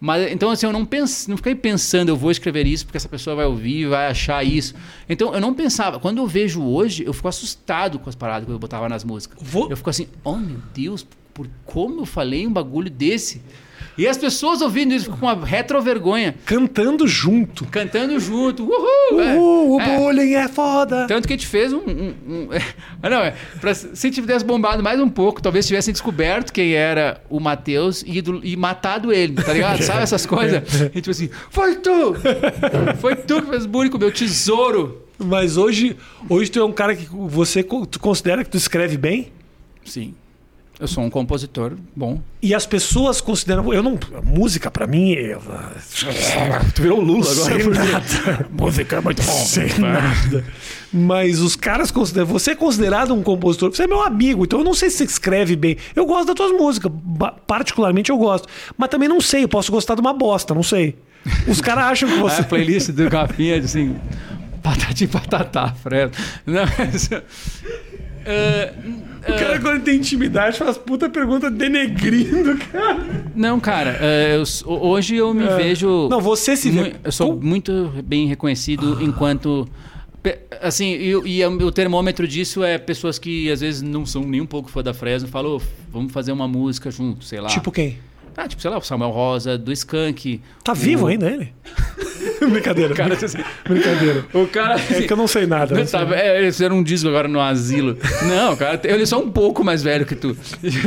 Mas 0.00 0.30
então 0.30 0.50
assim, 0.50 0.66
eu 0.66 0.72
não 0.72 0.84
pense, 0.84 1.30
não 1.30 1.36
fiquei 1.38 1.54
pensando, 1.54 2.10
eu 2.10 2.16
vou 2.16 2.30
escrever 2.30 2.66
isso 2.66 2.84
porque 2.84 2.98
essa 2.98 3.08
pessoa 3.08 3.36
vai 3.36 3.46
ouvir, 3.46 3.86
vai 3.86 4.08
achar 4.08 4.44
isso. 4.44 4.74
Então 5.08 5.32
eu 5.32 5.40
não 5.40 5.54
pensava. 5.54 5.98
Quando 5.98 6.18
eu 6.18 6.26
vejo 6.26 6.62
hoje, 6.62 7.04
eu 7.06 7.12
fico 7.14 7.26
assustado 7.28 7.98
com 7.98 8.10
as 8.10 8.14
paradas 8.14 8.44
que 8.44 8.52
eu 8.52 8.58
botava 8.58 8.86
nas 8.86 9.02
músicas. 9.02 9.38
Vou- 9.40 9.70
Eu 9.70 9.78
fico 9.78 9.88
assim, 9.88 10.08
oh 10.22 10.36
meu 10.36 10.58
Deus, 10.74 11.06
por 11.32 11.48
como 11.64 12.02
eu 12.02 12.06
falei 12.06 12.46
um 12.46 12.52
bagulho 12.52 12.90
desse? 12.90 13.40
E 13.96 14.08
as 14.08 14.16
pessoas 14.18 14.60
ouvindo 14.60 14.92
isso 14.92 15.08
com 15.10 15.24
uma 15.26 15.44
retrovergonha, 15.46 16.34
Cantando 16.44 17.06
junto. 17.06 17.64
cantando 17.66 18.18
junto. 18.18 18.64
Uhul! 18.64 19.20
é. 19.20 19.34
Uhul, 19.34 19.76
o 19.76 19.80
É. 19.80 19.96
bullying 19.96 20.34
é 20.34 20.48
foda. 20.48 21.06
Tanto 21.06 21.28
que 21.28 21.34
a 21.34 21.36
gente 21.36 21.46
fez 21.46 21.72
um. 21.72 21.78
um- 21.78 22.14
um- 22.26 22.48
Ah, 23.02 23.08
não, 23.10 23.18
é. 23.18 23.34
Pra, 23.60 23.72
se 23.74 24.10
tivesse 24.10 24.44
bombado 24.44 24.82
mais 24.82 24.98
um 25.00 25.08
pouco, 25.08 25.40
talvez 25.40 25.66
tivessem 25.66 25.92
descoberto 25.92 26.52
quem 26.52 26.72
era 26.74 27.20
o 27.30 27.38
Matheus 27.38 28.02
e, 28.06 28.22
e 28.42 28.56
matado 28.56 29.12
ele, 29.12 29.34
tá 29.34 29.52
ligado? 29.52 29.82
Sabe 29.82 30.02
essas 30.02 30.26
coisas? 30.26 30.62
Gente 30.70 30.90
tipo 31.02 31.10
assim, 31.10 31.30
foi 31.50 31.76
tu! 31.76 32.14
Foi 33.00 33.14
tu 33.16 33.42
que 33.42 33.50
fez 33.50 33.66
bullying 33.66 33.90
com 33.90 33.96
o 33.96 34.00
meu 34.00 34.10
tesouro! 34.12 35.02
Mas 35.16 35.56
hoje, 35.56 35.96
hoje 36.28 36.50
tu 36.50 36.58
é 36.58 36.64
um 36.64 36.72
cara 36.72 36.96
que 36.96 37.06
você 37.08 37.62
tu 37.62 38.00
considera 38.00 38.42
que 38.42 38.50
tu 38.50 38.56
escreve 38.56 38.96
bem? 38.96 39.30
Sim. 39.84 40.14
Eu 40.80 40.88
sou 40.88 41.04
um 41.04 41.08
compositor 41.10 41.72
bom. 41.94 42.20
E 42.42 42.52
as 42.52 42.66
pessoas 42.66 43.20
consideram. 43.20 43.72
Eu 43.72 43.80
não. 43.82 43.96
Música, 44.24 44.70
pra 44.70 44.86
mim. 44.88 45.12
é- 45.14 45.38
Tu 46.74 46.82
virou 46.82 46.98
o 46.98 47.00
Lula 47.00 47.30
agora. 47.30 47.60
Sem 47.60 47.68
nada. 47.70 48.48
Música 48.50 48.96
é 48.96 49.00
muito 49.00 49.22
bom. 49.22 49.32
Sem 49.32 49.78
nada. 49.78 50.44
Mas 50.92 51.40
os 51.40 51.54
caras 51.54 51.92
consideram. 51.92 52.26
Você 52.26 52.50
é 52.50 52.54
considerado 52.56 53.14
um 53.14 53.22
compositor. 53.22 53.70
Você 53.70 53.84
é 53.84 53.86
meu 53.86 54.02
amigo, 54.02 54.44
então 54.44 54.58
eu 54.58 54.64
não 54.64 54.74
sei 54.74 54.90
se 54.90 54.98
você 54.98 55.04
escreve 55.04 55.54
bem. 55.54 55.76
Eu 55.94 56.06
gosto 56.06 56.26
das 56.26 56.34
tuas 56.36 56.50
músicas. 56.50 56.90
Particularmente 57.46 58.10
eu 58.10 58.18
gosto. 58.18 58.48
Mas 58.76 58.88
também 58.90 59.08
não 59.08 59.20
sei. 59.20 59.44
Eu 59.44 59.48
posso 59.48 59.70
gostar 59.70 59.94
de 59.94 60.00
uma 60.00 60.12
bosta, 60.12 60.54
não 60.54 60.62
sei. 60.64 60.96
Os 61.46 61.60
caras 61.60 61.84
acham 61.84 62.08
que 62.08 62.16
você. 62.18 62.40
A 62.40 62.44
playlist 62.44 62.90
do 62.90 63.08
Rafinha, 63.08 63.58
assim, 63.58 63.96
patati 64.62 65.06
patatá, 65.06 65.72
Fred. 65.72 66.12
Não, 66.44 66.64
mas- 66.78 67.08
Ah, 68.26 68.72
O 69.26 69.38
cara, 69.38 69.58
quando 69.60 69.82
tem 69.82 69.96
intimidade, 69.96 70.58
faz 70.58 70.76
puta 70.76 71.08
pergunta 71.08 71.50
denegrindo, 71.50 72.58
cara. 72.70 72.98
não, 73.34 73.58
cara, 73.58 73.98
ah, 74.00 74.34
eu 74.34 74.44
hoje 74.70 75.16
eu 75.16 75.32
me 75.32 75.44
É. 75.44 75.56
vejo. 75.56 76.08
Não, 76.10 76.20
você 76.20 76.56
se 76.56 76.70
vê. 76.70 76.94
Eu 77.02 77.10
sou 77.12 77.34
Com- 77.38 77.46
muito 77.46 77.90
bem 78.04 78.26
reconhecido 78.26 79.02
enquanto. 79.02 79.66
pe- 80.22 80.38
Assim, 80.60 80.86
e, 80.92 81.10
e 81.38 81.44
o 81.46 81.70
termômetro 81.72 82.26
disso 82.28 82.62
é 82.62 82.76
pessoas 82.78 83.18
que 83.18 83.50
às 83.50 83.60
vezes 83.60 83.82
não 83.82 84.04
são 84.06 84.22
nem 84.22 84.40
um 84.40 84.46
pouco 84.46 84.70
fã 84.70 84.82
da 84.82 84.92
Fresno, 84.94 85.28
falam, 85.28 85.56
"Ô, 85.56 85.62
vamos 85.90 86.12
fazer 86.12 86.32
uma 86.32 86.46
música 86.48 86.90
junto, 86.90 87.24
sei 87.24 87.40
lá. 87.40 87.48
Tipo 87.48 87.70
quem? 87.72 87.98
Ah, 88.36 88.48
tipo, 88.48 88.60
sei 88.60 88.70
lá, 88.70 88.78
o 88.78 88.82
Samuel 88.82 89.10
Rosa, 89.10 89.56
do 89.56 89.72
Skank. 89.72 90.40
Tá 90.62 90.72
o- 90.72 90.74
vivo 90.74 91.06
ainda 91.06 91.30
ele? 91.30 91.52
Brincadeira. 92.50 92.94
Cara, 92.94 93.16
Brincadeira. 93.68 94.24
O 94.34 94.46
cara. 94.46 94.76
É 94.90 95.02
que 95.02 95.12
eu 95.12 95.16
não 95.16 95.26
sei 95.26 95.46
nada. 95.46 95.74
Não, 95.74 95.86
tá, 95.86 96.02
é, 96.14 96.38
eles 96.42 96.54
fizeram 96.56 96.76
um 96.76 96.82
disco 96.82 97.08
agora 97.08 97.28
no 97.28 97.40
asilo. 97.40 97.96
Não, 98.28 98.54
cara, 98.56 98.80
ele 98.84 99.02
é 99.02 99.06
só 99.06 99.18
um 99.20 99.30
pouco 99.30 99.64
mais 99.64 99.82
velho 99.82 100.04
que 100.04 100.14
tu. 100.14 100.36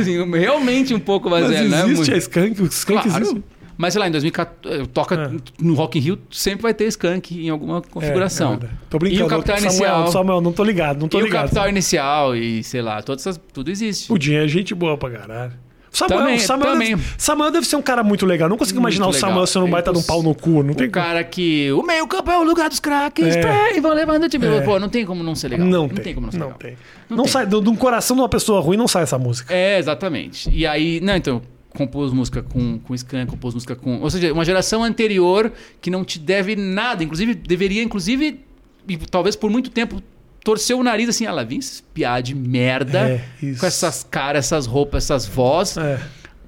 Assim, 0.00 0.30
realmente 0.38 0.94
um 0.94 1.00
pouco 1.00 1.28
mais 1.30 1.44
Mas 1.46 1.54
velho, 1.54 1.68
né? 1.68 1.84
existe 1.86 2.12
a 2.14 2.16
Skank? 2.16 2.62
O 2.62 2.66
Skank 2.66 3.02
Claro. 3.08 3.22
existe? 3.24 3.44
Mas 3.76 3.92
sei 3.94 4.00
lá, 4.00 4.08
em 4.08 4.10
2014, 4.10 4.86
toca 4.88 5.14
É. 5.14 5.30
no 5.62 5.74
Rock 5.74 5.98
in 5.98 6.02
Rio, 6.02 6.18
sempre 6.32 6.62
vai 6.62 6.74
ter 6.74 6.86
Skank 6.88 7.32
em 7.46 7.48
alguma 7.48 7.80
configuração. 7.80 8.58
É, 8.60 8.64
é 8.66 8.68
tô 8.90 8.98
brincando. 8.98 9.22
E 9.22 9.24
o 9.24 9.28
Capital 9.28 9.56
Samuel, 9.58 9.70
Inicial. 9.72 10.06
Samuel, 10.12 10.40
não 10.40 10.52
tô 10.52 10.64
ligado, 10.64 11.00
não 11.00 11.08
tô 11.08 11.18
e 11.18 11.22
o 11.22 11.24
ligado. 11.26 11.42
Capital 11.44 11.68
Inicial 11.68 12.36
e 12.36 12.62
sei 12.64 12.82
lá, 12.82 13.00
todas 13.02 13.24
essas, 13.24 13.40
tudo 13.52 13.70
existe. 13.70 14.12
O 14.12 14.18
Dinho 14.18 14.42
é 14.42 14.48
gente 14.48 14.74
boa 14.74 14.98
pra 14.98 15.10
caralho. 15.10 15.52
Samuel, 15.90 16.18
Também, 16.20 16.38
Samuel, 16.38 16.72
também. 16.72 16.88
Deve, 16.96 17.08
Samuel 17.16 17.50
deve 17.50 17.66
ser 17.66 17.76
um 17.76 17.82
cara 17.82 18.04
muito 18.04 18.26
legal. 18.26 18.48
Não 18.48 18.56
consigo 18.56 18.80
Muito 18.80 18.94
imaginar 18.94 19.06
o 19.06 19.10
legal. 19.10 19.28
Samuel 19.30 19.46
sendo 19.46 19.64
um 19.66 19.70
baita 19.70 19.92
de 19.92 19.98
um 19.98 20.02
pau 20.02 20.22
no 20.22 20.34
cu. 20.34 20.62
Não 20.62 20.74
tem 20.74 20.86
o 20.86 20.90
cara 20.90 21.24
que. 21.24 21.70
O 21.72 21.82
meio 21.82 22.06
campo 22.06 22.30
é 22.30 22.38
o 22.38 22.42
lugar 22.42 22.68
dos 22.68 22.78
craques, 22.80 23.34
É. 23.36 23.76
e 23.76 23.80
vão 23.80 23.92
levando 23.94 24.24
o 24.24 24.28
time. 24.28 24.46
É. 24.46 24.60
Pô, 24.60 24.78
não 24.78 24.88
tem 24.88 25.04
como 25.06 25.22
não 25.22 25.34
ser 25.34 25.48
legal. 25.48 25.66
Não, 25.66 25.88
tem. 25.88 26.14
como 26.14 26.26
não 26.26 26.32
ser 26.32 26.38
não 26.38 26.46
legal. 26.48 26.58
tem. 26.58 26.76
Não 27.08 27.16
Não, 27.16 27.24
tem. 27.24 27.32
sai 27.32 27.46
do, 27.46 27.60
de 27.60 27.68
um 27.68 27.76
coração 27.76 28.16
de 28.16 28.22
uma 28.22 28.28
pessoa 28.28 28.60
ruim, 28.60 28.76
não 28.76 28.86
sai 28.88 29.02
essa 29.04 29.18
música. 29.18 29.52
É, 29.54 29.78
exatamente. 29.78 30.50
E 30.50 30.66
aí, 30.66 31.00
não, 31.00 31.16
então, 31.16 31.40
compôs 31.74 32.12
música 32.12 32.42
com, 32.42 32.78
com 32.80 32.94
Skank, 32.94 33.30
compôs 33.30 33.54
música 33.54 33.74
com. 33.74 34.00
Ou 34.00 34.10
seja, 34.10 34.32
uma 34.32 34.44
geração 34.44 34.84
anterior 34.84 35.50
que 35.80 35.90
não 35.90 36.04
te 36.04 36.18
deve 36.18 36.54
nada. 36.54 37.02
Inclusive, 37.02 37.34
deveria, 37.34 37.82
inclusive, 37.82 38.40
e 38.88 38.96
talvez 38.98 39.34
por 39.36 39.50
muito 39.50 39.70
tempo, 39.70 40.02
torcer 40.48 40.74
o 40.74 40.82
nariz 40.82 41.10
assim, 41.10 41.26
ela 41.26 41.44
vinha 41.44 41.58
espiar 41.60 42.22
de 42.22 42.34
merda 42.34 43.00
É, 43.10 43.24
com 43.60 43.66
essas 43.66 44.02
caras, 44.02 44.46
essas 44.46 44.64
roupas, 44.64 45.04
essas 45.04 45.26
vozes, 45.26 45.76
É. 45.76 46.00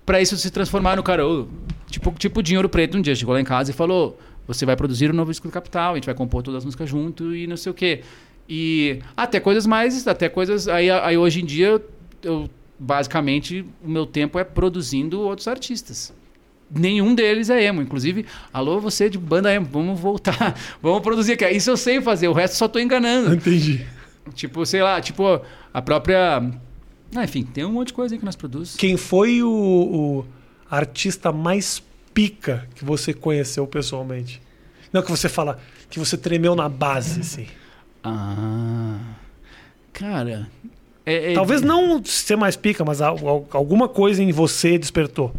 pra 0.07 0.22
isso 0.22 0.34
se 0.38 0.51
transformar 0.51 0.96
no 0.96 1.03
cara. 1.03 1.22
tipo, 1.90 2.11
tipo 2.12 2.42
Dinheiro 2.42 2.66
Preto 2.66 2.96
um 2.96 3.03
dia 3.03 3.14
chegou 3.14 3.34
lá 3.34 3.40
em 3.42 3.44
casa 3.44 3.72
e 3.72 3.74
falou: 3.74 4.18
Você 4.46 4.64
vai 4.64 4.74
produzir 4.74 5.11
o 5.11 5.12
novo 5.12 5.30
disco 5.30 5.46
do 5.46 5.53
Capital, 5.53 5.92
a 5.92 5.94
gente 5.96 6.07
vai 6.07 6.14
compor 6.14 6.42
todas 6.42 6.59
as 6.61 6.64
músicas 6.64 6.88
junto 6.88 7.36
e 7.36 7.46
não 7.46 7.59
sei 7.59 7.70
o 7.72 7.74
quê. 7.74 8.01
E 8.48 9.01
até 9.14 9.38
coisas 9.38 9.66
mais, 9.66 10.09
até 10.09 10.30
coisas. 10.30 10.66
Aí, 10.66 10.90
aí 10.90 11.18
hoje 11.18 11.42
em 11.42 11.44
dia, 11.44 11.80
eu, 12.22 12.48
basicamente, 12.78 13.66
o 13.84 13.88
meu 13.90 14.07
tempo 14.07 14.38
é 14.38 14.44
produzindo 14.44 15.20
outros 15.20 15.46
artistas. 15.46 16.11
Nenhum 16.72 17.14
deles 17.14 17.50
é 17.50 17.62
emo. 17.64 17.82
Inclusive, 17.82 18.24
alô, 18.52 18.78
você 18.80 19.10
de 19.10 19.18
banda 19.18 19.52
emo, 19.52 19.66
vamos 19.70 19.98
voltar, 19.98 20.54
vamos 20.80 21.00
produzir 21.02 21.32
aqui. 21.32 21.48
Isso 21.48 21.70
eu 21.70 21.76
sei 21.76 22.00
fazer, 22.00 22.28
o 22.28 22.32
resto 22.32 22.54
só 22.56 22.68
tô 22.68 22.78
enganando. 22.78 23.34
Entendi. 23.34 23.84
tipo, 24.34 24.64
sei 24.64 24.82
lá, 24.82 25.00
tipo, 25.00 25.40
a 25.74 25.82
própria. 25.82 26.42
Ah, 27.16 27.24
enfim, 27.24 27.42
tem 27.42 27.64
um 27.64 27.72
monte 27.72 27.88
de 27.88 27.94
coisa 27.94 28.14
aí 28.14 28.18
que 28.18 28.24
nós 28.24 28.36
produzimos. 28.36 28.76
Quem 28.76 28.96
foi 28.96 29.42
o, 29.42 29.48
o 29.50 30.24
artista 30.70 31.32
mais 31.32 31.82
pica 32.14 32.68
que 32.76 32.84
você 32.84 33.12
conheceu 33.12 33.66
pessoalmente? 33.66 34.40
Não 34.92 35.02
que 35.02 35.10
você 35.10 35.28
fala 35.28 35.58
que 35.88 35.98
você 35.98 36.16
tremeu 36.16 36.54
na 36.54 36.68
base, 36.68 37.20
assim. 37.20 37.46
Ah. 38.04 38.96
Cara. 39.92 40.48
é- 41.04 41.32
é- 41.32 41.34
Talvez 41.34 41.62
não 41.62 42.02
ser 42.04 42.36
mais 42.36 42.56
pica, 42.56 42.84
mas 42.84 43.00
al- 43.00 43.18
al- 43.26 43.48
alguma 43.52 43.88
coisa 43.88 44.22
em 44.22 44.30
você 44.32 44.78
despertou. 44.78 45.34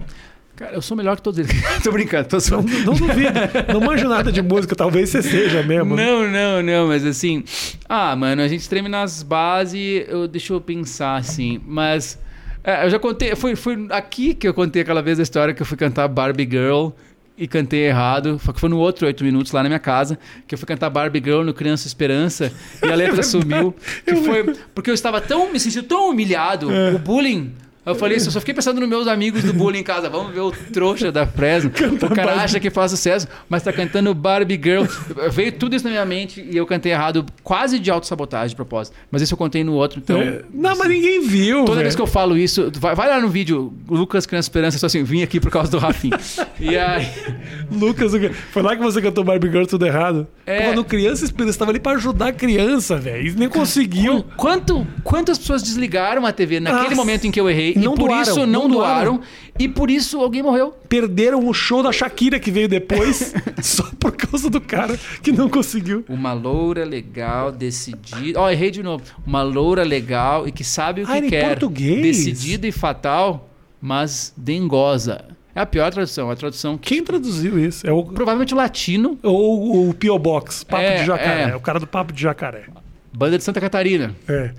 Cara, 0.62 0.76
eu 0.76 0.82
sou 0.82 0.96
melhor 0.96 1.16
que 1.16 1.24
todos 1.24 1.40
eles. 1.40 1.52
tô 1.84 1.92
brincando, 1.92 2.28
tô 2.28 2.40
só. 2.40 2.58
não 2.58 2.94
duvido. 2.94 3.34
Não 3.74 3.82
manjo 3.82 4.08
nada 4.08 4.32
de 4.32 4.44
música, 4.44 4.76
talvez 4.76 5.10
você 5.10 5.24
seja 5.24 5.64
mesmo. 5.64 5.96
Não, 5.96 6.30
não, 6.30 6.62
não, 6.62 6.88
mas 6.88 7.04
assim. 7.04 7.44
Ah, 7.90 8.16
mano, 8.16 8.44
a 8.44 8.48
gente 8.48 8.70
treme 8.70 8.88
nas 8.88 9.24
bases. 9.24 10.06
Eu, 10.08 10.28
deixa 10.28 10.54
eu 10.54 10.62
pensar 10.62 11.16
assim. 11.16 11.60
Mas. 11.66 12.20
é, 12.64 12.86
eu 12.86 12.92
já 12.92 13.00
contei. 13.00 13.36
Foi, 13.36 13.56
foi 13.56 13.88
aqui 13.90 14.36
que 14.36 14.48
eu 14.48 14.54
contei 14.54 14.84
aquela 14.84 15.02
vez 15.02 15.20
a 15.20 15.24
história 15.24 15.52
que 15.52 15.64
eu 15.64 15.66
fui 15.66 15.76
cantar 15.76 16.08
Barbie 16.08 16.48
Girl 16.48 16.90
e 17.36 17.48
cantei 17.48 17.88
errado. 17.88 18.38
Foi, 18.38 18.54
foi 18.56 18.70
no 18.70 18.78
outro 18.78 19.08
oito 19.08 19.24
minutos 19.24 19.52
lá 19.54 19.64
na 19.64 19.70
minha 19.70 19.80
casa. 19.80 20.20
Que 20.46 20.54
eu 20.54 20.60
fui 20.60 20.68
cantar 20.68 20.92
Barbie 20.92 21.24
Girl 21.26 21.42
no 21.42 21.56
Criança 21.56 21.88
Esperança 21.88 22.52
e 22.84 22.88
a 22.88 22.94
letra 22.94 23.24
sumiu. 23.24 23.74
Que 24.06 24.16
foi 24.16 24.56
porque 24.76 24.92
eu 24.92 24.94
estava 24.94 25.20
tão. 25.20 25.52
Me 25.52 25.60
senti 25.60 25.82
tão 25.82 26.12
humilhado. 26.12 26.70
O 26.94 27.00
bullying. 27.00 27.52
Eu 27.84 27.96
falei 27.96 28.18
isso, 28.18 28.28
eu 28.28 28.32
só 28.32 28.40
fiquei 28.40 28.54
pensando 28.54 28.80
nos 28.80 28.88
meus 28.88 29.08
amigos 29.08 29.44
do 29.44 29.54
bullying 29.54 29.80
em 29.80 29.84
casa. 29.84 30.08
Vamos 30.08 30.32
ver 30.34 30.40
o 30.42 30.52
trouxa 30.52 31.12
da 31.12 31.26
Fresno. 31.26 31.72
O 32.02 32.14
cara 32.14 32.34
acha 32.36 32.60
que 32.60 32.70
faz 32.70 32.92
sucesso, 32.92 33.28
mas 33.50 33.64
tá 33.64 33.72
cantando 33.72 34.14
Barbie 34.14 34.60
Girl. 34.62 34.84
Veio 35.32 35.52
tudo 35.52 35.76
isso 35.76 35.86
na 35.86 35.92
minha 35.92 36.06
mente 36.06 36.46
e 36.48 36.56
eu 36.58 36.66
cantei 36.66 36.92
errado, 36.92 37.26
quase 37.44 37.80
de 37.80 37.90
autossabotagem 37.90 38.50
de 38.50 38.56
propósito. 38.56 38.96
Mas 39.10 39.22
isso 39.22 39.34
eu 39.34 39.38
contei 39.38 39.64
no 39.64 39.74
outro, 39.74 40.00
então. 40.00 40.22
É, 40.22 40.42
Não, 40.54 40.78
mas 40.78 40.90
ninguém 40.90 41.22
viu. 41.22 41.60
Toda 41.60 41.72
velho. 41.72 41.84
vez 41.84 41.96
que 41.96 42.02
eu 42.02 42.08
falo 42.08 42.38
isso, 42.38 42.72
vai, 42.76 42.94
vai 42.94 43.08
lá 43.10 43.20
no 43.20 43.30
vídeo, 43.30 43.74
Lucas 43.90 44.26
Criança 44.26 44.48
Esperança, 44.48 44.78
só 44.78 44.86
assim, 44.88 45.04
vim 45.04 45.24
aqui 45.24 45.40
por 45.40 45.50
causa 45.50 45.72
do 45.72 45.78
Rafinha. 45.78 46.20
e 46.60 46.78
aí. 46.78 47.08
Lucas, 47.72 48.12
foi 48.52 48.62
lá 48.62 48.76
que 48.76 48.82
você 48.82 49.02
cantou 49.02 49.24
Barbie 49.24 49.50
Girl 49.50 49.66
tudo 49.66 49.86
errado? 49.86 50.28
É. 50.46 50.68
Pô, 50.68 50.76
no 50.76 50.84
Criança 50.84 51.24
Esperança, 51.24 51.58
tava 51.60 51.72
ali 51.72 51.80
pra 51.80 51.94
ajudar 51.94 52.28
a 52.28 52.34
criança, 52.34 52.98
velho. 52.98 53.28
E 53.28 53.32
nem 53.32 53.50
conseguiu. 53.50 54.24
Quanto, 54.36 54.86
quantas 55.04 55.38
pessoas 55.38 55.64
desligaram 55.64 56.26
a 56.26 56.32
TV 56.32 56.60
naquele 56.60 56.84
Nossa. 56.84 56.96
momento 56.96 57.26
em 57.26 57.32
que 57.32 57.40
eu 57.40 57.50
errei 57.50 57.71
Não 57.76 57.94
e 57.94 57.98
por 57.98 58.08
doaram, 58.10 58.22
isso 58.22 58.40
não, 58.40 58.46
não 58.46 58.70
doaram. 58.70 59.14
doaram, 59.18 59.22
e 59.60 59.68
por 59.68 59.90
isso 59.92 60.20
alguém 60.20 60.42
morreu? 60.44 60.74
Perderam 60.90 61.48
o 61.48 61.54
show 61.54 61.82
da 61.84 61.92
Shakira 61.92 62.40
que 62.40 62.50
veio 62.52 62.68
depois, 62.68 63.34
só 63.62 63.84
por 64.00 64.12
causa 64.14 64.50
do 64.50 64.60
cara 64.62 64.98
que 65.22 65.32
não 65.32 65.50
conseguiu. 65.50 66.04
Uma 66.10 66.34
loura 66.34 66.84
legal, 66.84 67.52
decidida. 67.52 68.40
Ó, 68.40 68.50
errei 68.50 68.72
de 68.72 68.82
novo. 68.84 69.04
Uma 69.26 69.42
loura 69.44 69.84
legal 69.84 70.48
e 70.48 70.52
que 70.52 70.64
sabe 70.64 71.04
o 71.04 71.06
que 71.06 71.12
Ah, 71.12 71.22
quer. 71.22 71.48
português? 71.50 72.02
Decidida 72.02 72.68
e 72.68 72.72
fatal, 72.72 73.50
mas 73.82 74.34
dengosa. 74.38 75.26
É 75.54 75.60
a 75.60 75.66
pior 75.66 75.92
tradução. 75.92 76.30
A 76.32 76.36
tradução 76.36 76.78
que. 76.78 76.96
Quem 76.96 77.04
traduziu 77.04 77.60
isso? 77.60 77.86
É 77.86 77.92
o, 77.92 78.04
Provavelmente 78.06 78.54
o 78.54 78.58
latino, 78.58 79.20
ou 79.22 79.90
o 79.90 79.94
P.O. 79.94 80.18
Box, 80.18 80.64
Papo 80.64 80.82
É, 80.84 81.00
de 81.00 81.06
Jacaré. 81.06 81.50
é. 81.50 81.56
O 81.56 81.60
cara 81.60 81.78
do 81.80 81.86
Papo 81.88 82.14
de 82.14 82.22
Jacaré. 82.22 82.64
banda 83.14 83.38
de 83.38 83.44
Santa 83.44 83.60
Catarina. 83.60 84.16
É. 84.30 84.52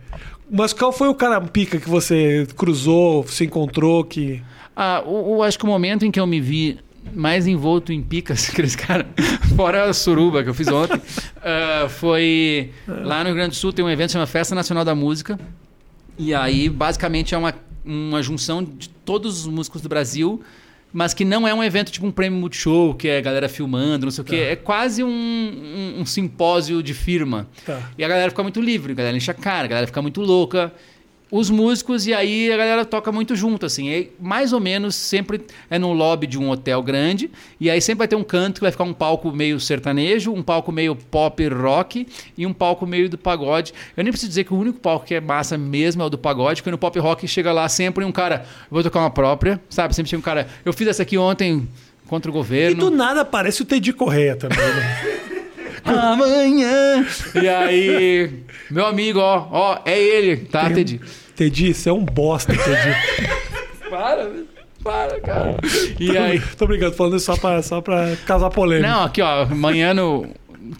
Mas 0.54 0.74
qual 0.74 0.92
foi 0.92 1.08
o 1.08 1.14
cara 1.14 1.40
pica 1.40 1.80
que 1.80 1.88
você 1.88 2.46
cruzou, 2.56 3.26
se 3.26 3.44
encontrou, 3.44 4.04
que... 4.04 4.42
Ah, 4.76 5.02
o, 5.06 5.36
o- 5.38 5.42
acho 5.42 5.58
que 5.58 5.64
o 5.64 5.68
momento 5.68 6.04
em 6.04 6.10
que 6.10 6.20
eu 6.20 6.26
me 6.26 6.40
vi 6.40 6.78
mais 7.14 7.46
envolto 7.46 7.90
em 7.92 8.02
picas, 8.02 8.48
aqueles 8.52 8.76
caras, 8.76 9.06
fora 9.56 9.84
a 9.88 9.92
suruba 9.94 10.42
que 10.44 10.50
eu 10.50 10.54
fiz 10.54 10.68
ontem, 10.68 11.00
ah, 11.42 11.88
foi 11.88 12.70
lá 12.86 13.20
no 13.20 13.26
Rio 13.30 13.34
Grande 13.34 13.50
do 13.50 13.54
Sul 13.56 13.72
tem 13.72 13.82
um 13.84 13.90
evento 13.90 14.08
que 14.08 14.12
chama 14.12 14.26
Festa 14.26 14.54
Nacional 14.54 14.84
da 14.84 14.94
Música. 14.94 15.40
E 16.18 16.34
aí, 16.34 16.68
basicamente, 16.68 17.34
é 17.34 17.38
uma, 17.38 17.54
uma 17.84 18.22
junção 18.22 18.62
de 18.62 18.90
todos 18.90 19.40
os 19.40 19.46
músicos 19.46 19.80
do 19.80 19.88
Brasil, 19.88 20.42
mas 20.92 21.14
que 21.14 21.24
não 21.24 21.48
é 21.48 21.54
um 21.54 21.64
evento 21.64 21.90
tipo 21.90 22.06
um 22.06 22.12
prêmio 22.12 22.38
Multishow, 22.38 22.94
que 22.94 23.08
é 23.08 23.18
a 23.18 23.20
galera 23.20 23.48
filmando, 23.48 24.06
não 24.06 24.10
sei 24.10 24.22
o 24.22 24.24
quê. 24.24 24.36
É 24.36 24.56
quase 24.56 25.02
um, 25.02 25.08
um, 25.08 26.00
um 26.00 26.06
simpósio 26.06 26.82
de 26.82 26.92
firma. 26.92 27.48
Tá. 27.64 27.90
E 27.96 28.04
a 28.04 28.08
galera 28.08 28.30
fica 28.30 28.42
muito 28.42 28.60
livre, 28.60 28.92
a 28.92 28.94
galera 28.94 29.16
enche 29.16 29.30
a 29.30 29.34
cara, 29.34 29.64
a 29.64 29.68
galera 29.68 29.86
fica 29.86 30.02
muito 30.02 30.20
louca. 30.20 30.72
Os 31.34 31.48
músicos, 31.48 32.06
e 32.06 32.12
aí 32.12 32.52
a 32.52 32.56
galera 32.58 32.84
toca 32.84 33.10
muito 33.10 33.34
junto, 33.34 33.64
assim. 33.64 33.88
E 33.88 34.12
mais 34.20 34.52
ou 34.52 34.60
menos 34.60 34.94
sempre 34.94 35.40
é 35.70 35.78
num 35.78 35.94
lobby 35.94 36.26
de 36.26 36.38
um 36.38 36.50
hotel 36.50 36.82
grande. 36.82 37.30
E 37.58 37.70
aí 37.70 37.80
sempre 37.80 38.00
vai 38.00 38.08
ter 38.08 38.16
um 38.16 38.22
canto 38.22 38.56
que 38.56 38.60
vai 38.60 38.70
ficar 38.70 38.84
um 38.84 38.92
palco 38.92 39.32
meio 39.32 39.58
sertanejo, 39.58 40.30
um 40.30 40.42
palco 40.42 40.70
meio 40.70 40.94
pop 40.94 41.48
rock 41.48 42.06
e 42.36 42.46
um 42.46 42.52
palco 42.52 42.86
meio 42.86 43.08
do 43.08 43.16
pagode. 43.16 43.72
Eu 43.96 44.04
nem 44.04 44.12
preciso 44.12 44.28
dizer 44.28 44.44
que 44.44 44.52
o 44.52 44.58
único 44.58 44.78
palco 44.78 45.06
que 45.06 45.14
é 45.14 45.22
massa 45.22 45.56
mesmo 45.56 46.02
é 46.02 46.04
o 46.04 46.10
do 46.10 46.18
pagode, 46.18 46.60
porque 46.60 46.70
no 46.70 46.76
pop 46.76 46.98
rock 46.98 47.26
chega 47.26 47.50
lá 47.50 47.66
sempre 47.66 48.04
um 48.04 48.12
cara, 48.12 48.44
vou 48.70 48.82
tocar 48.82 49.00
uma 49.00 49.10
própria, 49.10 49.58
sabe? 49.70 49.96
Sempre 49.96 50.10
chega 50.10 50.20
um 50.20 50.22
cara, 50.22 50.46
eu 50.66 50.72
fiz 50.74 50.86
essa 50.86 51.02
aqui 51.02 51.16
ontem 51.16 51.66
contra 52.08 52.30
o 52.30 52.34
E 52.34 52.36
governo. 52.36 52.76
do 52.78 52.90
nada 52.94 53.22
aparece 53.22 53.62
o 53.62 53.64
Teddy 53.64 53.94
Correia 53.94 54.36
também, 54.36 54.58
né? 54.58 55.18
Amanhã. 55.84 57.04
E 57.42 57.48
aí, 57.48 58.30
meu 58.70 58.86
amigo, 58.86 59.18
ó, 59.18 59.48
ó, 59.50 59.78
é 59.84 59.98
ele, 59.98 60.36
tá, 60.36 60.66
Tem- 60.66 60.74
Teddy? 60.74 61.00
Teddy, 61.36 61.74
você 61.74 61.88
é 61.88 61.92
um 61.92 62.04
bosta, 62.04 62.52
Teddy. 62.52 62.96
Para, 63.90 64.30
para, 64.82 65.20
cara. 65.20 65.56
E 66.00 66.16
aí. 66.16 66.40
Tô 66.56 66.66
brincando, 66.66 66.94
falando 66.94 67.16
isso 67.16 67.26
só 67.26 67.36
pra, 67.36 67.62
só 67.62 67.82
pra 67.82 68.16
causar 68.26 68.48
polêmica. 68.48 68.88
Não, 68.88 69.04
aqui, 69.04 69.20
ó, 69.20 69.42
amanhã 69.42 69.92
no. 69.92 70.28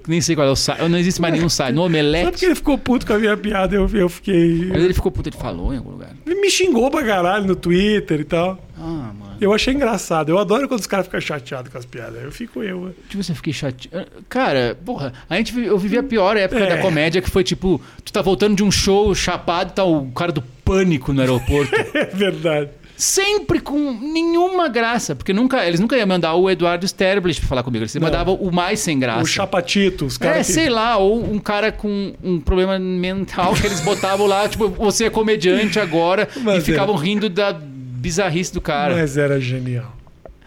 Nem 0.06 0.20
sei 0.20 0.34
qual 0.34 0.46
é 0.46 0.50
o 0.50 0.56
site. 0.56 0.88
Não 0.88 0.98
existe 0.98 1.20
mais 1.20 1.32
nenhum 1.34 1.48
site. 1.48 1.74
No 1.74 1.82
Sabe 1.82 1.86
Omelete. 1.94 2.30
porque 2.30 2.44
ele 2.46 2.54
ficou 2.54 2.78
puto 2.78 3.06
com 3.06 3.12
a 3.14 3.18
minha 3.18 3.36
piada? 3.36 3.74
Eu, 3.74 3.88
eu 3.92 4.08
fiquei. 4.08 4.66
Mas 4.66 4.82
ele 4.84 4.94
ficou 4.94 5.10
puto, 5.12 5.28
ele 5.28 5.36
falou 5.36 5.72
em 5.72 5.78
algum 5.78 5.90
lugar. 5.90 6.10
Ele 6.26 6.40
me 6.40 6.50
xingou 6.50 6.90
pra 6.90 7.02
caralho 7.04 7.46
no 7.46 7.56
Twitter 7.56 8.20
e 8.20 8.24
tal. 8.24 8.58
Ah, 8.76 9.12
mano. 9.18 9.36
Eu 9.40 9.52
achei 9.52 9.74
engraçado. 9.74 10.28
Eu 10.28 10.38
adoro 10.38 10.68
quando 10.68 10.80
os 10.80 10.86
caras 10.86 11.06
ficam 11.06 11.20
chateados 11.20 11.70
com 11.72 11.78
as 11.78 11.84
piadas. 11.84 12.22
Eu 12.22 12.30
fico 12.32 12.62
eu. 12.62 12.86
né? 12.86 12.92
Tipo, 13.08 13.22
você 13.22 13.34
fiquei 13.34 13.52
chateado. 13.52 14.06
Cara, 14.28 14.76
porra, 14.84 15.12
a 15.28 15.36
gente, 15.36 15.58
eu 15.58 15.78
vivi 15.78 15.98
a 15.98 16.02
pior 16.02 16.36
época 16.36 16.60
É. 16.62 16.76
da 16.76 16.78
comédia, 16.78 17.20
que 17.20 17.30
foi 17.30 17.42
tipo, 17.44 17.80
tu 18.04 18.12
tá 18.12 18.22
voltando 18.22 18.54
de 18.56 18.62
um 18.62 18.70
show 18.70 19.12
chapado, 19.14 19.72
tá 19.72 19.84
o 19.84 20.06
cara 20.12 20.30
do 20.32 20.42
pânico 20.64 21.12
no 21.12 21.20
aeroporto. 21.20 21.72
É 21.94 22.06
verdade. 22.06 22.70
Sempre 23.02 23.58
com 23.58 23.92
nenhuma 24.00 24.68
graça. 24.68 25.16
Porque 25.16 25.32
nunca, 25.32 25.66
eles 25.66 25.80
nunca 25.80 25.96
iam 25.96 26.06
mandar 26.06 26.34
o 26.34 26.48
Eduardo 26.48 26.86
Sterblich 26.86 27.40
pra 27.40 27.48
falar 27.48 27.62
comigo. 27.64 27.82
Eles 27.82 27.96
mandavam 27.96 28.36
o 28.36 28.52
mais 28.52 28.78
sem 28.78 28.96
graça. 28.96 29.22
O 29.22 29.26
chapatito, 29.26 30.06
os 30.06 30.14
É, 30.16 30.18
caras. 30.24 30.46
que- 30.46 30.52
sei 30.52 30.68
lá, 30.70 30.96
ou 30.98 31.20
um 31.20 31.40
cara 31.40 31.72
com 31.72 32.12
um 32.22 32.38
problema 32.40 32.78
mental 32.78 33.54
que 33.54 33.66
eles 33.66 33.80
botavam 33.80 34.26
lá, 34.28 34.46
tipo, 34.48 34.68
você 34.68 35.06
é 35.06 35.10
comediante 35.10 35.80
agora, 35.80 36.28
Mas 36.42 36.54
e 36.54 36.58
é. 36.58 36.60
ficavam 36.60 36.94
rindo 36.94 37.28
da 37.28 37.52
bizarrice 37.52 38.54
do 38.54 38.60
cara. 38.60 38.94
Mas 38.94 39.16
era 39.16 39.40
genial. 39.40 39.96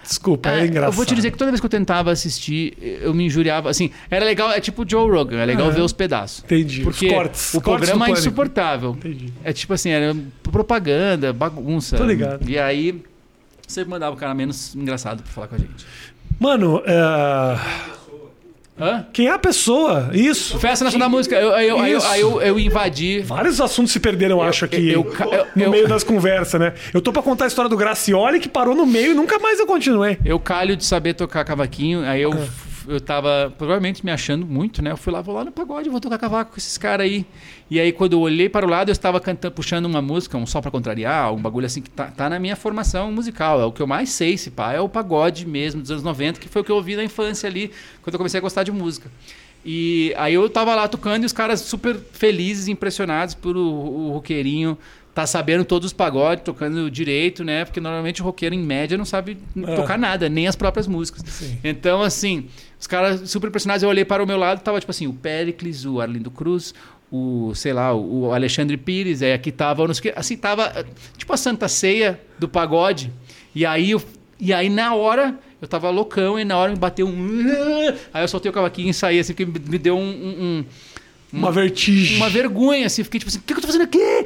Desculpa, 0.06 0.50
é, 0.50 0.60
É, 0.62 0.66
engraçado. 0.66 0.92
Eu 0.92 0.96
vou 0.96 1.06
te 1.06 1.16
dizer 1.16 1.32
que 1.32 1.38
toda 1.38 1.52
vez 1.52 1.60
que 1.60 1.66
eu 1.66 1.70
tentava 1.70 2.12
assistir, 2.12 2.78
eu 3.02 3.14
me 3.14 3.26
injuriava. 3.26 3.70
Assim, 3.70 3.90
era 4.10 4.24
legal, 4.24 4.52
é 4.52 4.60
tipo 4.60 4.84
o 4.84 4.90
Joe 4.90 5.10
Rogan, 5.10 5.38
é 5.40 5.46
legal 5.46 5.68
Aham. 5.68 5.76
ver 5.76 5.82
os 5.82 5.94
pedaços. 5.94 6.44
Entendi. 6.44 6.82
Porque 6.82 7.08
os 7.08 7.14
cortes. 7.14 7.54
o 7.54 7.62
cortes 7.62 7.90
programa 7.90 8.08
é 8.08 8.20
insuportável. 8.20 8.92
Entendi. 8.92 9.34
É 9.44 9.52
tipo 9.52 9.74
assim, 9.74 9.90
era 9.90 10.16
propaganda, 10.44 11.34
bagunça. 11.34 11.98
Tô 11.98 12.06
ligado. 12.06 12.48
E 12.48 12.58
aí, 12.60 13.02
sempre 13.68 13.90
mandava 13.90 14.16
o 14.16 14.20
cara 14.20 14.34
menos 14.36 14.76
engraçado 14.76 15.24
pra 15.24 15.32
falar 15.32 15.48
com 15.48 15.56
a 15.56 15.58
gente. 15.58 15.86
Mano, 16.40 16.82
é, 16.86 17.60
Hã? 18.78 19.06
quem 19.14 19.28
é 19.28 19.32
a 19.32 19.40
pessoa? 19.40 20.10
Isso. 20.12 20.60
Festa 20.60 20.84
Nacional 20.84 21.08
da 21.10 21.16
Música. 21.16 21.36
Eu, 21.36 21.54
aí 21.54 21.68
eu, 21.68 21.78
eu, 21.86 22.02
eu, 22.18 22.42
eu 22.42 22.60
invadi. 22.60 23.20
Vários 23.22 23.62
assuntos 23.62 23.94
se 23.94 24.00
perderam, 24.00 24.38
eu 24.38 24.44
acho, 24.44 24.66
aqui. 24.66 24.94
no 25.56 25.70
meio 25.70 25.88
das 25.88 26.04
conversas, 26.04 26.60
né? 26.60 26.74
Eu 26.94 27.02
tô 27.02 27.14
pra 27.14 27.22
contar 27.22 27.46
a 27.46 27.48
história 27.48 27.70
do 27.70 27.78
Gracioli, 27.78 28.40
que 28.40 28.50
parou 28.50 28.76
no 28.76 28.86
meio 28.86 29.12
e 29.12 29.14
nunca 29.14 29.40
mais 29.40 29.60
eu 29.60 29.66
continuei. 29.66 30.18
Eu 30.26 30.40
calho 30.40 30.76
de 30.76 30.84
saber 30.84 31.14
tocar 31.14 31.46
cavaquinho, 31.46 32.04
aí 32.06 32.22
eu, 32.22 32.34
Ah. 32.34 32.65
Eu 32.88 33.00
tava 33.00 33.54
provavelmente 33.58 34.04
me 34.06 34.12
achando 34.12 34.46
muito, 34.46 34.82
né? 34.82 34.92
Eu 34.92 34.98
fui 34.98 35.12
lá, 35.12 35.22
vou 35.22 35.36
lá 35.36 35.44
no 35.44 35.52
pagode, 35.52 35.90
vou 35.90 36.00
tocar 36.00 36.18
cavaco 36.18 36.52
com 36.52 36.58
esses 36.58 36.78
caras 36.78 37.06
aí. 37.06 37.26
E 37.70 37.80
aí 37.80 37.92
quando 37.92 38.14
eu 38.14 38.20
olhei 38.20 38.50
para 38.50 38.66
o 38.66 38.70
lado, 38.70 38.90
eu 38.90 38.94
estava 38.94 39.20
cantando, 39.20 39.54
puxando 39.54 39.86
uma 39.86 40.02
música, 40.02 40.38
um 40.38 40.46
só 40.46 40.62
pra 40.62 40.72
contrariar, 40.72 41.34
um 41.34 41.42
bagulho 41.42 41.66
assim 41.66 41.82
que 41.82 41.90
tá, 41.90 42.06
tá 42.08 42.30
na 42.30 42.40
minha 42.40 42.56
formação 42.56 43.12
musical. 43.12 43.62
É 43.62 43.66
o 43.66 43.72
que 43.72 43.82
eu 43.82 43.88
mais 43.88 44.10
sei, 44.10 44.38
se 44.38 44.52
pá, 44.52 44.74
é 44.74 44.80
o 44.80 44.90
pagode 44.90 45.46
mesmo 45.48 45.82
dos 45.82 45.92
anos 45.92 46.04
90, 46.04 46.40
que 46.40 46.48
foi 46.48 46.62
o 46.62 46.66
que 46.66 46.72
eu 46.72 46.76
ouvi 46.76 46.96
na 46.96 47.04
infância 47.04 47.48
ali, 47.48 47.72
quando 48.02 48.14
eu 48.14 48.20
comecei 48.20 48.38
a 48.38 48.42
gostar 48.42 48.64
de 48.64 48.72
música. 48.72 49.10
E 49.66 50.14
aí 50.16 50.36
eu 50.36 50.48
tava 50.48 50.76
lá 50.76 50.88
tocando 50.88 51.24
e 51.24 51.26
os 51.26 51.34
caras 51.34 51.62
super 51.62 51.96
felizes, 51.96 52.68
impressionados 52.68 53.34
por 53.34 53.58
o, 53.58 53.62
o 53.62 54.12
roqueirinho 54.12 54.78
tá 55.16 55.26
sabendo 55.26 55.64
todos 55.66 55.88
os 55.88 55.94
pagodes, 55.94 56.44
tocando 56.44 56.92
direito, 56.92 57.42
né? 57.44 57.64
Porque 57.66 57.80
normalmente 57.80 58.22
o 58.22 58.26
roqueiro, 58.26 58.54
em 58.54 58.60
média, 58.62 58.98
não 58.98 59.06
sabe 59.06 59.38
É. 59.66 59.76
tocar 59.76 59.98
nada, 59.98 60.28
nem 60.30 60.46
as 60.48 60.56
próprias 60.58 60.86
músicas. 60.88 61.24
Sim. 61.26 61.58
Então, 61.64 62.02
assim, 62.04 62.48
os 62.78 62.86
caras 62.86 63.30
super 63.32 63.48
impressionados. 63.48 63.82
Eu 63.82 63.88
olhei 63.90 64.04
para 64.06 64.22
o 64.22 64.28
meu 64.28 64.36
lado, 64.38 64.62
tava 64.62 64.78
tipo 64.80 64.92
assim, 64.92 65.08
o 65.08 65.14
Pericles, 65.14 65.86
o 65.86 66.02
Arlindo 66.02 66.30
Cruz, 66.30 66.74
o, 67.10 67.54
sei 67.56 67.72
lá, 67.72 67.94
o 67.96 68.34
Alexandre 68.34 68.76
Pires, 68.76 69.22
aí 69.22 69.32
aqui 69.32 69.54
tava, 69.54 69.88
não 69.88 69.94
sei 69.94 70.12
o 70.12 70.14
que, 70.14 70.20
assim, 70.20 70.36
tava 70.36 70.86
tipo 71.18 71.32
a 71.32 71.38
Santa 71.38 71.70
Ceia 71.70 72.20
do 72.38 72.50
pagode. 72.50 73.10
E 73.56 73.66
aí, 73.66 73.92
eu, 73.92 74.04
e 74.38 74.54
aí 74.54 74.70
na 74.70 74.94
hora, 74.96 75.40
eu 75.62 75.68
tava 75.68 75.90
loucão, 75.92 76.38
e 76.38 76.44
na 76.44 76.58
hora 76.58 76.74
me 76.74 76.78
bateu 76.78 77.08
um. 77.08 77.46
Aí 78.14 78.22
eu 78.22 78.28
soltei 78.28 78.50
o 78.50 78.54
cavaquinho 78.54 78.90
e 78.90 78.94
saí, 78.94 79.18
assim, 79.20 79.34
porque 79.34 79.46
me 79.46 79.78
deu 79.78 79.98
um- 79.98 80.02
um- 80.02 80.66
um 81.34 81.38
Uma 81.40 81.54
vertigem. 81.54 82.18
uma 82.18 82.30
vergonha, 82.30 82.86
assim, 82.88 83.02
fiquei 83.02 83.20
tipo 83.22 83.30
assim, 83.30 83.40
o 83.40 83.42
que, 83.44 83.54
que 83.54 83.60
eu 83.60 83.62
tô 83.62 83.68
fazendo 83.68 83.84
aqui? 83.84 84.26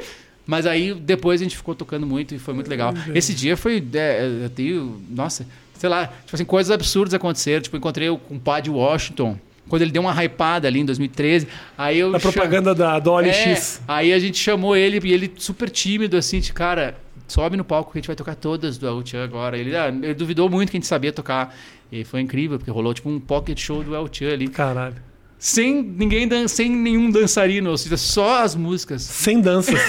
Mas 0.49 0.65
aí 0.65 0.95
depois 0.95 1.39
a 1.39 1.43
gente 1.43 1.55
ficou 1.55 1.75
tocando 1.75 2.07
muito 2.07 2.33
e 2.33 2.39
foi 2.39 2.55
muito 2.55 2.67
legal. 2.67 2.91
Esse 3.13 3.35
dia 3.35 3.55
foi, 3.55 3.83
é, 3.93 4.27
eu 4.45 4.49
tenho, 4.49 4.99
nossa, 5.07 5.45
sei 5.77 5.87
lá, 5.87 6.07
tipo 6.07 6.33
assim, 6.35 6.43
coisas 6.43 6.71
absurdas 6.71 7.13
aconteceram. 7.13 7.61
Tipo, 7.61 7.77
encontrei 7.77 8.09
o 8.09 8.17
compadre 8.17 8.67
Washington, 8.71 9.37
quando 9.67 9.83
ele 9.83 9.91
deu 9.91 10.01
uma 10.01 10.11
hypada 10.23 10.67
ali 10.67 10.79
em 10.79 10.85
2013. 10.85 11.47
Aí 11.77 11.99
eu 11.99 12.11
Da 12.11 12.17
cham- 12.17 12.31
propaganda 12.31 12.73
da, 12.73 12.97
do 12.97 13.11
OLX. 13.11 13.77
é, 13.77 13.81
aí 13.87 14.11
a 14.11 14.17
gente 14.17 14.39
chamou 14.39 14.75
ele 14.75 14.99
e 15.07 15.13
ele 15.13 15.31
super 15.37 15.69
tímido, 15.69 16.17
assim, 16.17 16.39
de 16.39 16.51
cara, 16.51 16.97
sobe 17.27 17.55
no 17.55 17.63
palco 17.63 17.91
que 17.91 17.99
a 17.99 18.01
gente 18.01 18.07
vai 18.07 18.15
tocar 18.15 18.33
todas 18.33 18.79
do 18.79 18.87
El 18.87 19.05
Chan 19.05 19.23
agora. 19.23 19.55
Ele, 19.55 19.75
ah, 19.75 19.89
ele 19.89 20.15
duvidou 20.15 20.49
muito 20.49 20.71
que 20.71 20.77
a 20.77 20.79
gente 20.79 20.87
sabia 20.87 21.13
tocar. 21.13 21.55
E 21.91 22.03
foi 22.03 22.21
incrível, 22.21 22.57
porque 22.57 22.71
rolou 22.71 22.91
tipo 22.93 23.07
um 23.07 23.19
pocket 23.19 23.59
show 23.59 23.83
do 23.83 23.93
El 23.95 24.09
Chan 24.11 24.33
ali. 24.33 24.47
Caralho. 24.47 24.95
Sem 25.41 25.81
ninguém 25.81 26.27
dan 26.27 26.49
sem 26.49 26.69
nenhum 26.69 27.09
dançarino, 27.09 27.69
ou 27.69 27.77
seja, 27.77 27.95
só 27.95 28.43
as 28.43 28.55
músicas. 28.55 29.01
Sem 29.03 29.39
danças. 29.39 29.79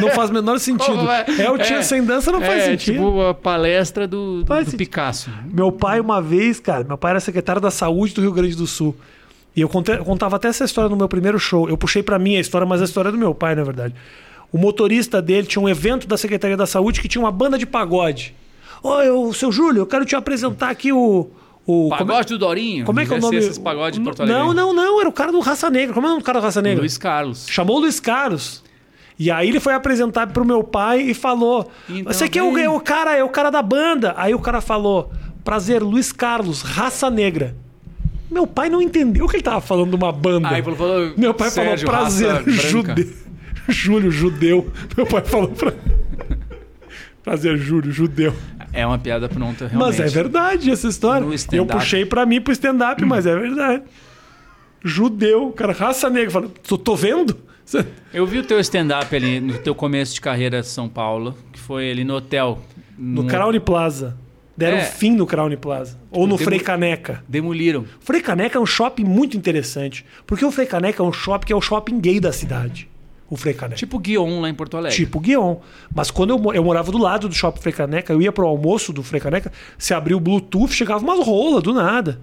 não 0.00 0.10
faz 0.10 0.30
o 0.30 0.32
menor 0.32 0.58
sentido. 0.58 0.96
Como 0.96 1.10
é? 1.10 1.26
É 1.38 1.50
o 1.50 1.58
tio 1.58 1.76
É. 1.76 1.82
sem 1.82 2.02
dança, 2.02 2.32
não 2.32 2.40
faz 2.40 2.62
é, 2.62 2.66
sentido. 2.70 2.94
tipo 2.94 3.20
a 3.20 3.34
palestra 3.34 4.08
do, 4.08 4.40
do, 4.42 4.46
Faz 4.46 4.70
do. 4.72 4.76
Picasso. 4.78 5.30
Meu 5.52 5.70
pai, 5.70 6.00
uma 6.00 6.22
vez, 6.22 6.58
cara, 6.58 6.82
meu 6.82 6.96
pai 6.96 7.10
era 7.10 7.20
secretário 7.20 7.60
da 7.60 7.70
saúde 7.70 8.14
do 8.14 8.22
Rio 8.22 8.32
Grande 8.32 8.56
do 8.56 8.66
Sul. 8.66 8.96
E 9.54 9.60
eu, 9.60 9.68
contei- 9.68 9.96
eu 9.96 10.04
contava 10.04 10.36
até 10.36 10.48
essa 10.48 10.64
história 10.64 10.88
no 10.88 10.96
meu 10.96 11.08
primeiro 11.08 11.38
show. 11.38 11.68
Eu 11.68 11.76
puxei 11.76 12.02
pra 12.02 12.18
mim 12.18 12.36
a 12.36 12.40
história, 12.40 12.66
mas 12.66 12.80
a 12.80 12.84
história 12.86 13.10
é 13.10 13.12
do 13.12 13.18
meu 13.18 13.34
pai, 13.34 13.54
na 13.54 13.64
verdade. 13.64 13.94
O 14.50 14.56
motorista 14.56 15.20
dele 15.20 15.46
tinha 15.46 15.60
um 15.62 15.68
evento 15.68 16.06
da 16.06 16.16
Secretaria 16.16 16.56
da 16.56 16.66
Saúde 16.66 17.02
que 17.02 17.08
tinha 17.08 17.22
uma 17.22 17.32
banda 17.32 17.58
de 17.58 17.66
pagode. 17.66 18.34
Oi, 18.82 19.10
ô, 19.10 19.32
seu 19.34 19.52
Júlio, 19.52 19.80
eu 19.82 19.86
quero 19.86 20.06
te 20.06 20.16
apresentar 20.16 20.70
aqui 20.70 20.90
o. 20.90 21.28
o 21.66 21.88
como, 21.88 21.98
Pagode 21.98 22.28
do 22.28 22.38
Dorinho. 22.38 22.84
como 22.84 23.00
é 23.00 23.06
que 23.06 23.12
é 23.12 23.16
o 23.16 23.20
nome? 23.20 23.36
Esses 23.36 23.58
pagodes 23.58 23.98
de 23.98 24.04
Porto 24.04 24.22
Alegre. 24.22 24.38
Não, 24.40 24.54
não, 24.54 24.72
não. 24.72 25.00
Era 25.00 25.08
o 25.08 25.12
cara 25.12 25.32
do 25.32 25.40
Raça 25.40 25.68
Negra. 25.68 25.92
Como 25.92 26.06
é 26.06 26.10
o 26.10 26.12
nome 26.12 26.22
do 26.22 26.24
cara 26.24 26.38
do 26.40 26.44
Raça 26.44 26.62
Negra? 26.62 26.80
Luiz 26.80 26.96
Carlos. 26.96 27.46
Chamou 27.50 27.76
o 27.76 27.80
Luiz 27.80 27.98
Carlos. 27.98 28.62
E 29.18 29.30
aí 29.30 29.48
ele 29.48 29.58
foi 29.58 29.72
apresentar 29.72 30.28
pro 30.28 30.44
meu 30.44 30.62
pai 30.62 31.00
e 31.00 31.14
falou: 31.14 31.70
Então, 31.88 32.12
Você 32.12 32.24
aqui 32.24 32.38
é 32.38 32.42
o, 32.42 32.56
é 32.56 32.68
o 32.68 32.78
cara, 32.78 33.16
é 33.16 33.24
o 33.24 33.28
cara 33.28 33.50
da 33.50 33.62
banda. 33.62 34.14
Aí 34.16 34.34
o 34.34 34.38
cara 34.38 34.60
falou: 34.60 35.10
Prazer, 35.42 35.82
Luiz 35.82 36.12
Carlos, 36.12 36.62
raça 36.62 37.10
negra. 37.10 37.56
Meu 38.30 38.46
pai 38.46 38.68
não 38.68 38.82
entendeu 38.82 39.26
que 39.26 39.36
ele 39.36 39.42
tava 39.42 39.60
falando 39.60 39.90
de 39.90 39.96
uma 39.96 40.12
banda. 40.12 40.48
Aí 40.48 40.62
falou, 40.62 40.76
falou 40.76 41.12
meu 41.16 41.32
pai 41.32 41.50
Sérgio, 41.50 41.86
falou 41.86 42.02
prazer, 42.02 42.48
judeu. 42.48 43.06
Júlio, 43.68 44.10
judeu. 44.12 44.70
Meu 44.96 45.06
pai 45.06 45.24
falou 45.24 45.48
pra... 45.48 45.72
Prazer, 47.24 47.56
Júlio, 47.58 47.90
judeu. 47.90 48.32
É 48.76 48.86
uma 48.86 48.98
piada 48.98 49.28
pronta, 49.28 49.66
realmente. 49.66 49.98
Mas 49.98 50.00
é 50.00 50.06
verdade 50.14 50.70
essa 50.70 50.86
história. 50.88 51.26
No 51.26 51.34
Eu 51.52 51.66
puxei 51.66 52.04
pra 52.04 52.26
mim 52.26 52.40
pro 52.40 52.52
stand-up, 52.52 53.02
mas 53.04 53.26
é 53.26 53.34
verdade. 53.36 53.82
Judeu, 54.84 55.50
cara, 55.52 55.72
raça 55.72 56.08
negra. 56.10 56.30
Falei, 56.30 56.50
tô, 56.84 56.94
vendo? 56.94 57.36
Eu 58.14 58.24
vi 58.26 58.38
o 58.38 58.42
teu 58.44 58.60
stand-up 58.60 59.14
ali 59.16 59.40
no 59.40 59.58
teu 59.58 59.74
começo 59.74 60.14
de 60.14 60.20
carreira 60.20 60.60
em 60.60 60.62
São 60.62 60.88
Paulo, 60.88 61.36
que 61.52 61.58
foi 61.58 61.90
ali 61.90 62.04
no 62.04 62.14
hotel. 62.14 62.60
No 62.96 63.22
Num- 63.22 63.28
Crown 63.28 63.58
Plaza. 63.60 64.16
Deram 64.56 64.78
É. 64.78 64.84
fim 64.84 65.10
no 65.10 65.26
Crown 65.26 65.54
Plaza. 65.56 65.98
Ou 66.10 66.26
no 66.26 66.36
Demo- 66.36 66.44
Frei 66.46 66.60
Caneca. 66.60 67.22
Demoliram. 67.28 67.84
Frei 68.00 68.22
Caneca 68.22 68.56
é 68.58 68.60
um 68.60 68.64
shopping 68.64 69.04
muito 69.04 69.36
interessante. 69.36 70.04
Porque 70.26 70.44
o 70.44 70.50
Frei 70.52 70.66
Caneca 70.66 71.02
é 71.02 71.06
um 71.06 71.12
shopping 71.12 71.46
que 71.46 71.52
é 71.52 71.56
o 71.56 71.60
shopping 71.60 72.00
gay 72.00 72.20
da 72.20 72.32
cidade. 72.32 72.88
O 73.28 73.36
Frei 73.36 73.54
Caneca. 73.54 73.76
Tipo 73.76 73.98
Guion 73.98 74.40
lá 74.40 74.48
em 74.48 74.54
Porto 74.54 74.76
Alegre. 74.76 74.96
Tipo 74.96 75.18
Guion. 75.18 75.56
Mas 75.94 76.10
quando 76.12 76.30
eu, 76.30 76.54
eu 76.54 76.62
morava 76.62 76.92
do 76.92 76.98
lado 76.98 77.28
do 77.28 77.34
shopping 77.34 77.60
Frei 77.60 77.72
Caneca, 77.72 78.12
eu 78.12 78.22
ia 78.22 78.30
pro 78.30 78.46
almoço 78.46 78.92
do 78.92 79.02
Frei 79.02 79.20
Caneca, 79.20 79.50
se 79.76 79.92
abria 79.92 80.16
o 80.16 80.20
Bluetooth, 80.20 80.72
chegava 80.72 81.02
umas 81.02 81.26
rolas 81.26 81.62
do 81.62 81.72
nada. 81.74 82.20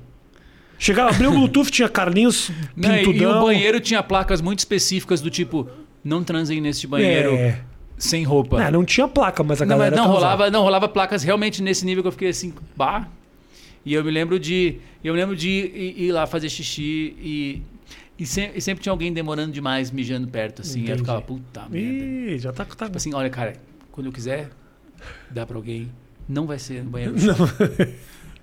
Chegava, 0.80 1.10
abria 1.12 1.30
o 1.30 1.34
Bluetooth, 1.34 1.70
tinha 1.72 1.88
Carlinhos 1.90 2.52
Não, 2.76 2.94
e- 2.96 3.00
Pintudão. 3.06 3.32
e 3.32 3.38
o 3.38 3.42
banheiro 3.46 3.80
tinha 3.80 4.02
placas 4.02 4.42
muito 4.42 4.60
específicas 4.60 5.22
do 5.22 5.30
tipo, 5.30 5.68
não 6.04 6.24
transem 6.24 6.60
neste 6.62 6.88
banheiro 6.88 7.32
É. 7.34 7.60
sem 7.98 8.24
roupa. 8.24 8.64
Não, 8.64 8.80
não 8.80 8.86
tinha 8.86 9.08
placa, 9.08 9.44
mas 9.44 9.62
a 9.62 9.66
Não, 9.66 9.70
galera 9.78 9.96
não 9.96 10.04
transava. 10.06 10.24
rolava, 10.32 10.52
não 10.52 10.62
rolava 10.62 10.88
placas 10.90 11.22
realmente 11.24 11.62
nesse 11.62 11.86
nível 11.86 12.02
que 12.02 12.08
eu 12.08 12.12
fiquei 12.14 12.30
assim, 12.30 12.54
bah. 12.76 13.08
E 13.86 13.94
eu 13.94 14.04
me 14.04 14.12
lembro 14.12 14.40
de, 14.40 14.78
eu 15.04 15.14
me 15.14 15.20
lembro 15.20 15.36
de 15.36 15.50
ir, 15.50 16.04
ir 16.06 16.12
lá 16.14 16.26
fazer 16.26 16.50
xixi 16.50 17.14
e 17.22 17.62
e, 18.18 18.26
se- 18.26 18.52
e 18.56 18.62
sempre 18.62 18.84
tinha 18.84 18.92
alguém 18.92 19.12
demorando 19.12 19.52
demais 19.52 19.92
mijando 19.92 20.28
perto 20.28 20.62
assim, 20.62 20.84
aí 20.84 20.90
eu 20.92 20.98
ficava 20.98 21.22
puta 21.22 21.62
merda. 21.70 21.78
Ih, 21.78 22.38
já 22.40 22.52
tá... 22.54 22.66
tá... 22.66 22.86
Tipo 22.86 22.98
assim, 22.98 23.14
olha, 23.14 23.30
cara, 23.30 23.54
quando 23.92 24.08
eu 24.08 24.14
quiser 24.14 24.50
dar 25.32 25.46
pra 25.46 25.58
alguém, 25.58 25.92
não 26.28 26.46
vai 26.46 26.60
ser 26.60 26.84
no 26.84 26.90
banheiro. 26.92 27.14
do 27.16 27.22
Não. 27.26 27.36
shopping. 27.36 27.94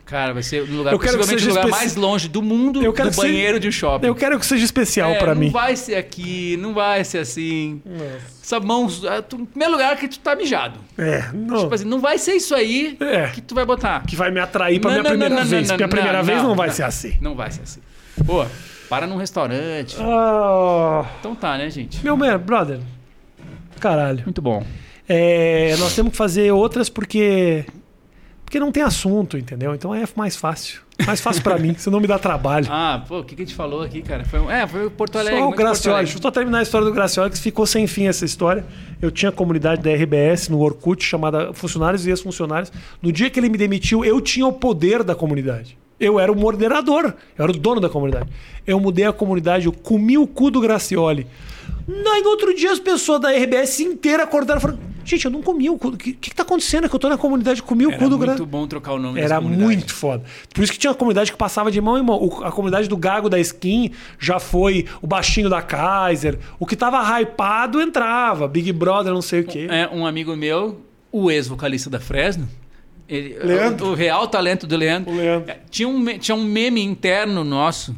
Cara, 0.05 0.33
vai 0.35 0.43
ser 0.43 0.67
no 0.69 0.79
lugar 0.79 0.93
Eu 0.93 0.99
quero 0.99 1.19
que 1.19 1.25
seja 1.25 1.47
o 1.47 1.49
lugar 1.51 1.67
especi- 1.69 1.81
mais 1.85 1.95
longe 1.95 2.29
do 2.29 2.43
mundo 2.43 2.83
Eu 2.83 2.93
quero 2.93 3.11
do 3.11 3.15
que 3.15 3.21
seja- 3.21 3.29
banheiro 3.33 3.61
de 3.61 3.69
um 3.69 3.71
shopping. 3.71 4.07
Eu 4.09 4.15
quero 4.17 4.41
que 4.41 4.45
seja 4.45 4.65
especial 4.65 5.13
É, 5.13 5.19
pra 5.21 5.35
não 5.37 5.41
mim. 5.41 5.51
vai 5.51 5.77
ser 5.77 5.95
aqui, 5.95 6.57
não 6.57 6.75
vai 6.75 7.05
ser 7.05 7.19
assim. 7.19 7.81
Essa 8.43 8.59
mão, 8.59 8.89
é, 9.05 9.23
tu- 9.23 9.47
primeiro 9.47 9.73
lugar 9.75 9.97
que 9.97 10.09
tu 10.09 10.19
tá 10.19 10.35
mijado. 10.35 10.81
É, 10.99 11.31
não. 11.33 11.61
Tipo 11.63 11.75
assim, 11.77 11.85
não 11.85 12.01
vai 12.01 12.19
ser 12.19 12.33
isso 12.33 12.57
aí 12.57 12.97
É. 12.99 13.29
que 13.29 13.41
tu 13.41 13.55
vai 13.55 13.65
botar. 13.65 14.05
que 14.05 14.17
vai 14.17 14.33
me 14.33 14.41
atrair 14.41 14.81
pra 14.81 14.91
Não, 14.91 14.95
minha 14.97 15.03
não, 15.05 15.11
primeira 15.11 15.35
não, 15.37 15.45
vez. 15.49 15.69
não, 15.69 15.75
Porque 15.77 15.85
a 15.85 15.87
não, 15.87 15.91
primeira 15.91 16.23
vez 16.25 16.43
não, 16.43 16.57
vai 16.57 16.71
ser 16.71 16.83
assim. 16.83 17.17
Não 17.21 17.37
vai 17.37 17.53
ser 17.53 17.63
assim. 17.63 17.81
Pô, 18.27 18.45
para 18.91 19.07
num 19.07 19.17
restaurante. 19.17 19.97
Ah, 20.01 21.07
Então 21.21 21.35
tá, 21.35 21.57
né, 21.57 21.71
gente? 21.71 22.03
meu 22.05 22.17
man, 22.17 22.39
brother. 22.39 22.81
Caralho. 23.79 24.23
Muito 24.25 24.43
bom. 24.43 24.63
É, 25.09 25.75
nós 25.79 25.95
temos 25.95 26.11
que 26.13 26.17
fazer 26.19 26.53
outras 26.53 26.89
porque. 26.91 27.65
Porque 28.45 28.59
não 28.59 28.73
tem 28.73 28.83
assunto, 28.83 29.39
entendeu? 29.39 29.73
Então 29.75 29.95
é 29.95 30.03
mais 30.17 30.35
fácil. 30.37 30.81
Mais 31.07 31.21
fácil 31.21 31.41
pra 31.43 31.57
mim, 31.57 31.73
você 31.79 31.89
não 31.89 32.01
me 32.01 32.07
dá 32.09 32.19
trabalho. 32.19 32.67
Ah, 32.69 33.03
pô, 33.07 33.21
o 33.21 33.25
que, 33.25 33.37
que 33.37 33.43
a 33.43 33.45
gente 33.47 33.55
falou 33.55 33.81
aqui, 33.81 34.03
cara? 34.03 34.25
Foi, 34.25 34.41
um- 34.41 34.51
é, 34.51 34.67
foi 34.67 34.87
o 34.87 34.91
Porto 34.91 35.17
Alegre. 35.19 35.39
Só 35.41 35.49
o 35.49 35.53
Gracioli. 35.53 35.99
Deixa 36.05 36.19
eu 36.19 36.23
só 36.23 36.31
terminar 36.33 36.59
a 36.59 36.63
história 36.63 36.85
do 36.87 36.93
Gracioli, 36.93 37.31
que 37.31 37.39
ficou 37.39 37.65
sem 37.65 37.87
fim 37.87 38.07
essa 38.09 38.25
história. 38.25 38.65
Eu 39.01 39.11
tinha 39.11 39.29
a 39.29 39.33
comunidade 39.33 39.81
da 39.83 39.91
RBS 39.95 40.49
no 40.49 40.59
Orkut, 40.61 41.03
chamada 41.03 41.55
Funcionários 41.55 42.05
e 42.07 42.11
Ex-Funcionários. 42.11 42.73
No 43.01 43.11
dia 43.13 43.31
que 43.31 43.39
ele 43.39 43.49
me 43.49 43.57
demitiu, 43.57 44.05
eu 44.05 44.21
tinha 44.21 44.47
o 44.47 44.53
poder 44.53 45.03
da 45.05 45.15
comunidade. 45.15 45.79
Eu 46.01 46.19
era 46.19 46.33
o 46.33 46.37
moderador, 46.37 47.15
eu 47.39 47.43
era 47.45 47.53
o 47.53 47.57
dono 47.57 47.81
da 47.81 47.89
comunidade. 47.91 48.29
Eu 48.67 48.81
mudei 48.81 49.05
a 49.05 49.13
comunidade, 49.13 49.67
eu 49.67 49.73
comi 49.73 50.17
o 50.17 50.27
cu 50.27 50.51
do 50.51 50.61
Gracioli. 50.61 51.27
Aí 51.89 52.23
no 52.23 52.31
outro 52.31 52.55
dia 52.55 52.73
as 52.73 52.79
pessoas 52.79 53.21
da 53.21 53.31
RBS 53.31 53.81
inteira 53.81 54.23
acordaram 54.23 54.59
e 54.59 54.63
falaram: 54.63 54.81
Gente, 55.05 55.25
eu 55.25 55.31
não 55.31 55.43
comi 55.43 55.69
o 55.69 55.77
cu. 55.79 55.89
O 55.89 55.97
que, 55.97 56.13
que, 56.13 56.35
tá 56.35 56.43
acontecendo? 56.43 56.85
É 56.85 56.89
que 56.89 56.95
eu 56.95 56.99
tô 57.01 57.09
na 57.09 57.19
comunidade 57.19 57.63
comi 57.63 57.85
o 57.87 57.91
Era 57.91 57.99
cu 57.99 58.05
do 58.05 58.11
muito 58.11 58.27
Gracioli. 58.27 58.51
bom 58.51 58.67
trocar 58.67 58.93
o 58.93 58.99
nome 58.99 59.21
Era 59.21 59.41
muito 59.41 59.93
foda. 59.93 60.23
Por 60.55 60.63
isso 60.63 60.73
que 60.73 60.79
tinha 60.79 60.91
uma 60.91 60.97
comunidade 60.97 61.33
que 61.33 61.39
passava 61.39 61.71
de 61.71 61.81
mão 61.81 61.99
em 61.99 62.03
mão. 62.03 62.17
O- 62.23 62.45
a 62.45 62.53
comunidade 62.53 62.89
do 62.89 62.97
Gago 62.97 63.29
da 63.29 63.39
Skin 63.41 63.91
já 64.19 64.39
foi 64.39 64.87
o 65.03 65.07
baixinho 65.07 65.49
da 65.49 65.61
Kaiser. 65.63 66.39
O 66.59 66.67
que 66.67 66.77
tava 66.77 66.99
hypado 67.21 67.81
entrava. 67.81 68.47
Big 68.47 68.73
Brother, 68.73 69.13
não 69.13 69.23
sei 69.23 69.41
o 69.41 69.45
quê. 69.45 69.67
É, 69.71 69.89
um 69.93 70.07
amigo 70.07 70.37
meu, 70.37 70.81
o 71.11 71.31
ex-vocalista 71.31 71.91
da 71.91 71.99
Fresno, 71.99 72.49
ele- 73.11 73.39
Leandro. 73.43 73.87
O, 73.89 73.91
o 73.91 73.95
real 73.95 74.27
talento 74.29 74.67
do 74.67 74.77
Leandro. 74.77 75.15
Leandro. 75.15 75.51
É, 75.51 75.59
Tinha 75.71 75.89
um, 75.89 76.05
tinha 76.19 76.35
um 76.35 76.45
meme 76.45 76.83
interno 76.83 77.43
nosso 77.45 77.95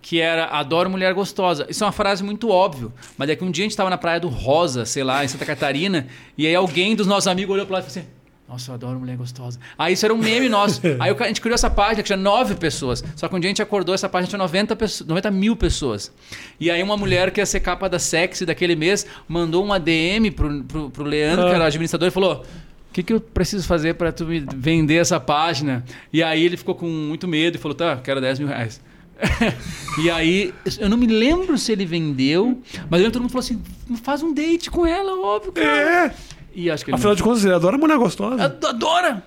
que 0.00 0.20
era 0.20 0.46
adoro 0.46 0.90
mulher 0.90 1.14
gostosa. 1.14 1.64
Isso 1.68 1.84
é 1.84 1.86
uma 1.86 1.92
frase 1.92 2.24
muito 2.24 2.48
óbvia, 2.48 2.88
mas 3.16 3.28
é 3.30 3.36
que 3.36 3.44
um 3.44 3.50
dia 3.50 3.62
a 3.62 3.66
gente 3.66 3.70
estava 3.72 3.88
na 3.88 3.96
praia 3.98 4.18
do 4.18 4.28
Rosa, 4.28 4.84
sei 4.84 5.04
lá, 5.04 5.24
em 5.24 5.28
Santa 5.28 5.46
Catarina, 5.46 6.08
e 6.36 6.44
aí 6.46 6.54
alguém 6.54 6.96
dos 6.96 7.06
nossos 7.06 7.28
amigos 7.28 7.54
olhou 7.54 7.64
pro 7.66 7.74
lado 7.74 7.84
e 7.86 7.88
falou 7.88 8.00
assim: 8.04 8.12
Nossa, 8.48 8.70
eu 8.72 8.74
adoro 8.74 8.98
mulher 8.98 9.16
gostosa. 9.16 9.60
Aí 9.78 9.92
isso 9.94 10.04
era 10.04 10.12
um 10.12 10.18
meme 10.18 10.48
nosso. 10.48 10.80
Aí 10.98 11.14
a 11.16 11.26
gente 11.28 11.40
criou 11.40 11.54
essa 11.54 11.70
página 11.70 11.96
que 12.02 12.02
tinha 12.02 12.16
nove 12.16 12.56
pessoas. 12.56 13.02
Só 13.14 13.28
que 13.28 13.36
um 13.36 13.38
dia 13.38 13.48
a 13.48 13.52
gente 13.52 13.62
acordou, 13.62 13.94
essa 13.94 14.08
página 14.08 14.28
tinha 14.28 14.38
90, 14.40 14.74
pesso- 14.74 15.06
90 15.06 15.30
mil 15.30 15.54
pessoas. 15.54 16.12
E 16.58 16.68
aí 16.68 16.82
uma 16.82 16.96
mulher 16.96 17.30
que 17.30 17.40
ia 17.40 17.46
ser 17.46 17.60
capa 17.60 17.88
da 17.88 18.00
Sexy 18.00 18.44
daquele 18.44 18.74
mês 18.74 19.06
mandou 19.28 19.64
uma 19.64 19.78
DM 19.78 20.32
pro, 20.32 20.64
pro, 20.64 20.90
pro 20.90 21.04
Leandro, 21.04 21.46
que 21.46 21.54
era 21.54 21.62
o 21.62 21.66
administrador, 21.68 22.08
e 22.08 22.10
falou. 22.10 22.44
O 22.92 22.94
que, 22.94 23.02
que 23.02 23.14
eu 23.14 23.22
preciso 23.22 23.66
fazer 23.66 23.94
para 23.94 24.12
tu 24.12 24.26
me 24.26 24.44
vender 24.54 24.96
essa 24.96 25.18
página? 25.18 25.82
E 26.12 26.22
aí 26.22 26.44
ele 26.44 26.58
ficou 26.58 26.74
com 26.74 26.86
muito 26.86 27.26
medo 27.26 27.56
e 27.56 27.58
falou: 27.58 27.74
tá, 27.74 27.96
quero 27.96 28.20
10 28.20 28.40
mil 28.40 28.48
reais. 28.48 28.82
e 29.98 30.10
aí, 30.10 30.52
eu 30.78 30.90
não 30.90 30.98
me 30.98 31.06
lembro 31.06 31.56
se 31.56 31.72
ele 31.72 31.86
vendeu, 31.86 32.60
mas 32.90 33.00
eu 33.00 33.04
lembro 33.04 33.12
todo 33.12 33.22
mundo 33.22 33.30
falou 33.30 33.40
assim: 33.40 33.62
faz 34.02 34.22
um 34.22 34.34
date 34.34 34.70
com 34.70 34.84
ela, 34.84 35.18
óbvio, 35.18 35.52
cara. 35.52 36.06
É. 36.08 36.14
E 36.54 36.70
acho 36.70 36.84
que 36.84 36.90
ele 36.90 36.96
Afinal 36.96 37.14
de 37.14 37.22
contas, 37.22 37.42
ele 37.46 37.54
adora 37.54 37.78
mulher 37.78 37.96
gostosa. 37.96 38.36
não... 38.36 38.68
adora! 38.68 39.24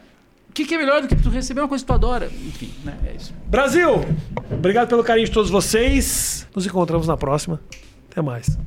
O 0.48 0.54
que, 0.54 0.64
que 0.64 0.76
é 0.76 0.78
melhor 0.78 1.02
do 1.02 1.08
que 1.08 1.16
tu 1.16 1.30
receber 1.30 1.62
uma 1.62 1.68
coisa 1.68 1.84
que 1.84 1.88
tu 1.88 1.94
adora? 1.94 2.28
Enfim, 2.28 2.72
né? 2.84 2.96
É 3.04 3.16
isso. 3.16 3.34
Brasil! 3.48 4.06
Obrigado 4.52 4.90
pelo 4.90 5.04
carinho 5.04 5.26
de 5.26 5.34
todos 5.34 5.50
vocês. 5.50 6.48
Nos 6.56 6.68
encontramos 6.68 7.08
na 7.08 7.18
próxima. 7.18 7.60
Até 8.12 8.22
mais. 8.22 8.60